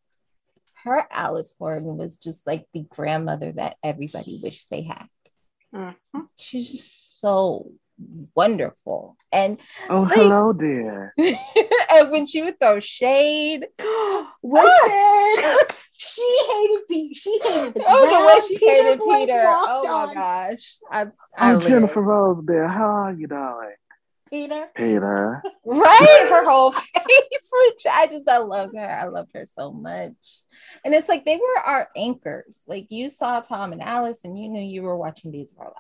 her 0.84 1.07
Alice 1.11 1.55
Horton 1.57 1.97
was 1.97 2.17
just 2.17 2.45
like 2.45 2.65
the 2.73 2.85
grandmother 2.89 3.51
that 3.53 3.77
everybody 3.84 4.39
wished 4.43 4.69
they 4.69 4.81
had. 4.84 5.07
Mhm. 5.73 5.95
She's 6.38 6.69
just 6.69 7.19
so 7.19 7.72
wonderful. 8.35 9.17
And 9.31 9.57
Oh, 9.89 10.01
Like- 10.01 10.13
hello 10.15 10.53
dear. 10.53 11.13
and 11.17 12.11
when 12.11 12.27
she 12.27 12.41
would 12.41 12.59
throw 12.59 12.80
shade, 12.80 13.67
ah! 13.81 14.34
Listen, 14.43 15.67
she 15.91 16.39
hated 16.49 16.88
Pete. 16.89 17.17
She 17.17 17.39
hated 17.43 17.73
the 17.76 17.84
oh, 17.88 18.19
the 18.19 18.27
way 18.27 18.39
she 18.47 18.57
Peter 18.57 18.84
hated 18.84 18.99
Boyd 18.99 19.27
Peter. 19.27 19.43
walked 19.43 19.85
Oh 19.88 20.07
my 20.07 20.13
gosh. 20.13 20.77
I, 20.91 21.01
I 21.01 21.51
I'm 21.51 21.59
live. 21.59 21.67
Jennifer 21.67 22.01
Rose 22.01 22.43
there. 22.45 22.67
How 22.67 22.85
are 22.85 23.13
you 23.13 23.27
doing? 23.27 23.73
Peter. 24.30 24.67
Peter. 24.76 25.41
Right? 25.67 26.26
Her 26.30 26.45
whole 26.47 26.72
face, 26.72 26.89
which 27.05 27.85
I 27.91 28.05
just 28.07 28.30
I 28.30 28.38
love 28.38 28.69
her. 28.76 28.89
I 28.99 29.05
love 29.07 29.27
her 29.34 29.47
so 29.57 29.72
much. 29.72 30.13
And 30.84 30.93
it's 30.93 31.09
like 31.09 31.26
they 31.26 31.38
were 31.38 31.59
our 31.65 31.89
anchors. 31.95 32.61
Like 32.67 32.88
you 32.89 33.09
saw 33.09 33.39
Tom 33.41 33.72
and 33.73 33.81
Alice, 33.81 34.19
and 34.23 34.38
you 34.38 34.47
knew 34.49 34.61
you 34.61 34.84
were 34.84 34.95
watching 34.95 35.31
Days 35.31 35.51
of 35.51 35.59
Our 35.59 35.65
Lives. 35.65 35.77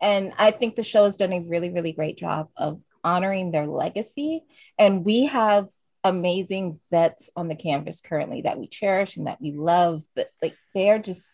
And 0.00 0.32
I 0.38 0.50
think 0.50 0.76
the 0.76 0.84
show 0.84 1.04
has 1.04 1.16
done 1.16 1.32
a 1.32 1.40
really, 1.40 1.70
really 1.70 1.92
great 1.92 2.18
job 2.18 2.48
of 2.56 2.80
honoring 3.02 3.50
their 3.50 3.66
legacy. 3.66 4.44
And 4.78 5.04
we 5.04 5.26
have 5.26 5.68
amazing 6.04 6.80
vets 6.90 7.30
on 7.36 7.48
the 7.48 7.56
canvas 7.56 8.00
currently 8.00 8.42
that 8.42 8.58
we 8.58 8.68
cherish 8.68 9.16
and 9.16 9.26
that 9.26 9.40
we 9.40 9.52
love, 9.52 10.02
but 10.14 10.30
like 10.40 10.56
they 10.74 10.90
are 10.90 10.98
just 10.98 11.28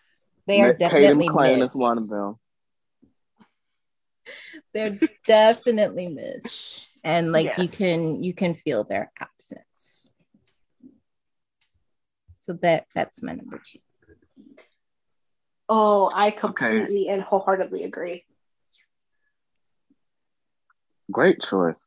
they 0.47 0.61
are 0.61 0.73
definitely 0.73 1.29
missed. 1.29 1.75
is 1.75 1.81
one 1.81 1.99
of 1.99 2.09
them. 2.09 2.39
they're 4.75 4.99
definitely 5.27 6.09
missed 6.09 6.87
and 7.03 7.33
like 7.33 7.59
you 7.59 7.69
can 7.69 8.23
you 8.23 8.33
can 8.33 8.55
feel 8.55 8.85
their 8.85 9.11
absence 9.21 10.11
so 12.39 12.53
that 12.55 12.87
that's 12.95 13.23
my 13.23 13.33
number 13.33 13.61
two 13.63 13.79
Oh, 15.69 16.11
I 16.15 16.31
completely 16.31 17.09
and 17.09 17.23
wholeheartedly 17.23 17.85
agree. 17.85 18.25
Great 21.11 21.41
choice. 21.41 21.87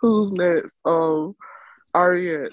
Who's 0.00 0.32
next? 0.32 0.76
Um, 0.84 1.34
Ariette. 1.94 2.50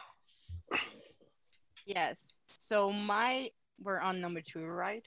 Yes. 1.86 2.40
So 2.48 2.92
my 2.92 3.50
we're 3.82 4.00
on 4.00 4.22
number 4.22 4.42
two, 4.42 4.66
right? 4.66 5.06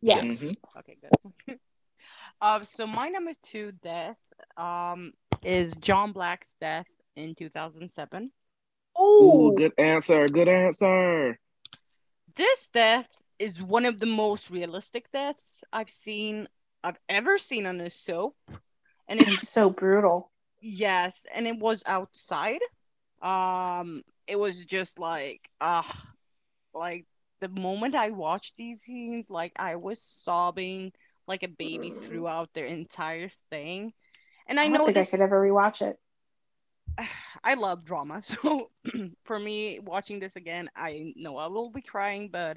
Yes. 0.00 0.24
Mhm. 0.24 0.56
Okay, 0.78 0.98
good. 1.00 1.58
um, 2.40 2.64
so 2.64 2.86
my 2.86 3.08
number 3.08 3.32
two 3.42 3.72
death 3.82 4.18
um 4.56 5.12
is 5.42 5.74
John 5.76 6.12
Black's 6.12 6.52
death 6.60 6.86
in 7.16 7.34
2007. 7.34 8.30
Ooh, 9.00 9.02
Ooh. 9.02 9.54
good 9.56 9.72
answer. 9.78 10.28
Good 10.28 10.48
answer. 10.48 11.38
This 12.34 12.68
death 12.68 13.08
is 13.38 13.60
one 13.60 13.86
of 13.86 13.98
the 13.98 14.06
most 14.06 14.50
realistic 14.50 15.10
deaths 15.12 15.64
I've 15.72 15.90
seen 15.90 16.48
I've 16.84 16.98
ever 17.08 17.38
seen 17.38 17.66
on 17.66 17.80
a 17.80 17.90
soap. 17.90 18.36
And 19.12 19.20
it's 19.20 19.30
It's 19.42 19.48
so 19.48 19.70
brutal. 19.70 20.30
Yes, 20.60 21.26
and 21.34 21.46
it 21.46 21.58
was 21.58 21.82
outside. 21.86 22.60
Um, 23.20 24.02
it 24.26 24.38
was 24.38 24.64
just 24.64 24.98
like, 24.98 25.40
uh, 25.60 25.82
like 26.72 27.04
the 27.40 27.48
moment 27.48 27.94
I 27.94 28.10
watched 28.10 28.54
these 28.56 28.82
scenes, 28.82 29.28
like 29.28 29.52
I 29.56 29.76
was 29.76 30.00
sobbing 30.00 30.92
like 31.26 31.42
a 31.42 31.48
baby 31.48 31.90
throughout 31.90 32.50
the 32.54 32.64
entire 32.64 33.30
thing. 33.50 33.92
And 34.46 34.58
I, 34.58 34.64
I, 34.64 34.68
know 34.68 34.84
think 34.86 34.96
this, 34.96 35.08
I 35.08 35.10
could 35.10 35.20
ever 35.20 35.40
rewatch 35.40 35.82
it. 35.82 35.98
I 37.44 37.54
love 37.54 37.84
drama, 37.84 38.22
so 38.22 38.70
for 39.24 39.38
me, 39.38 39.80
watching 39.80 40.20
this 40.20 40.36
again, 40.36 40.70
I 40.74 41.12
know 41.16 41.36
I 41.36 41.48
will 41.48 41.70
be 41.70 41.82
crying, 41.82 42.30
but 42.32 42.56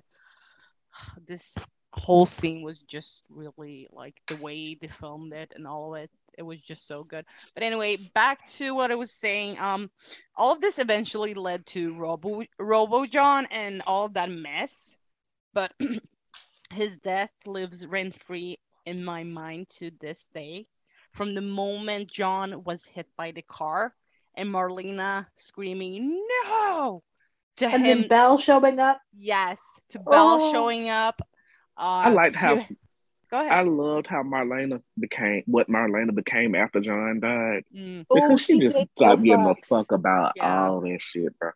this 1.27 1.53
whole 1.93 2.25
scene 2.25 2.61
was 2.61 2.79
just 2.79 3.25
really 3.29 3.87
like 3.91 4.15
the 4.27 4.35
way 4.35 4.77
they 4.79 4.87
filmed 4.87 5.33
it 5.33 5.53
and 5.55 5.65
all 5.65 5.95
of 5.95 6.03
it. 6.03 6.11
It 6.37 6.43
was 6.43 6.59
just 6.59 6.87
so 6.87 7.03
good. 7.03 7.25
But 7.53 7.63
anyway, 7.63 7.97
back 8.13 8.45
to 8.57 8.73
what 8.75 8.91
I 8.91 8.95
was 8.95 9.11
saying. 9.11 9.57
Um, 9.59 9.89
all 10.35 10.53
of 10.53 10.61
this 10.61 10.79
eventually 10.79 11.33
led 11.33 11.65
to 11.67 11.95
Robo 11.95 12.43
Robo 12.59 13.05
John 13.05 13.47
and 13.51 13.81
all 13.87 14.05
of 14.05 14.13
that 14.13 14.29
mess, 14.29 14.95
but 15.53 15.73
his 16.73 16.97
death 16.97 17.31
lives 17.45 17.85
rent 17.85 18.21
free 18.21 18.57
in 18.85 19.03
my 19.03 19.23
mind 19.23 19.69
to 19.79 19.91
this 20.01 20.27
day. 20.33 20.67
From 21.13 21.33
the 21.33 21.41
moment 21.41 22.11
John 22.11 22.63
was 22.65 22.85
hit 22.85 23.07
by 23.17 23.31
the 23.31 23.41
car 23.43 23.93
and 24.35 24.49
Marlena 24.49 25.25
screaming 25.37 26.21
no 26.43 27.03
to 27.57 27.67
And 27.67 27.85
him 27.85 27.99
then 28.01 28.07
Belle 28.09 28.37
showing 28.37 28.79
up. 28.81 28.99
yes 29.17 29.61
to 29.89 29.99
Belle 29.99 30.39
Oh. 30.41 30.51
showing 30.51 30.89
up 30.89 31.21
uh 31.77 32.03
I 32.05 32.09
liked 32.09 32.35
how 32.35 32.55
to- 32.55 32.67
go 33.35 33.41
ahead 33.41 33.51
I 33.51 33.61
loved 33.63 34.07
how 34.07 34.23
Marlena 34.23 34.81
became 34.99 35.43
what 35.45 35.67
Marlena 35.67 36.13
became 36.15 36.55
after 36.55 36.79
John 36.79 37.19
died. 37.19 37.63
Mm, 37.75 38.05
Because 38.11 38.31
Oh, 38.31 38.37
she, 38.37 38.53
she 38.53 38.59
just 38.61 38.77
stopped 38.95 39.19
no 39.21 39.23
giving 39.23 39.45
a 39.45 39.55
fuck 39.67 39.91
about 39.91 40.33
Yeah. 40.35 40.67
all 40.67 40.81
that 40.81 41.01
shit, 41.01 41.37
bro. 41.37 41.51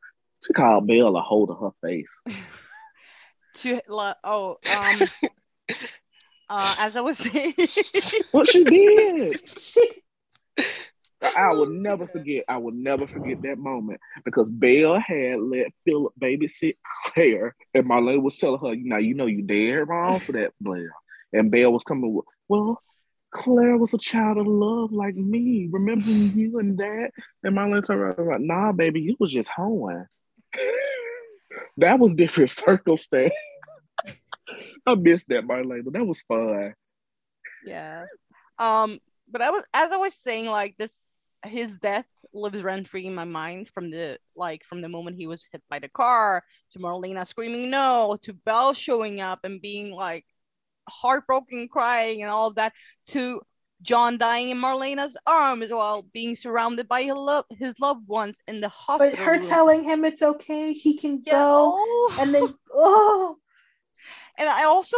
She 0.46 0.54
called 0.54 0.88
Bill 0.88 1.16
a 1.16 1.22
hold 1.22 1.50
of 1.52 1.60
her 1.60 1.72
face. 1.82 2.12
she, 3.56 3.80
la- 3.88 4.14
oh 4.24 4.58
um 4.68 5.00
uh 6.50 6.76
as 6.78 6.96
I 6.96 7.02
was 7.02 7.18
saying 7.18 7.54
What 8.32 8.48
she 8.48 8.64
did. 8.66 9.38
I 11.22 11.52
will 11.54 11.66
never 11.70 12.08
forget. 12.08 12.46
I 12.48 12.58
will 12.58 12.72
never 12.72 13.06
forget 13.06 13.42
that 13.42 13.58
moment 13.58 14.00
because 14.24 14.50
Belle 14.50 15.00
had 15.00 15.40
let 15.42 15.68
Philip 15.86 16.14
babysit 16.20 16.78
Claire, 17.08 17.56
and 17.74 17.86
Marlene 17.86 18.22
was 18.22 18.38
telling 18.38 18.60
her, 18.62 18.74
"Now 18.76 18.98
you 18.98 19.16
know 19.16 19.26
you 19.26 19.42
dead 19.42 19.88
wrong 19.90 20.22
for 20.22 20.32
that, 20.32 20.54
Blair." 20.62 20.92
And 21.34 21.52
Belle 21.52 21.72
was 21.72 21.84
coming 21.84 22.14
with, 22.14 22.26
"Well, 22.48 22.82
Claire 23.32 23.78
was 23.78 23.94
a 23.94 23.98
child 23.98 24.38
of 24.38 24.48
love 24.48 24.92
like 24.92 25.16
me. 25.16 25.68
Remember 25.72 26.10
you 26.10 26.60
and 26.60 26.78
that?" 26.78 27.12
And 27.44 27.58
around 27.58 27.90
and 27.90 28.28
like, 28.28 28.42
"Nah, 28.42 28.72
baby, 28.72 29.02
you 29.02 29.16
was 29.20 29.32
just 29.32 29.50
hoeing." 29.50 30.06
that 31.78 32.00
was 32.00 32.16
different 32.16 32.52
circumstance. 32.66 33.34
I 34.86 34.96
missed 34.96 35.28
that, 35.30 35.46
Marlene. 35.46 35.92
That 35.92 36.06
was 36.06 36.22
fun. 36.22 36.74
yeah 37.66 38.06
um 38.58 39.00
but 39.30 39.42
I 39.42 39.52
was 39.52 39.64
as 39.74 39.92
I 39.92 39.98
was 39.98 40.14
saying 40.14 40.46
like 40.46 40.76
this 40.78 41.06
his 41.46 41.80
death 41.80 42.06
lives 42.34 42.64
rent 42.64 42.88
free 42.88 43.06
in 43.06 43.16
my 43.16 43.24
mind 43.24 43.70
from 43.70 43.90
the 43.90 44.18
like 44.36 44.64
from 44.64 44.82
the 44.82 44.90
moment 44.90 45.18
he 45.18 45.28
was 45.28 45.46
hit 45.52 45.62
by 45.70 45.80
the 45.80 45.90
car 45.90 46.44
to 46.72 46.80
Marlena 46.80 47.26
screaming 47.26 47.70
no 47.70 48.18
to 48.24 48.34
Belle 48.34 48.74
showing 48.74 49.22
up 49.22 49.40
and 49.44 49.62
being 49.62 49.92
like 49.92 50.26
heartbroken 50.90 51.68
crying 51.70 52.22
and 52.22 52.32
all 52.32 52.48
of 52.48 52.56
that 52.56 52.74
to 53.08 53.42
John 53.82 54.18
dying 54.18 54.50
in 54.50 54.58
Marlena's 54.58 55.18
arms 55.26 55.72
while 55.72 56.02
being 56.02 56.36
surrounded 56.36 56.88
by 56.90 57.04
his, 57.04 57.14
lo- 57.14 57.44
his 57.50 57.80
loved 57.80 58.08
ones 58.08 58.42
in 58.48 58.60
the 58.60 58.68
hospital. 58.70 59.12
but 59.12 59.20
her 59.20 59.40
room. 59.40 59.48
telling 59.48 59.84
him 59.86 60.04
it's 60.04 60.22
okay, 60.22 60.74
he 60.74 60.98
can 60.98 61.24
Yeah, 61.26 61.34
go, 61.34 61.74
oh. 61.78 62.18
and 62.20 62.34
then 62.36 62.54
oh, 62.74 63.38
and 64.38 64.50
I 64.50 64.66
also, 64.66 64.98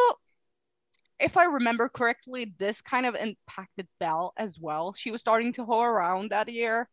if 1.20 1.38
I 1.38 1.46
remember 1.46 1.90
correctly, 1.90 2.54
this 2.58 2.82
kind 2.82 3.06
of 3.06 3.16
impacted 3.16 3.88
Belle 4.00 4.34
as 4.38 4.60
well. 4.60 4.94
She 4.98 5.12
was 5.12 5.22
starting 5.22 5.54
to 5.54 5.66
hoe 5.66 5.82
around 5.82 6.32
that 6.32 6.50
year. 6.50 6.90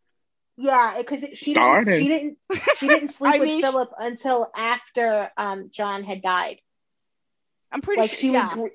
yeah, 0.56 0.94
because 0.98 1.24
she 1.38 1.54
didn't, 1.54 1.86
she 1.86 2.08
didn't 2.08 2.38
she 2.76 2.88
didn't 2.88 3.08
sleep 3.12 3.38
with 3.40 3.42
mean, 3.48 3.62
Philip 3.62 3.90
until 3.98 4.50
after 4.56 5.30
um 5.36 5.70
John 5.72 6.04
had 6.04 6.20
died. 6.22 6.60
I'm 7.72 7.80
pretty 7.82 8.00
like 8.00 8.10
sure. 8.10 8.18
she 8.18 8.30
was 8.30 8.42
yeah. 8.42 8.54
gr- 8.54 8.68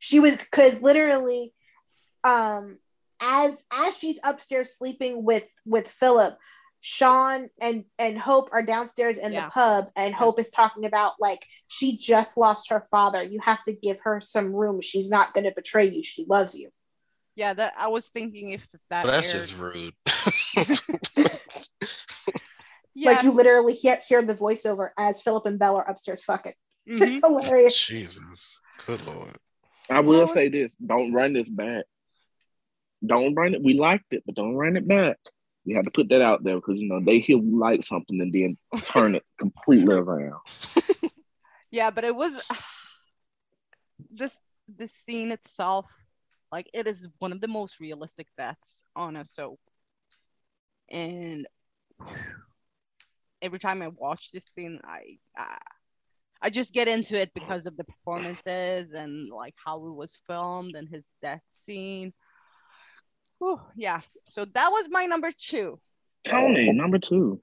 she 0.00 0.18
was 0.18 0.36
because 0.36 0.82
literally 0.82 1.54
um 2.24 2.78
as 3.20 3.62
as 3.72 3.96
she's 3.96 4.18
upstairs 4.24 4.76
sleeping 4.76 5.24
with 5.24 5.48
with 5.64 5.86
philip 5.86 6.36
Shawn 6.82 7.50
and 7.60 7.84
and 7.98 8.18
Hope 8.18 8.48
are 8.52 8.62
downstairs 8.62 9.18
in 9.18 9.32
Yeah. 9.34 9.44
the 9.44 9.50
pub, 9.50 9.90
and 9.96 10.14
Hope 10.14 10.40
is 10.40 10.48
talking 10.50 10.86
about 10.86 11.12
like 11.20 11.46
she 11.68 11.98
just 11.98 12.38
lost 12.38 12.70
her 12.70 12.86
father. 12.90 13.22
You 13.22 13.38
have 13.42 13.62
to 13.64 13.74
give 13.74 14.00
her 14.04 14.18
some 14.22 14.54
room. 14.54 14.80
She's 14.80 15.10
not 15.10 15.34
going 15.34 15.44
to 15.44 15.52
betray 15.54 15.84
you. 15.90 16.02
She 16.02 16.24
loves 16.26 16.56
you. 16.58 16.70
Yeah, 17.36 17.52
that 17.52 17.74
I 17.78 17.88
was 17.88 18.08
thinking 18.08 18.52
if 18.52 18.66
that 18.88 19.04
Well, 19.04 19.12
that's 19.12 19.28
aired- 19.28 19.40
just 19.40 19.58
rude. 19.58 19.92
yeah. 22.94 23.12
Like 23.12 23.22
you 23.24 23.32
literally 23.32 23.74
hear, 23.74 23.98
hear 24.08 24.22
the 24.22 24.34
voiceover 24.34 24.88
as 24.96 25.20
Philip 25.20 25.44
and 25.46 25.58
Belle 25.58 25.76
are 25.76 25.88
upstairs 25.90 26.22
fucking. 26.22 26.54
mhm. 26.88 27.02
It's 27.16 27.20
hilarious. 27.26 27.86
Jesus, 27.86 28.62
good 28.86 29.02
lord. 29.02 29.36
I 29.90 30.00
will 30.00 30.26
say 30.26 30.48
this: 30.48 30.76
don't 30.76 31.12
run 31.12 31.32
this 31.32 31.48
back. 31.48 31.84
Don't 33.04 33.34
run 33.34 33.54
it. 33.54 33.62
We 33.62 33.74
liked 33.74 34.12
it, 34.12 34.22
but 34.26 34.34
don't 34.34 34.54
run 34.54 34.76
it 34.76 34.86
back. 34.86 35.18
You 35.64 35.76
had 35.76 35.84
to 35.84 35.90
put 35.90 36.08
that 36.08 36.22
out 36.22 36.42
there 36.42 36.56
because 36.56 36.78
you 36.78 36.88
know 36.88 37.00
they 37.04 37.18
hear 37.18 37.38
we 37.38 37.50
like 37.50 37.82
something 37.82 38.20
and 38.20 38.32
then 38.32 38.56
turn 38.82 39.14
it 39.14 39.24
completely 39.38 39.94
around. 39.94 40.40
Yeah, 41.70 41.90
but 41.90 42.04
it 42.04 42.14
was 42.14 42.40
this 44.10 44.38
this 44.68 44.92
scene 44.92 45.32
itself, 45.32 45.86
like 46.52 46.68
it 46.74 46.86
is 46.86 47.08
one 47.18 47.32
of 47.32 47.40
the 47.40 47.48
most 47.48 47.80
realistic 47.80 48.26
deaths 48.36 48.82
on 48.96 49.16
a 49.16 49.24
soap. 49.24 49.60
And 50.90 51.46
every 53.42 53.58
time 53.58 53.82
I 53.82 53.88
watch 53.88 54.30
this 54.32 54.44
scene, 54.54 54.80
I 54.84 55.18
uh, 55.38 55.56
I 56.42 56.50
just 56.50 56.72
get 56.72 56.88
into 56.88 57.20
it 57.20 57.32
because 57.34 57.66
of 57.66 57.76
the 57.76 57.84
performances 57.84 58.92
and 58.92 59.30
like 59.30 59.54
how 59.62 59.76
it 59.86 59.94
was 59.94 60.18
filmed 60.26 60.74
and 60.74 60.88
his 60.88 61.06
death 61.20 61.42
scene. 61.66 62.12
Whew, 63.38 63.60
yeah, 63.76 64.00
so 64.26 64.44
that 64.44 64.70
was 64.70 64.88
my 64.90 65.06
number 65.06 65.30
two. 65.36 65.80
Tony, 66.24 66.72
number 66.72 66.98
two. 66.98 67.40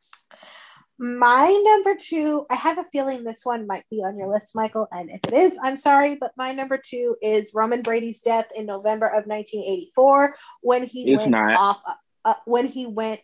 My 1.00 1.48
number 1.64 1.96
two, 2.00 2.48
I 2.50 2.56
have 2.56 2.80
a 2.80 2.86
feeling 2.92 3.24
this 3.24 3.42
one 3.44 3.68
might 3.68 3.84
be 3.92 3.98
on 3.98 4.18
your 4.18 4.34
list, 4.34 4.56
Michael. 4.56 4.88
And 4.92 5.12
if 5.12 5.20
it 5.28 5.34
is, 5.34 5.58
I'm 5.62 5.78
sorry, 5.78 6.16
but 6.16 6.32
my 6.36 6.54
number 6.54 6.80
two 6.84 7.16
is 7.22 7.52
Roman 7.54 7.84
Brady's 7.84 8.20
death 8.22 8.48
in 8.56 8.66
November 8.66 9.06
of 9.06 9.28
1984 9.28 10.36
when 10.62 10.84
he 10.84 11.12
It's 11.12 11.22
went 11.22 11.32
not. 11.32 11.56
off 11.56 11.82
uh, 12.26 12.34
when 12.46 12.66
he 12.66 12.88
went 12.88 13.20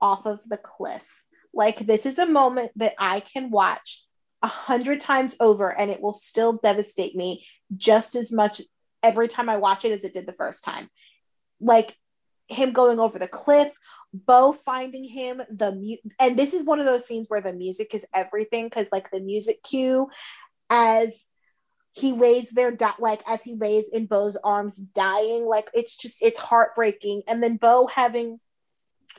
off 0.00 0.24
of 0.26 0.40
the 0.48 0.56
cliff. 0.56 1.24
Like 1.52 1.78
this 1.80 2.06
is 2.06 2.18
a 2.18 2.26
moment 2.26 2.70
that 2.76 2.94
I 2.96 3.20
can 3.20 3.50
watch 3.50 4.05
a 4.46 4.48
hundred 4.48 5.00
times 5.00 5.36
over, 5.40 5.76
and 5.76 5.90
it 5.90 6.00
will 6.00 6.14
still 6.14 6.60
devastate 6.62 7.16
me 7.16 7.44
just 7.76 8.14
as 8.14 8.32
much 8.32 8.62
every 9.02 9.26
time 9.26 9.48
I 9.48 9.56
watch 9.56 9.84
it 9.84 9.90
as 9.90 10.04
it 10.04 10.12
did 10.12 10.24
the 10.24 10.32
first 10.32 10.62
time. 10.62 10.88
Like 11.60 11.96
him 12.46 12.72
going 12.72 13.00
over 13.00 13.18
the 13.18 13.26
cliff, 13.26 13.76
Bo 14.14 14.52
finding 14.52 15.02
him, 15.02 15.42
the 15.50 15.72
mu- 15.74 16.10
and 16.20 16.36
this 16.36 16.54
is 16.54 16.62
one 16.62 16.78
of 16.78 16.86
those 16.86 17.04
scenes 17.04 17.26
where 17.28 17.40
the 17.40 17.52
music 17.52 17.92
is 17.92 18.06
everything 18.14 18.66
because 18.66 18.86
like 18.92 19.10
the 19.10 19.18
music 19.18 19.64
cue 19.64 20.08
as 20.70 21.26
he 21.92 22.12
lays 22.12 22.50
there 22.50 22.70
di- 22.70 22.94
like 23.00 23.22
as 23.26 23.42
he 23.42 23.56
lays 23.56 23.88
in 23.92 24.06
Bo's 24.06 24.36
arms 24.44 24.76
dying 24.76 25.44
like 25.44 25.68
it's 25.74 25.96
just 25.96 26.18
it's 26.20 26.38
heartbreaking 26.38 27.22
and 27.26 27.42
then 27.42 27.56
Bo 27.56 27.88
having 27.88 28.38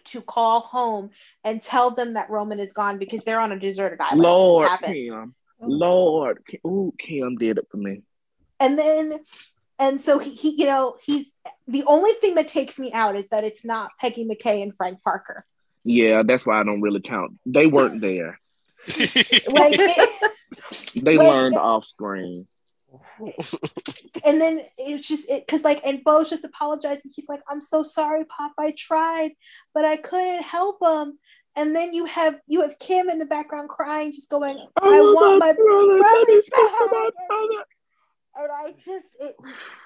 to 0.06 0.22
call 0.22 0.62
home 0.62 1.10
and 1.44 1.62
tell 1.62 1.92
them 1.92 2.14
that 2.14 2.30
Roman 2.30 2.60
is 2.60 2.74
gone 2.74 2.98
because 2.98 3.24
they're 3.24 3.40
on 3.40 3.52
a 3.52 3.60
deserted 3.60 4.00
island. 4.02 4.22
Lord. 4.22 4.70
Kim, 4.84 5.36
Lord, 5.60 6.44
Kim. 6.48 6.60
ooh, 6.66 6.94
Kim 7.00 7.36
did 7.38 7.58
it 7.58 7.68
for 7.72 7.78
me. 7.78 8.02
and 8.60 8.78
then 8.78 9.20
and 9.80 10.02
so 10.02 10.18
he, 10.20 10.32
he 10.32 10.50
you 10.60 10.66
know 10.66 10.96
he's 11.04 11.32
the 11.68 11.84
only 11.86 12.12
thing 12.14 12.36
that 12.36 12.48
takes 12.48 12.80
me 12.80 12.92
out 12.94 13.16
is 13.16 13.28
that 13.30 13.44
it's 13.44 13.64
not 13.66 13.92
Peggy 14.00 14.26
McCay 14.26 14.64
and 14.64 14.76
Frank 14.76 15.04
Parker 15.04 15.46
Yeah, 15.84 16.24
that's 16.24 16.46
why 16.46 16.60
I 16.60 16.64
don't 16.64 16.82
really 16.82 17.02
count. 17.02 17.38
They 17.46 17.68
weren't 17.68 18.02
there. 18.02 18.40
like 19.50 19.80
They 20.96 21.18
Like- 21.18 21.28
learned 21.28 21.56
off 21.56 21.86
screen. 21.86 22.48
And 24.26 24.40
then 24.42 24.62
it's 24.78 25.08
just 25.08 25.30
it 25.30 25.46
because 25.46 25.64
like 25.64 25.82
and 25.86 26.04
Bo's 26.04 26.30
just 26.30 26.44
apologizing. 26.44 27.12
He's 27.14 27.30
like, 27.30 27.42
"I'm 27.50 27.62
so 27.62 27.84
sorry, 27.84 28.26
Pop. 28.26 28.54
I 28.58 28.74
tried, 28.78 29.32
but 29.74 29.86
I 29.86 29.98
couldn't 29.98 30.44
help 30.44 30.78
him." 30.82 31.20
And 31.56 31.76
then 31.76 31.94
you 31.94 32.06
have 32.06 32.40
you 32.48 32.62
have 32.62 32.80
Kim 32.80 33.10
in 33.10 33.20
the 33.20 33.26
background 33.26 33.70
crying, 33.70 34.14
just 34.14 34.30
going, 34.30 34.56
"I 34.82 35.02
want 35.02 35.40
my 35.40 35.54
brother. 35.54 35.96
Me 36.28 36.42
to 36.42 36.52
my 36.54 36.88
brother 36.88 37.12
brother. 37.28 37.64
and 38.36 38.52
I 38.52 38.72
just 38.78 39.16
it, 39.20 39.36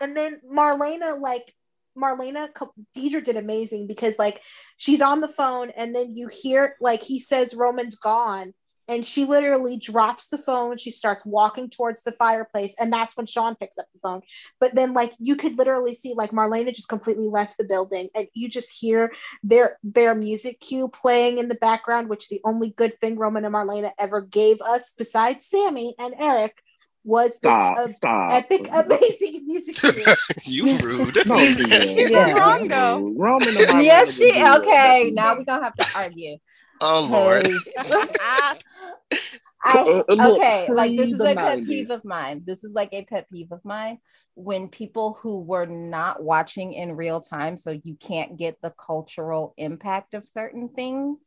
and 0.01 0.15
then 0.15 0.41
Marlena 0.49 1.19
like 1.19 1.53
Marlena 1.97 2.49
Deidre 2.95 3.23
did 3.23 3.37
amazing 3.37 3.87
because 3.87 4.15
like 4.17 4.41
she's 4.77 5.01
on 5.01 5.21
the 5.21 5.27
phone 5.27 5.71
and 5.71 5.95
then 5.95 6.15
you 6.15 6.29
hear 6.29 6.75
like 6.79 7.01
he 7.01 7.19
says 7.19 7.53
Roman's 7.53 7.95
gone 7.95 8.53
and 8.91 9.05
she 9.05 9.23
literally 9.23 9.77
drops 9.77 10.27
the 10.27 10.37
phone 10.37 10.77
she 10.77 10.91
starts 10.91 11.25
walking 11.25 11.69
towards 11.69 12.03
the 12.03 12.11
fireplace 12.11 12.75
and 12.79 12.91
that's 12.91 13.15
when 13.15 13.25
Shawn 13.25 13.55
picks 13.55 13.77
up 13.77 13.85
the 13.93 13.99
phone 13.99 14.21
but 14.59 14.75
then 14.75 14.93
like 14.93 15.13
you 15.19 15.35
could 15.37 15.57
literally 15.57 15.95
see 15.95 16.13
like 16.15 16.31
Marlena 16.31 16.75
just 16.75 16.89
completely 16.89 17.27
left 17.27 17.57
the 17.57 17.63
building 17.63 18.09
and 18.13 18.27
you 18.33 18.49
just 18.49 18.71
hear 18.71 19.11
their 19.43 19.77
their 19.81 20.13
music 20.13 20.59
cue 20.59 20.89
playing 20.89 21.37
in 21.37 21.47
the 21.47 21.55
background 21.55 22.09
which 22.09 22.27
the 22.27 22.41
only 22.43 22.71
good 22.71 22.99
thing 22.99 23.17
Roman 23.17 23.45
and 23.45 23.55
Marlena 23.55 23.91
ever 23.97 24.21
gave 24.21 24.59
us 24.61 24.93
besides 24.97 25.45
Sammy 25.45 25.95
and 25.97 26.13
Eric 26.19 26.61
was 27.03 27.37
Stop, 27.37 27.77
a 27.77 27.89
stop. 27.91 28.31
epic, 28.31 28.67
amazing 28.71 29.43
music 29.47 29.79
video. 29.81 30.13
you 30.45 30.77
rude. 30.79 31.17
No, 31.25 31.37
Kim. 31.37 31.55
Yeah. 32.11 32.33
Wrong, 32.33 32.67
though. 32.67 33.13
Roman 33.15 33.47
and 33.47 33.83
yes, 33.83 34.15
she 34.15 34.29
okay. 34.29 35.09
Now 35.11 35.35
we're 35.35 35.43
gonna 35.43 35.63
have 35.63 35.75
to 35.75 35.87
argue. 35.97 36.37
Oh 36.81 37.07
lord. 37.09 37.43
'Cause 37.43 38.07
I, 39.63 39.77
Uh, 39.77 40.03
uh, 40.09 40.13
look, 40.13 40.37
okay, 40.37 40.71
like 40.71 40.95
this 40.97 41.11
is 41.11 41.19
a 41.19 41.35
pet 41.35 41.63
peeve 41.65 41.89
of 41.91 42.03
mine. 42.03 42.43
This 42.45 42.63
is 42.63 42.73
like 42.73 42.89
a 42.93 43.03
pet 43.05 43.29
peeve 43.31 43.51
of 43.51 43.63
mine 43.63 43.99
when 44.33 44.69
people 44.69 45.19
who 45.21 45.41
were 45.41 45.65
not 45.65 46.23
watching 46.23 46.73
in 46.73 46.95
real 46.95 47.21
time, 47.21 47.57
so 47.57 47.71
you 47.83 47.95
can't 47.95 48.37
get 48.37 48.57
the 48.61 48.71
cultural 48.71 49.53
impact 49.57 50.13
of 50.13 50.27
certain 50.27 50.69
things, 50.69 51.19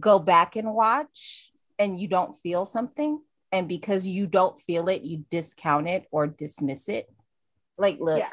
go 0.00 0.18
back 0.18 0.56
and 0.56 0.72
watch 0.74 1.52
and 1.78 1.98
you 2.00 2.08
don't 2.08 2.36
feel 2.42 2.64
something. 2.64 3.20
And 3.52 3.68
because 3.68 4.04
you 4.06 4.26
don't 4.26 4.60
feel 4.62 4.88
it, 4.88 5.02
you 5.02 5.24
discount 5.30 5.86
it 5.86 6.06
or 6.10 6.26
dismiss 6.26 6.88
it. 6.88 7.06
Like, 7.78 7.98
look, 8.00 8.18
Yeah. 8.18 8.30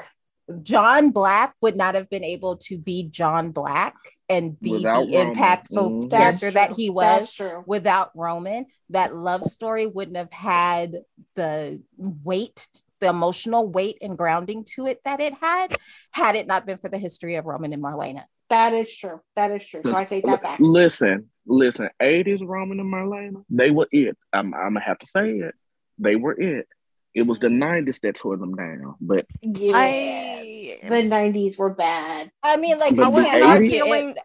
John 0.61 1.11
Black 1.11 1.55
would 1.61 1.75
not 1.75 1.95
have 1.95 2.09
been 2.09 2.23
able 2.23 2.57
to 2.57 2.77
be 2.77 3.07
John 3.09 3.51
Black 3.51 3.95
and 4.27 4.59
be 4.59 4.71
Without 4.71 5.05
the 5.07 5.15
Roman. 5.17 5.35
impactful 5.35 6.07
Mhm. 6.07 6.09
character 6.11 6.51
that 6.51 6.71
he 6.73 6.89
was 6.89 7.39
without 7.65 8.11
Roman, 8.15 8.65
that 8.89 9.15
love 9.15 9.45
story 9.45 9.87
wouldn't 9.87 10.17
have 10.17 10.31
had 10.31 11.03
the 11.35 11.81
weight, 11.97 12.67
the 12.99 13.09
emotional 13.09 13.67
weight 13.67 13.97
and 14.01 14.17
grounding 14.17 14.65
to 14.75 14.87
it 14.87 14.99
that 15.05 15.19
it 15.19 15.33
had, 15.41 15.77
had 16.11 16.35
it 16.35 16.47
not 16.47 16.65
been 16.65 16.77
for 16.77 16.89
the 16.89 16.97
history 16.97 17.35
of 17.35 17.45
Roman 17.45 17.73
and 17.73 17.81
Marlena. 17.83 18.25
That 18.49 18.73
is 18.73 18.95
true. 18.95 19.21
That 19.35 19.51
is 19.51 19.65
true. 19.65 19.81
So 19.85 19.95
I 19.95 20.05
take 20.05 20.25
that 20.25 20.41
back. 20.43 20.59
Listen, 20.59 21.29
listen. 21.45 21.89
80s 22.01 22.43
Roman 22.43 22.79
and 22.79 22.93
Marlena, 22.93 23.43
they 23.49 23.71
were 23.71 23.87
it. 23.91 24.17
I'm, 24.33 24.53
I'm 24.53 24.73
gonna 24.73 24.81
have 24.81 24.99
to 24.99 25.07
say 25.07 25.37
it. 25.39 25.55
They 25.97 26.15
were 26.15 26.33
it. 26.39 26.67
It 27.13 27.23
was 27.23 27.39
the 27.39 27.47
90s 27.47 27.99
that 28.01 28.15
tore 28.15 28.37
them 28.37 28.55
down. 28.55 28.95
But 28.99 29.25
Yeah. 29.41 29.73
I 29.75 30.79
the 30.83 31.03
90s 31.03 31.57
were 31.57 31.73
bad. 31.73 32.31
I 32.41 32.57
mean, 32.57 32.77
like, 32.77 32.95
But 32.95 33.11
you 33.11 33.17
the 33.17 33.23
can't 33.23 33.43
80s? 33.63 33.71
feeling- 33.71 34.09
it. 34.11 34.17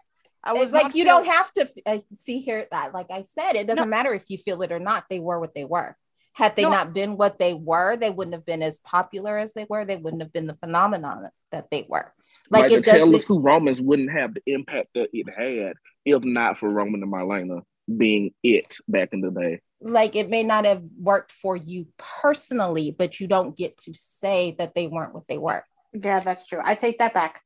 I 0.42 0.52
was 0.54 0.72
like 0.72 0.94
you 0.94 1.04
feel- 1.04 1.16
don't 1.16 1.26
have 1.26 1.52
to 1.54 1.68
uh, 1.84 1.98
see 2.18 2.38
here 2.40 2.66
that, 2.70 2.94
like 2.94 3.10
I 3.10 3.24
said, 3.24 3.56
it 3.56 3.66
doesn't 3.66 3.84
No. 3.84 3.96
matter 3.96 4.14
if 4.14 4.30
you 4.30 4.38
feel 4.38 4.62
it 4.62 4.72
or 4.72 4.78
not. 4.78 5.04
They 5.10 5.18
were 5.20 5.38
what 5.38 5.54
they 5.54 5.64
were. 5.64 5.96
Had 6.32 6.54
they 6.56 6.62
No. 6.62 6.70
not 6.70 6.94
been 6.94 7.16
what 7.16 7.38
they 7.38 7.52
were, 7.52 7.96
they 7.96 8.10
wouldn't 8.10 8.34
have 8.34 8.46
been 8.46 8.62
as 8.62 8.78
popular 8.78 9.36
as 9.36 9.52
they 9.52 9.66
were. 9.68 9.84
They 9.84 9.96
wouldn't 9.96 10.22
have 10.22 10.32
been 10.32 10.46
the 10.46 10.54
phenomenon 10.54 11.28
that 11.50 11.70
they 11.70 11.84
were. 11.88 12.14
like, 12.50 12.62
Like 12.62 12.70
the 12.70 12.78
it 12.78 12.84
tale 12.84 13.14
of 13.14 13.24
two 13.26 13.38
Romans 13.40 13.80
wouldn't 13.80 14.10
have 14.12 14.32
the 14.34 14.42
impact 14.46 14.90
that 14.94 15.08
it 15.12 15.28
had 15.28 15.74
if 16.06 16.24
not 16.24 16.58
for 16.58 16.70
Roman 16.70 17.02
and 17.02 17.12
Marlena 17.12 17.62
being 17.94 18.32
it 18.42 18.76
back 18.86 19.12
in 19.12 19.20
the 19.20 19.30
day. 19.30 19.60
Like 19.80 20.16
it 20.16 20.28
may 20.28 20.42
not 20.42 20.64
have 20.64 20.82
worked 21.00 21.32
for 21.32 21.56
you 21.56 21.86
personally, 21.96 22.94
but 22.96 23.20
you 23.20 23.26
don't 23.28 23.56
get 23.56 23.78
to 23.78 23.92
say 23.94 24.54
that 24.58 24.74
they 24.74 24.88
weren't 24.88 25.14
what 25.14 25.28
they 25.28 25.38
were. 25.38 25.64
Yeah, 25.92 26.20
that's 26.20 26.46
true. 26.46 26.60
I 26.64 26.74
take 26.74 26.98
that 26.98 27.14
back. 27.14 27.42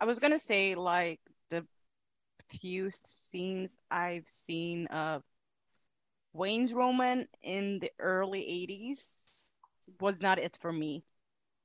I 0.00 0.04
was 0.04 0.18
gonna 0.18 0.38
say 0.38 0.74
like 0.74 1.20
the 1.50 1.66
few 2.50 2.90
scenes 3.04 3.76
I've 3.90 4.26
seen 4.26 4.86
of 4.86 5.22
Wayne's 6.32 6.72
Roman 6.72 7.26
in 7.42 7.78
the 7.80 7.90
early 7.98 8.40
'80s 8.40 9.28
was 10.00 10.20
not 10.20 10.38
it 10.38 10.56
for 10.60 10.72
me 10.72 11.04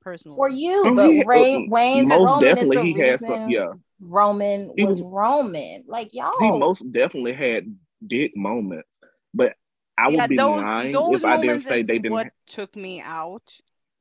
personally. 0.02 0.36
For 0.36 0.48
you, 0.48 0.82
Oh, 0.86 0.94
but 0.94 1.10
he- 1.10 1.24
Ray, 1.24 1.66
Wayne's 1.68 2.08
most 2.08 2.30
Roman 2.30 2.44
is 2.48 2.54
definitely 2.54 2.76
the 2.76 2.82
he 2.82 2.92
had 3.00 3.10
reason 3.12 3.28
some. 3.28 3.50
Yeah, 3.50 3.72
Roman 4.00 4.72
was 4.76 5.00
was- 5.00 5.12
Roman. 5.12 5.84
Like 5.86 6.12
y'all, 6.12 6.38
he 6.40 6.58
most 6.58 6.90
definitely 6.92 7.32
had 7.32 7.74
dick 8.06 8.36
moments. 8.36 8.98
But 9.32 9.54
I 9.96 10.10
yeah, 10.10 10.22
would 10.22 10.30
be 10.30 10.36
those 10.36 10.60
lying 10.62 10.92
those 10.92 11.16
if 11.16 11.24
I 11.24 11.40
didn't 11.40 11.60
say 11.60 11.82
they 11.82 11.98
didn't. 11.98 12.12
what 12.12 12.32
took 12.46 12.74
me 12.76 13.00
out, 13.00 13.48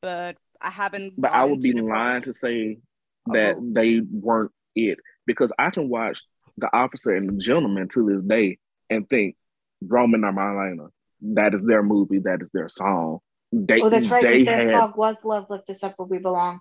but 0.01 0.37
I 0.61 0.69
haven't. 0.69 1.13
but 1.17 1.31
I 1.31 1.43
would 1.45 1.61
be 1.61 1.73
to 1.73 1.81
the 1.81 1.87
lying 1.87 2.23
to 2.23 2.33
say 2.33 2.79
that 3.27 3.55
Oh. 3.57 3.69
they 3.71 3.99
weren't 4.01 4.51
it 4.75 4.99
because 5.25 5.51
I 5.59 5.69
can 5.69 5.89
watch 5.89 6.21
the 6.57 6.69
officer 6.75 7.15
and 7.15 7.29
the 7.29 7.37
gentleman 7.37 7.87
to 7.89 8.05
this 8.09 8.23
day 8.23 8.57
and 8.89 9.07
think 9.09 9.35
Roman 9.81 10.23
or 10.23 10.31
Marlena, 10.33 10.89
that 11.21 11.53
is 11.53 11.61
their 11.63 11.83
movie, 11.83 12.19
that 12.19 12.41
is 12.41 12.49
their 12.53 12.69
song. 12.69 13.19
They, 13.51 13.81
Oh, 13.81 13.89
that's 13.89 14.07
right. 14.09 14.21
'cause 14.23 14.31
they 14.31 14.43
Their 14.43 14.71
had 14.71 14.79
song 14.79 14.93
was 14.95 15.17
"Love 15.23 15.45
Lift 15.49 15.69
Us 15.69 15.83
Up 15.83 15.93
Where 15.97 16.07
We 16.07 16.17
Belong." 16.19 16.59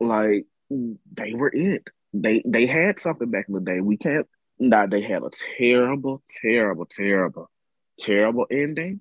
like 0.00 0.46
they 0.70 1.32
were 1.34 1.50
it. 1.54 1.88
They 2.12 2.42
they 2.46 2.66
had 2.66 2.98
something 2.98 3.30
back 3.30 3.46
in 3.48 3.54
the 3.54 3.60
day. 3.60 3.80
We 3.80 3.96
can't. 3.96 4.26
Now 4.58 4.86
they 4.86 5.00
had 5.02 5.22
a 5.22 5.30
terrible, 5.56 6.22
terrible, 6.42 6.86
terrible, 6.86 7.50
terrible 7.98 8.46
ending, 8.50 9.00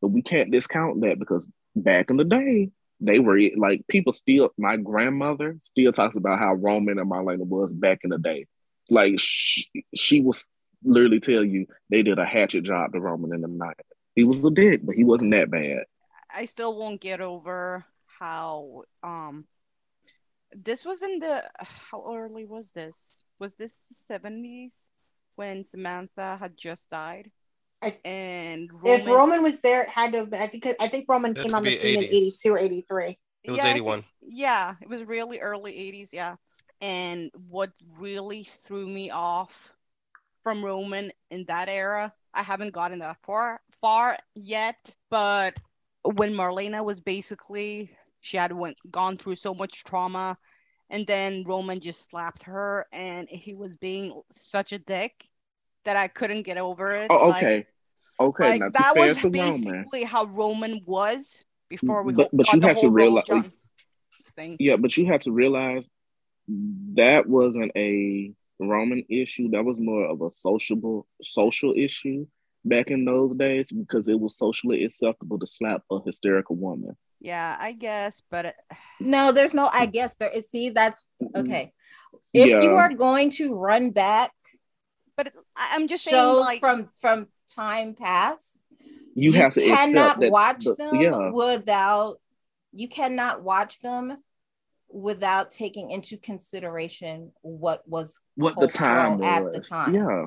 but 0.00 0.08
we 0.08 0.22
can't 0.22 0.50
discount 0.50 1.00
that 1.02 1.18
because 1.18 1.50
back 1.74 2.10
in 2.10 2.16
the 2.16 2.24
day 2.24 2.70
they 3.00 3.18
were. 3.18 3.38
Like 3.56 3.86
people 3.88 4.12
still, 4.12 4.50
my 4.58 4.76
grandmother 4.76 5.58
still 5.60 5.92
talks 5.92 6.16
about 6.16 6.38
how 6.38 6.54
Roman 6.54 6.98
and 6.98 7.10
Marlena 7.10 7.46
was 7.46 7.72
back 7.72 8.00
in 8.04 8.10
the 8.10 8.18
day. 8.18 8.46
Like 8.90 9.14
she, 9.18 9.66
she 9.94 10.20
was 10.20 10.46
literally 10.82 11.20
tell 11.20 11.44
you 11.44 11.66
they 11.90 12.02
did 12.02 12.18
a 12.18 12.26
hatchet 12.26 12.64
job 12.64 12.92
to 12.92 13.00
Roman 13.00 13.34
in 13.34 13.40
the 13.40 13.48
night. 13.48 13.76
He 14.14 14.24
was 14.24 14.44
a 14.44 14.50
dick, 14.50 14.80
but 14.84 14.94
he 14.94 15.04
wasn't 15.04 15.32
that 15.32 15.50
bad. 15.50 15.84
I 16.34 16.44
still 16.44 16.76
won't 16.76 17.00
get 17.00 17.20
over 17.20 17.84
how 18.18 18.82
um 19.02 19.44
this 20.56 20.84
was 20.84 21.02
in 21.02 21.18
the 21.18 21.42
how 21.58 22.14
early 22.14 22.44
was 22.44 22.70
this? 22.70 23.24
Was 23.38 23.54
this 23.54 23.72
the 23.88 23.94
seventies 23.94 24.74
when 25.36 25.66
Samantha 25.66 26.36
had 26.38 26.56
just 26.56 26.88
died? 26.90 27.30
I- 27.84 27.98
and 28.08 28.70
If 28.84 29.06
Roman 29.06 29.42
was 29.42 29.58
there, 29.60 29.82
it 29.82 29.88
had 29.88 30.12
to 30.12 30.18
have 30.18 30.30
been. 30.30 30.40
I 30.42 30.46
think. 30.46 30.66
I 30.80 30.88
think 30.88 31.06
Roman 31.08 31.34
came 31.34 31.54
on 31.54 31.62
the 31.62 31.70
be 31.70 31.76
scene 31.76 31.98
in 31.98 32.04
'82 32.04 32.52
or 32.52 32.58
'83. 32.58 33.18
It 33.44 33.50
was 33.50 33.58
Yeah, 33.58 33.70
81. 33.70 34.04
yeah, 34.22 34.74
it 34.80 34.88
was 34.88 35.02
really 35.04 35.40
early 35.40 35.72
80s, 35.78 36.12
yeah. 36.12 36.36
And 36.80 37.30
what 37.48 37.70
really 37.98 38.44
threw 38.44 38.86
me 38.86 39.10
off 39.10 39.72
from 40.42 40.64
Roman 40.64 41.12
in 41.30 41.44
that 41.46 41.68
era, 41.68 42.12
I 42.32 42.42
haven't 42.42 42.72
gotten 42.72 43.00
that 43.00 43.18
far 43.22 43.60
far 43.80 44.18
yet, 44.34 44.76
but 45.10 45.56
when 46.02 46.32
Marlena 46.32 46.82
was 46.84 47.00
basically 47.00 47.90
she 48.20 48.38
had 48.38 48.52
went 48.52 48.78
gone 48.90 49.18
through 49.18 49.36
so 49.36 49.52
much 49.54 49.84
trauma 49.84 50.38
and 50.88 51.06
then 51.06 51.44
Roman 51.46 51.80
just 51.80 52.08
slapped 52.10 52.42
her 52.44 52.86
and 52.92 53.28
he 53.28 53.52
was 53.54 53.76
being 53.76 54.22
such 54.32 54.72
a 54.72 54.78
dick 54.78 55.28
that 55.84 55.96
I 55.96 56.08
couldn't 56.08 56.42
get 56.42 56.56
over 56.56 56.92
it. 56.92 57.08
Oh, 57.10 57.28
Like- 57.28 57.66
okay, 58.20 58.44
okay. 58.44 58.48
Like, 58.50 58.60
now 58.60 58.66
to 58.66 58.72
that 58.72 58.94
fair 58.94 59.08
was 59.08 59.16
to 59.18 59.30
Roman, 59.30 59.62
basically 59.62 60.04
how 60.04 60.24
Roman 60.26 60.80
was 60.86 61.44
before 61.68 62.02
we 62.02 62.12
But- 62.12 62.30
but 62.32 62.52
you 62.52 62.60
the 62.60 62.68
have 62.68 62.80
to 62.80 62.90
realize- 62.90 63.24
thing. 64.36 64.56
Yeah, 64.58 64.76
but 64.76 64.96
you 64.96 65.06
have 65.06 65.20
to 65.20 65.32
realize 65.32 65.88
that 66.94 67.26
wasn't 67.28 67.72
a 67.76 68.32
Roman 68.58 69.04
issue. 69.08 69.50
That 69.50 69.64
was 69.64 69.78
more 69.78 70.06
of 70.06 70.22
a 70.22 70.30
sociable 70.32 71.06
social 71.22 71.72
issue 71.76 72.26
back 72.64 72.90
in 72.90 73.04
those 73.04 73.36
days 73.36 73.70
because 73.70 74.08
it 74.08 74.18
was 74.18 74.36
socially 74.36 74.84
acceptable 74.84 75.38
to 75.38 75.46
slap 75.46 75.82
a 75.90 76.00
hysterical 76.04 76.56
woman. 76.56 76.96
Yeah, 77.20 77.56
I 77.58 77.72
guess, 77.72 78.22
but 78.30 78.46
it, 78.46 78.54
No, 79.00 79.32
there's 79.32 79.54
no. 79.54 79.68
I 79.72 79.86
guess 79.86 80.14
there. 80.16 80.30
is- 80.30 80.50
See, 80.50 80.70
that's 80.70 81.04
okay. 81.34 81.72
If 82.32 82.48
you 82.62 82.74
are 82.74 82.92
going 82.92 83.30
to 83.38 83.54
run 83.54 83.90
back 83.90 84.32
but 85.16 85.28
it, 85.28 85.34
I- 85.56 85.70
I'm 85.74 85.86
just 85.86 86.02
saying, 86.02 86.16
like, 86.40 86.58
from 86.60 86.90
from 87.00 87.28
time 87.48 87.94
past, 87.94 88.66
You, 89.14 89.32
have 89.32 89.54
to 89.54 89.60
cannot 89.60 90.20
that. 90.20 90.30
watch 90.30 90.64
the- 90.64 90.74
them 90.76 90.96
yeah, 90.96 91.30
without. 91.30 92.20
You 92.72 92.88
cannot 92.88 93.42
watch 93.42 93.80
them 93.80 94.16
without 94.88 95.50
taking 95.50 95.90
into 95.90 96.16
consideration 96.16 97.32
what 97.42 97.86
was 97.88 98.18
what 98.36 98.58
the 98.58 98.66
time 98.66 99.20
cultural 99.20 99.44
was. 99.44 99.56
at 99.56 99.62
the 99.62 99.68
time. 99.68 99.94
Yeah, 99.94 100.26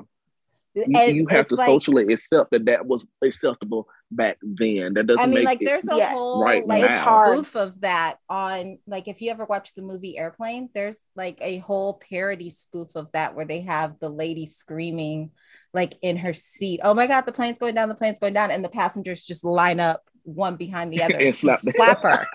you, 0.74 0.98
and 0.98 1.16
you 1.16 1.26
have 1.28 1.48
to 1.48 1.56
like- 1.56 1.66
socially 1.66 2.12
accept 2.12 2.50
that 2.52 2.64
that 2.66 2.86
was 2.86 3.06
acceptable 3.22 3.88
back 4.10 4.38
then. 4.42 4.94
That 4.94 5.06
doesn't 5.06 5.22
I 5.22 5.26
mean, 5.26 5.40
make 5.40 5.44
like 5.44 5.58
it 5.60 5.64
there's 5.64 5.88
a 5.88 5.98
Yeah, 5.98 6.12
whole 6.12 6.40
right 6.42 6.66
like 6.66 6.80
now. 6.80 6.86
It's 6.86 7.00
hard. 7.00 7.38
spoof 7.38 7.56
of 7.56 7.80
that 7.80 8.18
on 8.28 8.78
like 8.86 9.08
if 9.08 9.20
you 9.20 9.30
ever 9.30 9.44
watch 9.44 9.74
the 9.74 9.82
movie 9.82 10.16
Airplane, 10.16 10.68
there's 10.74 10.98
like 11.16 11.38
a 11.40 11.58
whole 11.58 11.94
parody 12.08 12.50
spoof 12.50 12.88
of 12.94 13.08
that 13.12 13.34
where 13.34 13.44
they 13.46 13.62
have 13.62 13.98
the 14.00 14.08
lady 14.08 14.46
screaming 14.46 15.32
like 15.74 15.94
in 16.02 16.16
her 16.18 16.32
seat, 16.32 16.80
"Oh 16.82 16.94
my 16.94 17.06
god, 17.06 17.22
the 17.26 17.32
plane's 17.32 17.58
going 17.58 17.74
down, 17.74 17.88
the 17.88 17.94
plane's 17.94 18.18
going 18.20 18.32
down," 18.34 18.50
and 18.50 18.64
the 18.64 18.68
passengers 18.68 19.24
just 19.24 19.44
line 19.44 19.80
up 19.80 20.02
one 20.22 20.56
behind 20.56 20.92
the 20.92 21.02
other 21.02 21.18
And 21.18 21.34
slap 21.34 21.60
slap 21.60 22.02
her. 22.02 22.26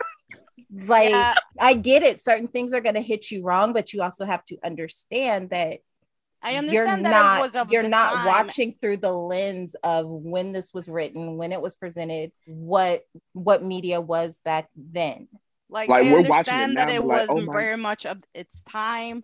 Like 0.72 1.12
yeah, 1.12 1.36
I 1.60 1.74
get 1.76 2.04
it, 2.04 2.20
certain 2.20 2.48
things 2.48 2.74
are 2.74 2.82
going 2.82 2.96
to 2.96 3.02
hit 3.02 3.30
you 3.32 3.44
wrong, 3.44 3.74
but 3.74 3.94
you 3.94 4.02
also 4.02 4.26
have 4.26 4.44
to 4.46 4.58
understand 4.64 5.52
that 5.52 5.80
I 6.44 6.52
you're 6.52 6.60
understand 6.60 7.06
that 7.06 7.12
not 7.12 7.38
it 7.38 7.42
was 7.42 7.56
of 7.56 7.72
you're 7.72 7.84
the 7.84 7.90
not 7.90 8.14
time. 8.14 8.26
watching 8.28 8.76
through 8.82 8.98
the 8.98 9.12
lens 9.14 9.76
of 9.84 10.08
when 10.08 10.52
this 10.52 10.74
was 10.74 10.88
written 10.90 11.38
when 11.38 11.52
it 11.52 11.62
was 11.62 11.76
presented 11.76 12.32
what 12.46 13.04
what 13.34 13.64
media 13.64 14.02
was 14.02 14.40
back 14.44 14.70
then 14.76 15.28
Like, 15.70 15.90
Like, 15.90 16.04
I 16.06 16.12
we're 16.12 16.22
watching 16.28 16.54
it 16.54 16.58
understand 16.58 16.74
now, 16.76 16.86
that 16.86 16.96
it 16.96 17.00
but 17.02 17.08
like, 17.08 17.30
oh 17.30 17.34
wasn't 17.36 17.48
my- 17.54 17.62
very 17.62 17.78
much 17.78 18.06
of 18.06 18.22
its 18.34 18.62
time. 18.64 19.24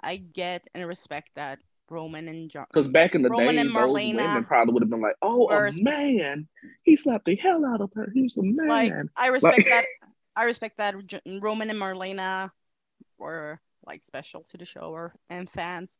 I 0.00 0.16
get 0.16 0.62
and 0.74 0.86
respect 0.86 1.30
that 1.34 1.58
Roman 1.90 2.28
and 2.28 2.50
John. 2.50 2.66
Because 2.72 2.88
back 2.88 3.14
in 3.16 3.22
the 3.22 3.30
Roman 3.30 3.54
day, 3.56 3.60
and 3.62 3.70
those 3.70 3.76
Marlena 3.76 4.16
women 4.16 4.44
probably 4.44 4.74
would 4.74 4.82
have 4.82 4.90
been 4.90 5.00
like, 5.00 5.16
"Oh, 5.22 5.46
were- 5.48 5.66
a 5.68 5.72
man! 5.82 6.46
He 6.84 6.96
slapped 6.96 7.24
the 7.24 7.34
hell 7.34 7.64
out 7.64 7.80
of 7.80 7.90
her. 7.94 8.08
He's 8.14 8.36
a 8.36 8.42
man." 8.42 8.68
like 8.68 8.92
I 9.16 9.28
respect 9.28 9.56
Like- 9.56 9.66
that. 9.70 9.84
I 10.36 10.44
respect 10.44 10.76
that 10.78 10.94
Roman 11.26 11.70
and 11.70 11.80
Marlena 11.80 12.50
were 13.18 13.58
like 13.86 14.04
special 14.04 14.44
to 14.50 14.56
the 14.58 14.64
show 14.66 14.90
or 14.92 15.14
and 15.30 15.50
fans, 15.50 15.96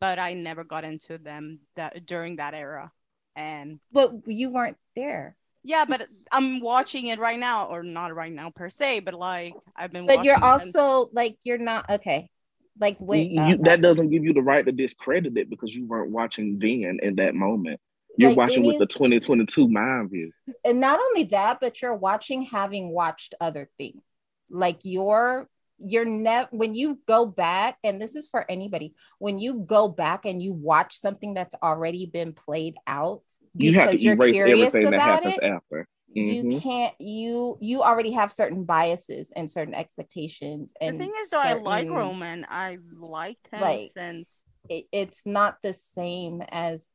but 0.00 0.18
I 0.18 0.34
never 0.34 0.64
got 0.64 0.84
into 0.84 1.18
them 1.18 1.60
that 1.76 2.06
during 2.06 2.36
that 2.36 2.54
era. 2.54 2.90
And 3.34 3.80
but 3.92 4.12
you 4.26 4.50
weren't 4.50 4.78
there 4.94 5.36
yeah, 5.68 5.84
but 5.84 6.06
I'm 6.30 6.60
watching 6.60 7.08
it 7.08 7.18
right 7.18 7.40
now, 7.40 7.66
or 7.66 7.82
not 7.82 8.14
right 8.14 8.30
now 8.32 8.50
per 8.50 8.70
se, 8.70 9.00
but 9.00 9.14
like 9.14 9.52
I've 9.74 9.90
been. 9.90 10.06
but 10.06 10.24
you're 10.24 10.38
watching 10.38 10.68
it 10.68 10.74
and- 10.74 10.76
also 10.76 11.10
like 11.12 11.38
you're 11.42 11.58
not 11.58 11.90
okay 11.90 12.30
like 12.78 12.96
when 12.98 13.30
You- 13.30 13.40
uh, 13.40 13.48
you- 13.48 13.56
that 13.64 13.82
doesn't 13.82 14.10
give 14.10 14.22
you 14.24 14.32
the 14.32 14.42
right 14.42 14.64
to 14.64 14.70
discredit 14.70 15.36
it 15.36 15.50
because 15.50 15.74
you 15.74 15.84
weren't 15.86 16.12
watching 16.12 16.58
then 16.60 17.00
in 17.02 17.16
that 17.16 17.34
moment. 17.34 17.80
You're 18.16 18.30
Like 18.30 18.36
watching 18.38 18.64
with 18.64 18.78
the 18.78 18.86
2022 18.86 19.68
mind 19.68 20.10
view. 20.10 20.30
and 20.64 20.78
not 20.80 21.00
only 21.00 21.24
that 21.24 21.58
but 21.60 21.82
you're 21.82 21.94
watching 21.96 22.42
having 22.42 22.90
watched 22.90 23.34
other 23.40 23.68
things 23.76 24.02
like 24.48 24.78
you're 24.84 25.48
you're 25.78 26.04
never 26.06 26.48
when 26.52 26.74
you 26.74 26.98
go 27.06 27.26
back 27.26 27.76
and 27.84 28.00
this 28.00 28.16
is 28.16 28.26
for 28.28 28.50
anybody 28.50 28.94
when 29.18 29.38
you 29.38 29.60
go 29.66 29.88
back 29.88 30.24
and 30.24 30.42
you 30.42 30.52
watch 30.52 30.98
something 30.98 31.34
that's 31.34 31.54
already 31.62 32.06
been 32.06 32.32
played 32.32 32.74
out 32.86 33.22
You 33.54 33.74
have 33.74 33.88
because 33.90 34.00
to 34.00 34.04
you're 34.06 34.14
erase 34.14 34.34
curious 34.34 34.66
everything 34.74 34.90
that 34.90 34.94
about 34.94 35.06
happens 35.24 35.34
it 35.36 35.44
after. 35.44 35.88
you 36.12 36.42
Mhm. 36.44 36.62
can't 36.62 36.94
you 36.98 37.58
you 37.60 37.82
already 37.82 38.12
have 38.12 38.32
certain 38.32 38.64
biases 38.64 39.30
and 39.36 39.50
certain 39.50 39.74
expectations 39.74 40.72
and 40.80 40.98
The 40.98 41.04
thing 41.04 41.12
is, 41.20 41.28
though, 41.30 41.40
I 41.40 41.52
like 41.54 41.88
Roman. 41.90 42.46
I 42.48 42.78
liked 42.98 43.46
him 43.52 43.60
Like- 43.60 43.92
since. 43.94 44.42
it, 44.70 44.86
it's 44.92 45.26
not 45.26 45.58
the 45.62 45.74
same 45.74 46.42
as 46.48 46.88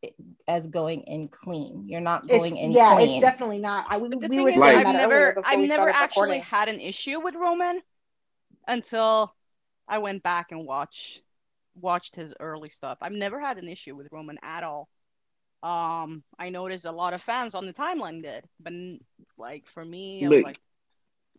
as 0.47 0.65
going 0.67 1.01
in 1.03 1.27
clean 1.27 1.83
you're 1.87 2.01
not 2.01 2.27
going 2.27 2.57
It's, 2.57 2.65
in 2.65 2.71
yeah, 2.71 2.95
clean 2.95 3.09
it's 3.11 3.21
definitely 3.21 3.59
not. 3.59 3.85
I 3.89 3.97
we, 3.97 4.09
we 4.09 4.39
were 4.41 4.49
is, 4.49 4.57
like, 4.57 4.85
I've 4.85 4.95
never, 4.95 5.37
I've 5.45 5.59
never 5.59 5.87
actually 5.89 6.39
recording. 6.39 6.41
had 6.41 6.67
an 6.67 6.79
issue 6.79 7.19
with 7.21 7.35
Roman 7.35 7.79
until 8.71 9.35
I 9.87 9.97
went 9.99 10.23
back 10.23 10.51
and 10.51 10.65
watched 10.65 11.21
watched 11.75 12.15
his 12.15 12.33
early 12.39 12.69
stuff. 12.69 12.97
I've 13.01 13.11
never 13.13 13.39
had 13.39 13.57
an 13.57 13.67
issue 13.69 13.95
with 13.95 14.07
Roman 14.11 14.37
at 14.43 14.63
all. 14.63 14.89
Um, 15.63 16.23
I 16.39 16.49
noticed 16.49 16.85
a 16.85 16.91
lot 16.91 17.13
of 17.13 17.21
fans 17.21 17.53
on 17.55 17.65
the 17.65 17.73
timeline 17.73 18.23
did, 18.23 18.43
but 18.59 18.73
like 19.37 19.67
for 19.67 19.85
me, 19.85 20.25
I 20.25 20.29
was 20.29 20.43
like, 20.43 20.59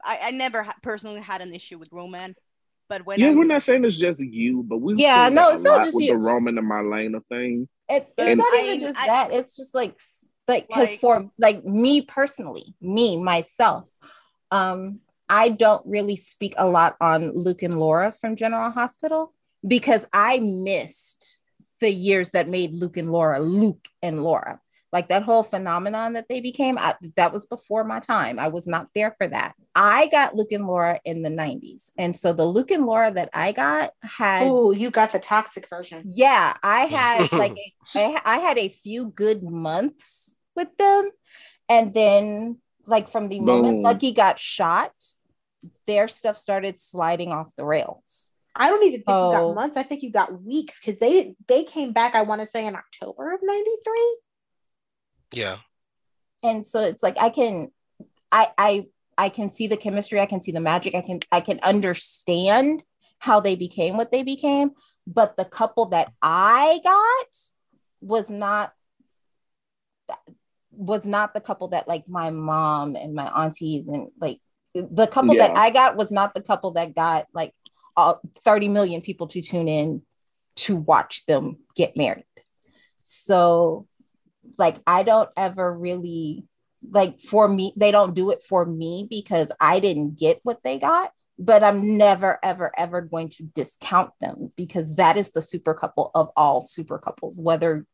I, 0.05 0.19
I 0.25 0.31
never 0.31 0.63
ha- 0.63 0.75
personally 0.83 1.21
had 1.21 1.41
an 1.41 1.53
issue 1.55 1.79
with 1.79 1.89
Roman. 1.93 2.35
But 2.89 3.05
when 3.07 3.19
Yeah, 3.21 3.29
I, 3.31 3.35
we're 3.35 3.45
not 3.45 3.63
saying 3.63 3.85
it's 3.85 3.97
just 3.97 4.21
you, 4.21 4.63
but 4.63 4.79
we 4.79 4.95
Yeah, 4.97 5.29
no, 5.29 5.49
that 5.49 5.55
it's 5.57 5.65
a 5.65 5.69
not 5.69 5.79
lot 5.79 5.85
just 5.85 5.97
with 5.97 6.05
you. 6.05 6.13
the 6.13 6.19
Roman 6.19 6.57
and 6.59 6.71
Marlena 6.71 7.21
thing. 7.29 7.69
It, 7.89 8.13
it's 8.17 8.29
And- 8.31 8.39
not 8.39 8.53
I- 8.53 8.63
even 8.67 8.81
just 8.81 8.99
I- 9.01 9.07
that. 9.07 9.33
It's 9.33 9.57
just 9.57 9.75
like 9.75 9.99
like 10.49 10.67
because 10.69 10.89
Like- 10.89 11.01
for 11.01 11.31
like 11.39 11.65
me 11.65 12.03
personally, 12.03 12.75
me 12.81 13.17
myself, 13.17 13.89
um, 14.51 15.01
I 15.33 15.49
don't 15.49 15.83
really 15.87 16.17
speak 16.17 16.53
a 16.59 16.69
lot 16.69 16.95
on 17.01 17.33
Luke 17.35 17.63
and 17.63 17.81
Laura 17.81 18.13
from 18.13 18.37
General 18.37 18.71
Hospital 18.71 19.33
because 19.67 20.07
I 20.13 20.41
missed 20.41 21.43
the 21.81 21.89
years 21.89 22.33
that 22.33 22.51
made 22.51 22.75
Luke 22.75 22.99
and 22.99 23.11
Laura 23.11 23.41
Luke 23.41 23.89
and 24.03 24.23
Laura. 24.23 24.61
Like 24.93 25.09
that 25.09 25.23
whole 25.23 25.43
phenomenon 25.43 26.13
that 26.13 26.27
they 26.29 26.43
became, 26.43 26.77
I, 26.77 26.97
that 27.17 27.33
was 27.33 27.47
before 27.47 27.83
my 27.83 27.99
time. 27.99 28.39
I 28.39 28.49
was 28.49 28.67
not 28.67 28.89
there 28.95 29.17
for 29.17 29.27
that. 29.27 29.55
I 29.75 30.09
got 30.09 30.35
Luke 30.35 30.53
and 30.53 30.67
Laura 30.67 31.01
in 31.03 31.23
the 31.23 31.31
90s. 31.31 31.93
And 31.97 32.15
so 32.15 32.35
the 32.35 32.45
Luke 32.45 32.71
and 32.71 32.85
Laura 32.85 33.11
that 33.11 33.31
I 33.33 33.53
got 33.53 33.93
had 34.03 34.43
Oh, 34.45 34.73
you 34.73 34.91
got 34.91 35.13
the 35.13 35.19
toxic 35.19 35.67
version. 35.71 36.03
yeah 36.05 36.55
i 36.63 36.81
had 36.99 37.33
like 37.33 37.57
a, 37.57 37.73
I, 37.95 38.21
I 38.27 38.37
had 38.37 38.59
a 38.59 38.69
few 38.69 39.07
good 39.07 39.43
months 39.43 40.37
with 40.55 40.77
them 40.77 41.11
and 41.71 41.95
then 41.95 42.59
like 42.87 43.09
from 43.09 43.29
the 43.29 43.41
moment 43.41 43.81
lucky 43.81 44.13
got 44.13 44.39
shot 44.39 44.93
their 45.87 46.09
stuff 46.09 46.39
started 46.39 46.79
sliding 46.79 47.33
off 47.33 47.55
the 47.57 47.65
rails 47.65 48.29
I 48.55 48.69
don't 48.69 48.83
even 48.83 49.01
think 49.01 49.09
you 49.09 49.33
got 49.33 49.55
months. 49.55 49.79
I 49.79 49.83
think 49.83 50.03
you 50.03 50.13
got 50.13 50.43
weeks 50.43 50.79
because 50.79 50.99
they 50.99 51.11
didn't. 51.11 51.39
They 51.49 51.65
came 51.65 51.93
back. 51.93 52.15
I 52.15 52.21
want 52.21 52.43
to 52.43 52.47
say 52.47 52.67
in 52.67 52.77
October 52.77 53.33
of 53.33 53.41
'93. 53.43 54.19
Yeah. 55.33 55.57
and 56.43 56.67
so 56.67 56.81
it's 56.81 57.03
like 57.03 57.17
i 57.19 57.31
can 57.31 57.71
i 58.31 58.51
i 58.59 58.87
i 59.17 59.29
can 59.29 59.53
see 59.53 59.67
the 59.67 59.77
chemistry 59.77 60.21
i 60.21 60.27
can 60.27 60.43
see 60.43 60.53
the 60.53 60.61
magic 60.61 60.95
i 60.95 61.01
can 61.01 61.21
i 61.31 61.41
can 61.41 61.59
understand 61.63 62.83
how 63.19 63.41
they 63.41 63.57
became 63.57 63.97
what 63.97 64.11
they 64.11 64.23
became 64.23 64.73
but 65.07 65.37
the 65.37 65.45
couple 65.45 65.87
that 65.87 66.13
i 66.21 66.81
got 66.85 67.27
was 68.01 68.29
not 68.29 68.73
was 70.71 71.07
not 71.07 71.33
the 71.33 71.41
couple 71.41 71.69
that 71.69 71.89
like 71.89 72.09
my 72.09 72.31
mom 72.31 72.97
and 72.97 73.15
my 73.15 73.31
aunties 73.45 73.89
and 73.89 74.09
like 74.21 74.41
the 74.75 75.07
couple 75.07 75.35
that 75.35 75.57
i 75.57 75.71
got 75.71 75.97
was 75.97 76.11
not 76.11 76.35
the 76.35 76.43
couple 76.43 76.73
that 76.73 76.95
got 76.95 77.27
like 77.35 77.53
uh, 77.97 78.15
30 78.45 78.69
million 78.69 79.01
people 79.01 79.27
to 79.29 79.43
tune 79.43 79.69
in 79.69 80.03
to 80.55 80.77
watch 80.77 81.27
them 81.27 81.59
get 81.75 81.97
married. 81.97 82.25
So 83.05 83.87
like 84.59 84.77
I 84.87 85.03
don't 85.03 85.31
ever 85.37 85.77
really 85.77 86.45
like 86.89 87.21
for 87.21 87.49
me, 87.49 87.73
they 87.77 87.91
don't 87.91 88.15
do 88.15 88.31
it 88.31 88.43
for 88.43 88.65
me 88.65 89.07
because 89.09 89.53
I 89.61 89.81
didn't 89.81 90.19
get 90.19 90.41
what 90.43 90.63
they 90.63 90.79
got, 90.79 91.13
but 91.39 91.63
I'm 91.63 91.97
never, 91.97 92.39
ever, 92.43 92.73
ever 92.77 93.03
going 93.03 93.29
to 93.31 93.45
discount 93.45 94.11
them 94.21 94.53
because 94.57 94.97
that 94.97 95.17
is 95.17 95.31
the 95.31 95.43
super 95.43 95.75
couple 95.75 96.11
of 96.15 96.31
all 96.37 96.61
super 96.61 96.99
couples, 96.99 97.41
whether 97.41 97.87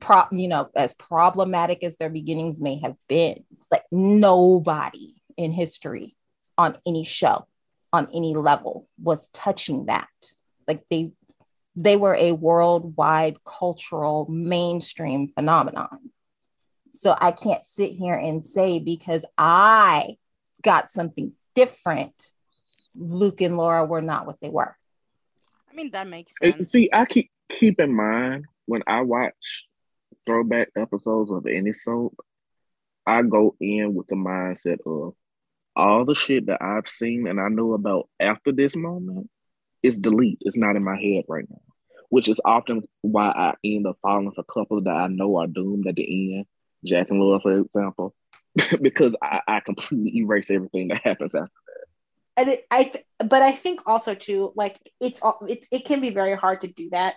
pro 0.00 0.24
you 0.30 0.48
know, 0.48 0.68
as 0.76 0.94
problematic 0.94 1.82
as 1.82 1.96
their 1.96 2.10
beginnings 2.10 2.60
may 2.60 2.78
have 2.80 2.94
been, 3.08 3.44
like 3.70 3.84
nobody 3.90 5.14
in 5.36 5.50
history 5.50 6.16
on 6.58 6.78
any 6.86 7.04
show, 7.04 7.46
on 7.92 8.08
any 8.14 8.34
level 8.34 8.88
was 9.00 9.28
touching 9.28 9.86
that. 9.86 10.08
Like 10.66 10.84
they 10.90 11.12
they 11.76 11.96
were 11.96 12.14
a 12.14 12.32
worldwide 12.32 13.36
cultural 13.44 14.26
mainstream 14.30 15.28
phenomenon. 15.28 16.10
So 16.92 17.14
I 17.18 17.32
can't 17.32 17.64
sit 17.64 17.92
here 17.92 18.14
and 18.14 18.44
say 18.44 18.78
because 18.78 19.26
I 19.36 20.16
got 20.62 20.90
something 20.90 21.32
different, 21.54 22.30
Luke 22.94 23.42
and 23.42 23.58
Laura 23.58 23.84
were 23.84 24.00
not 24.00 24.26
what 24.26 24.40
they 24.40 24.48
were. 24.48 24.74
I 25.70 25.74
mean, 25.74 25.90
that 25.90 26.08
makes 26.08 26.32
sense. 26.40 26.70
see, 26.70 26.88
I 26.92 27.04
keep 27.04 27.30
keep 27.50 27.78
in 27.78 27.94
mind 27.94 28.46
when 28.64 28.82
I 28.86 29.02
watch 29.02 29.66
throwback 30.24 30.68
episodes 30.76 31.30
of 31.30 31.46
any 31.46 31.72
soap, 31.72 32.18
I 33.06 33.22
go 33.22 33.54
in 33.60 33.94
with 33.94 34.06
the 34.08 34.16
mindset 34.16 34.78
of 34.86 35.14
all 35.76 36.04
the 36.04 36.14
shit 36.14 36.46
that 36.46 36.62
I've 36.62 36.88
seen 36.88 37.26
and 37.26 37.40
I 37.40 37.48
know 37.48 37.74
about 37.74 38.08
after 38.18 38.50
this 38.50 38.74
moment 38.74 39.28
is 39.82 39.98
delete. 39.98 40.38
It's 40.40 40.56
not 40.56 40.76
in 40.76 40.82
my 40.82 40.96
head 41.00 41.24
right 41.28 41.44
now, 41.48 41.60
which 42.08 42.28
is 42.28 42.40
often 42.44 42.82
why 43.02 43.28
I 43.28 43.54
end 43.62 43.86
up 43.86 43.98
falling 44.02 44.32
for 44.32 44.44
couples 44.44 44.84
that 44.84 44.96
I 44.96 45.08
know 45.08 45.36
are 45.36 45.46
doomed 45.46 45.86
at 45.86 45.96
the 45.96 46.36
end. 46.36 46.46
Jack 46.84 47.10
and 47.10 47.20
Laura, 47.20 47.40
for 47.40 47.58
example, 47.58 48.14
because 48.80 49.14
I, 49.22 49.40
I 49.46 49.60
completely 49.60 50.18
erase 50.18 50.50
everything 50.50 50.88
that 50.88 51.02
happens 51.04 51.34
after. 51.34 51.50
That. 51.50 51.52
And 52.38 52.48
it, 52.50 52.66
I, 52.70 52.84
th- 52.84 53.04
but 53.18 53.42
I 53.42 53.52
think 53.52 53.80
also 53.86 54.14
too, 54.14 54.52
like 54.56 54.78
it's 55.00 55.22
all 55.22 55.44
it's 55.48 55.68
it 55.72 55.84
can 55.84 56.00
be 56.00 56.10
very 56.10 56.36
hard 56.36 56.62
to 56.62 56.68
do 56.68 56.90
that 56.90 57.14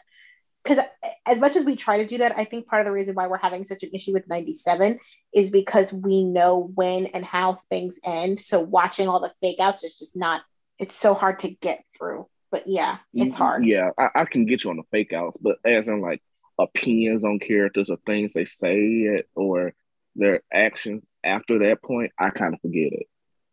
because 0.64 0.84
as 1.26 1.40
much 1.40 1.56
as 1.56 1.65
we 1.65 1.76
try 1.76 1.98
to 1.98 2.06
do 2.06 2.18
that, 2.19 2.38
I 2.38 2.44
think 2.44 2.68
part 2.68 2.81
of 2.81 2.86
the 2.86 2.91
reason 2.91 3.15
why 3.15 3.27
we're 3.27 3.38
having 3.38 3.64
such 3.64 3.84
an 3.84 3.90
issue 3.94 4.14
with 4.14 4.27
'97 4.27 4.99
is 5.34 5.49
because 5.52 5.94
we 5.94 6.23
know 6.23 6.72
when 6.76 7.07
and 7.07 7.23
how 7.23 7.60
things 7.69 7.99
end. 8.03 8.40
So 8.40 8.60
watching 8.60 9.07
all 9.07 9.19
the 9.19 9.34
fake 9.41 9.60
outs 9.60 9.84
is 9.84 9.95
just 9.95 10.15
not. 10.15 10.41
It's 10.77 10.95
so 10.95 11.14
hard 11.14 11.40
to 11.40 11.49
get 11.49 11.84
through. 11.98 12.27
But 12.52 12.64
yeah, 12.65 12.98
mm, 13.15 13.26
it's 13.26 13.36
hard. 13.36 13.65
Yeah, 13.65 13.91
I, 13.98 14.22
I 14.22 14.26
can 14.26 14.45
get 14.45 14.64
you 14.64 14.69
on 14.72 14.77
the 14.77 14.84
fake 14.91 15.14
outs, 15.14 15.38
but 15.40 15.57
as 15.64 15.88
in 15.88 16.02
like 16.02 16.22
opinions 16.57 17.23
on 17.23 17.40
characters 17.40 17.90
or 17.90 17.98
things 18.06 18.34
they 18.34 18.45
say 18.45 18.77
it 18.77 19.30
or 19.36 19.73
their 20.15 20.41
actions 20.52 21.06
after 21.23 21.60
that 21.60 21.81
point, 21.81 22.11
I 22.19 22.30
kind 22.31 22.53
of 22.53 22.61
forget 22.61 22.91
it. 22.91 23.07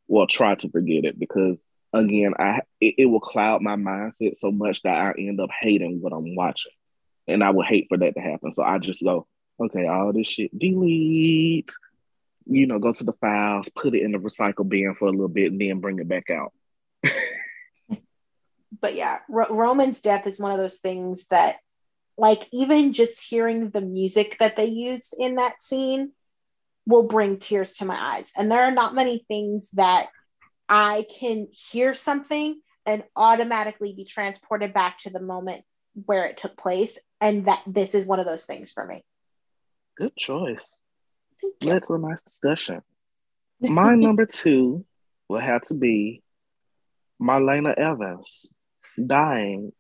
Well, 0.09 0.27
try 0.27 0.55
to 0.57 0.71
forget 0.71 1.05
it 1.05 1.19
because 1.19 1.61
again, 1.93 2.35
I 2.39 2.61
it, 2.81 2.95
it 2.99 3.07
will 3.07 3.21
cloud 3.21 3.63
my 3.63 3.77
mindset 3.77 4.37
so 4.37 4.51
much 4.51 4.83
that 4.83 4.95
I 4.95 5.13
end 5.19 5.41
up 5.41 5.51
hating 5.59 6.01
what 6.01 6.13
I'm 6.13 6.35
watching, 6.35 6.73
and 7.29 7.43
I 7.43 7.51
would 7.51 7.67
hate 7.67 7.87
for 7.89 7.99
that 7.99 8.15
to 8.15 8.21
happen. 8.21 8.53
So 8.53 8.63
I 8.63 8.79
just 8.79 9.03
go, 9.03 9.27
okay, 9.61 9.87
all 9.87 10.13
this 10.13 10.27
shit 10.27 10.57
delete. 10.57 11.71
You 12.49 12.67
know, 12.67 12.79
go 12.79 12.93
to 12.93 13.05
the 13.05 13.13
files, 13.15 13.69
put 13.75 13.95
it 13.95 14.03
in 14.03 14.13
the 14.13 14.19
recycle 14.19 14.69
bin 14.69 14.95
for 14.95 15.09
a 15.09 15.11
little 15.11 15.29
bit, 15.29 15.51
and 15.51 15.61
then 15.61 15.81
bring 15.81 15.99
it 15.99 16.09
back 16.09 16.31
out. 16.31 16.53
but 18.81 18.95
yeah, 18.95 19.19
Ro- 19.29 19.51
Roman's 19.51 20.01
death 20.01 20.27
is 20.29 20.39
one 20.39 20.53
of 20.53 20.59
those 20.59 20.79
things 20.79 21.27
that, 21.27 21.57
like, 22.17 22.47
even 22.53 22.93
just 22.93 23.29
hearing 23.29 23.71
the 23.71 23.81
music 23.81 24.37
that 24.39 24.55
they 24.55 24.67
used 24.67 25.15
in 25.19 25.37
that 25.37 25.63
scene 25.63 26.13
will 26.87 27.03
bring 27.03 27.39
tears 27.39 27.75
to 27.75 27.85
my 27.85 27.97
eyes. 28.01 28.33
And 28.37 28.51
there 28.51 28.63
are 28.63 28.71
not 28.71 28.95
many 28.95 29.25
things 29.27 29.69
that 29.73 30.07
I 30.69 31.05
can 31.19 31.49
hear 31.51 31.95
something 31.95 32.61
and 32.85 33.03
automatically 33.17 33.93
be 33.93 34.05
transported 34.05 34.73
back 34.73 35.01
to 35.01 35.11
the 35.11 35.21
moment 35.21 35.65
where 36.05 36.27
it 36.27 36.37
took 36.37 36.57
place. 36.57 36.99
And 37.21 37.47
that 37.47 37.63
this 37.67 37.95
is 37.95 38.07
one 38.07 38.21
of 38.21 38.27
those 38.27 38.45
things 38.45 38.73
for 38.73 38.87
me. 38.87 39.03
Good 39.97 40.15
choice. 40.17 40.79
Thank. 41.41 41.65
Led 41.73 41.83
to 41.85 41.95
a 41.95 41.99
nice 41.99 42.23
discussion. 42.23 42.83
My 43.61 43.95
number 43.95 44.27
two 44.27 44.85
will 45.29 45.41
have 45.41 45.63
to 45.63 45.75
be 45.75 46.23
Marlena 47.21 47.75
Evans 47.75 48.47
dying 49.07 49.73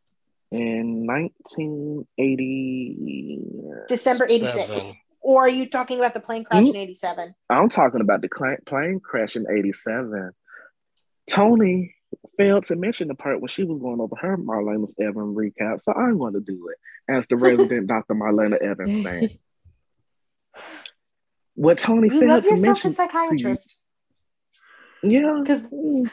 in 0.50 1.06
1980. 1.06 3.38
December 3.88 4.24
86. 4.24 4.54
Seven. 4.66 4.96
Or 5.20 5.42
are 5.42 5.48
you 5.48 5.68
talking 5.68 5.98
about 5.98 6.14
the 6.14 6.20
plane 6.20 6.44
crash 6.44 6.62
Hmm? 6.62 6.68
in 6.70 6.76
87? 6.76 7.34
I'm 7.50 7.68
talking 7.68 8.00
about 8.00 8.22
the 8.22 8.28
cla- 8.28 8.56
plane 8.64 9.00
crash 9.00 9.36
in 9.36 9.44
87. 9.50 10.30
Tony 11.28 11.95
failed 12.38 12.64
to 12.64 12.76
mention 12.76 13.08
the 13.08 13.14
part 13.14 13.40
when 13.40 13.48
she 13.48 13.64
was 13.64 13.78
going 13.78 14.00
over 14.00 14.16
her 14.16 14.36
Marlena 14.36 14.88
Evans 15.00 15.36
recap, 15.36 15.80
so 15.82 15.92
I'm 15.92 16.18
going 16.18 16.34
to 16.34 16.40
do 16.40 16.68
it 16.68 17.12
as 17.12 17.26
the 17.26 17.36
resident 17.36 17.86
Dr. 17.88 18.14
Marlena 18.14 18.60
Evans 18.60 19.02
fan. 19.02 19.28
What 21.54 21.78
Tony 21.78 22.08
You 22.12 22.20
failed 22.20 22.30
love 22.30 22.44
to 22.44 22.50
yourself 22.50 22.62
a 22.62 22.66
mention, 22.66 22.90
psychiatrist. 22.90 23.78
yeah, 25.02 25.38
Because 25.40 25.66
mm. 25.68 26.10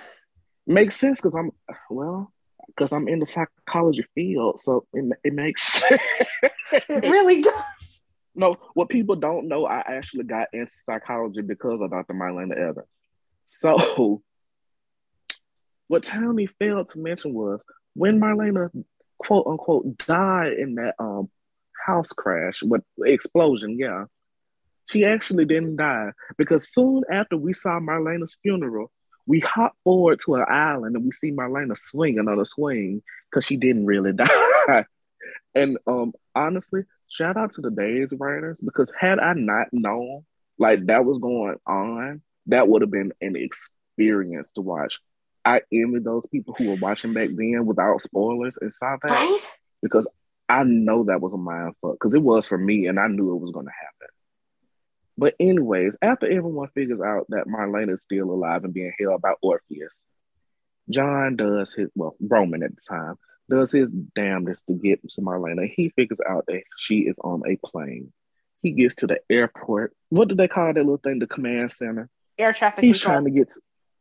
makes 0.65 0.95
sense 0.95 1.19
because 1.19 1.35
I'm 1.35 1.51
well 1.89 2.31
because 2.67 2.93
I'm 2.93 3.07
in 3.09 3.19
the 3.19 3.25
psychology 3.25 4.05
field, 4.15 4.61
so 4.61 4.85
it, 4.93 5.03
it 5.23 5.33
makes 5.33 5.83
it 6.71 7.03
really 7.03 7.41
does. 7.41 8.01
no, 8.35 8.55
what 8.73 8.87
people 8.89 9.15
don't 9.17 9.49
know, 9.49 9.65
I 9.65 9.79
actually 9.85 10.23
got 10.23 10.47
into 10.53 10.71
psychology 10.85 11.41
because 11.41 11.81
of 11.81 11.91
Dr. 11.91 12.13
Marlena 12.13 12.57
Evans. 12.57 12.87
So, 13.47 14.23
what 15.87 16.03
Tony 16.03 16.47
failed 16.47 16.89
to 16.89 16.99
mention 16.99 17.33
was 17.33 17.61
when 17.93 18.19
Marlena 18.19 18.69
quote 19.17 19.47
unquote 19.47 19.97
died 19.97 20.53
in 20.53 20.75
that 20.75 20.95
um 20.99 21.29
house 21.85 22.11
crash, 22.13 22.61
what 22.63 22.81
explosion, 23.03 23.77
yeah. 23.77 24.05
She 24.89 25.05
actually 25.05 25.45
didn't 25.45 25.77
die 25.77 26.11
because 26.37 26.73
soon 26.73 27.03
after 27.09 27.37
we 27.37 27.53
saw 27.53 27.79
Marlena's 27.79 28.37
funeral, 28.41 28.91
we 29.25 29.39
hop 29.39 29.73
forward 29.83 30.19
to 30.25 30.35
an 30.35 30.45
island 30.49 30.95
and 30.95 31.05
we 31.05 31.11
see 31.11 31.31
Marlena 31.31 31.77
swinging 31.77 32.27
on 32.27 32.39
a 32.39 32.45
swing 32.45 33.01
because 33.29 33.45
she 33.45 33.55
didn't 33.55 33.85
really 33.85 34.11
die. 34.67 34.85
and 35.55 35.77
um, 35.87 36.13
honestly, 36.35 36.81
shout 37.09 37.37
out 37.37 37.53
to 37.53 37.61
the 37.61 37.71
Days 37.71 38.09
writers 38.11 38.59
because 38.63 38.89
had 38.99 39.19
I 39.19 39.33
not 39.33 39.67
known 39.71 40.25
like 40.59 40.85
that 40.87 41.05
was 41.05 41.19
going 41.19 41.55
on, 41.65 42.21
that 42.47 42.67
would 42.67 42.81
have 42.81 42.91
been 42.91 43.13
an 43.21 43.35
experience 43.37 44.51
to 44.53 44.61
watch. 44.61 44.99
I 45.45 45.61
envy 45.71 45.99
those 45.99 46.25
people 46.27 46.55
who 46.57 46.69
were 46.69 46.75
watching 46.77 47.13
back 47.13 47.29
then 47.33 47.65
without 47.65 48.01
spoilers 48.01 48.57
and 48.61 48.71
saw 48.71 48.95
that 49.03 49.11
Right? 49.11 49.39
because 49.81 50.07
I 50.49 50.63
know 50.63 51.05
that 51.05 51.21
was 51.21 51.33
a 51.33 51.37
mind 51.37 51.73
fuck 51.81 51.93
because 51.93 52.13
it 52.13 52.21
was 52.21 52.45
for 52.45 52.57
me 52.57 52.87
and 52.87 52.99
I 52.99 53.07
knew 53.07 53.33
it 53.33 53.41
was 53.41 53.51
going 53.51 53.65
to 53.65 53.71
happen. 53.71 54.07
But 55.17 55.35
anyways, 55.39 55.93
after 56.01 56.25
everyone 56.25 56.69
figures 56.69 57.01
out 57.01 57.25
that 57.29 57.45
Marlena 57.47 57.93
is 57.93 58.01
still 58.01 58.31
alive 58.31 58.63
and 58.63 58.73
being 58.73 58.93
held 58.99 59.21
by 59.21 59.33
Orpheus, 59.41 59.93
John 60.89 61.35
does 61.35 61.73
his 61.73 61.89
well, 61.95 62.15
Roman 62.19 62.63
at 62.63 62.71
the 62.75 62.81
time 62.87 63.15
does 63.49 63.71
his 63.71 63.91
damnedest 63.91 64.65
to 64.67 64.73
get 64.73 65.01
to 65.09 65.21
Marlena. 65.21 65.69
He 65.73 65.89
figures 65.89 66.19
out 66.27 66.45
that 66.47 66.63
she 66.77 66.99
is 66.99 67.19
on 67.19 67.41
a 67.47 67.57
plane. 67.65 68.11
He 68.61 68.71
gets 68.71 68.95
to 68.95 69.07
the 69.07 69.19
airport. 69.29 69.93
What 70.09 70.29
do 70.29 70.35
they 70.35 70.47
call 70.47 70.67
that 70.73 70.79
little 70.79 70.97
thing? 70.97 71.19
The 71.19 71.27
command 71.27 71.71
center. 71.71 72.09
Air 72.37 72.53
traffic 72.53 72.83
He's 72.83 72.97
control. 73.01 73.15
trying 73.21 73.25
to 73.25 73.31
get, 73.39 73.51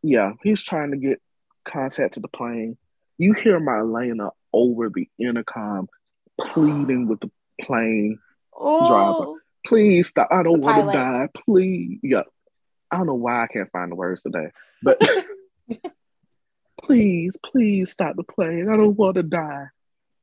yeah, 0.02 0.32
he's 0.43 0.62
trying 0.62 0.93
to 0.93 0.97
get 0.97 1.20
contact 1.64 2.14
to 2.14 2.20
the 2.20 2.28
plane. 2.28 2.76
You 3.18 3.34
hear 3.34 3.60
my 3.60 3.72
Marlena 3.72 4.30
over 4.52 4.89
the 4.89 5.09
intercom 5.18 5.89
pleading 6.39 7.09
with 7.09 7.20
the 7.20 7.30
plane 7.60 8.18
oh, 8.55 9.39
please 9.66 10.09
stop. 10.09 10.28
I 10.30 10.43
don't 10.43 10.60
want 10.60 10.90
to 10.90 10.97
die. 10.97 11.28
Please. 11.44 11.98
Yeah. 12.02 12.22
I 12.90 12.98
don't 12.98 13.06
know 13.06 13.14
why 13.14 13.44
I 13.44 13.47
can't 13.47 13.70
find 13.70 13.90
the 13.90 13.97
words 13.97 14.22
today. 14.22 14.48
But 14.82 15.01
please, 16.82 17.36
please 17.43 17.90
stop 17.90 18.16
the 18.16 18.22
plane. 18.22 18.68
I 18.68 18.76
don't 18.76 18.97
want 18.97 19.16
to 19.16 19.22
die. 19.22 19.66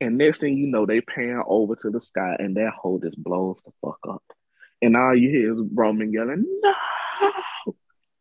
And 0.00 0.16
next 0.16 0.38
thing 0.38 0.56
you 0.56 0.68
know, 0.68 0.86
they 0.86 1.00
pan 1.00 1.42
over 1.46 1.74
to 1.76 1.90
the 1.90 2.00
sky 2.00 2.36
and 2.38 2.56
that 2.56 2.72
hole 2.72 2.98
just 2.98 3.22
blows 3.22 3.58
the 3.64 3.72
fuck 3.82 3.98
up. 4.08 4.22
And 4.80 4.96
all 4.96 5.14
you 5.14 5.28
hear 5.28 5.52
is 5.52 5.60
Roman 5.74 6.12
yelling, 6.12 6.44
no. 6.62 6.74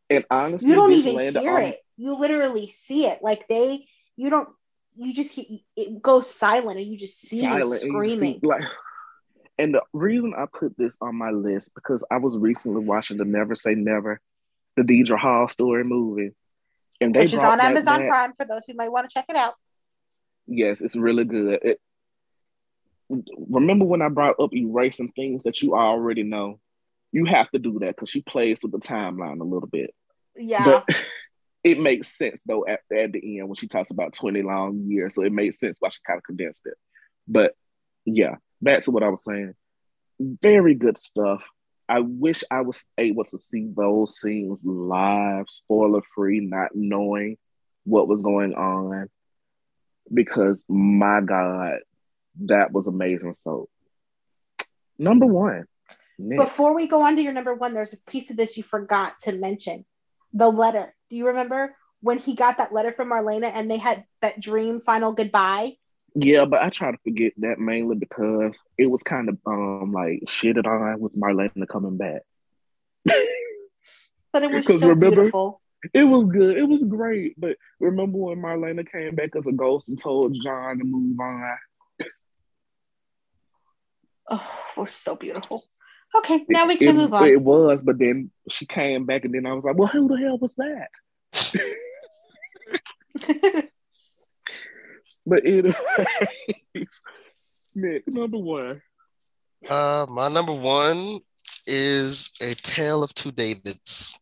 And 0.09 0.25
honestly, 0.29 0.69
You 0.69 0.75
don't 0.75 0.91
even 0.91 1.35
hear 1.41 1.55
on- 1.55 1.61
it. 1.61 1.79
You 1.99 2.15
literally 2.17 2.73
see 2.85 3.05
it. 3.05 3.19
Like 3.21 3.47
they, 3.47 3.85
you 4.15 4.29
don't. 4.29 4.49
You 4.95 5.13
just 5.13 5.37
it 5.37 6.01
goes 6.01 6.33
silent, 6.33 6.77
and 6.77 6.87
you 6.87 6.97
just 6.97 7.21
see 7.21 7.41
him 7.41 7.51
silent 7.51 7.65
and 7.65 7.71
you 7.71 7.77
see, 7.77 7.89
screaming. 7.89 8.39
like 8.41 8.63
and 9.59 9.73
the 9.73 9.81
reason 9.91 10.33
I 10.35 10.45
put 10.45 10.77
this 10.77 10.95
on 11.01 11.17
my 11.17 11.31
list 11.31 11.75
because 11.75 12.01
I 12.09 12.17
was 12.17 12.37
recently 12.37 12.85
watching 12.85 13.17
the 13.17 13.25
Never 13.25 13.55
Say 13.55 13.75
Never, 13.75 14.21
the 14.77 14.83
Deidre 14.83 15.19
Hall 15.19 15.49
story 15.49 15.83
movie. 15.83 16.31
And 17.01 17.13
they 17.13 17.21
which 17.21 17.33
is 17.33 17.39
on 17.39 17.59
Amazon 17.59 17.99
back. 17.99 18.07
Prime 18.07 18.33
for 18.39 18.45
those 18.45 18.61
who 18.65 18.73
might 18.75 18.91
want 18.91 19.09
to 19.09 19.13
check 19.13 19.25
it 19.27 19.35
out. 19.35 19.55
Yes, 20.47 20.81
it's 20.81 20.95
really 20.95 21.25
good. 21.25 21.59
It, 21.61 21.81
remember 23.49 23.83
when 23.83 24.01
I 24.01 24.07
brought 24.07 24.39
up 24.39 24.53
erasing 24.53 25.11
things 25.11 25.43
that 25.43 25.61
you 25.61 25.75
already 25.75 26.23
know? 26.23 26.59
You 27.11 27.25
have 27.25 27.51
to 27.51 27.59
do 27.59 27.79
that 27.79 27.95
because 27.95 28.09
she 28.09 28.21
plays 28.21 28.59
with 28.63 28.71
the 28.71 28.79
timeline 28.79 29.41
a 29.41 29.43
little 29.43 29.67
bit. 29.67 29.93
Yeah, 30.37 30.63
But 30.63 30.85
it 31.63 31.79
makes 31.79 32.17
sense 32.17 32.43
though 32.43 32.65
at, 32.65 32.79
at 32.95 33.11
the 33.11 33.39
end 33.39 33.49
when 33.49 33.55
she 33.55 33.67
talks 33.67 33.91
about 33.91 34.13
20 34.13 34.41
long 34.41 34.85
years. 34.87 35.15
So 35.15 35.23
it 35.23 35.33
made 35.33 35.53
sense 35.53 35.77
why 35.79 35.89
she 35.89 35.99
kind 36.05 36.17
of 36.17 36.23
condensed 36.23 36.63
it. 36.65 36.75
But 37.27 37.53
yeah, 38.05 38.35
back 38.61 38.83
to 38.83 38.91
what 38.91 39.03
I 39.03 39.09
was 39.09 39.23
saying. 39.23 39.53
Very 40.19 40.75
good 40.75 40.97
stuff. 40.97 41.43
I 41.87 41.99
wish 42.01 42.43
I 42.51 42.61
was 42.61 42.85
able 42.97 43.23
to 43.25 43.37
see 43.37 43.67
those 43.75 44.19
scenes 44.19 44.63
live, 44.63 45.45
spoiler 45.49 46.01
free, 46.13 46.39
not 46.39 46.69
knowing 46.75 47.37
what 47.83 48.07
was 48.07 48.21
going 48.21 48.53
on. 48.53 49.09
Because 50.13 50.63
my 50.67 51.21
God, 51.21 51.79
that 52.45 52.71
was 52.71 52.87
amazing. 52.87 53.33
So, 53.33 53.69
number 54.97 55.25
one. 55.25 55.65
Before 56.19 56.75
we 56.75 56.87
go 56.87 57.01
on 57.01 57.15
to 57.15 57.21
your 57.21 57.33
number 57.33 57.55
one, 57.55 57.73
there's 57.73 57.93
a 57.93 58.11
piece 58.11 58.29
of 58.29 58.37
this 58.37 58.57
you 58.57 58.63
forgot 58.63 59.13
to 59.21 59.31
mention. 59.31 59.85
The 60.33 60.49
letter. 60.49 60.93
Do 61.09 61.15
you 61.15 61.27
remember 61.27 61.75
when 62.01 62.17
he 62.19 62.35
got 62.35 62.57
that 62.57 62.71
letter 62.73 62.91
from 62.91 63.09
Marlena 63.09 63.51
and 63.53 63.69
they 63.69 63.77
had 63.77 64.05
that 64.21 64.39
dream 64.39 64.79
final 64.79 65.11
goodbye? 65.13 65.77
Yeah, 66.15 66.45
but 66.45 66.61
I 66.61 66.69
try 66.69 66.91
to 66.91 66.97
forget 67.03 67.33
that 67.37 67.59
mainly 67.59 67.95
because 67.95 68.55
it 68.77 68.87
was 68.87 69.03
kind 69.03 69.29
of 69.29 69.37
um 69.45 69.91
like 69.93 70.21
shitted 70.27 70.65
on 70.65 70.99
with 70.99 71.15
Marlena 71.15 71.67
coming 71.67 71.97
back. 71.97 72.21
But 73.05 74.43
it 74.43 74.51
was 74.51 74.65
Because 74.67 74.81
so 74.81 74.89
remember- 74.89 75.15
beautiful. 75.17 75.61
It 75.93 76.03
was 76.03 76.25
good. 76.25 76.57
It 76.57 76.67
was 76.67 76.83
great. 76.83 77.39
But 77.39 77.55
remember 77.79 78.17
when 78.17 78.41
Marlena 78.41 78.85
came 78.91 79.15
back 79.15 79.29
as 79.37 79.47
a 79.47 79.51
ghost 79.53 79.87
and 79.87 79.97
told 79.97 80.35
John 80.43 80.77
to 80.79 80.83
move 80.83 81.17
on? 81.19 81.57
Oh, 84.29 84.51
we're 84.77 84.87
so 84.87 85.15
beautiful. 85.15 85.63
Okay, 86.15 86.43
now 86.49 86.65
we 86.67 86.75
can 86.75 86.89
it, 86.89 86.93
move 86.95 87.13
on. 87.13 87.27
It 87.27 87.39
was, 87.41 87.81
but 87.83 87.99
then 87.99 88.31
she 88.49 88.65
came 88.65 89.05
back 89.05 89.25
and 89.25 89.33
then 89.33 89.45
I 89.45 89.53
was 89.53 89.63
like, 89.63 89.77
well, 89.77 89.87
who 89.87 90.07
the 90.07 90.17
hell 90.17 90.37
was 90.39 90.55
that? 90.55 90.89
But 95.25 95.45
anyways, 95.45 95.75
Nick, 97.75 98.07
number 98.07 98.37
one. 98.37 98.81
Uh, 99.69 100.07
my 100.09 100.27
number 100.27 100.53
one 100.53 101.19
is 101.67 102.31
a 102.41 102.55
tale 102.55 103.03
of 103.03 103.13
two 103.13 103.31
Davids. 103.31 104.17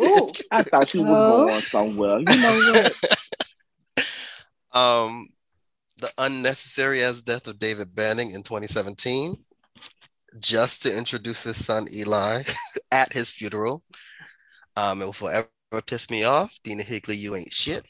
Ooh, 0.00 0.28
I 0.52 0.62
thought 0.70 0.94
you 0.94 1.02
was 1.02 1.18
Oh. 1.20 1.46
going 1.48 1.60
somewhere. 1.62 2.18
You 2.20 2.24
know 2.26 2.72
what? 2.74 2.94
um, 4.72 5.28
the 5.98 6.10
unnecessary 6.18 7.02
as 7.02 7.22
death 7.22 7.48
of 7.48 7.58
David 7.58 7.92
Banning 7.94 8.30
in 8.30 8.42
2017, 8.44 9.34
just 10.38 10.82
to 10.82 10.96
introduce 10.96 11.42
his 11.42 11.64
son 11.64 11.86
Eli 11.92 12.42
at 12.92 13.12
his 13.12 13.32
funeral. 13.32 13.82
Um, 14.76 15.02
it 15.02 15.04
will 15.04 15.12
forever 15.12 15.48
piss 15.86 16.10
me 16.10 16.24
off. 16.24 16.58
Dena 16.62 16.82
Higley, 16.82 17.16
you 17.16 17.34
ain't 17.34 17.52
shit. 17.52 17.84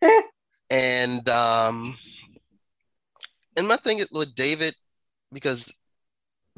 and 0.70 1.28
um, 1.28 1.96
and 3.56 3.68
my 3.68 3.76
thing 3.76 3.98
is 3.98 4.08
with 4.10 4.34
David, 4.34 4.74
because 5.32 5.74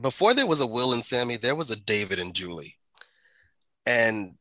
before 0.01 0.35
there 0.35 0.47
was 0.47 0.61
a 0.61 0.67
Will 0.67 0.93
and 0.93 1.05
Sammy, 1.05 1.37
there 1.37 1.57
was 1.57 1.71
a 1.71 1.77
David 1.77 2.19
and 2.19 2.35
Julie, 2.35 2.75
and 3.87 4.35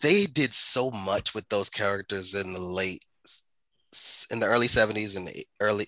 they 0.00 0.26
did 0.26 0.54
so 0.54 0.90
much 0.90 1.34
with 1.34 1.48
those 1.48 1.70
characters 1.70 2.34
in 2.34 2.52
the 2.52 2.60
late 2.60 3.02
in 4.30 4.38
the 4.38 4.46
early 4.46 4.68
70s 4.68 5.16
and 5.16 5.26
the 5.26 5.44
early 5.60 5.86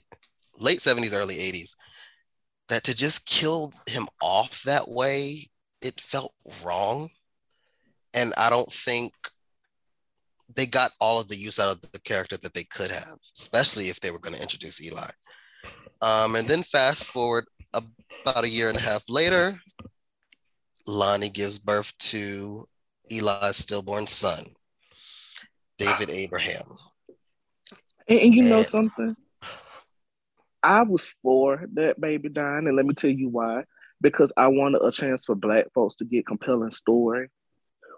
late 0.58 0.78
70s 0.78 1.12
early 1.14 1.36
80s 1.36 1.74
that 2.70 2.84
to 2.84 2.94
just 2.94 3.26
kill 3.26 3.72
him 3.86 4.08
off 4.22 4.62
that 4.62 4.88
way 4.88 5.48
it 5.82 6.00
felt 6.00 6.32
wrong. 6.64 7.10
And 8.14 8.32
i 8.36 8.48
don't 8.50 8.72
think 8.72 9.12
they 10.56 10.66
got 10.66 10.90
all 11.00 11.20
of 11.20 11.28
the 11.28 11.36
use 11.36 11.60
out 11.60 11.70
of 11.70 11.80
the 11.92 12.00
character 12.00 12.36
that 12.38 12.54
they 12.54 12.64
could 12.64 12.90
have 12.90 13.18
especially 13.38 13.88
if 13.88 14.00
they 14.00 14.10
were 14.10 14.18
going 14.18 14.34
to 14.34 14.42
introduce 14.42 14.82
eli. 14.82 15.10
Um, 16.02 16.34
and 16.34 16.48
then 16.48 16.62
fast 16.64 17.04
forward 17.04 17.44
about 17.72 18.44
a 18.44 18.48
year 18.48 18.68
and 18.68 18.76
a 18.78 18.80
half 18.80 19.04
later 19.08 19.60
lani 20.86 21.28
gives 21.28 21.58
birth 21.58 21.92
to 21.98 22.66
eli's 23.10 23.56
stillborn 23.56 24.06
son 24.06 24.44
david 25.78 26.10
abraham. 26.10 26.76
And, 28.08 28.18
and 28.18 28.34
you 28.34 28.42
know 28.42 28.58
And- 28.58 28.66
something? 28.66 29.16
I 30.62 30.82
was 30.82 31.12
for 31.22 31.64
that 31.74 32.00
baby 32.00 32.28
dying, 32.28 32.66
and 32.66 32.76
let 32.76 32.86
me 32.86 32.94
tell 32.94 33.10
you 33.10 33.28
why. 33.28 33.64
Because 34.00 34.32
I 34.36 34.48
wanted 34.48 34.82
a 34.82 34.90
chance 34.90 35.24
for 35.26 35.34
black 35.34 35.66
folks 35.74 35.96
to 35.96 36.04
get 36.04 36.26
compelling 36.26 36.70
story. 36.70 37.28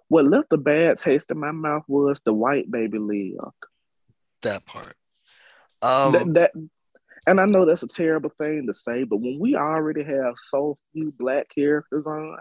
What 0.08 0.24
left 0.24 0.52
a 0.52 0.56
bad 0.56 0.98
taste 0.98 1.30
in 1.30 1.38
my 1.38 1.52
mouth 1.52 1.84
was 1.86 2.20
the 2.24 2.32
white 2.32 2.70
baby 2.70 2.98
lived. 2.98 3.38
that 4.42 4.66
part 4.66 4.94
um 5.80 6.12
that, 6.12 6.34
that, 6.34 6.50
and 7.26 7.40
I 7.40 7.46
know 7.46 7.64
that's 7.64 7.84
a 7.84 7.88
terrible 7.88 8.30
thing 8.36 8.66
to 8.66 8.72
say, 8.72 9.04
but 9.04 9.18
when 9.18 9.38
we 9.38 9.54
already 9.54 10.02
have 10.02 10.34
so 10.38 10.76
few 10.92 11.12
black 11.16 11.48
characters 11.54 12.06
on, 12.06 12.36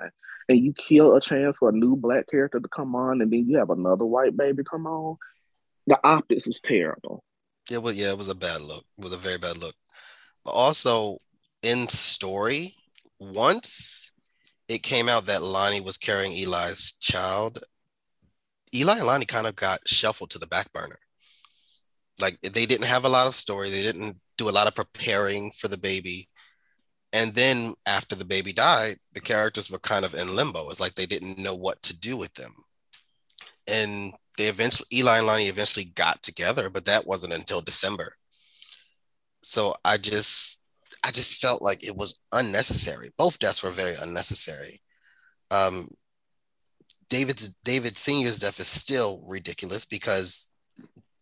and 0.50 0.60
you 0.60 0.74
kill 0.74 1.16
a 1.16 1.22
chance 1.22 1.58
for 1.60 1.70
a 1.70 1.74
new 1.74 1.96
black 1.96 2.28
character 2.30 2.60
to 2.60 2.68
come 2.68 2.96
on, 2.96 3.22
and 3.22 3.32
then 3.32 3.48
you 3.48 3.58
have 3.58 3.70
another 3.70 4.06
white 4.06 4.36
baby 4.36 4.64
come 4.64 4.88
on, 4.88 5.18
the 5.88 6.00
optics 6.04 6.48
was 6.48 6.60
terrible. 6.60 7.24
Yeah, 7.70 7.78
well, 7.78 7.94
yeah, 7.94 8.10
it 8.10 8.18
was 8.18 8.30
a 8.30 8.36
bad 8.36 8.62
look. 8.62 8.84
It 8.98 9.04
was 9.04 9.14
a 9.14 9.18
very 9.18 9.38
bad 9.38 9.58
look. 9.58 9.76
Also 10.46 11.18
in 11.62 11.88
story, 11.88 12.76
once 13.20 14.12
it 14.68 14.84
came 14.84 15.10
out 15.10 15.26
that 15.26 15.44
Lani 15.44 15.82
was 15.82 15.98
carrying 15.98 16.34
Eli's 16.34 16.94
child, 16.94 17.64
Eli 18.74 18.98
and 18.98 19.08
Lani 19.08 19.26
kind 19.26 19.48
of 19.48 19.56
got 19.56 19.88
shuffled 19.88 20.30
to 20.32 20.40
the 20.40 20.48
back 20.48 20.72
burner. 20.74 21.00
Like 22.20 22.40
they 22.42 22.66
didn't 22.66 22.88
have 22.88 23.06
a 23.06 23.10
lot 23.10 23.28
of 23.28 23.36
story. 23.36 23.70
They 23.70 23.82
didn't 23.82 24.18
do 24.38 24.50
a 24.50 24.52
lot 24.52 24.68
of 24.68 24.76
preparing 24.76 25.52
for 25.52 25.68
the 25.68 25.78
baby. 25.78 26.30
And 27.14 27.34
then 27.34 27.74
after 27.86 28.16
the 28.16 28.26
baby 28.26 28.54
died, 28.54 28.98
the 29.14 29.20
characters 29.20 29.70
were 29.70 29.80
kind 29.80 30.06
of 30.06 30.16
in 30.16 30.36
limbo. 30.36 30.70
It's 30.70 30.80
like 30.80 30.96
they 30.96 31.06
didn't 31.06 31.38
know 31.38 31.56
what 31.56 31.82
to 31.84 31.98
do 31.98 32.16
with 32.16 32.34
them. 32.36 32.54
And 33.68 34.14
they 34.38 34.48
eventually 34.48 34.88
Eli 34.94 35.18
and 35.18 35.28
Lani 35.28 35.48
eventually 35.48 35.86
got 35.86 36.24
together, 36.24 36.70
but 36.70 36.86
that 36.86 37.06
wasn't 37.06 37.34
until 37.34 37.62
December. 37.62 38.16
So 39.42 39.76
I 39.84 39.98
just 39.98 40.60
I 41.04 41.12
just 41.12 41.38
felt 41.38 41.62
like 41.62 41.86
it 41.86 41.96
was 41.96 42.22
unnecessary. 42.32 43.10
Both 43.18 43.40
deaths 43.40 43.64
were 43.64 43.72
very 43.72 43.96
unnecessary. 43.96 44.82
Um 45.50 45.88
David's 47.10 47.50
David 47.64 47.98
Senior's 47.98 48.40
death 48.40 48.60
is 48.60 48.68
still 48.68 49.24
ridiculous 49.26 49.86
because 49.86 50.52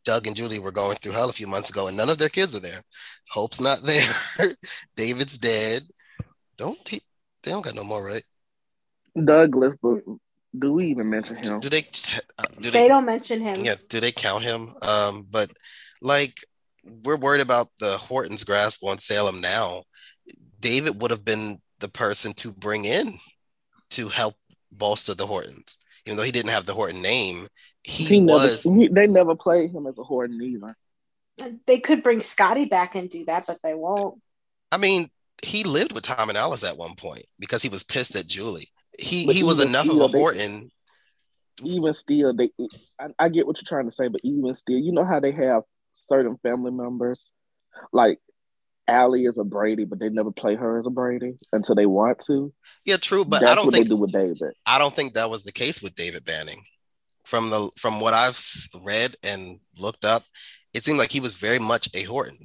Doug 0.06 0.28
and 0.28 0.36
Julie 0.36 0.60
were 0.60 0.72
going 0.72 0.98
through 0.98 1.14
hell 1.14 1.30
a 1.30 1.34
few 1.34 1.48
months 1.48 1.70
ago 1.70 1.88
and 1.88 1.98
none 1.98 2.10
of 2.10 2.18
their 2.18 2.30
kids 2.30 2.56
are 2.56 2.60
there. 2.60 2.82
Hope's 3.30 3.62
not 3.62 3.82
there. 3.84 4.12
David's 4.96 5.38
dead. 5.38 5.84
Don't 6.58 6.88
he, 6.88 7.02
they 7.44 7.52
don't 7.52 7.64
got 7.64 7.76
no 7.76 7.84
more, 7.84 8.04
right? 8.04 8.24
Douglas, 9.24 9.74
but 9.82 10.00
do 10.58 10.74
we 10.74 10.88
even 10.88 11.10
mention 11.10 11.38
him? 11.38 11.60
Do 11.60 11.70
they 11.70 11.86
uh, 12.38 12.46
do 12.60 12.72
they 12.72 12.88
don't 12.88 13.06
mention 13.06 13.42
him. 13.42 13.64
yeah 13.64 13.76
do 13.88 14.00
they 14.00 14.12
count 14.12 14.44
him 14.44 14.74
um 14.82 15.28
but 15.30 15.52
like 16.02 16.36
we're 17.04 17.16
worried 17.18 17.42
about 17.42 17.68
the 17.80 17.98
hortons 17.98 18.44
grass 18.44 18.78
on 18.84 18.98
salem 18.98 19.42
now 19.42 19.84
david 20.60 21.02
would 21.02 21.12
have 21.12 21.26
been 21.26 21.60
the 21.80 21.88
person 21.90 22.34
to 22.34 22.52
bring 22.52 22.86
in 22.86 23.18
to 23.90 24.08
help 24.10 24.36
bolster 24.72 25.14
the 25.14 25.28
hortons 25.28 25.78
even 26.06 26.18
though 26.18 26.24
he 26.24 26.32
didn't 26.32 26.52
have 26.52 26.66
the 26.66 26.74
horton 26.74 27.02
name 27.02 27.48
he, 27.84 28.04
He 28.04 28.20
never, 28.20 28.40
was 28.40 28.64
he, 28.64 28.88
they 28.90 29.08
never 29.08 29.36
played 29.36 29.72
him 29.72 29.88
as 29.88 29.98
a 29.98 30.04
Horton 30.04 30.42
either. 30.42 30.76
They 31.66 31.80
could 31.80 32.04
bring 32.04 32.20
Scotty 32.22 32.66
back 32.66 32.94
and 32.94 33.10
do 33.10 33.24
that, 33.26 33.46
but 33.48 33.60
they 33.64 33.74
won't. 33.74 34.22
i 34.72 34.78
mean 34.78 35.10
he 35.42 35.64
lived 35.64 35.94
with 35.94 36.04
tom 36.04 36.28
and 36.28 36.38
alice 36.38 36.66
at 36.66 36.76
one 36.76 36.96
point 36.96 37.26
because 37.40 37.62
he 37.62 37.70
was 37.70 37.84
pissed 37.84 38.16
at 38.18 38.28
julie 38.28 38.68
he 39.00 39.26
But 39.26 39.36
he 39.38 39.44
was 39.44 39.60
enough 39.62 39.88
of 39.90 40.02
a 40.02 40.08
they- 40.10 40.18
horton 40.20 40.70
even 41.64 41.94
still, 41.94 42.34
they 42.34 42.52
I, 43.00 43.08
I 43.18 43.30
get 43.30 43.46
what 43.48 43.58
you're 43.58 43.68
trying 43.68 43.86
to 43.90 43.92
say, 43.92 44.08
but 44.08 44.22
even 44.24 44.54
still, 44.54 44.78
you 44.78 44.92
know 44.94 45.04
how 45.06 45.20
they 45.20 45.32
have 45.32 45.64
certain 45.94 46.38
family 46.44 46.72
members, 46.72 47.32
like 47.92 48.20
Allie 48.88 49.26
is 49.26 49.38
a 49.38 49.44
Brady, 49.44 49.86
but 49.86 50.00
they 50.00 50.10
never 50.10 50.32
play 50.32 50.56
her 50.56 50.80
as 50.80 50.86
a 50.86 50.90
Brady 50.90 51.38
until 51.54 51.76
they 51.76 51.86
want 51.86 52.20
to. 52.28 52.54
Yeah, 52.86 52.98
true, 52.98 53.24
but 53.24 53.42
That's 53.42 53.52
I 53.52 53.56
don't 53.56 53.72
think 53.72 53.86
they 53.86 53.90
do 53.90 53.98
with 53.98 54.12
David. 54.12 54.54
I 54.66 54.78
don't 54.78 54.96
think 54.96 55.14
that 55.14 55.30
was 55.30 55.44
the 55.44 55.52
case 55.52 55.82
with 55.82 55.96
David 55.96 56.26
Banning. 56.26 56.64
From 57.26 57.52
the 57.52 57.70
from 57.78 58.00
what 58.00 58.16
I've 58.16 58.40
read 58.82 59.16
and 59.22 59.60
looked 59.78 60.04
up, 60.04 60.24
it 60.74 60.84
seemed 60.84 60.98
like 60.98 61.12
he 61.12 61.20
was 61.20 61.36
very 61.36 61.60
much 61.60 61.88
a 61.94 62.02
Horton 62.04 62.38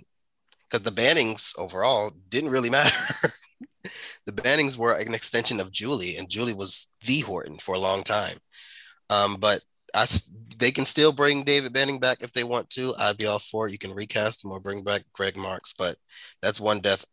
because 0.71 0.83
the 0.83 0.91
Bannings 0.91 1.59
overall 1.59 2.11
didn't 2.29 2.51
really 2.51 2.69
matter. 2.69 2.95
the 4.27 4.33
Bannings 4.33 4.77
were 4.77 4.93
an 4.93 5.15
extension 5.15 5.61
of 5.61 5.73
Julie, 5.73 6.17
and 6.17 6.29
Julie 6.29 6.53
was 6.53 6.91
the 7.05 7.21
Horton 7.21 7.59
for 7.59 7.75
a 7.75 7.79
long 7.79 8.03
time. 8.03 8.37
Um, 9.09 9.37
but 9.39 9.63
I 9.95 10.05
they 10.65 10.73
can 10.73 10.87
still 10.87 11.13
bring 11.13 11.45
David 11.45 11.75
Banning 11.75 12.01
back 12.01 12.23
if 12.23 12.33
they 12.33 12.43
want 12.43 12.71
to. 12.71 12.95
I'd 12.99 13.19
be 13.19 13.27
all 13.27 13.39
for 13.39 13.67
it. 13.67 13.73
You 13.73 13.77
can 13.77 13.93
recast 13.93 14.43
him 14.43 14.51
or 14.51 14.59
bring 14.59 14.83
back 14.83 15.03
Greg 15.13 15.37
Marks, 15.37 15.75
but 15.75 15.99
that's 16.41 16.59
one 16.59 16.81
death. 16.81 17.05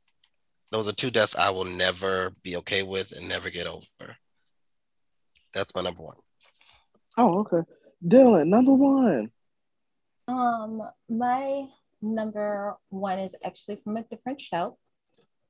Those 0.71 0.87
are 0.87 0.93
two 0.93 1.11
deaths 1.11 1.35
I 1.35 1.49
will 1.49 1.65
never 1.65 2.31
be 2.43 2.55
okay 2.55 2.81
with 2.81 3.11
and 3.11 3.27
never 3.27 3.49
get 3.49 3.67
over. 3.67 4.15
That's 5.53 5.75
my 5.75 5.81
number 5.81 6.01
one. 6.01 6.15
Oh, 7.17 7.39
okay. 7.39 7.69
Dylan, 8.01 8.47
number 8.47 8.73
one. 8.73 9.31
Um, 10.29 10.83
my 11.09 11.65
number 12.01 12.77
one 12.87 13.19
is 13.19 13.35
actually 13.43 13.81
from 13.83 13.97
a 13.97 14.03
different 14.03 14.39
show. 14.39 14.77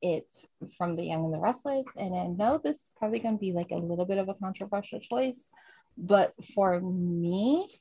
It's 0.02 0.48
from 0.76 0.96
The 0.96 1.04
Young 1.04 1.26
and 1.26 1.36
the 1.36 1.40
Restless, 1.40 1.86
and 1.96 2.16
I 2.16 2.26
know 2.26 2.58
this 2.58 2.78
is 2.78 2.94
probably 2.98 3.20
going 3.20 3.36
to 3.36 3.40
be 3.40 3.52
like 3.52 3.70
a 3.70 3.76
little 3.76 4.06
bit 4.06 4.18
of 4.18 4.28
a 4.28 4.34
controversial 4.34 5.00
choice, 5.00 5.48
but 5.96 6.34
for 6.56 6.82
me, 6.82 7.78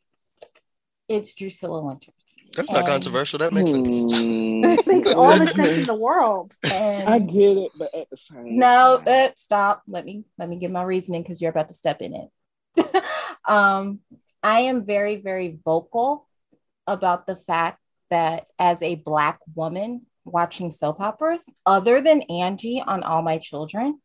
it's 1.11 1.35
Drucilla 1.35 1.82
Winter. 1.85 2.12
That's 2.57 2.73
not 2.73 2.87
controversial. 2.87 3.39
That 3.39 3.53
makes 3.53 3.70
sense. 3.70 4.19
Hmm. 4.19 4.65
It 4.65 4.87
makes 4.87 5.12
all 5.15 5.37
the 5.39 5.47
sense 5.47 5.78
in 5.78 5.85
the 5.85 5.95
world. 5.95 6.55
And 6.73 7.09
I 7.09 7.19
get 7.19 7.57
it, 7.57 7.73
but 7.78 7.95
at 7.95 8.09
the 8.11 8.16
same 8.16 8.59
no, 8.59 9.03
time, 9.05 9.28
uh, 9.31 9.32
stop. 9.37 9.82
Let 9.87 10.05
me 10.05 10.24
let 10.39 10.49
me 10.49 10.57
give 10.57 10.70
my 10.70 10.82
reasoning 10.82 11.23
because 11.23 11.41
you're 11.41 11.51
about 11.51 11.69
to 11.69 11.74
step 11.74 12.01
in 12.01 12.15
it. 12.15 13.05
um, 13.45 14.01
I 14.43 14.61
am 14.61 14.85
very 14.85 15.16
very 15.16 15.59
vocal 15.65 16.27
about 16.87 17.27
the 17.27 17.37
fact 17.37 17.78
that 18.11 18.47
as 18.59 18.82
a 18.82 18.97
black 18.97 19.39
woman 19.55 20.07
watching 20.24 20.70
soap 20.70 21.01
operas, 21.01 21.45
other 21.65 22.01
than 22.01 22.23
Angie 22.23 22.82
on 22.85 23.03
All 23.03 23.23
My 23.23 23.39
Children, 23.39 24.01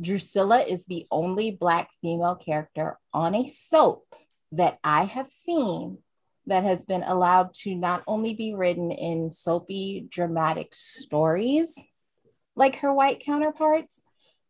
Drucilla 0.00 0.66
is 0.66 0.84
the 0.86 1.06
only 1.10 1.50
black 1.50 1.88
female 2.02 2.36
character 2.36 2.98
on 3.12 3.34
a 3.34 3.48
soap 3.48 4.06
that 4.52 4.78
I 4.84 5.04
have 5.04 5.30
seen 5.30 5.98
that 6.46 6.64
has 6.64 6.84
been 6.84 7.02
allowed 7.02 7.54
to 7.54 7.74
not 7.74 8.02
only 8.06 8.34
be 8.34 8.54
written 8.54 8.90
in 8.90 9.30
soapy 9.30 10.06
dramatic 10.10 10.74
stories 10.74 11.86
like 12.56 12.76
her 12.76 12.92
white 12.92 13.24
counterparts, 13.24 14.02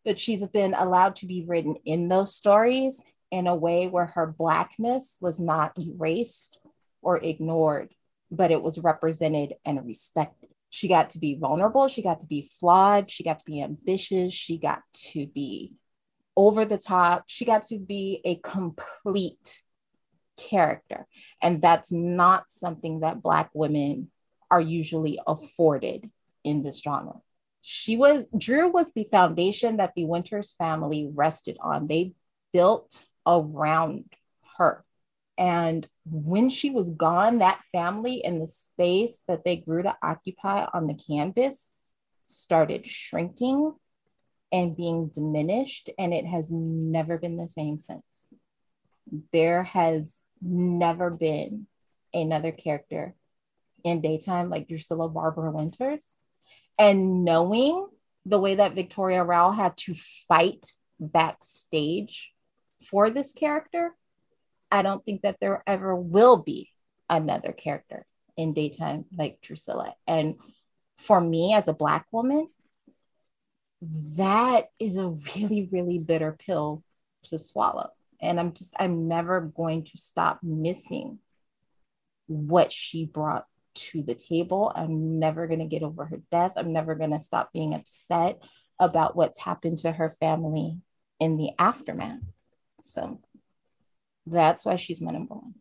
but 0.05 0.19
she's 0.19 0.47
been 0.48 0.74
allowed 0.74 1.16
to 1.16 1.27
be 1.27 1.44
written 1.47 1.77
in 1.85 2.09
those 2.09 2.35
stories 2.35 3.05
in 3.31 3.47
a 3.47 3.55
way 3.55 3.89
where 3.89 4.06
her 4.06 4.27
blackness 4.27 5.16
was 5.20 5.40
not 5.40 5.78
erased 5.78 6.59
or 7.01 7.19
ignored, 7.19 7.94
but 8.31 8.51
it 8.51 8.62
was 8.62 8.78
represented 8.78 9.55
and 9.64 9.85
respected. 9.86 10.51
She 10.70 10.89
got 10.89 11.10
to 11.10 11.19
be 11.19 11.35
vulnerable, 11.35 11.89
she 11.89 12.02
got 12.02 12.20
to 12.20 12.27
be 12.27 12.51
flawed, 12.59 13.10
she 13.10 13.24
got 13.24 13.39
to 13.40 13.44
be 13.44 13.62
ambitious, 13.62 14.32
she 14.32 14.56
got 14.56 14.82
to 15.10 15.27
be 15.27 15.74
over 16.36 16.64
the 16.64 16.78
top, 16.78 17.24
she 17.27 17.44
got 17.44 17.62
to 17.64 17.78
be 17.78 18.20
a 18.24 18.36
complete 18.36 19.62
character. 20.51 21.06
And 21.40 21.60
that's 21.60 21.93
not 21.93 22.51
something 22.51 23.01
that 23.01 23.23
Black 23.23 23.51
women 23.55 24.10
are 24.51 24.60
usually 24.60 25.19
afforded 25.27 26.10
in 26.44 26.62
this 26.62 26.81
genre 26.81 27.20
she 27.62 27.97
was 27.97 28.28
Dru 28.36 28.69
was 28.70 28.93
the 28.93 29.05
foundation 29.05 29.77
that 29.78 29.94
the 29.94 30.05
Winters 30.05 30.52
family 30.59 31.09
rested 31.14 31.56
on. 31.60 31.86
They 31.86 32.12
built 32.52 33.02
around 33.27 34.05
her. 34.59 34.85
And 35.39 35.89
when 36.05 36.51
she 36.51 36.70
was 36.70 36.90
gone, 36.90 37.39
that 37.39 37.62
family 37.70 38.24
and 38.24 38.40
the 38.40 38.48
space 38.48 39.23
that 39.28 39.44
they 39.44 39.56
grew 39.56 39.82
to 39.85 39.97
occupy 40.02 40.66
on 40.74 40.89
the 40.89 40.94
canvas 40.94 41.73
started 42.28 42.86
shrinking 42.86 43.73
and 44.51 44.77
being 44.77 45.09
diminished. 45.09 45.89
And 45.98 46.12
it 46.12 46.27
has 46.27 46.51
never 46.51 47.16
been 47.16 47.36
the 47.36 47.48
same 47.48 47.81
since. 47.81 48.32
There 49.32 49.62
has 49.62 50.22
never 50.43 51.10
been 51.10 51.66
another 52.12 52.52
character 52.52 53.14
in 53.85 54.01
daytime 54.01 54.51
like 54.51 54.69
Drucilla 54.69 55.12
Barber 55.12 55.51
Winters 55.51 56.16
and 56.78 57.24
knowing 57.24 57.86
the 58.27 58.39
way 58.39 58.56
that 58.56 58.74
Victoria 58.74 59.24
Rowell 59.24 59.52
had 59.52 59.77
to 59.78 59.94
fight 60.28 60.73
backstage 60.98 62.32
for 62.89 63.10
this 63.10 63.32
character, 63.32 63.94
I 64.70 64.82
don't 64.82 65.05
think 65.05 65.23
that 65.23 65.39
there 65.40 65.62
ever 65.66 65.94
will 65.94 66.39
be 66.39 66.70
another 67.09 67.52
character 67.52 68.06
in 68.36 68.55
daytime 68.55 69.05
like 69.16 69.40
Drucilla. 69.43 69.93
And 70.06 70.36
for 70.98 71.20
me 71.20 71.55
as 71.55 71.69
a 71.69 71.73
Black 71.73 72.06
woman, 72.10 72.48
that 74.16 74.70
is 74.78 74.97
a 74.97 75.09
really, 75.09 75.69
really 75.70 75.98
bitter 75.98 76.32
pill 76.32 76.82
to 77.24 77.39
swallow. 77.39 77.90
And 78.23 78.39
I'm 78.39 78.53
just, 78.53 78.73
I'm 78.78 79.09
never 79.09 79.40
going 79.40 79.85
to 79.85 79.99
stop 79.99 80.39
missing 80.43 81.19
what 82.27 82.73
she 82.73 83.05
brought 83.05 83.47
to 83.74 84.03
the 84.03 84.15
table. 84.15 84.73
I'm 84.74 85.19
never 85.19 85.47
going 85.47 85.59
to 85.59 85.66
get 85.66 85.82
over 85.82 86.05
her 86.05 86.23
death. 86.31 86.53
I'm 86.57 86.73
never 86.73 86.94
going 86.94 87.11
to 87.11 87.19
stop 87.19 87.53
being 87.53 87.74
upset 87.74 88.40
about 88.78 89.16
what's 89.16 89.40
happened 89.40 89.78
to 89.78 89.93
her 89.93 90.11
family 90.11 90.78
in 91.20 91.36
the 91.36 91.51
aftermath. 91.59 92.20
So 92.82 93.20
that's 94.27 94.65
why 94.65 94.77
she's 94.77 95.01
my 95.01 95.12
number 95.12 95.35
one. 95.35 95.55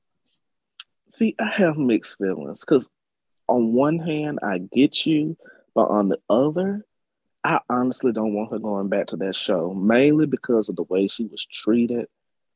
See, 1.10 1.36
I 1.40 1.52
have 1.56 1.78
mixed 1.78 2.18
feelings 2.18 2.62
because 2.62 2.90
on 3.48 3.74
one 3.74 4.00
hand, 4.00 4.40
I 4.44 4.60
get 4.60 5.06
you, 5.06 5.36
but 5.76 5.90
on 5.90 6.10
the 6.10 6.20
other, 6.30 6.86
I 7.44 7.60
honestly 7.70 8.12
don't 8.12 8.34
want 8.34 8.52
her 8.52 8.60
going 8.60 8.88
back 8.88 9.08
to 9.08 9.18
that 9.18 9.36
show, 9.36 9.74
mainly 9.74 10.26
because 10.26 10.70
of 10.70 10.76
the 10.76 10.84
way 10.84 11.08
she 11.08 11.26
was 11.26 11.46
treated 11.46 12.08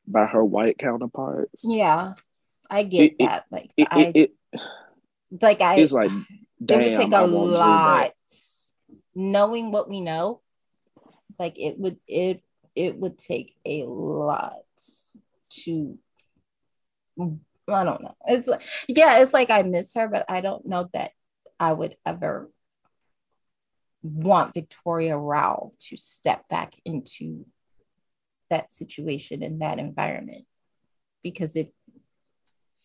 by 0.06 0.26
her 0.26 0.44
white 0.44 0.78
counterparts. 0.78 1.62
Yeah, 1.64 2.14
I 2.70 2.82
get 2.84 3.14
It- 3.18 3.24
that. 3.26 3.46
like 3.50 3.70
It, 3.76 3.88
I 3.90 4.12
it, 4.14 4.32
like 5.40 5.60
I 5.60 5.76
it's 5.76 5.92
like, 5.92 6.10
it 6.68 6.76
would 6.76 6.94
take 6.94 7.12
a 7.12 7.26
lot 7.26 8.12
knowing 9.14 9.72
what 9.72 9.88
we 9.88 10.00
know 10.00 10.40
like 11.38 11.58
it 11.58 11.78
would 11.78 11.98
it 12.06 12.42
it 12.74 12.96
would 12.96 13.18
take 13.18 13.56
a 13.64 13.84
lot 13.84 14.52
to 15.48 15.98
i 17.18 17.84
don't 17.84 18.02
know 18.02 18.14
it's 18.28 18.46
like 18.46 18.62
yeah 18.88 19.18
it's 19.20 19.32
like 19.32 19.50
i 19.50 19.62
miss 19.62 19.94
her 19.94 20.06
but 20.06 20.24
i 20.28 20.40
don't 20.42 20.66
know 20.66 20.88
that 20.92 21.12
i 21.58 21.72
would 21.72 21.96
ever 22.04 22.50
want 24.02 24.52
victoria 24.54 25.16
rowell 25.16 25.74
to 25.78 25.96
step 25.96 26.46
back 26.48 26.74
into 26.84 27.46
that 28.50 28.72
situation 28.72 29.42
in 29.42 29.58
that 29.58 29.78
environment 29.78 30.44
because 31.22 31.56
it 31.56 31.72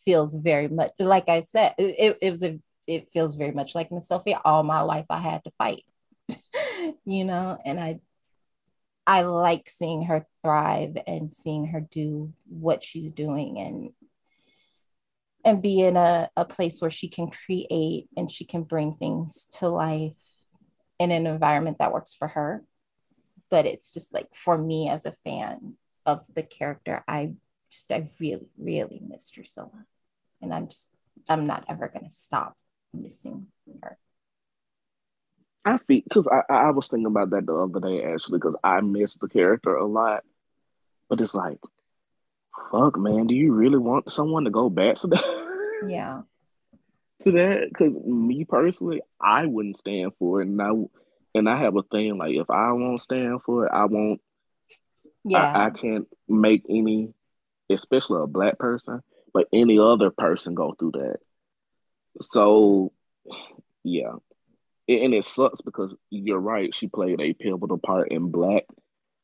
feels 0.05 0.33
very 0.33 0.67
much 0.67 0.91
like 0.99 1.29
I 1.29 1.41
said, 1.41 1.75
it, 1.77 2.17
it 2.21 2.31
was 2.31 2.43
a 2.43 2.59
it 2.87 3.09
feels 3.11 3.35
very 3.35 3.51
much 3.51 3.75
like 3.75 3.91
Miss 3.91 4.07
Sophia. 4.07 4.41
All 4.43 4.63
my 4.63 4.81
life 4.81 5.05
I 5.09 5.19
had 5.19 5.43
to 5.43 5.51
fight. 5.57 5.83
you 7.05 7.25
know, 7.25 7.57
and 7.63 7.79
I 7.79 7.99
I 9.05 9.23
like 9.23 9.69
seeing 9.69 10.03
her 10.03 10.25
thrive 10.43 10.97
and 11.07 11.33
seeing 11.33 11.67
her 11.67 11.81
do 11.81 12.33
what 12.47 12.83
she's 12.83 13.11
doing 13.11 13.59
and 13.59 13.89
and 15.43 15.61
be 15.61 15.81
in 15.81 15.97
a, 15.97 16.29
a 16.37 16.45
place 16.45 16.79
where 16.81 16.91
she 16.91 17.07
can 17.07 17.31
create 17.31 18.07
and 18.15 18.29
she 18.29 18.45
can 18.45 18.63
bring 18.63 18.95
things 18.95 19.47
to 19.59 19.69
life 19.69 20.21
in 20.99 21.09
an 21.09 21.25
environment 21.25 21.77
that 21.79 21.91
works 21.91 22.13
for 22.13 22.27
her. 22.27 22.63
But 23.51 23.67
it's 23.67 23.93
just 23.93 24.13
like 24.13 24.33
for 24.33 24.57
me 24.57 24.89
as 24.89 25.05
a 25.05 25.11
fan 25.23 25.75
of 26.05 26.25
the 26.33 26.41
character, 26.41 27.03
I 27.07 27.33
just 27.69 27.91
I 27.91 28.09
really, 28.19 28.47
really 28.57 29.01
miss 29.07 29.29
Drucilla. 29.29 29.85
And 30.41 30.53
I'm 30.53 30.67
just 30.67 30.89
I'm 31.29 31.45
not 31.45 31.65
ever 31.69 31.91
gonna 31.93 32.09
stop 32.09 32.57
missing 32.93 33.47
her. 33.83 33.97
I 35.65 35.77
feel 35.77 36.01
because 36.07 36.27
I, 36.27 36.41
I 36.51 36.71
was 36.71 36.87
thinking 36.87 37.05
about 37.05 37.29
that 37.31 37.45
the 37.45 37.53
other 37.53 37.79
day 37.79 38.03
actually 38.03 38.39
because 38.39 38.55
I 38.63 38.81
miss 38.81 39.17
the 39.17 39.27
character 39.27 39.75
a 39.75 39.85
lot, 39.85 40.23
but 41.07 41.21
it's 41.21 41.35
like, 41.35 41.59
fuck, 42.71 42.97
man, 42.97 43.27
do 43.27 43.35
you 43.35 43.53
really 43.53 43.77
want 43.77 44.11
someone 44.11 44.45
to 44.45 44.49
go 44.49 44.69
back 44.69 44.97
to 44.99 45.07
that? 45.07 45.83
Yeah. 45.87 46.21
to 47.21 47.31
that? 47.31 47.67
Because 47.69 47.93
me 48.03 48.45
personally, 48.45 49.01
I 49.19 49.45
wouldn't 49.45 49.77
stand 49.77 50.13
for 50.17 50.41
it, 50.41 50.47
and 50.47 50.61
I 50.61 50.71
and 51.33 51.49
I 51.49 51.59
have 51.59 51.75
a 51.75 51.83
thing 51.83 52.17
like 52.17 52.35
if 52.35 52.49
I 52.49 52.71
won't 52.71 53.01
stand 53.01 53.41
for 53.45 53.65
it, 53.65 53.71
I 53.73 53.85
won't. 53.85 54.21
Yeah. 55.23 55.39
I, 55.39 55.67
I 55.67 55.69
can't 55.69 56.07
make 56.27 56.63
any 56.69 57.13
especially 57.69 58.21
a 58.21 58.27
black 58.27 58.57
person, 58.59 59.01
but 59.33 59.47
any 59.53 59.79
other 59.79 60.09
person 60.11 60.55
go 60.55 60.75
through 60.77 60.91
that. 60.91 61.17
So, 62.21 62.91
yeah, 63.83 64.13
and 64.87 65.13
it 65.13 65.25
sucks 65.25 65.61
because 65.61 65.95
you're 66.09 66.39
right. 66.39 66.73
She 66.75 66.87
played 66.87 67.21
a 67.21 67.33
pivotal 67.33 67.77
part 67.77 68.11
in 68.11 68.31
black 68.31 68.65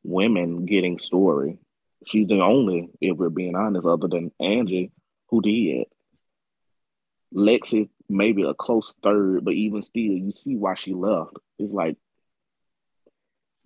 women 0.03 0.65
getting 0.65 0.99
story. 0.99 1.59
She's 2.05 2.27
the 2.27 2.41
only, 2.41 2.89
if 3.01 3.17
we're 3.17 3.29
being 3.29 3.55
honest, 3.55 3.85
other 3.85 4.07
than 4.07 4.31
Angie, 4.39 4.91
who 5.29 5.41
did. 5.41 5.88
Lexi, 7.34 7.89
maybe 8.09 8.43
a 8.43 8.53
close 8.53 8.93
third, 9.03 9.43
but 9.43 9.53
even 9.53 9.81
still, 9.81 10.01
you 10.01 10.31
see 10.31 10.55
why 10.55 10.75
she 10.75 10.93
left. 10.93 11.34
It's 11.59 11.73
like, 11.73 11.97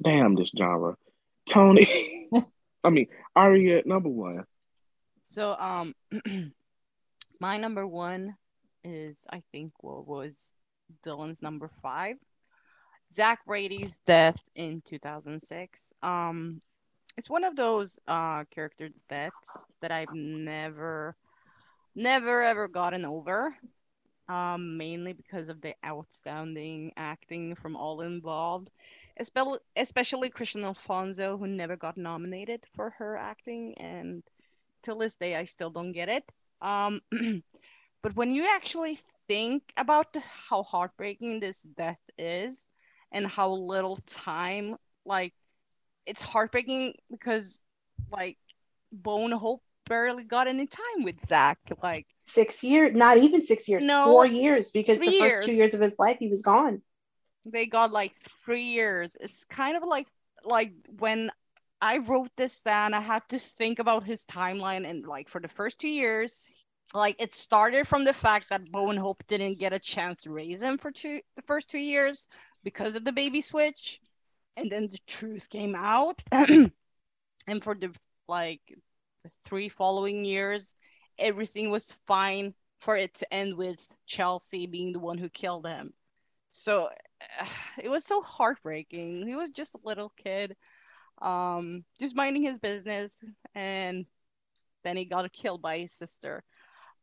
damn, 0.02 0.36
this 0.36 0.52
genre. 0.58 0.96
Tony, 1.48 2.30
I 2.84 2.90
mean, 2.90 3.08
Aria, 3.36 3.82
number 3.86 4.10
one. 4.10 4.46
So, 5.28 5.56
um, 5.58 5.96
my 7.40 7.58
number 7.58 7.86
one 7.86 8.36
is, 8.84 9.26
I 9.30 9.44
think, 9.52 9.72
what 9.82 10.08
was 10.08 10.52
Dylan's 11.06 11.42
number 11.42 11.70
five. 11.82 12.18
Zach 13.12 13.40
Brady's 13.46 13.98
death 14.08 14.38
in 14.56 14.82
2006. 14.88 15.94
Um, 16.02 16.62
it's 17.18 17.30
one 17.30 17.44
of 17.44 17.58
those 17.58 18.00
uh 18.08 18.46
character 18.46 18.90
deaths 19.10 19.68
that 19.82 19.92
I've 19.92 20.14
never, 20.14 21.16
never 21.94 22.42
ever 22.42 22.68
gotten 22.70 23.06
over. 23.06 23.56
Um, 24.32 24.78
mainly 24.78 25.14
because 25.14 25.50
of 25.50 25.62
the 25.62 25.76
outstanding 25.86 26.94
acting 26.98 27.56
from 27.56 27.76
all 27.76 28.02
involved, 28.02 28.70
especially 29.76 30.30
Kristian 30.30 30.64
Alfonso, 30.64 31.38
who 31.38 31.48
never 31.48 31.76
got 31.78 31.98
nominated 31.98 32.64
for 32.76 32.92
her 32.92 33.18
acting, 33.18 33.76
and 33.78 34.24
till 34.84 34.98
this 34.98 35.16
day 35.18 35.36
I 35.36 35.46
still 35.46 35.70
don't 35.70 35.92
get 35.94 36.10
it. 36.10 36.26
Um, 36.62 37.02
but 38.04 38.16
when 38.16 38.32
you 38.32 38.48
actually 38.50 39.00
think 39.28 39.64
about 39.78 40.16
how 40.50 40.64
heartbreaking 40.64 41.40
this 41.40 41.62
death 41.64 42.00
is 42.18 42.58
and 43.12 43.28
how 43.28 43.52
little 43.52 43.98
time 44.08 44.78
like 45.06 45.34
it's 46.06 46.22
heartbreaking 46.22 46.96
because 47.12 47.62
like 48.12 48.38
Bone 48.92 49.32
Hope 49.32 49.64
barely 49.92 50.24
got 50.24 50.48
any 50.48 50.66
time 50.66 51.04
with 51.04 51.20
Zach. 51.28 51.60
Like 51.84 52.08
six 52.26 52.64
years, 52.64 52.96
not 52.96 53.18
even 53.18 53.42
six 53.42 53.68
years, 53.68 53.84
no, 53.84 54.06
four 54.06 54.26
years 54.26 54.72
because 54.72 55.00
the 55.00 55.12
years. 55.12 55.34
first 55.34 55.48
two 55.48 55.54
years 55.54 55.74
of 55.74 55.82
his 55.82 55.96
life 56.00 56.18
he 56.18 56.30
was 56.30 56.42
gone. 56.42 56.82
They 57.46 57.66
got 57.66 57.92
like 57.92 58.14
three 58.46 58.64
years. 58.64 59.18
It's 59.20 59.44
kind 59.44 59.76
of 59.76 59.84
like 59.84 60.08
like 60.46 60.72
when 60.98 61.30
I 61.82 61.98
wrote 61.98 62.30
this 62.38 62.62
down, 62.62 62.94
I 62.94 63.02
had 63.02 63.24
to 63.30 63.40
think 63.40 63.80
about 63.80 64.06
his 64.06 64.24
timeline 64.26 64.90
and 64.90 65.06
like 65.06 65.28
for 65.28 65.42
the 65.42 65.50
first 65.50 65.78
two 65.80 65.90
years, 65.90 66.48
like 66.94 67.18
it 67.20 67.36
started 67.36 67.86
from 67.86 68.06
the 68.06 68.14
fact 68.14 68.46
that 68.50 68.72
Bowen 68.72 68.98
Hope 68.98 69.22
didn't 69.28 69.60
get 69.60 69.74
a 69.74 69.80
chance 69.80 70.22
to 70.22 70.32
raise 70.32 70.62
him 70.62 70.78
for 70.78 70.92
two 70.92 71.20
the 71.36 71.42
first 71.42 71.70
two 71.70 71.80
years 71.80 72.30
because 72.64 72.96
of 72.96 73.04
the 73.04 73.12
baby 73.12 73.42
switch, 73.42 74.00
and 74.56 74.72
then 74.72 74.88
the 74.88 75.00
truth 75.06 75.50
came 75.50 75.76
out, 75.76 76.22
and 76.32 76.72
for 77.62 77.76
the 77.76 77.92
like 78.30 78.62
three 79.46 79.70
following 79.70 80.26
years, 80.26 80.74
everything 81.20 81.70
was 81.70 81.98
fine 82.08 82.54
for 82.80 82.98
it 82.98 83.14
to 83.16 83.34
end 83.34 83.56
with 83.56 83.86
Chelsea 84.06 84.68
being 84.68 84.94
the 84.94 85.00
one 85.00 85.18
who 85.18 85.30
killed 85.30 85.68
him. 85.68 85.94
So 86.52 86.90
it 87.84 87.90
was 87.90 88.06
so 88.06 88.22
heartbreaking. 88.22 89.28
He 89.28 89.36
was 89.36 89.52
just 89.52 89.76
a 89.76 89.80
little 89.84 90.12
kid, 90.24 90.56
um, 91.22 91.84
just 92.00 92.16
minding 92.16 92.44
his 92.44 92.60
business, 92.60 93.20
and 93.56 94.06
then 94.84 94.98
he 94.98 95.06
got 95.06 95.32
killed 95.34 95.62
by 95.62 95.80
his 95.80 95.94
sister 95.94 96.44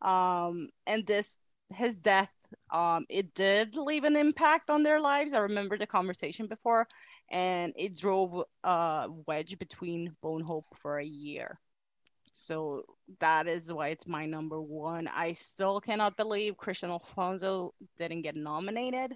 um, 0.02 0.68
and 0.86 1.06
this 1.06 1.36
his 1.74 1.96
death 1.96 2.30
um, 2.70 3.04
it 3.10 3.34
did 3.34 3.76
leave 3.76 4.04
an 4.04 4.16
impact 4.16 4.70
on 4.70 4.82
their 4.82 5.00
lives. 5.00 5.34
I 5.34 5.40
remember 5.40 5.76
the 5.76 5.86
conversation 5.86 6.46
before, 6.46 6.88
and 7.30 7.74
it 7.76 7.94
drove 7.94 8.44
a 8.64 9.08
wedge 9.26 9.58
between 9.58 10.16
Bone 10.22 10.42
Hope 10.42 10.66
for 10.80 10.98
a 10.98 11.04
year. 11.04 11.60
So 12.38 12.84
that 13.18 13.48
is 13.48 13.72
why 13.72 13.88
it's 13.88 14.06
my 14.06 14.24
number 14.24 14.60
one. 14.62 15.08
I 15.08 15.32
still 15.32 15.80
cannot 15.80 16.16
believe 16.16 16.56
Kristian 16.56 16.90
Alfonso 16.90 17.74
didn't 17.98 18.22
get 18.22 18.36
nominated. 18.36 19.12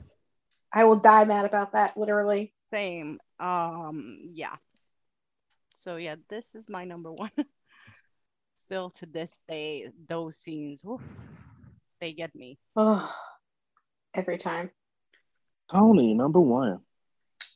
I 0.73 0.85
will 0.85 0.99
die 0.99 1.25
mad 1.25 1.45
about 1.45 1.73
that, 1.73 1.97
literally. 1.97 2.53
Same. 2.73 3.21
Um, 3.39 4.19
yeah. 4.33 4.57
So 5.77 5.97
yeah, 5.97 6.17
this 6.29 6.47
is 6.55 6.69
my 6.69 6.85
number 6.85 7.13
one. 7.13 7.31
still 8.57 8.91
to 8.91 9.07
this 9.07 9.33
day, 9.49 9.89
those 10.09 10.37
scenes, 10.37 10.83
oof, 10.85 11.01
they 12.01 12.13
get 12.13 12.35
me. 12.35 12.59
Oh, 12.75 13.09
every 14.15 14.39
time. 14.39 14.71
Tony, 15.71 16.15
number 16.15 16.41
one. 16.41 16.81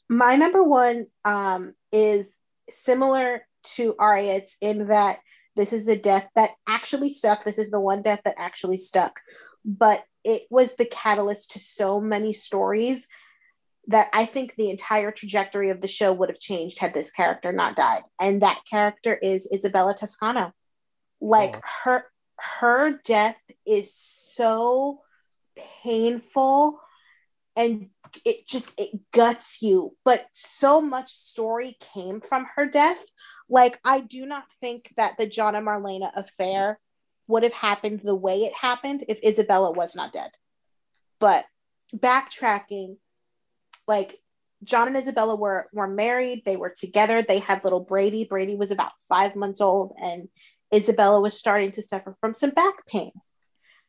My 0.08 0.36
number 0.36 0.62
one 0.62 1.06
um, 1.24 1.74
is 1.90 2.36
similar 2.70 3.42
to 3.74 3.96
Ariet's 4.00 4.56
in 4.60 4.86
that 4.86 5.18
this 5.56 5.72
is 5.72 5.86
the 5.86 5.96
death 5.96 6.28
that 6.36 6.50
actually 6.68 7.10
stuck. 7.10 7.44
This 7.44 7.58
is 7.58 7.70
the 7.70 7.80
one 7.80 8.02
death 8.02 8.20
that 8.24 8.34
actually 8.38 8.76
stuck. 8.76 9.20
But 9.64 10.04
it 10.22 10.42
was 10.50 10.76
the 10.76 10.84
catalyst 10.84 11.52
to 11.52 11.58
so 11.58 12.00
many 12.00 12.32
stories 12.32 13.06
that 13.88 14.08
I 14.12 14.26
think 14.26 14.54
the 14.54 14.70
entire 14.70 15.12
trajectory 15.12 15.70
of 15.70 15.80
the 15.80 15.88
show 15.88 16.12
would 16.12 16.28
have 16.28 16.40
changed 16.40 16.78
had 16.78 16.92
this 16.92 17.10
character 17.10 17.52
not 17.52 17.76
died. 17.76 18.02
And 18.20 18.42
that 18.42 18.60
character 18.68 19.14
is 19.14 19.48
Isabella 19.52 19.94
Toscano. 19.94 20.52
Like 21.20 21.56
oh. 21.56 21.60
her 21.84 22.04
her 22.38 23.00
death 23.04 23.40
is 23.66 23.94
so 23.94 25.00
painful 25.82 26.78
and 27.56 27.88
it 28.24 28.46
just 28.46 28.70
it 28.76 28.90
guts 29.12 29.62
you. 29.62 29.96
But 30.04 30.26
so 30.32 30.80
much 30.80 31.12
story 31.12 31.76
came 31.94 32.20
from 32.20 32.46
her 32.56 32.66
death. 32.66 33.04
Like 33.48 33.78
i 33.84 34.00
do 34.00 34.26
not 34.26 34.44
think 34.60 34.92
that 34.96 35.16
the 35.18 35.26
john 35.26 35.54
and 35.54 35.66
marlena 35.66 36.10
affair 36.16 36.80
would 37.28 37.44
have 37.44 37.52
happened 37.52 38.00
the 38.00 38.14
way 38.14 38.40
it 38.40 38.52
happened 38.54 39.04
if 39.08 39.22
isabella 39.24 39.70
was 39.70 39.94
not 39.94 40.12
dead. 40.12 40.30
But 41.20 41.44
backtracking 41.94 42.96
like 43.86 44.16
john 44.64 44.88
and 44.88 44.96
isabella 44.96 45.36
were 45.36 45.68
were 45.72 45.88
married. 45.88 46.42
They 46.44 46.56
were 46.56 46.74
together. 46.76 47.22
They 47.22 47.38
had 47.38 47.64
little 47.64 47.80
brady. 47.80 48.24
Brady 48.24 48.56
was 48.56 48.70
about 48.70 48.92
five 49.08 49.36
months 49.36 49.60
old 49.60 49.94
and 50.02 50.28
Isabella 50.74 51.20
was 51.20 51.38
starting 51.38 51.70
to 51.72 51.82
suffer 51.82 52.16
from 52.20 52.34
some 52.34 52.50
back 52.50 52.86
pain. 52.86 53.12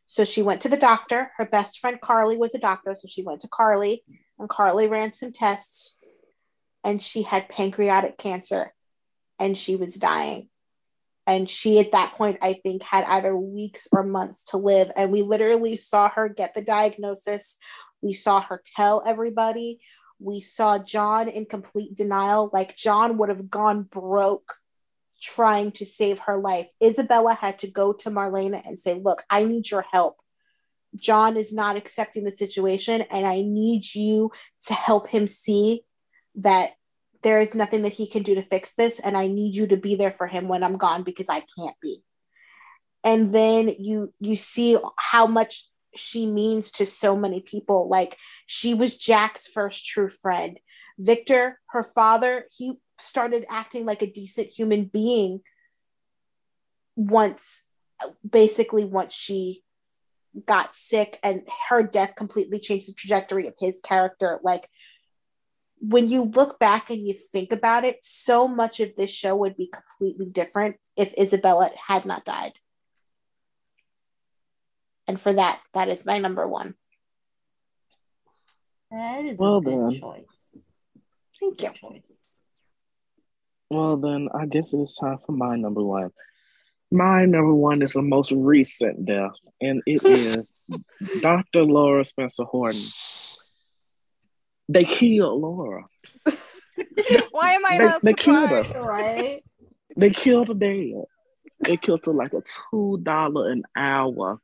So 0.07 0.23
she 0.25 0.41
went 0.41 0.61
to 0.61 0.69
the 0.69 0.77
doctor. 0.77 1.31
Her 1.37 1.45
best 1.45 1.79
friend 1.79 1.99
Carly 2.01 2.37
was 2.37 2.55
a 2.55 2.59
doctor. 2.59 2.95
So 2.95 3.07
she 3.07 3.23
went 3.23 3.41
to 3.41 3.47
Carly, 3.47 4.03
and 4.39 4.49
Carly 4.49 4.87
ran 4.87 5.13
some 5.13 5.31
tests, 5.31 5.97
and 6.83 7.03
she 7.03 7.21
had 7.21 7.49
pancreatic 7.49 8.17
cancer 8.17 8.73
and 9.39 9.57
she 9.57 9.75
was 9.75 9.95
dying. 9.95 10.49
And 11.25 11.49
she, 11.49 11.79
at 11.79 11.91
that 11.91 12.13
point, 12.13 12.37
I 12.41 12.53
think, 12.53 12.83
had 12.83 13.03
either 13.03 13.35
weeks 13.35 13.87
or 13.91 14.03
months 14.03 14.45
to 14.45 14.57
live. 14.57 14.91
And 14.95 15.11
we 15.11 15.23
literally 15.23 15.75
saw 15.75 16.09
her 16.09 16.29
get 16.29 16.55
the 16.55 16.61
diagnosis. 16.61 17.57
We 18.01 18.13
saw 18.13 18.39
her 18.41 18.61
tell 18.77 19.03
everybody. 19.05 19.81
We 20.19 20.39
saw 20.39 20.81
John 20.81 21.27
in 21.27 21.45
complete 21.45 21.95
denial. 21.95 22.49
Like, 22.53 22.77
John 22.77 23.17
would 23.17 23.27
have 23.27 23.49
gone 23.49 23.83
broke 23.83 24.53
trying 25.21 25.71
to 25.73 25.85
save 25.85 26.19
her 26.19 26.37
life. 26.37 26.67
Isabella 26.83 27.33
had 27.33 27.59
to 27.59 27.67
go 27.67 27.93
to 27.93 28.11
Marlena 28.11 28.65
and 28.65 28.79
say, 28.79 28.95
Look, 28.95 29.23
I 29.29 29.43
need 29.43 29.69
your 29.69 29.85
help. 29.91 30.17
John 30.95 31.37
is 31.37 31.53
not 31.53 31.75
accepting 31.75 32.23
the 32.23 32.31
situation, 32.31 33.01
and 33.01 33.25
I 33.25 33.41
need 33.41 33.83
you 33.93 34.31
to 34.65 34.73
help 34.73 35.09
him 35.09 35.27
see 35.27 35.81
that 36.35 36.71
there 37.23 37.41
is 37.41 37.55
nothing 37.55 37.81
that 37.81 37.93
he 37.93 38.07
can 38.07 38.23
do 38.23 38.35
to 38.35 38.43
fix 38.43 38.73
this. 38.75 38.99
And 38.99 39.17
I 39.17 39.27
need 39.27 39.55
you 39.55 39.67
to 39.67 39.77
be 39.77 39.95
there 39.95 40.11
for 40.11 40.27
him 40.27 40.47
when 40.47 40.63
I'm 40.63 40.77
gone 40.77 41.03
because 41.03 41.29
I 41.29 41.43
can't 41.57 41.75
be. 41.81 42.03
And 43.03 43.33
then 43.33 43.73
you 43.79 44.13
you 44.19 44.35
see 44.35 44.77
how 44.97 45.27
much 45.27 45.67
she 45.95 46.25
means 46.25 46.71
to 46.71 46.85
so 46.85 47.15
many 47.15 47.41
people. 47.41 47.89
Like 47.89 48.17
she 48.45 48.73
was 48.73 48.97
Jack's 48.97 49.47
first 49.47 49.85
true 49.85 50.09
friend. 50.09 50.59
Victor, 50.99 51.59
her 51.67 51.83
father, 51.83 52.45
he 52.55 52.79
started 52.99 53.45
acting 53.49 53.85
like 53.85 54.01
a 54.01 54.11
decent 54.11 54.47
human 54.47 54.85
being 54.85 55.41
once 56.95 57.65
basically 58.27 58.85
once 58.85 59.13
she 59.13 59.63
got 60.45 60.75
sick 60.75 61.19
and 61.23 61.41
her 61.69 61.83
death 61.83 62.15
completely 62.15 62.59
changed 62.59 62.87
the 62.87 62.93
trajectory 62.93 63.47
of 63.47 63.55
his 63.59 63.79
character. 63.83 64.39
Like 64.43 64.69
when 65.79 66.07
you 66.07 66.23
look 66.23 66.59
back 66.59 66.89
and 66.89 67.05
you 67.05 67.15
think 67.31 67.51
about 67.51 67.85
it 67.85 67.97
so 68.01 68.47
much 68.47 68.79
of 68.79 68.95
this 68.97 69.11
show 69.11 69.35
would 69.35 69.57
be 69.57 69.71
completely 69.71 70.27
different 70.27 70.77
if 70.95 71.13
isabella 71.13 71.69
had 71.87 72.05
not 72.05 72.25
died. 72.25 72.53
And 75.07 75.19
for 75.19 75.33
that 75.33 75.61
that 75.73 75.89
is 75.89 76.05
my 76.05 76.19
number 76.19 76.47
one. 76.47 76.75
That 78.91 79.25
is 79.25 79.39
well 79.39 79.57
a 79.57 79.61
good 79.61 79.73
then. 79.73 79.99
choice. 79.99 80.49
Thank 81.39 81.61
you. 81.61 81.69
choice. 81.73 82.16
Well, 83.69 83.97
then 83.97 84.29
I 84.33 84.45
guess 84.45 84.73
it 84.73 84.79
is 84.79 84.95
time 84.95 85.17
for 85.25 85.31
my 85.33 85.55
number 85.57 85.83
one. 85.83 86.11
My 86.91 87.25
number 87.25 87.53
one 87.53 87.81
is 87.81 87.93
the 87.93 88.01
most 88.01 88.31
recent 88.31 89.05
death, 89.05 89.31
and 89.59 89.81
it 89.85 90.03
is 90.05 90.53
Dr. 91.21 91.63
Laura 91.63 92.05
Spencer 92.05 92.45
Horton. 92.45 92.79
They 94.69 94.85
killed 94.85 95.41
Laura. 95.41 95.85
Why 97.31 97.51
am 97.53 97.65
I 97.65 97.77
They- 97.77 97.83
not 97.85 98.01
they 98.01 98.13
killed 98.13 98.49
surprised? 98.49 98.73
her. 98.73 98.81
right? 98.83 99.43
They 99.97 100.09
killed 100.11 100.47
her 100.49 100.53
dead. 100.53 101.03
They 101.65 101.75
killed 101.77 102.05
her 102.05 102.13
like 102.13 102.33
a 102.33 102.43
two 102.71 102.99
dollar 103.01 103.49
an 103.51 103.63
hour 103.75 104.39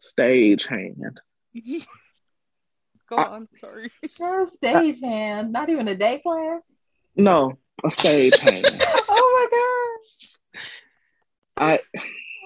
stage 0.00 0.64
hand. 0.66 1.20
Go 3.10 3.16
I- 3.16 3.24
on, 3.24 3.48
sorry. 3.60 3.90
You're 4.18 4.42
a 4.42 4.46
stagehand, 4.46 5.50
not 5.50 5.68
even 5.68 5.88
a 5.88 5.94
day 5.94 6.20
player. 6.22 6.60
No, 7.16 7.58
a 7.84 7.90
hand. 7.90 8.84
Oh 9.10 9.48
my 9.50 10.58
god! 10.58 10.60
I 11.56 11.80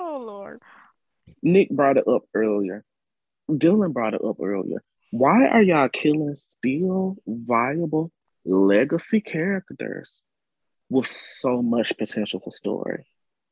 Oh 0.00 0.18
Lord. 0.24 0.60
Nick 1.42 1.70
brought 1.70 1.96
it 1.96 2.06
up 2.06 2.22
earlier. 2.34 2.84
Dylan 3.50 3.92
brought 3.92 4.14
it 4.14 4.24
up 4.24 4.36
earlier. 4.40 4.82
Why 5.10 5.46
are 5.46 5.62
y'all 5.62 5.88
killing 5.88 6.34
still 6.34 7.16
viable 7.26 8.10
legacy 8.44 9.20
characters 9.20 10.22
with 10.88 11.06
so 11.08 11.62
much 11.62 11.96
potential 11.98 12.40
for 12.40 12.50
story? 12.52 13.06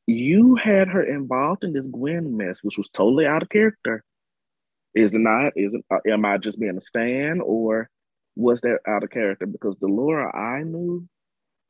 You 0.07 0.55
had 0.55 0.87
her 0.87 1.03
involved 1.03 1.63
in 1.63 1.73
this 1.73 1.87
Gwen 1.87 2.35
mess, 2.37 2.63
which 2.63 2.77
was 2.77 2.89
totally 2.89 3.25
out 3.27 3.43
of 3.43 3.49
character. 3.49 4.03
Is 4.95 5.13
it 5.13 5.19
not? 5.19 5.53
Is 5.55 5.73
it? 5.75 5.85
uh, 5.91 5.99
Am 6.07 6.25
I 6.25 6.37
just 6.37 6.59
being 6.59 6.77
a 6.77 6.81
stan, 6.81 7.39
or 7.41 7.89
was 8.35 8.61
that 8.61 8.79
out 8.87 9.03
of 9.03 9.09
character? 9.09 9.45
Because 9.45 9.77
the 9.77 9.87
Laura 9.87 10.35
I 10.35 10.63
knew, 10.63 11.07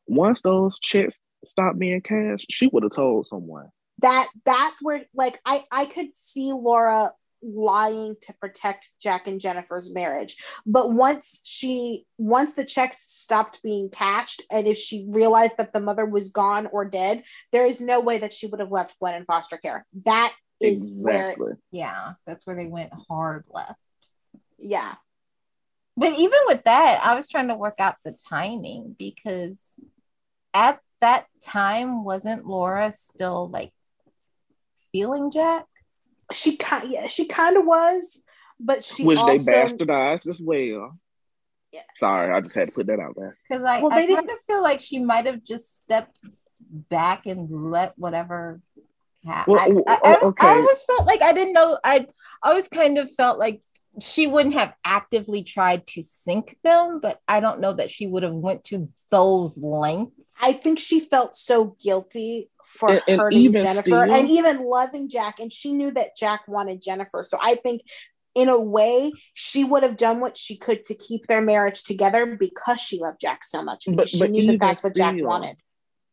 once 0.07 0.41
those 0.41 0.79
checks 0.79 1.21
stopped 1.43 1.79
being 1.79 2.01
cashed, 2.01 2.47
she 2.49 2.67
would 2.67 2.83
have 2.83 2.91
told 2.91 3.27
someone. 3.27 3.69
that 3.99 4.27
that's 4.45 4.81
where 4.81 5.05
like 5.13 5.39
I 5.45 5.63
I 5.71 5.85
could 5.85 6.15
see 6.15 6.51
Laura 6.53 7.11
lying 7.43 8.15
to 8.21 8.33
protect 8.33 8.91
Jack 9.01 9.25
and 9.25 9.39
Jennifer's 9.39 9.93
marriage. 9.93 10.37
But 10.65 10.91
once 10.93 11.41
she 11.43 12.05
once 12.17 12.53
the 12.53 12.65
checks 12.65 12.97
stopped 13.07 13.61
being 13.63 13.89
cashed 13.89 14.43
and 14.51 14.67
if 14.67 14.77
she 14.77 15.05
realized 15.09 15.57
that 15.57 15.73
the 15.73 15.79
mother 15.81 16.05
was 16.05 16.29
gone 16.29 16.67
or 16.67 16.85
dead, 16.85 17.23
there 17.51 17.65
is 17.65 17.81
no 17.81 17.99
way 17.99 18.19
that 18.19 18.33
she 18.33 18.45
would 18.47 18.59
have 18.59 18.71
left 18.71 18.95
Gwen 18.99 19.15
in 19.15 19.25
foster 19.25 19.57
care. 19.57 19.85
That 20.05 20.33
is 20.59 21.01
where 21.03 21.29
Exactly. 21.29 21.53
Yeah, 21.71 22.13
that's 22.27 22.45
where 22.45 22.55
they 22.55 22.67
went 22.67 22.91
hard 23.07 23.45
left. 23.49 23.79
yeah. 24.59 24.93
But 26.01 26.13
even 26.17 26.39
with 26.47 26.63
that, 26.63 26.99
I 27.03 27.13
was 27.13 27.29
trying 27.29 27.49
to 27.49 27.55
work 27.55 27.75
out 27.77 27.95
the 28.03 28.17
timing 28.27 28.95
because 28.97 29.59
at 30.51 30.79
that 30.99 31.27
time, 31.43 32.03
wasn't 32.03 32.47
Laura 32.47 32.91
still 32.91 33.47
like 33.49 33.71
feeling 34.91 35.31
Jack? 35.31 35.65
She 36.33 36.57
kind 36.57 36.89
yeah, 36.89 37.05
she 37.05 37.25
kind 37.27 37.55
of 37.55 37.65
was, 37.67 38.19
but 38.59 38.83
she 38.83 39.05
which 39.05 39.19
also 39.19 39.31
they 39.37 39.37
bastardized 39.37 40.27
as 40.27 40.41
well. 40.41 40.97
Yeah. 41.71 41.81
Sorry, 41.95 42.33
I 42.33 42.41
just 42.41 42.55
had 42.55 42.69
to 42.69 42.73
put 42.73 42.87
that 42.87 42.99
out 42.99 43.13
there. 43.15 43.37
Because 43.47 43.63
I, 43.63 43.81
Well, 43.83 43.91
I 43.91 43.97
kind 43.97 44.07
didn't- 44.07 44.29
of 44.31 44.37
feel 44.47 44.63
like 44.63 44.79
she 44.79 44.97
might 44.97 45.27
have 45.27 45.43
just 45.43 45.83
stepped 45.83 46.17
back 46.59 47.27
and 47.27 47.69
let 47.71 47.97
whatever 47.97 48.59
happen. 49.23 49.53
Well, 49.53 49.83
I, 49.87 49.93
I, 49.93 49.97
oh, 49.97 50.01
oh 50.03 50.13
I- 50.13 50.25
okay. 50.29 50.47
I 50.47 50.55
always 50.55 50.83
felt 50.83 51.05
like 51.05 51.21
I 51.21 51.31
didn't 51.33 51.53
know. 51.53 51.77
I 51.83 52.07
always 52.41 52.67
kind 52.67 52.97
of 52.97 53.11
felt 53.13 53.37
like 53.37 53.61
she 53.99 54.27
wouldn't 54.27 54.55
have 54.55 54.73
actively 54.85 55.43
tried 55.43 55.85
to 55.87 56.03
sink 56.03 56.57
them, 56.63 56.99
but 57.01 57.19
I 57.27 57.39
don't 57.39 57.59
know 57.59 57.73
that 57.73 57.91
she 57.91 58.07
would 58.07 58.23
have 58.23 58.33
went 58.33 58.63
to 58.65 58.89
those 59.09 59.57
lengths. 59.57 60.35
I 60.41 60.53
think 60.53 60.79
she 60.79 61.01
felt 61.01 61.35
so 61.35 61.75
guilty 61.81 62.49
for 62.63 62.89
And- 62.89 63.01
and 63.07 63.21
hurting 63.21 63.39
even 63.39 63.63
Jennifer 63.63 63.81
still- 63.81 64.01
and 64.13 64.29
even 64.29 64.63
loving 64.63 65.09
Jack. 65.09 65.39
And 65.39 65.51
she 65.51 65.73
knew 65.73 65.91
that 65.91 66.15
Jack 66.15 66.47
wanted 66.47 66.81
Jennifer. 66.81 67.25
So 67.27 67.37
I 67.41 67.55
think, 67.55 67.81
in 68.33 68.47
a 68.47 68.59
way, 68.59 69.11
she 69.33 69.65
would 69.65 69.83
have 69.83 69.97
done 69.97 70.21
what 70.21 70.37
she 70.37 70.55
could 70.55 70.85
to 70.85 70.95
keep 70.95 71.27
their 71.27 71.41
marriage 71.41 71.83
together 71.83 72.37
because 72.37 72.79
she 72.79 72.97
loved 72.97 73.19
Jack 73.19 73.43
so 73.43 73.61
much. 73.61 73.85
But- 73.93 74.09
she 74.09 74.19
but 74.19 74.31
knew 74.31 74.43
that 74.43 74.53
even 74.53 74.59
that's 74.59 74.83
what 74.83 74.95
Jack 74.95 75.15
wanted. 75.19 75.57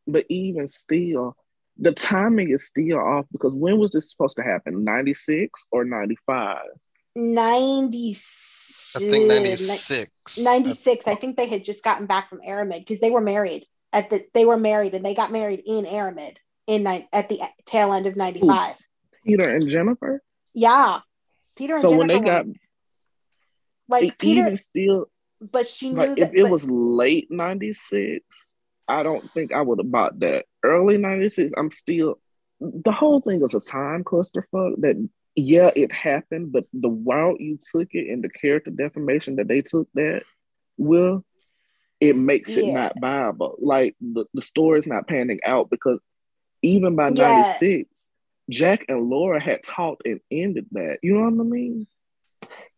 But 0.09 0.25
even 0.29 0.67
still, 0.67 1.37
the 1.77 1.93
timing 1.93 2.51
is 2.51 2.67
still 2.67 2.99
off 2.99 3.27
because 3.31 3.55
when 3.55 3.79
was 3.79 3.93
this 3.93 4.11
supposed 4.11 4.37
to 4.39 4.43
happen? 4.43 4.83
96 4.83 5.69
or 5.71 5.85
95? 5.85 6.67
96. 7.19 8.95
I 8.97 8.99
think 9.01 9.27
96. 9.29 10.39
96. 10.39 11.07
I 11.07 11.15
think 11.15 11.37
they 11.37 11.47
had 11.49 11.65
just 11.65 11.85
gotten 11.85 12.07
back 12.07 12.29
from 12.31 12.41
Aremid 12.41 12.79
because 12.81 13.01
they 13.01 13.11
were 13.11 13.21
married 13.21 13.67
at 13.93 14.11
the 14.11 14.25
they 14.35 14.45
were 14.45 14.57
married 14.57 14.95
and 14.95 15.05
they 15.05 15.15
got 15.15 15.31
married 15.33 15.63
in 15.67 15.85
Aremid 15.85 16.37
in 16.67 16.85
ni- 16.85 17.09
at 17.13 17.29
the 17.29 17.41
tail 17.67 17.93
end 17.93 18.07
of 18.07 18.17
95. 18.17 18.75
Peter 19.25 19.49
and 19.49 19.69
Jennifer? 19.69 20.23
Yeah. 20.55 21.01
Peter 21.57 21.75
and 21.75 21.83
So 21.83 21.91
Jennifer 21.91 21.99
when 21.99 22.09
they 22.09 22.21
got 22.21 22.47
like 23.89 24.05
e- 24.05 24.11
Peter 24.19 24.41
even 24.43 24.57
still, 24.57 25.07
but 25.41 25.69
she 25.69 25.91
knew 25.91 25.97
like 25.97 26.09
that 26.17 26.19
if 26.19 26.35
it 26.35 26.43
but- 26.43 26.51
was 26.51 26.69
late 26.69 27.31
96, 27.31 28.55
I 28.89 29.03
don't 29.03 29.31
think 29.33 29.53
I 29.53 29.61
would 29.61 29.79
have 29.79 29.91
bought 29.91 30.19
that. 30.21 30.47
Early 30.63 30.97
96, 30.99 31.53
I'm 31.57 31.71
still 31.71 32.19
the 32.61 32.93
whole 32.93 33.21
thing 33.21 33.43
is 33.43 33.55
a 33.55 33.61
time 33.61 34.03
clusterfuck 34.03 34.81
that 34.81 35.09
yeah, 35.39 35.71
it 35.77 35.93
happened, 35.93 36.51
but 36.51 36.65
the 36.73 36.91
route 36.91 37.41
you 37.41 37.59
took 37.73 37.89
it 37.93 38.11
and 38.11 38.25
the 38.25 38.29
character 38.29 38.71
defamation 38.71 39.37
that 39.37 39.47
they 39.47 39.63
took 39.63 39.89
that 39.95 40.23
will 40.77 41.25
it 42.01 42.17
makes 42.17 42.57
it 42.57 42.65
Yeah. 42.67 42.75
not 42.75 42.93
viable. 43.01 43.57
Like 43.61 43.97
the, 44.01 44.25
the 44.35 44.41
story's 44.41 44.87
not 44.87 45.09
panning 45.09 45.41
out 45.45 45.71
because 45.71 46.01
even 46.63 46.97
by 46.97 47.09
Yeah. 47.09 47.25
96, 47.27 48.09
Jack 48.51 48.85
and 48.89 49.09
Laura 49.09 49.41
had 49.41 49.63
talked 49.63 50.07
and 50.07 50.21
ended 50.31 50.67
that. 50.73 50.99
You 51.03 51.15
know 51.15 51.31
what 51.31 51.47
I 51.47 51.49
mean? 51.49 51.87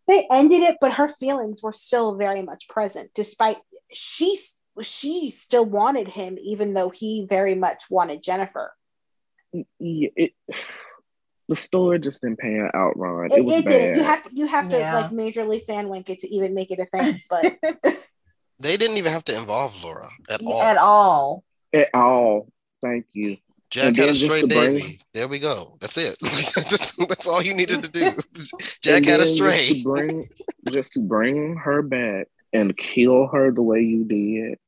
they 0.09 0.27
ended 0.31 0.63
it 0.63 0.77
but 0.81 0.95
her 0.95 1.09
feelings 1.09 1.63
were 1.63 1.73
still 1.73 2.17
very 2.17 2.43
much 2.43 2.67
present 2.69 3.11
despite 3.15 3.59
she 3.93 4.37
she 4.83 5.31
still 5.31 5.65
wanted 5.65 6.09
him 6.09 6.37
even 6.43 6.75
though 6.75 6.89
he 6.91 7.27
very 7.31 7.55
much 7.55 7.85
wanted 7.91 8.21
Jennifer. 8.23 8.73
Yeah, 9.79 10.09
it 10.17 10.33
the 11.51 11.57
story 11.57 11.99
just 11.99 12.23
didn't 12.23 12.39
pan 12.39 12.71
out, 12.73 12.97
Ron. 12.97 13.27
It, 13.27 13.33
It, 13.39 13.45
was 13.45 13.57
it 13.57 13.65
bad. 13.67 13.71
didn't. 13.73 13.97
You 13.99 14.05
have 14.05 14.23
to 14.23 14.31
you 14.35 14.47
have 14.47 14.69
to 14.71 14.79
Yeah. 14.79 14.95
like 14.97 15.11
majorly 15.11 15.63
fan 15.67 15.89
wink 15.91 16.09
it 16.09 16.21
to 16.21 16.29
even 16.35 16.55
make 16.55 16.71
it 16.71 16.79
a 16.79 16.87
thing. 16.87 17.21
But 17.31 17.99
They 18.61 18.77
didn't 18.77 18.97
even 18.99 19.13
have 19.13 19.25
to 19.27 19.37
involve 19.37 19.83
Laura 19.85 20.09
at 20.29 20.41
all. 20.43 20.63
At 20.63 20.77
all. 20.79 21.45
At 21.73 21.89
all. 21.95 22.49
Thank 22.83 23.07
you. 23.13 23.37
Jack 23.71 23.89
And 23.89 23.97
had 23.97 24.09
a 24.11 24.15
straight 24.15 24.29
stray 24.29 24.41
to 24.43 24.47
bring- 24.49 24.75
baby. 24.75 25.01
There 25.15 25.29
we 25.29 25.39
go. 25.39 25.77
That's 25.81 25.97
it. 25.97 26.17
that's, 26.23 26.97
that's 26.97 27.29
all 27.29 27.43
you 27.43 27.55
needed 27.55 27.83
to 27.85 27.91
do. 27.91 28.01
Jack 28.83 28.97
And 28.99 29.07
had 29.07 29.21
a 29.21 29.25
then 29.25 29.35
stray. 29.35 29.57
Just 29.69 29.77
to, 29.77 29.83
bring, 29.93 30.29
just 30.71 30.93
to 30.95 31.01
bring 31.01 31.57
her 31.57 31.83
back 31.83 32.27
and 32.53 32.77
kill 32.77 33.29
her 33.29 33.53
the 33.53 33.63
way 33.63 33.81
you 33.81 34.05
did, 34.05 34.59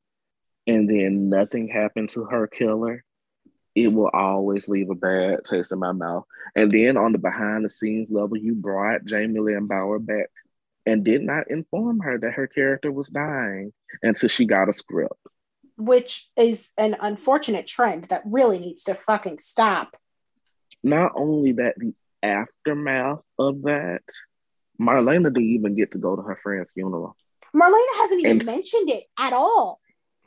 and 0.67 0.89
then 0.89 1.29
nothing 1.29 1.67
happened 1.67 2.09
to 2.11 2.23
her 2.23 2.47
killer, 2.47 3.03
it 3.75 3.87
will 3.87 4.09
always 4.13 4.69
leave 4.69 4.89
a 4.89 4.95
bad 4.95 5.43
taste 5.43 5.71
in 5.71 5.79
my 5.79 5.91
mouth. 5.91 6.25
And 6.55 6.71
then 6.71 6.97
on 6.97 7.11
the 7.11 7.17
behind 7.17 7.65
the 7.65 7.69
scenes 7.69 8.11
level, 8.11 8.37
you 8.37 8.53
brought 8.53 9.09
Jaime 9.09 9.39
Lyn 9.39 9.67
Bauer 9.67 9.99
back 9.99 10.29
and 10.85 11.03
did 11.03 11.21
not 11.23 11.49
inform 11.49 11.99
her 12.01 12.17
that 12.19 12.33
her 12.33 12.45
character 12.47 12.91
was 12.91 13.09
dying 13.09 13.73
until 14.01 14.29
she 14.29 14.45
got 14.45 14.69
a 14.69 14.73
script. 14.73 15.13
which 15.75 16.29
is 16.37 16.71
an 16.77 16.95
unfortunate 16.99 17.65
trend 17.65 18.03
that 18.05 18.21
really 18.25 18.59
needs 18.59 18.83
to 18.83 18.93
fucking 18.93 19.39
stop. 19.39 19.97
Not 20.83 21.13
only 21.15 21.53
that, 21.53 21.73
the 21.77 21.93
aftermath 22.21 23.21
of 23.39 23.63
that, 23.63 24.03
Marlena 24.79 25.33
didn't 25.33 25.49
even 25.49 25.75
get 25.75 25.91
to 25.93 25.97
go 25.97 26.15
to 26.15 26.21
her 26.21 26.39
friend's 26.43 26.71
funeral. 26.73 27.15
Marlena 27.55 27.95
hasn't 27.97 28.19
even 28.19 28.31
And- 28.37 28.45
mentioned 28.45 28.89
it 28.91 29.05
at 29.19 29.33
all. 29.33 29.79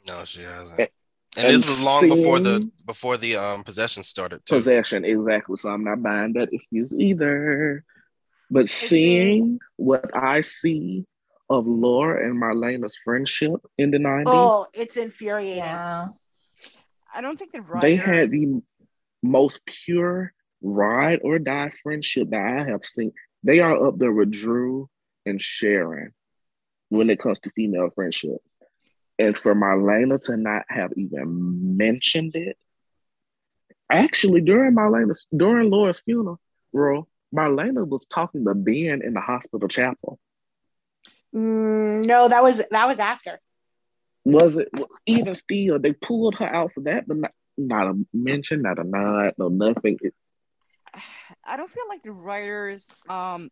No, 0.09 0.24
she 0.24 0.43
hasn't. 0.43 0.81
And- 0.81 0.89
And 1.38 1.54
this 1.54 1.68
was 1.68 1.82
long 1.84 2.08
before 2.08 2.38
the 2.40 2.70
before 2.86 3.16
the 3.16 3.36
um 3.36 3.64
possession 3.64 4.02
started 4.02 4.44
too. 4.46 4.56
Possession, 4.58 5.04
exactly. 5.04 5.56
So 5.56 5.70
I'm 5.70 5.84
not 5.84 6.02
buying 6.02 6.32
that 6.34 6.52
excuse 6.52 6.92
either. 6.94 7.84
But 8.50 8.68
seeing 8.68 9.58
what 9.76 10.16
I 10.16 10.40
see 10.42 11.04
of 11.50 11.66
Laura 11.66 12.24
and 12.24 12.40
Marlena's 12.40 12.96
friendship 13.04 13.54
in 13.76 13.90
the 13.90 13.98
90s, 13.98 14.24
Oh, 14.26 14.66
it's 14.72 14.96
infuriating. 14.96 15.58
Yeah. 15.58 16.08
I 17.14 17.20
don't 17.20 17.38
think 17.38 17.52
the 17.52 17.62
writers. 17.62 17.82
they 17.82 17.96
had 17.96 18.30
the 18.30 18.62
most 19.22 19.60
pure 19.66 20.32
ride 20.62 21.20
or 21.22 21.38
die 21.38 21.70
friendship 21.82 22.30
that 22.30 22.40
I 22.40 22.70
have 22.70 22.84
seen. 22.84 23.12
They 23.42 23.60
are 23.60 23.86
up 23.88 23.98
there 23.98 24.12
with 24.12 24.30
Drew 24.32 24.88
and 25.24 25.40
Sharon 25.40 26.12
when 26.88 27.10
it 27.10 27.18
comes 27.18 27.40
to 27.40 27.50
female 27.50 27.90
friendships. 27.94 28.52
And 29.18 29.36
for 29.36 29.55
Marlena 29.55 30.22
to 30.26 30.36
not 30.36 30.64
have 30.68 30.93
even 30.97 31.76
mentioned 31.76 32.36
it, 32.36 32.59
actually 33.90 34.43
during 34.43 34.74
Marlena's 34.74 35.26
during 35.34 35.70
Laura's 35.70 36.01
funeral, 36.01 36.38
Marlena 37.34 37.86
was 37.86 38.06
talking 38.06 38.44
to 38.44 38.55
Ben 38.55 39.02
in 39.02 39.14
the 39.14 39.20
hospital 39.20 39.68
chapel. 39.68 40.18
Mm, 41.34 42.05
no, 42.06 42.28
that 42.28 42.43
was 42.43 42.62
that 42.70 42.86
was 42.86 42.98
after. 42.98 43.40
Was 44.24 44.56
it 44.56 44.68
even 45.06 45.34
still? 45.34 45.78
They 45.78 45.93
pulled 45.93 46.34
her 46.36 46.47
out 46.47 46.72
for 46.72 46.82
that, 46.82 47.06
but 47.06 47.16
not, 47.16 47.32
not 47.56 47.86
a 47.86 48.06
mention, 48.12 48.62
not 48.62 48.78
a 48.78 48.84
nod, 48.84 49.34
no 49.38 49.48
nothing. 49.48 49.98
It, 50.02 50.14
I 51.44 51.56
don't 51.56 51.70
feel 51.70 51.88
like 51.88 52.02
the 52.02 52.12
writers 52.12 52.90
um 53.09 53.51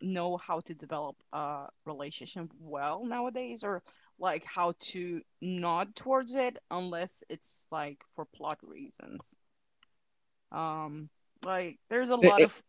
know 0.00 0.36
how 0.36 0.60
to 0.60 0.74
develop 0.74 1.16
a 1.32 1.66
relationship 1.84 2.50
well 2.60 3.04
nowadays 3.04 3.64
or 3.64 3.82
like 4.18 4.44
how 4.44 4.74
to 4.80 5.20
nod 5.40 5.94
towards 5.94 6.34
it 6.34 6.58
unless 6.70 7.22
it's 7.28 7.66
like 7.70 7.98
for 8.14 8.24
plot 8.24 8.58
reasons. 8.62 9.34
Um 10.52 11.08
like 11.44 11.78
there's 11.90 12.10
a 12.10 12.16
lot 12.16 12.40
it- 12.40 12.44
of, 12.44 12.62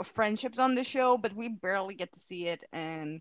of 0.00 0.06
friendships 0.08 0.58
on 0.58 0.74
the 0.74 0.84
show, 0.84 1.16
but 1.16 1.34
we 1.34 1.48
barely 1.48 1.94
get 1.94 2.12
to 2.12 2.20
see 2.20 2.48
it 2.48 2.62
and 2.72 3.20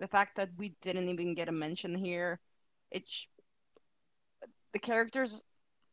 the 0.00 0.08
fact 0.08 0.36
that 0.36 0.50
we 0.56 0.74
didn't 0.82 1.08
even 1.08 1.34
get 1.34 1.48
a 1.48 1.52
mention 1.52 1.94
here, 1.94 2.40
it's 2.90 3.28
the 4.72 4.78
characters 4.80 5.42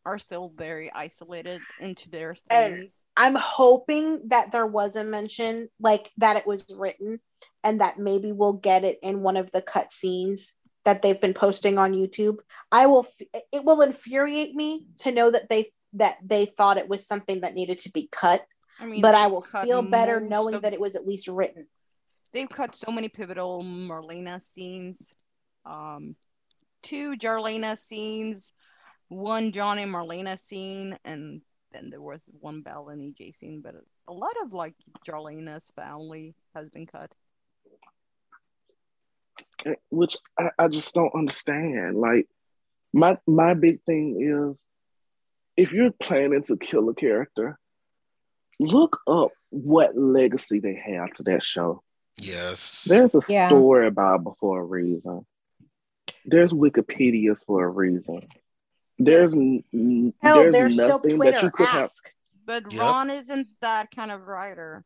are 0.05 0.17
still 0.17 0.51
very 0.55 0.91
isolated 0.91 1.61
into 1.79 2.09
their 2.09 2.33
things. 2.33 2.91
I'm 3.15 3.35
hoping 3.35 4.29
that 4.29 4.51
there 4.51 4.65
was 4.65 4.95
a 4.95 5.03
mention, 5.03 5.69
like 5.79 6.09
that 6.17 6.37
it 6.37 6.47
was 6.47 6.65
written, 6.69 7.19
and 7.63 7.81
that 7.81 7.99
maybe 7.99 8.31
we'll 8.31 8.53
get 8.53 8.83
it 8.83 8.97
in 9.03 9.21
one 9.21 9.37
of 9.37 9.51
the 9.51 9.61
cut 9.61 9.91
scenes 9.91 10.53
that 10.93 11.01
they've 11.01 11.21
been 11.21 11.33
posting 11.33 11.77
on 11.77 11.93
YouTube. 11.93 12.37
I 12.71 12.87
will. 12.87 13.05
It 13.33 13.63
will 13.63 13.81
infuriate 13.81 14.55
me 14.55 14.87
to 14.99 15.11
know 15.11 15.31
that 15.31 15.49
they 15.49 15.71
that 15.93 16.17
they 16.23 16.45
thought 16.45 16.77
it 16.77 16.89
was 16.89 17.05
something 17.05 17.41
that 17.41 17.53
needed 17.53 17.79
to 17.79 17.91
be 17.91 18.07
cut, 18.11 18.43
I 18.79 18.85
mean, 18.85 19.01
but 19.01 19.15
I 19.15 19.27
will 19.27 19.41
feel 19.41 19.81
better 19.81 20.19
knowing 20.19 20.55
of- 20.55 20.61
that 20.63 20.73
it 20.73 20.81
was 20.81 20.95
at 20.95 21.05
least 21.07 21.27
written. 21.27 21.67
they've 22.31 22.49
cut 22.49 22.75
so 22.75 22.91
many 22.91 23.07
pivotal 23.09 23.63
Marlena 23.63 24.39
scenes, 24.39 25.11
um, 25.65 26.15
two 26.83 27.15
Jarlena 27.15 27.75
scenes, 27.75 28.53
one 29.07 29.51
John 29.51 29.79
and 29.79 29.91
Marlena 29.91 30.37
scene, 30.37 30.97
and 31.03 31.41
then 31.71 31.89
there 31.89 32.01
was 32.01 32.29
one 32.39 32.61
Belle 32.61 32.89
and 32.89 33.01
EJ 33.01 33.35
scene. 33.35 33.61
But 33.61 33.75
a 34.07 34.13
lot 34.13 34.35
of 34.43 34.53
like 34.53 34.75
Jarlena's 35.07 35.71
family 35.75 36.35
has 36.55 36.69
been 36.69 36.85
cut. 36.85 37.11
Which 39.89 40.17
I, 40.37 40.49
I 40.57 40.67
just 40.67 40.93
don't 40.93 41.13
understand. 41.15 41.97
Like 41.97 42.27
my 42.93 43.17
my 43.27 43.53
big 43.53 43.81
thing 43.83 44.17
is 44.21 44.59
if 45.57 45.71
you're 45.71 45.91
planning 45.91 46.43
to 46.43 46.57
kill 46.57 46.89
a 46.89 46.95
character, 46.95 47.59
look 48.59 48.99
up 49.07 49.29
what 49.49 49.97
legacy 49.97 50.59
they 50.59 50.75
have 50.75 51.13
to 51.15 51.23
that 51.23 51.43
show. 51.43 51.83
Yes. 52.17 52.85
There's 52.87 53.15
a 53.15 53.21
Yeah. 53.29 53.47
story 53.47 53.87
about 53.87 54.23
before 54.23 54.59
a 54.59 54.65
reason. 54.65 55.25
There's 56.25 56.51
Wikipedia's 56.53 57.43
for 57.43 57.63
a 57.63 57.69
reason. 57.69 58.27
There's 58.97 59.33
n- 59.33 59.63
n- 59.73 60.13
Hell, 60.21 60.39
there's 60.51 60.53
there's 60.53 60.75
nothing 60.77 61.17
that 61.19 61.25
you 61.35 61.49
Twitter. 61.49 61.51
could 61.51 61.67
have. 61.67 61.83
Ask. 61.85 62.13
But 62.45 62.73
Yep. 62.73 62.81
Ron 62.81 63.09
isn't 63.09 63.47
that 63.61 63.91
kind 63.91 64.11
of 64.11 64.27
writer. 64.27 64.83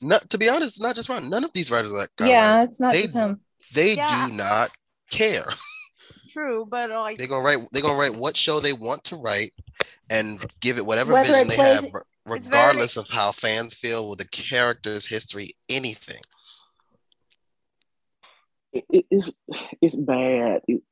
Not, 0.00 0.28
to 0.30 0.38
be 0.38 0.48
honest, 0.48 0.80
not 0.80 0.94
just 0.96 1.08
Ron. 1.08 1.28
None 1.30 1.44
of 1.44 1.52
these 1.52 1.70
writers 1.70 1.92
are 1.92 2.00
that 2.00 2.16
kind 2.16 2.30
yeah, 2.30 2.56
writer. 2.56 2.68
it's 2.68 2.80
not 2.80 2.92
They- 2.92 3.02
just 3.02 3.14
him. 3.14 3.40
They 3.74 3.94
Yeah. 3.94 4.26
do 4.28 4.34
not 4.34 4.70
care. 5.10 5.48
True, 6.28 6.66
but 6.68 6.90
like 6.90 7.16
They're 7.18 7.26
gonna 7.28 7.42
write. 7.42 7.58
They're 7.72 7.82
gonna 7.82 7.98
write 7.98 8.14
what 8.14 8.36
show 8.36 8.60
they 8.60 8.72
want 8.72 9.04
to 9.04 9.16
write, 9.16 9.54
and 10.10 10.44
give 10.60 10.76
it 10.76 10.84
whatever 10.84 11.12
Whether 11.14 11.28
vision 11.28 11.46
it 11.46 11.48
they 11.50 11.54
plays- 11.56 11.74
have, 11.84 11.94
re- 11.94 12.00
It's 12.36 12.46
very- 12.46 12.60
regardless 12.62 12.96
of 12.96 13.08
how 13.10 13.32
fans 13.32 13.74
feel 13.74 14.08
with 14.08 14.18
the 14.18 14.28
character's 14.28 15.06
history, 15.06 15.54
anything. 15.68 16.20
It, 18.72 18.84
it- 18.90 19.06
it's 19.10 19.32
it's 19.80 19.96
bad. 19.96 20.60
It, 20.68 20.82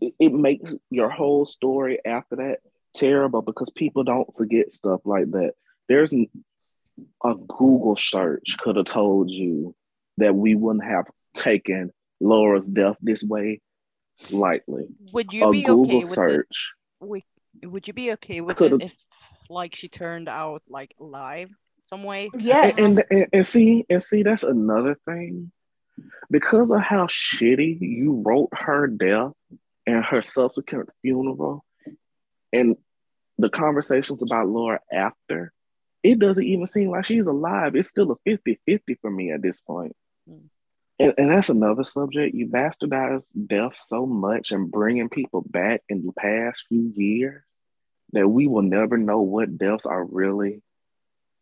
it 0.00 0.14
it 0.18 0.32
makes 0.32 0.72
your 0.90 1.08
whole 1.10 1.46
story 1.46 1.98
after 2.04 2.36
that 2.36 2.58
terrible 2.94 3.42
because 3.42 3.70
people 3.70 4.04
don't 4.04 4.32
forget 4.34 4.72
stuff 4.72 5.00
like 5.04 5.30
that. 5.32 5.52
There's 5.88 6.12
n- 6.12 6.28
a 7.24 7.34
Google 7.34 7.96
search 7.96 8.56
could 8.58 8.76
have 8.76 8.86
told 8.86 9.30
you 9.30 9.74
that 10.18 10.34
we 10.34 10.54
wouldn't 10.54 10.84
have 10.84 11.06
taken 11.34 11.90
Laura's 12.20 12.68
death 12.68 12.96
this 13.00 13.22
way 13.22 13.60
lightly. 14.30 14.86
would 15.12 15.32
you 15.32 15.48
A 15.48 15.50
be 15.50 15.62
Google 15.62 15.82
okay 15.84 15.98
with 16.04 16.12
it? 16.12 16.14
search. 16.14 16.72
Wi- 17.00 17.22
Would 17.64 17.86
you 17.86 17.92
be 17.92 18.12
okay 18.12 18.40
with 18.40 18.60
it 18.62 18.82
if 18.82 18.94
like 19.50 19.74
she 19.74 19.88
turned 19.88 20.28
out 20.28 20.62
like 20.68 20.94
live 20.98 21.50
some 21.88 22.02
way? 22.02 22.30
Yes. 22.38 22.78
And, 22.78 23.02
and 23.10 23.26
and 23.32 23.46
see 23.46 23.84
and 23.90 24.02
see 24.02 24.22
that's 24.22 24.42
another 24.42 24.96
thing 25.06 25.52
because 26.30 26.70
of 26.70 26.80
how 26.80 27.06
shitty 27.06 27.78
you 27.80 28.22
wrote 28.24 28.48
her 28.52 28.86
death 28.86 29.32
and 29.86 30.04
her 30.04 30.22
subsequent 30.22 30.88
funeral 31.02 31.64
and 32.52 32.76
the 33.38 33.50
conversations 33.50 34.22
about 34.22 34.48
Laura 34.48 34.80
after 34.92 35.52
it 36.02 36.18
doesn't 36.18 36.44
even 36.44 36.66
seem 36.66 36.90
like 36.90 37.04
she's 37.04 37.26
alive. 37.26 37.74
It's 37.74 37.88
still 37.88 38.12
a 38.12 38.28
50-50 38.28 38.80
for 39.00 39.10
me 39.10 39.32
at 39.32 39.42
this 39.42 39.60
point. 39.60 39.96
Mm. 40.28 40.48
and, 40.98 41.14
and 41.18 41.30
that's 41.30 41.50
another 41.50 41.84
subject. 41.84 42.34
You 42.34 42.46
bastardize 42.48 43.24
death 43.46 43.76
so 43.76 44.06
much 44.06 44.52
and 44.52 44.70
bringing 44.70 45.08
people 45.08 45.44
back 45.46 45.82
in 45.88 46.04
the 46.04 46.12
past 46.12 46.64
few 46.68 46.92
years 46.94 47.42
that 48.12 48.28
we 48.28 48.46
will 48.46 48.62
never 48.62 48.96
know 48.96 49.20
what 49.20 49.58
deaths 49.58 49.86
are 49.86 50.04
really 50.04 50.62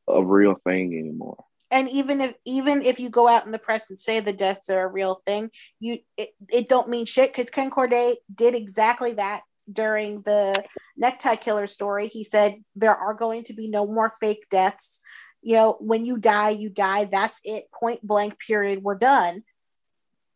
a 0.09 0.23
real 0.23 0.55
thing 0.65 0.99
anymore. 0.99 1.45
And 1.71 1.89
even 1.91 2.21
if 2.21 2.35
even 2.45 2.83
if 2.83 3.01
you 3.01 3.11
go 3.11 3.27
out 3.27 3.47
in 3.47 3.53
the 3.53 3.59
press 3.59 3.83
and 3.89 3.99
say 3.99 4.21
the 4.21 4.33
deaths 4.33 4.71
are 4.71 4.87
a 4.87 4.93
real 4.93 5.21
thing, 5.27 5.51
you 5.81 5.99
it, 6.17 6.31
it 6.49 6.69
don't 6.69 6.89
mean 6.89 7.05
shit 7.05 7.33
because 7.33 7.51
Ken 7.51 7.71
Corday 7.71 8.17
did 8.33 8.55
exactly 8.55 9.13
that 9.15 9.43
during 9.71 10.23
the 10.23 10.65
necktie 10.97 11.37
killer 11.37 11.67
story. 11.67 12.09
He 12.09 12.25
said 12.25 12.57
there 12.77 12.95
are 12.95 13.15
going 13.15 13.45
to 13.45 13.55
be 13.55 13.69
no 13.69 13.87
more 13.87 14.13
fake 14.21 14.47
deaths. 14.51 15.01
You 15.43 15.55
know, 15.57 15.77
when 15.81 16.07
you 16.07 16.17
die, 16.17 16.51
you 16.51 16.71
die. 16.71 17.05
That's 17.05 17.41
it. 17.45 17.65
Point 17.73 18.07
blank. 18.07 18.39
Period. 18.39 18.83
We're 18.83 18.95
done. 18.95 19.43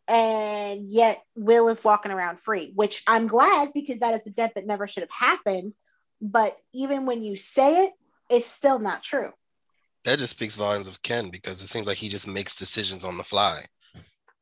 And 0.07 0.89
yet 0.89 1.23
Will 1.35 1.69
is 1.69 1.85
walking 1.85 2.13
around 2.13 2.41
free, 2.41 2.73
which 2.75 3.03
I'm 3.07 3.27
glad 3.27 3.73
because 3.75 4.01
that 4.01 4.15
is 4.15 4.27
a 4.27 4.31
death 4.31 4.53
that 4.55 4.67
never 4.67 4.87
should 4.87 5.03
have 5.03 5.11
happened. 5.11 5.75
But 6.21 6.57
even 6.75 7.07
when 7.07 7.23
you 7.23 7.37
say 7.37 7.85
it, 7.85 7.93
it's 8.31 8.47
still 8.47 8.79
not 8.79 9.03
true. 9.03 9.33
That 10.05 10.19
just 10.19 10.35
speaks 10.35 10.57
volumes 10.57 10.89
of 10.89 11.03
Ken 11.03 11.31
because 11.31 11.63
it 11.63 11.67
seems 11.67 11.87
like 11.87 11.99
he 11.99 12.09
just 12.09 12.27
makes 12.27 12.57
decisions 12.57 13.05
on 13.05 13.19
the 13.19 13.25
fly. 13.25 13.65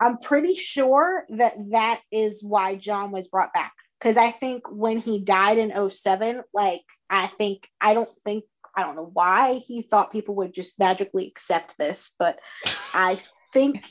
I'm 0.01 0.19
pretty 0.19 0.55
sure 0.55 1.25
that 1.31 1.55
that 1.71 2.01
is 2.13 2.43
why 2.45 2.77
John 2.77 3.11
was 3.11 3.29
brought 3.29 3.53
back. 3.53 3.73
Because 3.99 4.17
I 4.17 4.31
think 4.31 4.65
when 4.71 4.99
he 4.99 5.21
died 5.21 5.59
in 5.59 5.91
07, 5.91 6.43
like, 6.53 6.83
I 7.09 7.27
think, 7.27 7.69
I 7.81 7.95
don't 7.95 8.13
think, 8.25 8.45
I 8.77 8.83
don't 8.83 8.97
know 8.97 9.11
why 9.11 9.55
he 9.55 9.83
thought 9.83 10.13
people 10.13 10.35
would 10.37 10.53
just 10.53 10.79
magically 10.79 11.27
accept 11.27 11.79
this, 11.79 12.15
but 12.19 12.39
I 12.95 13.19
think 13.53 13.83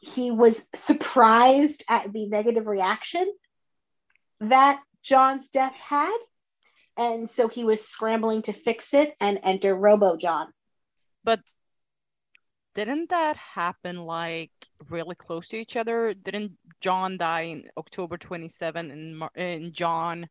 he 0.00 0.30
was 0.30 0.68
surprised 0.74 1.84
at 1.88 2.12
the 2.12 2.26
negative 2.26 2.68
reaction 2.68 3.32
that 4.40 4.80
John's 5.02 5.48
death 5.48 5.74
had. 5.74 6.16
And 6.96 7.28
so 7.28 7.48
he 7.48 7.64
was 7.64 7.86
scrambling 7.86 8.42
to 8.42 8.52
fix 8.52 8.94
it 8.94 9.14
and 9.20 9.40
enter 9.42 9.74
Robo 9.74 10.16
John. 10.16 10.48
Didn't 12.78 13.10
that 13.10 13.36
happen 13.36 13.96
like 13.96 14.52
really 14.88 15.16
close 15.16 15.48
to 15.48 15.56
each 15.56 15.76
other? 15.76 16.14
Didn't 16.14 16.52
John 16.80 17.16
die 17.16 17.40
in 17.40 17.64
October 17.76 18.16
27 18.16 18.92
and, 18.92 19.18
Mar- 19.18 19.32
and 19.34 19.72
John, 19.72 20.28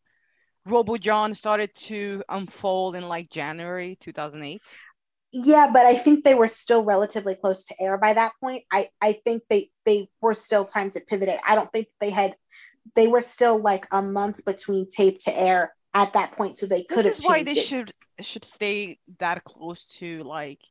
Robo 0.65 0.95
John 0.95 1.33
started 1.33 1.75
to 1.75 2.23
unfold 2.29 2.95
in 2.95 3.05
like 3.05 3.29
January 3.29 3.97
2008? 3.99 4.61
Yeah, 5.33 5.71
but 5.73 5.85
I 5.85 5.95
think 5.95 6.23
they 6.23 6.35
were 6.35 6.47
still 6.47 6.85
relatively 6.85 7.35
close 7.35 7.65
to 7.65 7.75
air 7.81 7.97
by 7.97 8.13
that 8.13 8.31
point. 8.39 8.63
I 8.71 8.91
I 9.01 9.19
think 9.25 9.43
they 9.49 9.69
they 9.85 10.07
were 10.21 10.33
still 10.33 10.63
time 10.63 10.89
to 10.91 11.01
pivot 11.01 11.27
it. 11.27 11.41
I 11.45 11.53
don't 11.55 11.69
think 11.73 11.87
they 11.99 12.11
had 12.11 12.37
they 12.95 13.07
were 13.09 13.21
still 13.21 13.61
like 13.61 13.85
a 13.91 14.01
month 14.01 14.45
between 14.45 14.87
tape 14.87 15.19
to 15.25 15.37
air 15.37 15.75
at 15.93 16.13
that 16.13 16.37
point, 16.37 16.57
so 16.57 16.65
they 16.65 16.83
could 16.83 17.03
have 17.03 17.07
This 17.07 17.19
is 17.19 17.25
why 17.25 17.43
they 17.43 17.51
it. 17.51 17.57
should 17.57 17.91
should 18.21 18.45
stay 18.45 18.99
that 19.19 19.43
close 19.43 19.85
to 19.97 20.23
like 20.23 20.61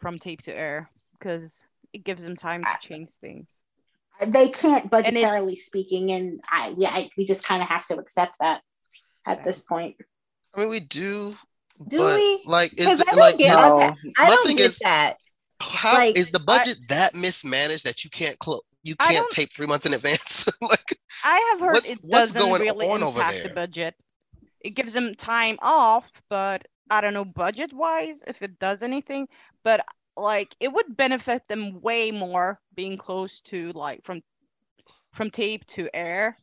from 0.00 0.18
tape 0.18 0.42
to 0.42 0.52
air 0.54 0.90
because 1.18 1.56
it 1.92 2.04
gives 2.04 2.22
them 2.22 2.36
time 2.36 2.62
to 2.62 2.88
change 2.88 3.10
things. 3.20 3.48
They 4.24 4.48
can't 4.48 4.84
And 4.92 5.06
it- 5.06 5.14
budgetarily 5.14 5.56
speaking, 5.56 6.12
and 6.12 6.40
I 6.50 6.74
yeah, 6.76 6.90
I, 6.92 7.10
we 7.16 7.24
just 7.24 7.42
kind 7.42 7.62
of 7.62 7.68
have 7.68 7.86
to 7.86 7.96
accept 7.98 8.36
that 8.40 8.60
at 9.26 9.38
Yeah. 9.38 9.44
this 9.44 9.60
point. 9.62 9.96
I 10.54 10.60
mean, 10.60 10.68
we 10.68 10.80
do, 10.80 11.36
Do 11.88 11.98
but 11.98 12.18
we? 12.18 12.42
like, 12.44 12.72
is 12.78 12.86
'Cause 12.86 13.00
it 13.00 13.08
I 13.08 13.10
don't 13.12 13.20
like 13.20 13.38
get- 13.38 13.52
is- 13.52 13.56
No, 13.56 13.94
I 14.18 14.26
don't 14.28 14.46
thing 14.46 14.56
get 14.56 14.66
is- 14.66 14.78
that. 14.80 15.16
how 15.62 15.94
like, 15.94 16.16
is 16.18 16.30
the 16.30 16.38
budget 16.40 16.76
that 16.88 17.14
mismanaged 17.14 17.84
that 17.86 18.04
you 18.04 18.10
can't 18.10 18.38
close? 18.38 18.60
You 18.82 18.96
can't 18.96 19.28
tape 19.30 19.52
three 19.52 19.66
months 19.66 19.84
in 19.86 19.92
advance. 19.94 20.48
like, 20.62 20.98
I 21.24 21.50
have 21.52 21.60
heard 21.60 21.72
What's- 21.74 21.90
it 21.90 21.98
what's 22.02 22.32
doesn't 22.32 22.40
going 22.48 22.62
really 22.62 22.88
on 22.88 23.02
over 23.02 23.18
impact 23.18 23.36
the 23.38 23.42
there? 23.44 23.54
budget. 23.54 23.94
It 24.60 24.70
gives 24.70 24.92
them 24.92 25.14
time 25.14 25.58
off, 25.62 26.04
but 26.28 26.66
I 26.90 27.00
don't 27.00 27.14
know 27.14 27.24
budget 27.24 27.72
wise 27.72 28.22
if 28.26 28.42
it 28.42 28.58
does 28.58 28.82
anything. 28.82 29.28
But 29.64 29.84
like 30.16 30.54
it 30.60 30.72
would 30.72 30.96
benefit 30.96 31.46
them 31.48 31.80
way 31.80 32.10
more 32.10 32.60
being 32.74 32.96
close 32.96 33.40
to 33.42 33.72
like 33.72 34.04
from 34.04 34.22
from 35.14 35.30
tape 35.30 35.66
to 35.66 35.88
air 35.94 36.36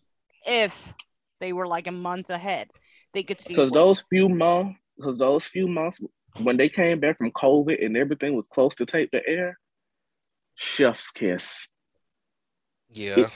if 0.45 0.93
they 1.39 1.53
were 1.53 1.67
like 1.67 1.87
a 1.87 1.91
month 1.91 2.29
ahead. 2.29 2.69
they 3.13 3.23
could 3.23 3.41
see. 3.41 3.53
Because 3.53 3.71
those 3.71 4.01
few 4.09 4.29
months, 4.29 4.79
because 4.97 5.17
those 5.17 5.45
few 5.45 5.67
months 5.67 5.99
when 6.41 6.57
they 6.57 6.69
came 6.69 6.99
back 6.99 7.17
from 7.17 7.31
COVID 7.31 7.83
and 7.83 7.97
everything 7.97 8.35
was 8.35 8.47
close 8.47 8.75
to 8.75 8.85
tape 8.85 9.11
to 9.11 9.21
air, 9.27 9.57
chef's 10.55 11.09
kiss. 11.11 11.67
Yeah. 12.93 13.29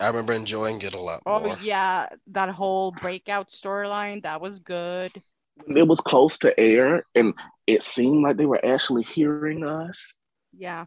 I 0.00 0.08
remember 0.08 0.34
enjoying 0.34 0.80
it 0.82 0.94
a 0.94 1.00
lot 1.00 1.22
Oh 1.26 1.44
more. 1.44 1.58
yeah, 1.62 2.08
that 2.28 2.50
whole 2.50 2.92
breakout 2.92 3.50
storyline 3.50 4.22
that 4.22 4.40
was 4.40 4.60
good. 4.60 5.10
It 5.68 5.88
was 5.88 6.00
close 6.00 6.38
to 6.40 6.58
air, 6.58 7.04
and 7.14 7.34
it 7.66 7.82
seemed 7.82 8.22
like 8.22 8.36
they 8.36 8.46
were 8.46 8.64
actually 8.64 9.02
hearing 9.02 9.64
us. 9.64 10.14
Yeah, 10.56 10.86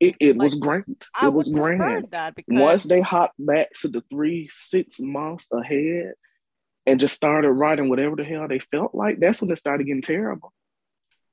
It, 0.00 0.16
it 0.20 0.36
was 0.36 0.54
Like, 0.54 0.84
great. 0.84 1.04
I 1.14 1.26
It 1.26 1.32
was 1.32 1.50
prefer 1.50 2.02
that 2.10 2.34
because 2.34 2.54
Once 2.60 2.82
they 2.84 3.00
hopped 3.00 3.34
back 3.38 3.72
to 3.80 3.88
the 3.88 4.02
three, 4.10 4.48
six 4.52 4.98
months 5.00 5.48
ahead 5.52 6.14
and 6.86 7.00
just 7.00 7.14
started 7.14 7.50
writing 7.50 7.88
whatever 7.88 8.16
the 8.16 8.24
hell 8.24 8.48
they 8.48 8.58
felt 8.58 8.94
like, 8.94 9.18
that's 9.20 9.40
when 9.40 9.50
it 9.50 9.56
started 9.56 9.84
getting 9.86 10.02
terrible. 10.02 10.52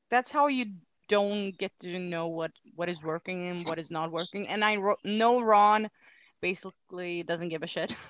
that's 0.10 0.32
how 0.32 0.48
you 0.48 0.66
don't 1.08 1.58
get 1.58 1.72
to 1.80 1.98
know 2.00 2.28
what 2.28 2.52
what 2.76 2.90
is 2.90 3.02
working 3.04 3.48
and 3.48 3.66
what 3.66 3.80
is 3.80 3.92
not 3.92 4.12
working. 4.12 4.48
And 4.48 4.64
I 4.64 4.78
know 5.04 5.42
Ron 5.42 5.90
basically 6.42 7.24
doesn't 7.24 7.50
give 7.50 7.64
a 7.64 7.68
shit. 7.68 7.96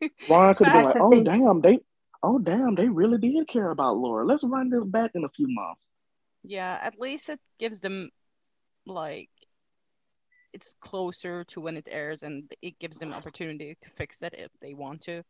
Ron 0.28 0.54
could 0.54 0.66
have 0.66 0.76
been 0.76 0.84
like, 0.84 0.96
oh, 1.00 1.10
thing. 1.10 1.24
damn, 1.24 1.60
they, 1.60 1.78
oh, 2.22 2.38
damn, 2.38 2.74
they 2.74 2.88
really 2.88 3.18
did 3.18 3.48
care 3.48 3.70
about 3.70 3.96
Laura. 3.96 4.24
Let's 4.24 4.44
run 4.44 4.70
this 4.70 4.84
back 4.84 5.12
in 5.14 5.24
a 5.24 5.28
few 5.30 5.46
months. 5.48 5.88
Yeah, 6.42 6.78
at 6.80 6.98
least 7.00 7.28
it 7.28 7.40
gives 7.58 7.80
them 7.80 8.10
like 8.86 9.30
it's 10.52 10.74
closer 10.80 11.44
to 11.44 11.60
when 11.60 11.76
it 11.76 11.88
airs 11.90 12.22
and 12.22 12.50
it 12.62 12.78
gives 12.78 12.98
them 12.98 13.12
opportunity 13.12 13.76
to 13.82 13.90
fix 13.90 14.22
it 14.22 14.34
if 14.38 14.50
they 14.62 14.72
want 14.74 15.02
to. 15.02 15.22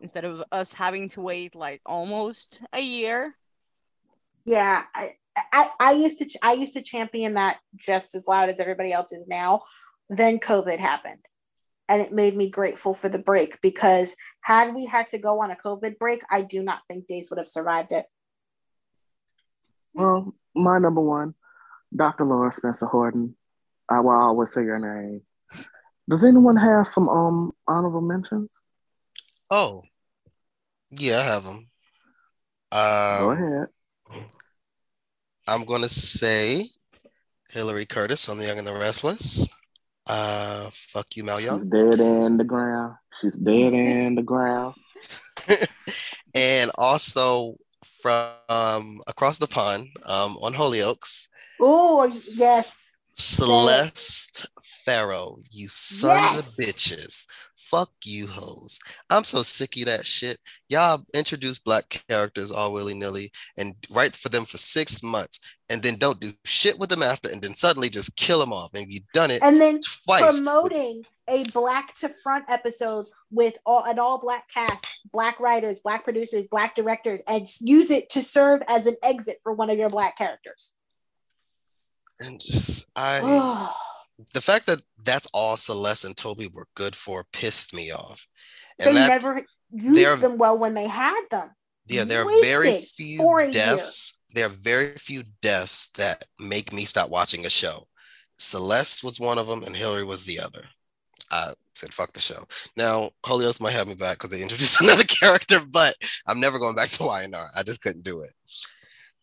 Instead 0.00 0.24
of 0.24 0.44
us 0.52 0.72
having 0.72 1.08
to 1.08 1.20
wait 1.20 1.54
like 1.54 1.80
almost 1.86 2.60
a 2.72 2.80
year. 2.80 3.34
Yeah, 4.44 4.84
I, 4.94 5.12
I 5.52 5.70
I 5.80 5.92
used 5.92 6.18
to 6.18 6.26
ch- 6.26 6.36
I 6.42 6.52
used 6.52 6.74
to 6.74 6.82
champion 6.82 7.34
that 7.34 7.58
just 7.74 8.14
as 8.14 8.26
loud 8.28 8.48
as 8.48 8.60
everybody 8.60 8.92
else 8.92 9.10
is 9.10 9.26
now. 9.26 9.62
Then 10.08 10.38
COVID 10.38 10.78
happened, 10.78 11.24
and 11.88 12.02
it 12.02 12.12
made 12.12 12.36
me 12.36 12.50
grateful 12.50 12.94
for 12.94 13.08
the 13.08 13.18
break 13.18 13.60
because 13.60 14.16
had 14.40 14.74
we 14.74 14.86
had 14.86 15.08
to 15.08 15.18
go 15.18 15.40
on 15.42 15.50
a 15.50 15.56
COVID 15.56 15.98
break, 15.98 16.22
I 16.30 16.42
do 16.42 16.62
not 16.62 16.80
think 16.88 17.06
Days 17.06 17.30
would 17.30 17.38
have 17.38 17.48
survived 17.48 17.92
it. 17.92 18.06
Well, 19.94 20.34
my 20.54 20.78
number 20.78 21.00
one, 21.00 21.34
Dr. 21.94 22.24
Laura 22.24 22.52
Spencer 22.52 22.86
Horton. 22.86 23.36
I 23.88 24.00
will 24.00 24.10
always 24.10 24.52
say 24.52 24.64
your 24.64 24.78
name. 24.78 25.22
Does 26.08 26.24
anyone 26.24 26.56
have 26.56 26.88
some 26.88 27.08
um 27.08 27.52
honorable 27.66 28.00
mentions? 28.00 28.60
Oh. 29.50 29.82
Yeah, 30.90 31.18
I 31.20 31.22
have 31.22 31.44
them. 31.44 31.68
Go 32.72 33.30
Um, 33.30 33.68
ahead. 34.10 34.26
I'm 35.46 35.64
gonna 35.64 35.88
say 35.88 36.66
Hillary 37.50 37.86
Curtis 37.86 38.28
on 38.28 38.38
The 38.38 38.46
Young 38.46 38.58
and 38.58 38.66
the 38.66 38.74
Restless. 38.74 39.48
Uh, 40.06 40.68
fuck 40.72 41.16
you, 41.16 41.24
Mal 41.24 41.38
She's 41.38 41.46
Young. 41.46 41.68
dead 41.68 42.00
in 42.00 42.36
the 42.36 42.44
ground. 42.44 42.94
She's 43.20 43.34
dead 43.36 43.72
in 43.72 44.14
the 44.14 44.22
ground. 44.22 44.74
and 46.34 46.70
also 46.76 47.56
from 48.02 49.00
across 49.06 49.38
the 49.38 49.46
pond, 49.46 49.88
um, 50.04 50.36
on 50.40 50.54
Hollyoaks, 50.54 51.28
Oh 51.60 52.04
yes, 52.04 52.78
Celeste 53.14 54.46
Faroe. 54.84 55.38
You 55.50 55.68
sons 55.68 56.12
Yes. 56.34 56.38
of 56.58 56.64
bitches. 56.64 57.26
Fuck 57.70 57.90
you 58.04 58.26
hoes. 58.28 58.78
I'm 59.10 59.24
so 59.24 59.42
sick 59.42 59.76
of 59.78 59.86
that 59.86 60.06
shit. 60.06 60.38
Y'all 60.68 61.04
introduce 61.14 61.58
black 61.58 62.04
characters 62.08 62.52
all 62.52 62.72
willy-nilly 62.72 63.32
and 63.58 63.74
write 63.90 64.14
for 64.14 64.28
them 64.28 64.44
for 64.44 64.56
six 64.58 65.02
months 65.02 65.40
and 65.68 65.82
then 65.82 65.96
don't 65.96 66.20
do 66.20 66.32
shit 66.44 66.78
with 66.78 66.90
them 66.90 67.02
after 67.02 67.28
and 67.28 67.42
then 67.42 67.54
suddenly 67.56 67.88
just 67.90 68.16
kill 68.16 68.38
them 68.38 68.52
off. 68.52 68.70
And 68.74 68.86
you've 68.92 69.10
done 69.12 69.30
it 69.32 69.42
and 69.42 69.60
then 69.60 69.80
twice. 70.04 70.22
with- 70.22 70.36
promoting 70.36 71.04
a 71.28 71.42
black 71.50 71.96
to 71.98 72.08
front 72.22 72.44
episode 72.48 73.06
with 73.32 73.58
all 73.66 73.82
an 73.84 73.98
all 73.98 74.18
black 74.18 74.48
cast, 74.48 74.86
black 75.12 75.40
writers, 75.40 75.80
black 75.82 76.04
producers, 76.04 76.46
black 76.48 76.76
directors, 76.76 77.20
and 77.26 77.48
use 77.60 77.90
it 77.90 78.08
to 78.10 78.22
serve 78.22 78.62
as 78.68 78.86
an 78.86 78.94
exit 79.02 79.38
for 79.42 79.52
one 79.52 79.68
of 79.70 79.76
your 79.76 79.90
black 79.90 80.16
characters. 80.16 80.72
and 82.20 82.40
just 82.40 82.88
I 82.94 83.20
Oh, 83.24 83.74
the 84.32 84.40
fact 84.40 84.66
that 84.66 84.82
that's 85.04 85.28
all 85.32 85.56
Celeste 85.56 86.04
and 86.04 86.16
Toby 86.16 86.48
were 86.48 86.68
good 86.74 86.96
for 86.96 87.24
pissed 87.32 87.74
me 87.74 87.90
off. 87.90 88.26
they 88.78 88.88
And 88.88 88.96
that 88.96 89.08
never 89.08 89.42
used 89.72 90.20
them 90.20 90.38
well 90.38 90.58
when 90.58 90.74
they 90.74 90.86
had 90.86 91.22
them. 91.30 91.50
Yeah, 91.88 92.04
there 92.04 92.22
are 92.22 92.40
very 92.42 92.78
few 92.80 93.20
a 93.20 93.44
year. 93.44 93.52
deaths. 93.52 94.18
There 94.34 94.46
are 94.46 94.50
very 94.50 94.96
few 94.96 95.22
deaths 95.40 95.88
that 95.90 96.24
make 96.40 96.72
me 96.72 96.84
stop 96.84 97.10
watching 97.10 97.46
a 97.46 97.50
show. 97.50 97.86
Celeste 98.38 99.04
was 99.04 99.20
one 99.20 99.38
of 99.38 99.46
them, 99.46 99.62
and 99.62 99.74
Hillary 99.74 100.04
was 100.04 100.24
the 100.24 100.40
other. 100.40 100.64
I 101.30 101.52
said, 101.74 101.94
"Fuck 101.94 102.12
the 102.12 102.20
show." 102.20 102.44
Now, 102.76 103.10
Holios 103.24 103.60
might 103.60 103.72
have 103.72 103.86
me 103.86 103.94
back 103.94 104.18
because 104.18 104.30
they 104.30 104.42
introduced 104.42 104.80
another 104.82 105.04
character, 105.04 105.60
but 105.60 105.94
I'm 106.26 106.40
never 106.40 106.58
going 106.58 106.74
back 106.74 106.88
to 106.90 107.04
Y&R. 107.04 107.50
I 107.54 107.62
just 107.62 107.82
couldn't 107.82 108.04
do 108.04 108.20
it. 108.20 108.32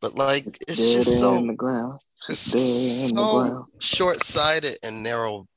But 0.04 0.16
like, 0.16 0.46
it's 0.68 0.78
dead 0.94 0.98
just 1.06 1.18
so 1.18 1.36
in 1.36 1.48
the 1.48 1.54
ground. 1.54 1.98
it's 2.28 2.52
Dead 2.52 3.10
in 3.10 3.16
the 3.16 3.22
so 3.22 3.68
short-sighted 3.80 4.78
and 4.84 5.02
narrow. 5.02 5.48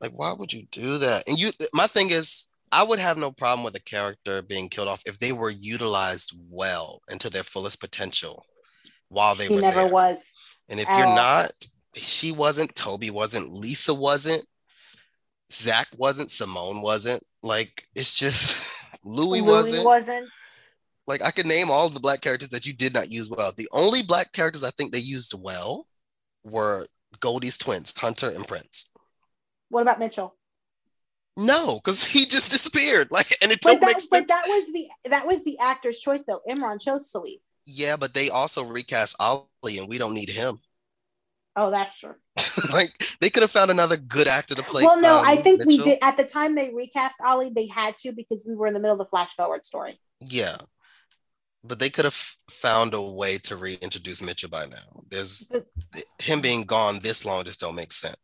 Like, 0.00 0.12
why 0.12 0.32
would 0.32 0.54
you 0.54 0.62
do 0.72 0.96
that? 0.96 1.28
And 1.28 1.38
you, 1.38 1.52
my 1.74 1.86
thing 1.86 2.08
is, 2.08 2.48
I 2.72 2.82
would 2.82 2.98
have 2.98 3.18
no 3.18 3.30
problem 3.30 3.62
with 3.62 3.74
a 3.76 3.80
character 3.80 4.40
being 4.40 4.70
killed 4.70 4.88
off 4.88 5.02
if 5.04 5.18
they 5.18 5.32
were 5.32 5.50
utilized 5.50 6.32
well 6.48 7.02
into 7.10 7.28
their 7.28 7.42
fullest 7.42 7.78
potential 7.78 8.46
while 9.10 9.34
they 9.34 9.48
He 9.48 9.54
were 9.54 9.60
never 9.60 9.82
there. 9.82 9.92
was. 9.92 10.32
And 10.70 10.80
if 10.80 10.88
at 10.88 10.96
you're 10.96 11.06
all. 11.08 11.14
not, 11.14 11.52
she 11.94 12.32
wasn't, 12.32 12.74
Toby 12.74 13.10
wasn't, 13.10 13.52
Lisa 13.52 13.92
wasn't, 13.92 14.46
Zach 15.52 15.88
wasn't, 15.98 16.30
Simone 16.30 16.80
wasn't. 16.80 17.22
Like, 17.42 17.84
it's 17.94 18.16
just 18.16 18.88
Louis, 19.04 19.42
Louis 19.42 19.52
wasn't. 19.52 19.84
wasn't. 19.84 20.28
Like, 21.06 21.22
I 21.22 21.30
could 21.32 21.46
name 21.46 21.70
all 21.70 21.86
of 21.86 21.94
the 21.94 22.00
black 22.00 22.20
characters 22.20 22.50
that 22.50 22.66
you 22.66 22.72
did 22.72 22.94
not 22.94 23.10
use 23.10 23.28
well. 23.28 23.52
The 23.56 23.68
only 23.72 24.02
black 24.02 24.32
characters 24.32 24.62
I 24.64 24.70
think 24.70 24.92
they 24.92 24.98
used 24.98 25.34
well 25.34 25.86
were 26.44 26.86
Goldie's 27.20 27.58
twins, 27.58 27.96
Hunter 27.96 28.30
and 28.30 28.46
Prince. 28.46 28.90
What 29.68 29.82
about 29.82 29.98
Mitchell? 29.98 30.36
No, 31.36 31.76
because 31.76 32.04
he 32.04 32.26
just 32.26 32.50
disappeared. 32.52 33.08
Like, 33.12 33.36
and 33.42 33.50
it 33.52 33.60
But 33.62 33.80
don't 33.80 33.80
that, 33.80 33.86
make 33.86 34.10
but 34.10 34.28
that 34.28 34.44
was 34.46 34.72
the 34.72 34.88
that 35.10 35.26
was 35.26 35.42
the 35.44 35.58
actor's 35.58 36.00
choice 36.00 36.22
though. 36.26 36.40
Imran 36.48 36.80
chose 36.80 37.10
to 37.12 37.18
leave. 37.20 37.40
yeah, 37.64 37.96
but 37.96 38.14
they 38.14 38.28
also 38.30 38.64
recast 38.64 39.16
Ollie, 39.20 39.78
and 39.78 39.88
we 39.88 39.98
don't 39.98 40.14
need 40.14 40.30
him. 40.30 40.60
Oh, 41.56 41.70
that's 41.70 41.98
true. 41.98 42.14
like, 42.72 42.98
they 43.20 43.28
could 43.28 43.42
have 43.42 43.50
found 43.50 43.70
another 43.70 43.96
good 43.96 44.26
actor 44.26 44.54
to 44.54 44.62
play. 44.62 44.84
well, 44.84 45.00
no, 45.00 45.18
um, 45.18 45.24
I 45.26 45.36
think 45.36 45.64
we 45.66 45.78
did 45.78 45.98
at 46.02 46.16
the 46.16 46.24
time 46.24 46.54
they 46.54 46.70
recast 46.72 47.16
Ollie. 47.22 47.50
They 47.54 47.66
had 47.66 47.98
to 47.98 48.12
because 48.12 48.42
we 48.46 48.54
were 48.54 48.66
in 48.66 48.74
the 48.74 48.80
middle 48.80 48.94
of 48.94 48.98
the 48.98 49.10
flash 49.10 49.34
forward 49.36 49.64
story. 49.66 50.00
Yeah. 50.20 50.56
But 51.64 51.78
they 51.78 51.90
could 51.90 52.04
have 52.04 52.36
found 52.50 52.92
a 52.92 53.00
way 53.00 53.38
to 53.38 53.56
reintroduce 53.56 54.20
Mitchell 54.22 54.50
by 54.50 54.66
now. 54.66 55.04
There's 55.08 55.46
But- 55.46 55.66
him 56.20 56.40
being 56.40 56.64
gone 56.64 56.98
this 56.98 57.24
long 57.24 57.44
just 57.44 57.60
don't 57.60 57.74
make 57.76 57.92
sense. 57.92 58.16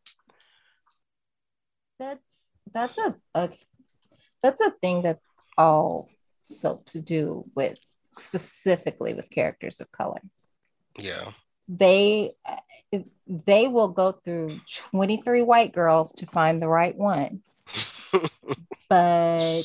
That's 1.99 2.21
that's 2.73 2.99
a, 2.99 3.15
a 3.35 3.51
that's 4.43 4.61
a 4.61 4.71
thing 4.71 5.03
that 5.03 5.21
all 5.57 6.09
soaps 6.43 6.93
do 6.95 7.45
with 7.55 7.79
specifically 8.17 9.15
with 9.15 9.31
characters 9.31 9.81
of 9.81 9.91
color. 9.91 10.21
Yeah. 10.99 11.33
They 11.69 12.35
uh, 12.47 12.99
they 13.27 13.69
will 13.69 13.89
go 13.89 14.13
through 14.13 14.61
23 14.91 15.43
white 15.43 15.73
girls 15.73 16.13
to 16.15 16.27
find 16.27 16.61
the 16.63 16.69
right 16.69 16.97
one. 16.97 17.43
But 18.89 19.65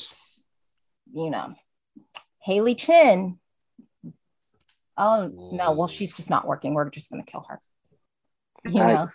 you 1.14 1.30
know, 1.30 1.56
Haley 2.40 2.76
Chen. 2.76 3.40
Oh 4.98 5.28
no, 5.52 5.72
well, 5.74 5.88
she's 5.88 6.14
just 6.14 6.30
not 6.30 6.48
working. 6.48 6.74
We're 6.74 6.90
just 6.90 7.10
gonna 7.10 7.24
kill 7.24 7.46
her. 7.50 7.60
You 8.66 8.84
know. 8.84 9.08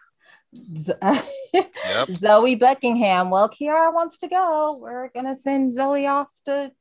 Z- 0.77 0.93
Yep. 1.53 2.11
Zoe 2.17 2.55
Buckingham. 2.57 3.31
Well, 3.31 3.49
Kiara 3.49 3.93
wants 3.93 4.19
to 4.19 4.29
go. 4.29 4.79
We're 4.81 5.09
gonna 5.09 5.37
send 5.37 5.73
Zoe 5.73 6.07
off 6.07 6.29
to 6.45 6.73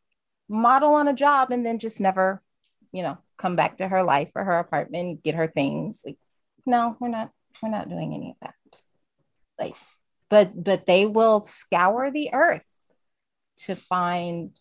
model 0.50 0.94
on 0.96 1.08
a 1.08 1.14
job 1.14 1.52
and 1.52 1.66
then 1.66 1.80
just 1.80 2.02
never, 2.02 2.42
you 2.92 3.04
know, 3.04 3.18
come 3.38 3.56
back 3.56 3.78
to 3.78 3.88
her 3.88 4.04
life 4.04 4.32
or 4.36 4.44
her 4.44 4.60
apartment, 4.60 5.24
get 5.24 5.36
her 5.36 5.48
things. 5.48 6.02
Like, 6.06 6.18
no, 6.66 6.98
we're 7.00 7.08
not. 7.08 7.32
We're 7.64 7.70
not 7.70 7.90
doing 7.90 8.14
any 8.14 8.32
of 8.32 8.36
that. 8.42 8.82
Like, 9.58 9.76
but 10.30 10.62
but 10.62 10.86
they 10.86 11.06
will 11.06 11.42
scour 11.42 12.12
the 12.12 12.34
earth 12.34 12.68
to 13.66 13.76
find 13.76 14.52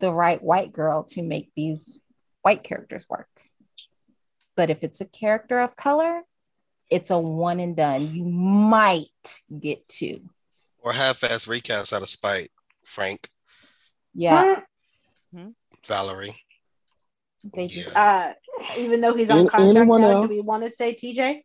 the 0.00 0.12
right 0.12 0.42
white 0.42 0.72
girl 0.72 1.04
to 1.04 1.22
make 1.22 1.50
these 1.56 1.98
white 2.42 2.62
characters 2.62 3.06
work. 3.08 3.28
But 4.58 4.70
if 4.70 4.82
it's 4.82 5.00
a 5.00 5.04
character 5.04 5.60
of 5.60 5.76
color, 5.76 6.22
it's 6.90 7.10
a 7.10 7.18
one 7.18 7.60
and 7.60 7.76
done. 7.76 8.12
You 8.12 8.24
might 8.24 9.06
get 9.60 9.86
two. 9.88 10.22
Or 10.80 10.92
half-ass 10.92 11.46
recast 11.46 11.92
out 11.92 12.02
of 12.02 12.08
spite, 12.08 12.50
Frank. 12.84 13.30
Yeah, 14.14 14.62
Valerie. 15.86 16.34
they 17.54 17.68
just 17.68 17.92
Yeah. 17.92 18.34
Uh, 18.34 18.74
even 18.80 19.00
though 19.00 19.14
he's 19.14 19.30
on 19.30 19.38
Any- 19.38 19.48
contract 19.48 19.76
anyone 19.76 20.00
now, 20.00 20.10
else? 20.10 20.26
do 20.26 20.34
we 20.34 20.40
want 20.40 20.64
to 20.64 20.72
say 20.72 20.92
TJ? 20.92 21.44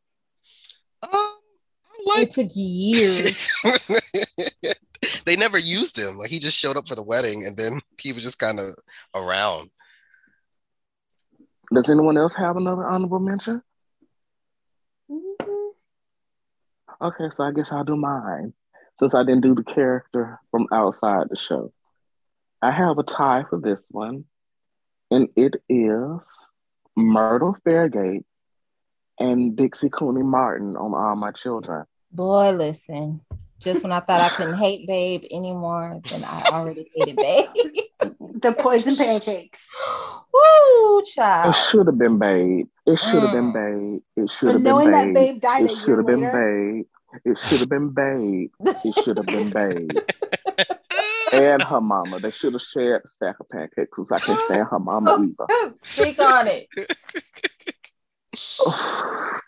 Um, 1.04 1.10
I 1.14 2.22
it 2.22 2.32
took 2.32 2.50
years. 2.56 3.48
they 5.26 5.36
never 5.36 5.60
used 5.60 5.96
him. 6.00 6.18
Like 6.18 6.32
he 6.32 6.40
just 6.40 6.58
showed 6.58 6.78
up 6.78 6.88
for 6.88 6.96
the 6.96 7.04
wedding, 7.04 7.46
and 7.46 7.56
then 7.56 7.80
he 8.02 8.12
was 8.12 8.24
just 8.24 8.40
kind 8.40 8.60
of 8.60 8.74
around. 9.14 9.70
Does 11.74 11.90
anyone 11.90 12.18
else 12.18 12.36
have 12.36 12.56
another 12.56 12.86
honorable 12.86 13.20
mention? 13.20 13.62
Mm-hmm. 15.10 15.70
Okay, 17.02 17.30
so 17.34 17.44
I 17.44 17.52
guess 17.52 17.72
I'll 17.72 17.84
do 17.84 17.96
mine 17.96 18.54
since 19.00 19.16
I 19.16 19.24
didn't 19.24 19.42
do 19.42 19.56
the 19.56 19.64
character 19.64 20.40
from 20.52 20.68
outside 20.72 21.28
the 21.30 21.38
show. 21.38 21.74
I 22.62 22.72
have 22.72 23.00
a 23.00 23.04
tie 23.04 23.44
for 23.50 23.60
this 23.60 23.88
one, 23.90 24.26
and 25.10 25.30
it 25.36 25.56
is 25.68 26.30
Myrtle 26.96 27.58
Fargate 27.66 28.24
and 29.20 29.56
Dixie 29.56 29.90
Cooney 29.90 30.24
Martin 30.24 30.76
on 30.76 30.94
All 30.94 31.16
My 31.16 31.32
Children. 31.32 31.86
Boy, 32.12 32.52
listen. 32.52 33.22
Just 33.64 33.84
when 33.84 33.92
I 33.94 34.02
thought 34.02 34.20
I 34.22 34.30
couldn't 34.30 34.58
hate 34.58 34.86
Babe 34.88 35.24
anymore, 35.32 36.02
than 36.10 36.24
I 36.24 36.50
already 36.52 36.90
hated 36.96 37.16
Babe. 37.18 37.48
The 38.44 38.52
poison 38.52 38.98
pancakes. 38.98 39.70
Woo, 40.34 41.02
child. 41.06 41.56
It 41.56 41.58
should 41.58 41.86
have 41.88 41.98
been 41.98 42.20
Babe. 42.20 42.68
It 42.86 42.98
should 42.98 43.24
have 43.24 43.32
been 43.32 43.54
Mm. 43.54 43.54
Babe. 43.54 44.02
It 44.26 44.30
should 44.32 44.46
But 44.48 44.52
have 44.54 44.62
knowing 44.64 44.92
been 44.92 44.92
that 44.92 45.14
Babe. 45.14 45.34
Babe 45.36 45.42
died 45.42 45.64
It 45.64 45.78
should 45.78 45.98
have 45.98 46.06
been 46.06 46.20
Babe. 46.20 46.86
It 47.24 47.38
should 47.38 47.60
have 47.62 47.70
been 47.70 47.90
Babe. 47.92 48.50
It 48.84 48.96
should 49.04 49.16
have 49.16 49.26
been 49.28 49.50
Babe. 49.50 49.92
and 51.32 51.62
her 51.64 51.80
mama. 51.80 52.20
They 52.20 52.32
should 52.32 52.52
have 52.54 52.62
shared 52.62 53.04
the 53.06 53.08
stack 53.08 53.40
of 53.40 53.48
pancakes 53.48 53.90
because 53.96 54.12
I 54.12 54.20
can't 54.20 54.40
stand 54.42 54.68
her 54.70 54.80
mama 54.80 55.26
either. 55.26 55.76
Speak 55.80 56.20
on 56.20 56.48
it. 56.48 56.68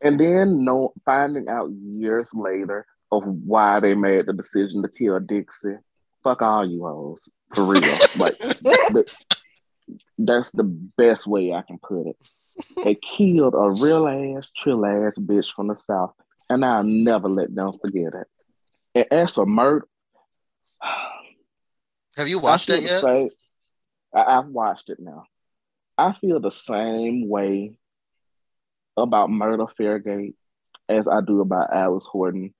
and 0.00 0.18
then 0.18 0.64
no 0.64 0.92
finding 1.04 1.48
out 1.48 1.70
years 1.70 2.30
later 2.34 2.84
of 3.12 3.24
why 3.24 3.80
they 3.80 3.94
made 3.94 4.26
the 4.26 4.32
decision 4.32 4.82
to 4.82 4.88
kill 4.88 5.18
Dixie. 5.20 5.76
Fuck 6.22 6.42
all 6.42 6.68
you 6.68 6.84
hoes. 6.84 7.28
For 7.54 7.64
real. 7.64 7.82
like 8.16 8.34
but 8.92 9.08
that's 10.18 10.50
the 10.52 10.64
best 10.64 11.26
way 11.26 11.52
I 11.52 11.62
can 11.62 11.78
put 11.78 12.06
it. 12.06 12.16
They 12.82 12.94
killed 12.94 13.54
a 13.54 13.70
real 13.70 14.06
ass, 14.06 14.50
trill 14.56 14.86
ass 14.86 15.18
bitch 15.18 15.52
from 15.52 15.68
the 15.68 15.74
South, 15.74 16.14
and 16.48 16.64
I'll 16.64 16.84
never 16.84 17.28
let 17.28 17.54
them 17.54 17.72
forget 17.80 18.14
it. 18.14 18.26
And 18.94 19.06
as 19.10 19.34
for 19.34 19.46
murder, 19.46 19.86
Have 22.16 22.28
you 22.28 22.38
watched 22.38 22.70
it 22.70 22.82
yet? 22.84 23.02
same- 23.02 23.30
I, 24.14 24.38
I've 24.38 24.46
watched 24.46 24.88
it 24.90 24.98
now. 25.00 25.24
I 25.98 26.12
feel 26.12 26.40
the 26.40 26.50
same 26.50 27.28
way 27.28 27.76
about 28.96 29.30
Myrtle 29.30 29.70
Fargate 29.78 30.34
as 30.88 31.08
I 31.08 31.20
do 31.20 31.40
about 31.40 31.72
Alice 31.72 32.06
Horton. 32.06 32.54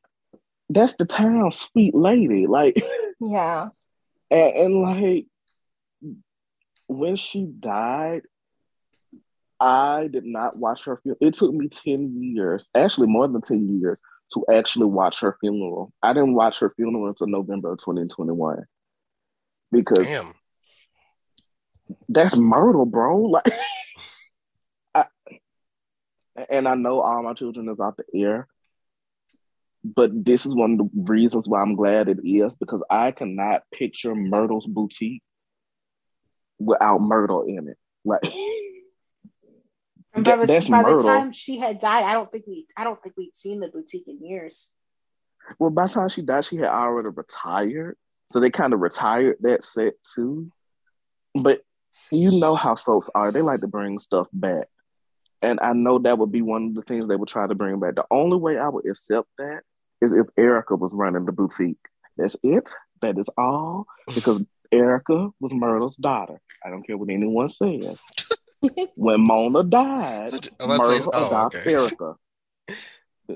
That's 0.74 0.96
the 0.96 1.04
town, 1.04 1.52
sweet 1.52 1.94
lady. 1.94 2.46
Like, 2.46 2.82
Yeah. 3.20 3.68
and, 4.30 4.56
and 4.56 4.80
like 4.82 5.26
when 6.88 7.14
she 7.16 7.44
died, 7.46 8.22
I 9.60 10.08
did 10.12 10.24
not 10.24 10.56
watch 10.56 10.84
her 10.84 10.98
funeral. 11.00 11.18
It 11.20 11.34
took 11.34 11.54
me 11.54 11.68
10 11.68 12.20
years, 12.20 12.68
actually 12.74 13.06
more 13.06 13.28
than 13.28 13.40
10 13.40 13.80
years, 13.80 13.98
to 14.34 14.44
actually 14.52 14.86
watch 14.86 15.20
her 15.20 15.36
funeral. 15.40 15.92
I 16.02 16.12
didn't 16.12 16.34
watch 16.34 16.58
her 16.58 16.72
funeral 16.74 17.06
until 17.06 17.28
November 17.28 17.72
of 17.72 17.78
2021. 17.78 18.64
Because 19.70 20.06
Damn. 20.06 20.34
that's 22.08 22.36
murder, 22.36 22.84
bro. 22.84 23.32
Like, 23.44 23.52
I, 24.96 25.04
and 26.50 26.66
I 26.68 26.74
know 26.74 27.00
all 27.00 27.22
my 27.22 27.34
children 27.34 27.68
is 27.68 27.78
out 27.80 27.96
the 27.96 28.04
air, 28.20 28.48
but 29.84 30.24
this 30.24 30.46
is 30.46 30.54
one 30.54 30.72
of 30.72 30.78
the 30.78 30.90
reasons 30.94 31.46
why 31.46 31.60
I'm 31.60 31.76
glad 31.76 32.08
it 32.08 32.18
is 32.24 32.54
because 32.54 32.82
I 32.88 33.10
cannot 33.10 33.62
picture 33.72 34.14
Myrtle's 34.14 34.66
boutique 34.66 35.22
without 36.58 37.02
Myrtle 37.02 37.42
in 37.42 37.68
it. 37.68 37.76
Like, 38.02 38.22
by, 40.14 40.20
that- 40.22 40.40
the, 40.40 40.46
that's 40.46 40.68
by 40.68 40.82
the 40.82 41.02
time 41.02 41.32
she 41.32 41.58
had 41.58 41.80
died, 41.80 42.04
I 42.04 42.14
don't 42.14 42.32
think 42.32 42.46
we, 42.46 42.66
I 42.76 42.84
don't 42.84 43.00
think 43.02 43.14
we'd 43.18 43.36
seen 43.36 43.60
the 43.60 43.68
boutique 43.68 44.08
in 44.08 44.24
years. 44.24 44.70
Well, 45.58 45.68
by 45.70 45.86
the 45.86 45.92
time 45.92 46.08
she 46.08 46.22
died, 46.22 46.46
she 46.46 46.56
had 46.56 46.70
already 46.70 47.10
retired, 47.10 47.98
so 48.32 48.40
they 48.40 48.48
kind 48.48 48.72
of 48.72 48.80
retired 48.80 49.36
that 49.40 49.62
set 49.62 49.92
too. 50.14 50.50
But 51.34 51.60
you 52.10 52.40
know 52.40 52.54
how 52.54 52.74
soaps 52.76 53.10
are; 53.14 53.30
they 53.30 53.42
like 53.42 53.60
to 53.60 53.66
bring 53.66 53.98
stuff 53.98 54.28
back, 54.32 54.68
and 55.42 55.60
I 55.60 55.74
know 55.74 55.98
that 55.98 56.16
would 56.16 56.32
be 56.32 56.40
one 56.40 56.68
of 56.68 56.74
the 56.74 56.82
things 56.82 57.06
they 57.06 57.16
would 57.16 57.28
try 57.28 57.46
to 57.46 57.54
bring 57.54 57.78
back. 57.78 57.96
The 57.96 58.06
only 58.10 58.38
way 58.38 58.56
I 58.56 58.68
would 58.68 58.86
accept 58.86 59.28
that 59.36 59.60
is 60.04 60.12
if 60.12 60.26
Erica 60.36 60.76
was 60.76 60.92
running 60.92 61.24
the 61.24 61.32
boutique. 61.32 61.78
That's 62.16 62.36
it. 62.42 62.72
That 63.02 63.18
is 63.18 63.28
all. 63.36 63.86
Because 64.14 64.42
Erica 64.70 65.30
was 65.40 65.52
Myrtle's 65.52 65.96
daughter. 65.96 66.40
I 66.64 66.70
don't 66.70 66.86
care 66.86 66.96
what 66.96 67.10
anyone 67.10 67.48
says. 67.48 67.98
When 68.96 69.20
Mona 69.20 69.62
died, 69.62 70.30
So, 70.30 70.38
I'm 70.58 70.70
about 70.70 70.84
to 70.84 70.90
say- 70.90 70.96
Myrtle 70.96 71.10
oh, 71.12 71.26
adopted 71.26 71.60
okay. 71.60 71.72
Erica. 71.74 72.14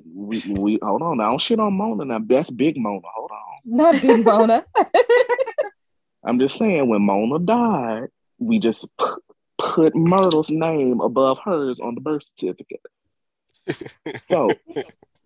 We, 0.05 0.43
we 0.49 0.79
hold 0.83 1.03
on. 1.03 1.21
I 1.21 1.25
don't 1.25 1.41
shit 1.41 1.61
on 1.61 1.75
Mona 1.75 2.07
now. 2.07 2.21
That's 2.25 2.51
big 2.51 2.79
Mona. 2.79 3.03
Hold 3.15 3.31
on. 3.31 3.37
Not 3.65 4.01
big 4.01 4.25
Mona. 4.25 4.65
I'm 6.25 6.39
just 6.39 6.57
saying 6.57 6.89
when 6.89 7.03
Mona 7.03 7.39
died, 7.39 8.09
we 8.39 8.59
just 8.59 8.89
put, 8.97 9.23
put 9.59 9.95
Myrtle's 9.95 10.51
name 10.51 11.01
above 11.01 11.39
hers 11.45 11.79
on 11.79 11.95
the 11.95 12.01
birth 12.01 12.23
certificate. 12.25 12.81
So 14.29 14.49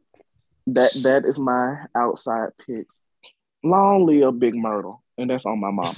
that 0.68 0.92
that 1.02 1.24
is 1.24 1.38
my 1.38 1.86
outside 1.94 2.50
picks. 2.66 3.00
Long 3.64 4.06
live 4.06 4.38
Big 4.38 4.54
Myrtle, 4.54 5.02
and 5.16 5.30
that's 5.30 5.46
on 5.46 5.60
my 5.60 5.70
mama. 5.70 5.94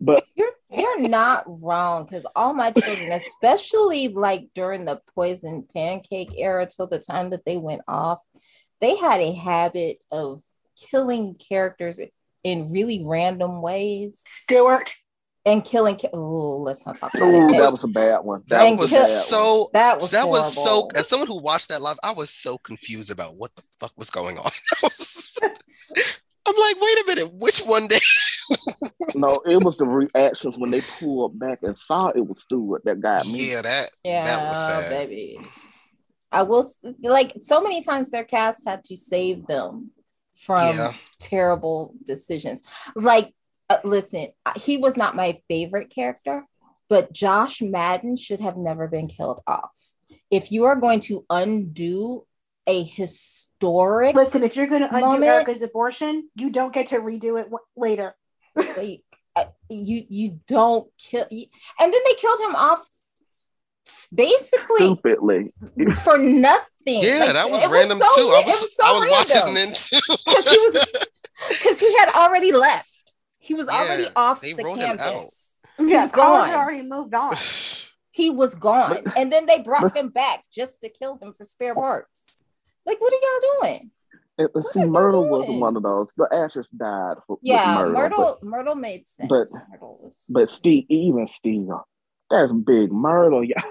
But 0.00 0.24
You're 0.36 0.52
you're 0.70 1.08
not 1.08 1.44
wrong 1.46 2.04
because 2.04 2.26
all 2.34 2.52
my 2.52 2.72
children, 2.72 3.12
especially 3.12 4.08
like 4.08 4.48
during 4.54 4.84
the 4.84 5.00
poison 5.14 5.66
pancake 5.72 6.32
era 6.36 6.66
till 6.66 6.88
the 6.88 6.98
time 6.98 7.30
that 7.30 7.44
they 7.44 7.56
went 7.56 7.82
off, 7.86 8.20
they 8.80 8.96
had 8.96 9.20
a 9.20 9.32
habit 9.32 9.98
of 10.10 10.42
killing 10.90 11.36
characters 11.36 12.00
in 12.42 12.72
really 12.72 13.04
random 13.04 13.62
ways 13.62 14.22
Stuart. 14.26 14.94
And 15.46 15.62
killing. 15.64 15.96
Ca- 15.98 16.08
oh, 16.14 16.58
let's 16.62 16.86
not 16.86 16.98
talk 16.98 17.14
about 17.14 17.26
ooh, 17.28 17.48
it. 17.48 17.58
that 17.58 17.70
was 17.70 17.84
a 17.84 17.88
bad 17.88 18.20
one. 18.20 18.42
That 18.48 18.58
Thank 18.58 18.80
was 18.80 18.92
you. 18.92 19.04
so. 19.04 19.68
that 19.74 20.00
was 20.00 20.10
that 20.12 20.26
was 20.28 20.54
so. 20.54 20.88
As 20.94 21.08
someone 21.08 21.28
who 21.28 21.40
watched 21.40 21.68
that 21.68 21.82
live, 21.82 21.98
I 22.02 22.12
was 22.12 22.30
so 22.30 22.56
confused 22.58 23.10
about 23.10 23.36
what 23.36 23.54
the 23.54 23.62
fuck 23.78 23.92
was 23.96 24.10
going 24.10 24.38
on. 24.38 24.44
I 24.72 24.76
was- 24.82 25.36
I'm 26.46 26.54
like, 26.56 26.76
wait 26.80 26.98
a 26.98 27.04
minute, 27.06 27.32
which 27.34 27.60
one 27.60 27.86
day? 27.88 28.00
No, 29.16 29.40
it 29.46 29.62
was 29.62 29.76
the 29.76 29.84
reactions 29.84 30.58
when 30.58 30.70
they 30.72 30.80
pulled 30.98 31.38
back 31.38 31.60
and 31.62 31.76
saw 31.78 32.08
it 32.08 32.20
was 32.26 32.42
Stuart 32.42 32.82
that 32.84 33.00
got 33.00 33.24
me. 33.26 33.52
Yeah, 33.52 33.62
that 33.62 33.90
Yeah, 34.02 34.24
that 34.24 34.48
was 34.48 34.58
sad. 34.58 34.90
baby. 34.90 35.38
I 36.32 36.42
will 36.42 36.68
like 37.00 37.32
so 37.38 37.62
many 37.62 37.80
times 37.82 38.10
their 38.10 38.24
cast 38.24 38.66
had 38.66 38.82
to 38.86 38.96
save 38.96 39.46
them 39.46 39.92
from 40.36 40.76
Yeah. 40.76 40.92
terrible 41.20 41.94
decisions. 42.04 42.62
Like, 42.96 43.32
uh, 43.70 43.78
listen, 43.84 44.28
he 44.56 44.76
was 44.76 44.96
not 44.96 45.16
my 45.16 45.40
favorite 45.48 45.90
character, 45.90 46.44
but 46.88 47.12
Josh 47.12 47.62
Madden 47.62 48.16
should 48.16 48.40
have 48.40 48.56
never 48.56 48.88
been 48.88 49.08
killed 49.08 49.40
off. 49.46 49.70
If 50.30 50.52
you 50.52 50.64
are 50.64 50.76
going 50.76 51.00
to 51.00 51.24
undo 51.30 52.26
a 52.66 52.82
historic, 52.82 54.14
Listen, 54.16 54.42
if 54.42 54.56
you're 54.56 54.66
going 54.66 54.82
to 54.82 54.94
undo 54.94 55.06
Moment. 55.06 55.24
Erica's 55.24 55.62
abortion, 55.62 56.28
you 56.36 56.50
don't 56.50 56.72
get 56.72 56.88
to 56.88 56.96
redo 56.96 57.38
it 57.40 57.44
w- 57.44 57.58
later. 57.76 58.14
like, 58.76 59.02
uh, 59.36 59.44
you 59.68 60.04
you 60.08 60.40
don't 60.46 60.88
kill, 60.98 61.26
you, 61.30 61.46
and 61.80 61.92
then 61.92 62.00
they 62.06 62.14
killed 62.14 62.40
him 62.40 62.54
off 62.54 62.86
basically 64.14 64.78
Stupidly. 64.86 65.52
for 66.02 66.16
nothing. 66.18 67.02
Yeah, 67.02 67.18
Like, 67.18 67.32
that 67.32 67.50
was 67.50 67.64
it 67.64 67.70
random 67.70 67.98
so 67.98 68.06
too. 68.16 68.28
I 68.34 68.40
it 68.40 68.46
was, 68.46 68.76
so 68.76 68.86
I 68.86 68.92
was 68.92 69.06
watching 69.10 69.54
random. 69.54 69.54
then 69.54 69.74
too. 69.74 69.98
because 70.26 70.48
he 70.48 70.58
was 70.58 70.86
because 71.48 71.80
he 71.80 71.98
had 71.98 72.10
already 72.14 72.52
left. 72.52 72.88
He 73.44 73.54
was 73.54 73.68
already 73.68 74.06
off 74.16 74.40
they 74.40 74.54
the 74.54 74.64
rolled 74.64 74.78
him 74.78 74.96
campus. 74.96 75.58
Yeah, 75.78 76.02
was 76.02 76.12
Colin 76.12 76.44
had 76.46 76.52
gone. 76.54 76.62
already 76.64 76.82
moved 76.82 77.14
on. 77.14 77.34
He 78.10 78.30
was 78.30 78.54
gone, 78.54 79.02
and 79.16 79.32
then 79.32 79.44
they 79.46 79.58
brought 79.60 79.94
him 79.96 80.08
back 80.10 80.44
just 80.52 80.80
to 80.82 80.88
kill 80.88 81.18
him 81.20 81.34
for 81.36 81.46
spare 81.46 81.74
parts. 81.74 82.44
Like, 82.86 83.00
what 83.00 83.12
are 83.12 83.16
y'all 83.16 83.60
doing? 83.60 83.90
And, 84.38 84.48
and 84.54 84.62
What 84.62 84.64
see, 84.72 84.80
are 84.80 84.84
you 84.84 84.90
Myrtle 84.92 85.28
was 85.28 85.46
doing? 85.46 85.58
one 85.58 85.76
of 85.76 85.82
those. 85.82 86.06
The 86.16 86.28
actress 86.32 86.68
died 86.68 87.16
for 87.26 87.38
Yeah, 87.42 87.74
Myrtle, 87.74 87.92
Myrtle. 87.92 88.38
but- 88.40 88.42
Myrtle 88.48 88.74
made 88.76 89.04
sense. 89.08 89.28
but- 89.28 89.48
Myrtle 89.68 90.12
But 90.28 90.48
Steve, 90.50 90.84
even 90.88 91.26
Steve, 91.26 91.66
that's 92.30 92.52
big 92.52 92.92
Myrtle. 92.92 93.42
Yeah. 93.42 93.62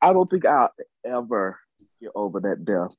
I 0.00 0.12
don't 0.14 0.30
think 0.30 0.46
I'll 0.46 0.70
ever 1.04 1.58
get 2.00 2.12
over 2.14 2.40
that 2.40 2.64
death. 2.64 2.96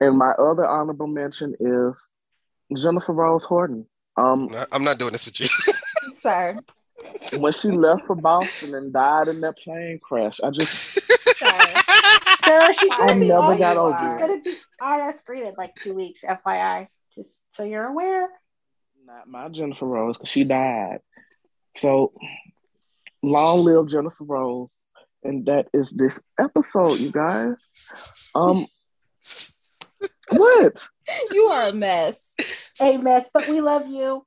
And 0.00 0.18
my 0.18 0.30
other 0.32 0.66
honorable 0.66 1.06
mention 1.06 1.54
is 1.60 2.02
Jennifer 2.76 3.12
Rose 3.12 3.44
Horton. 3.44 3.86
Um, 4.16 4.50
I- 4.54 4.66
I'm 4.72 4.84
not 4.84 4.98
doing 4.98 5.12
this 5.12 5.26
with 5.26 5.40
you. 5.40 5.46
Sir, 6.16 6.56
when 7.38 7.52
she 7.52 7.68
left 7.70 8.06
for 8.06 8.14
Boston 8.16 8.74
and 8.74 8.92
died 8.92 9.28
in 9.28 9.40
that 9.42 9.58
plane 9.58 9.98
crash, 10.02 10.40
I 10.42 10.50
just. 10.50 11.00
Sarah, 12.44 12.74
she's 12.74 12.90
I 12.92 12.98
gonna 12.98 13.20
be 13.20 13.28
never 13.28 13.40
on, 13.40 13.58
got 13.58 13.70
she's 13.72 13.78
over 13.78 14.16
it. 14.16 14.20
gonna 14.20 14.42
be 14.42 14.54
on 14.80 15.00
our 15.00 15.12
screen 15.12 15.46
in 15.46 15.54
like 15.56 15.74
two 15.74 15.94
weeks, 15.94 16.22
FYI. 16.22 16.88
Just 17.14 17.40
so 17.52 17.64
you're 17.64 17.86
aware. 17.86 18.28
not 19.06 19.26
my 19.28 19.48
Jennifer 19.48 19.86
Rose 19.86 20.16
because 20.16 20.28
she 20.30 20.44
died. 20.44 20.98
So 21.76 22.12
long 23.22 23.64
live 23.64 23.88
Jennifer 23.88 24.24
Rose, 24.24 24.70
and 25.22 25.46
that 25.46 25.68
is 25.72 25.90
this 25.90 26.20
episode, 26.38 26.98
you 27.00 27.10
guys. 27.10 27.56
Um, 28.34 28.66
what? 30.30 30.86
You 31.32 31.44
are 31.46 31.68
a 31.68 31.72
mess. 31.72 32.32
A 32.80 32.96
mess, 32.98 33.28
but 33.32 33.48
we 33.48 33.60
love 33.60 33.88
you. 33.88 34.24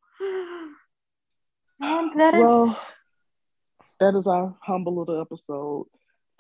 Um, 1.80 2.10
and 2.11 2.19
that 2.22 2.34
is 2.34 2.40
Well, 2.40 2.80
that 3.99 4.15
is 4.15 4.28
our 4.28 4.56
humble 4.61 4.98
little 4.98 5.22
episode. 5.22 5.86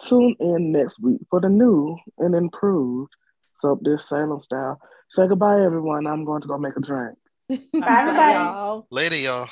Tune 0.01 0.35
in 0.39 0.71
next 0.71 0.99
week 0.99 1.19
for 1.29 1.41
the 1.41 1.49
new 1.49 1.97
and 2.17 2.35
improved 2.35 3.11
Soap 3.59 3.83
Dish 3.83 4.03
Salem 4.03 4.39
style. 4.39 4.79
Say 5.09 5.27
goodbye, 5.27 5.61
everyone. 5.61 6.05
I'm 6.07 6.25
going 6.25 6.41
to 6.41 6.47
go 6.47 6.57
make 6.57 6.75
a 6.77 6.81
drink. 6.81 7.17
Bye, 7.49 7.57
everybody. 7.73 8.33
y'all. 8.33 8.87
Later, 8.91 9.15
y'all. 9.15 9.47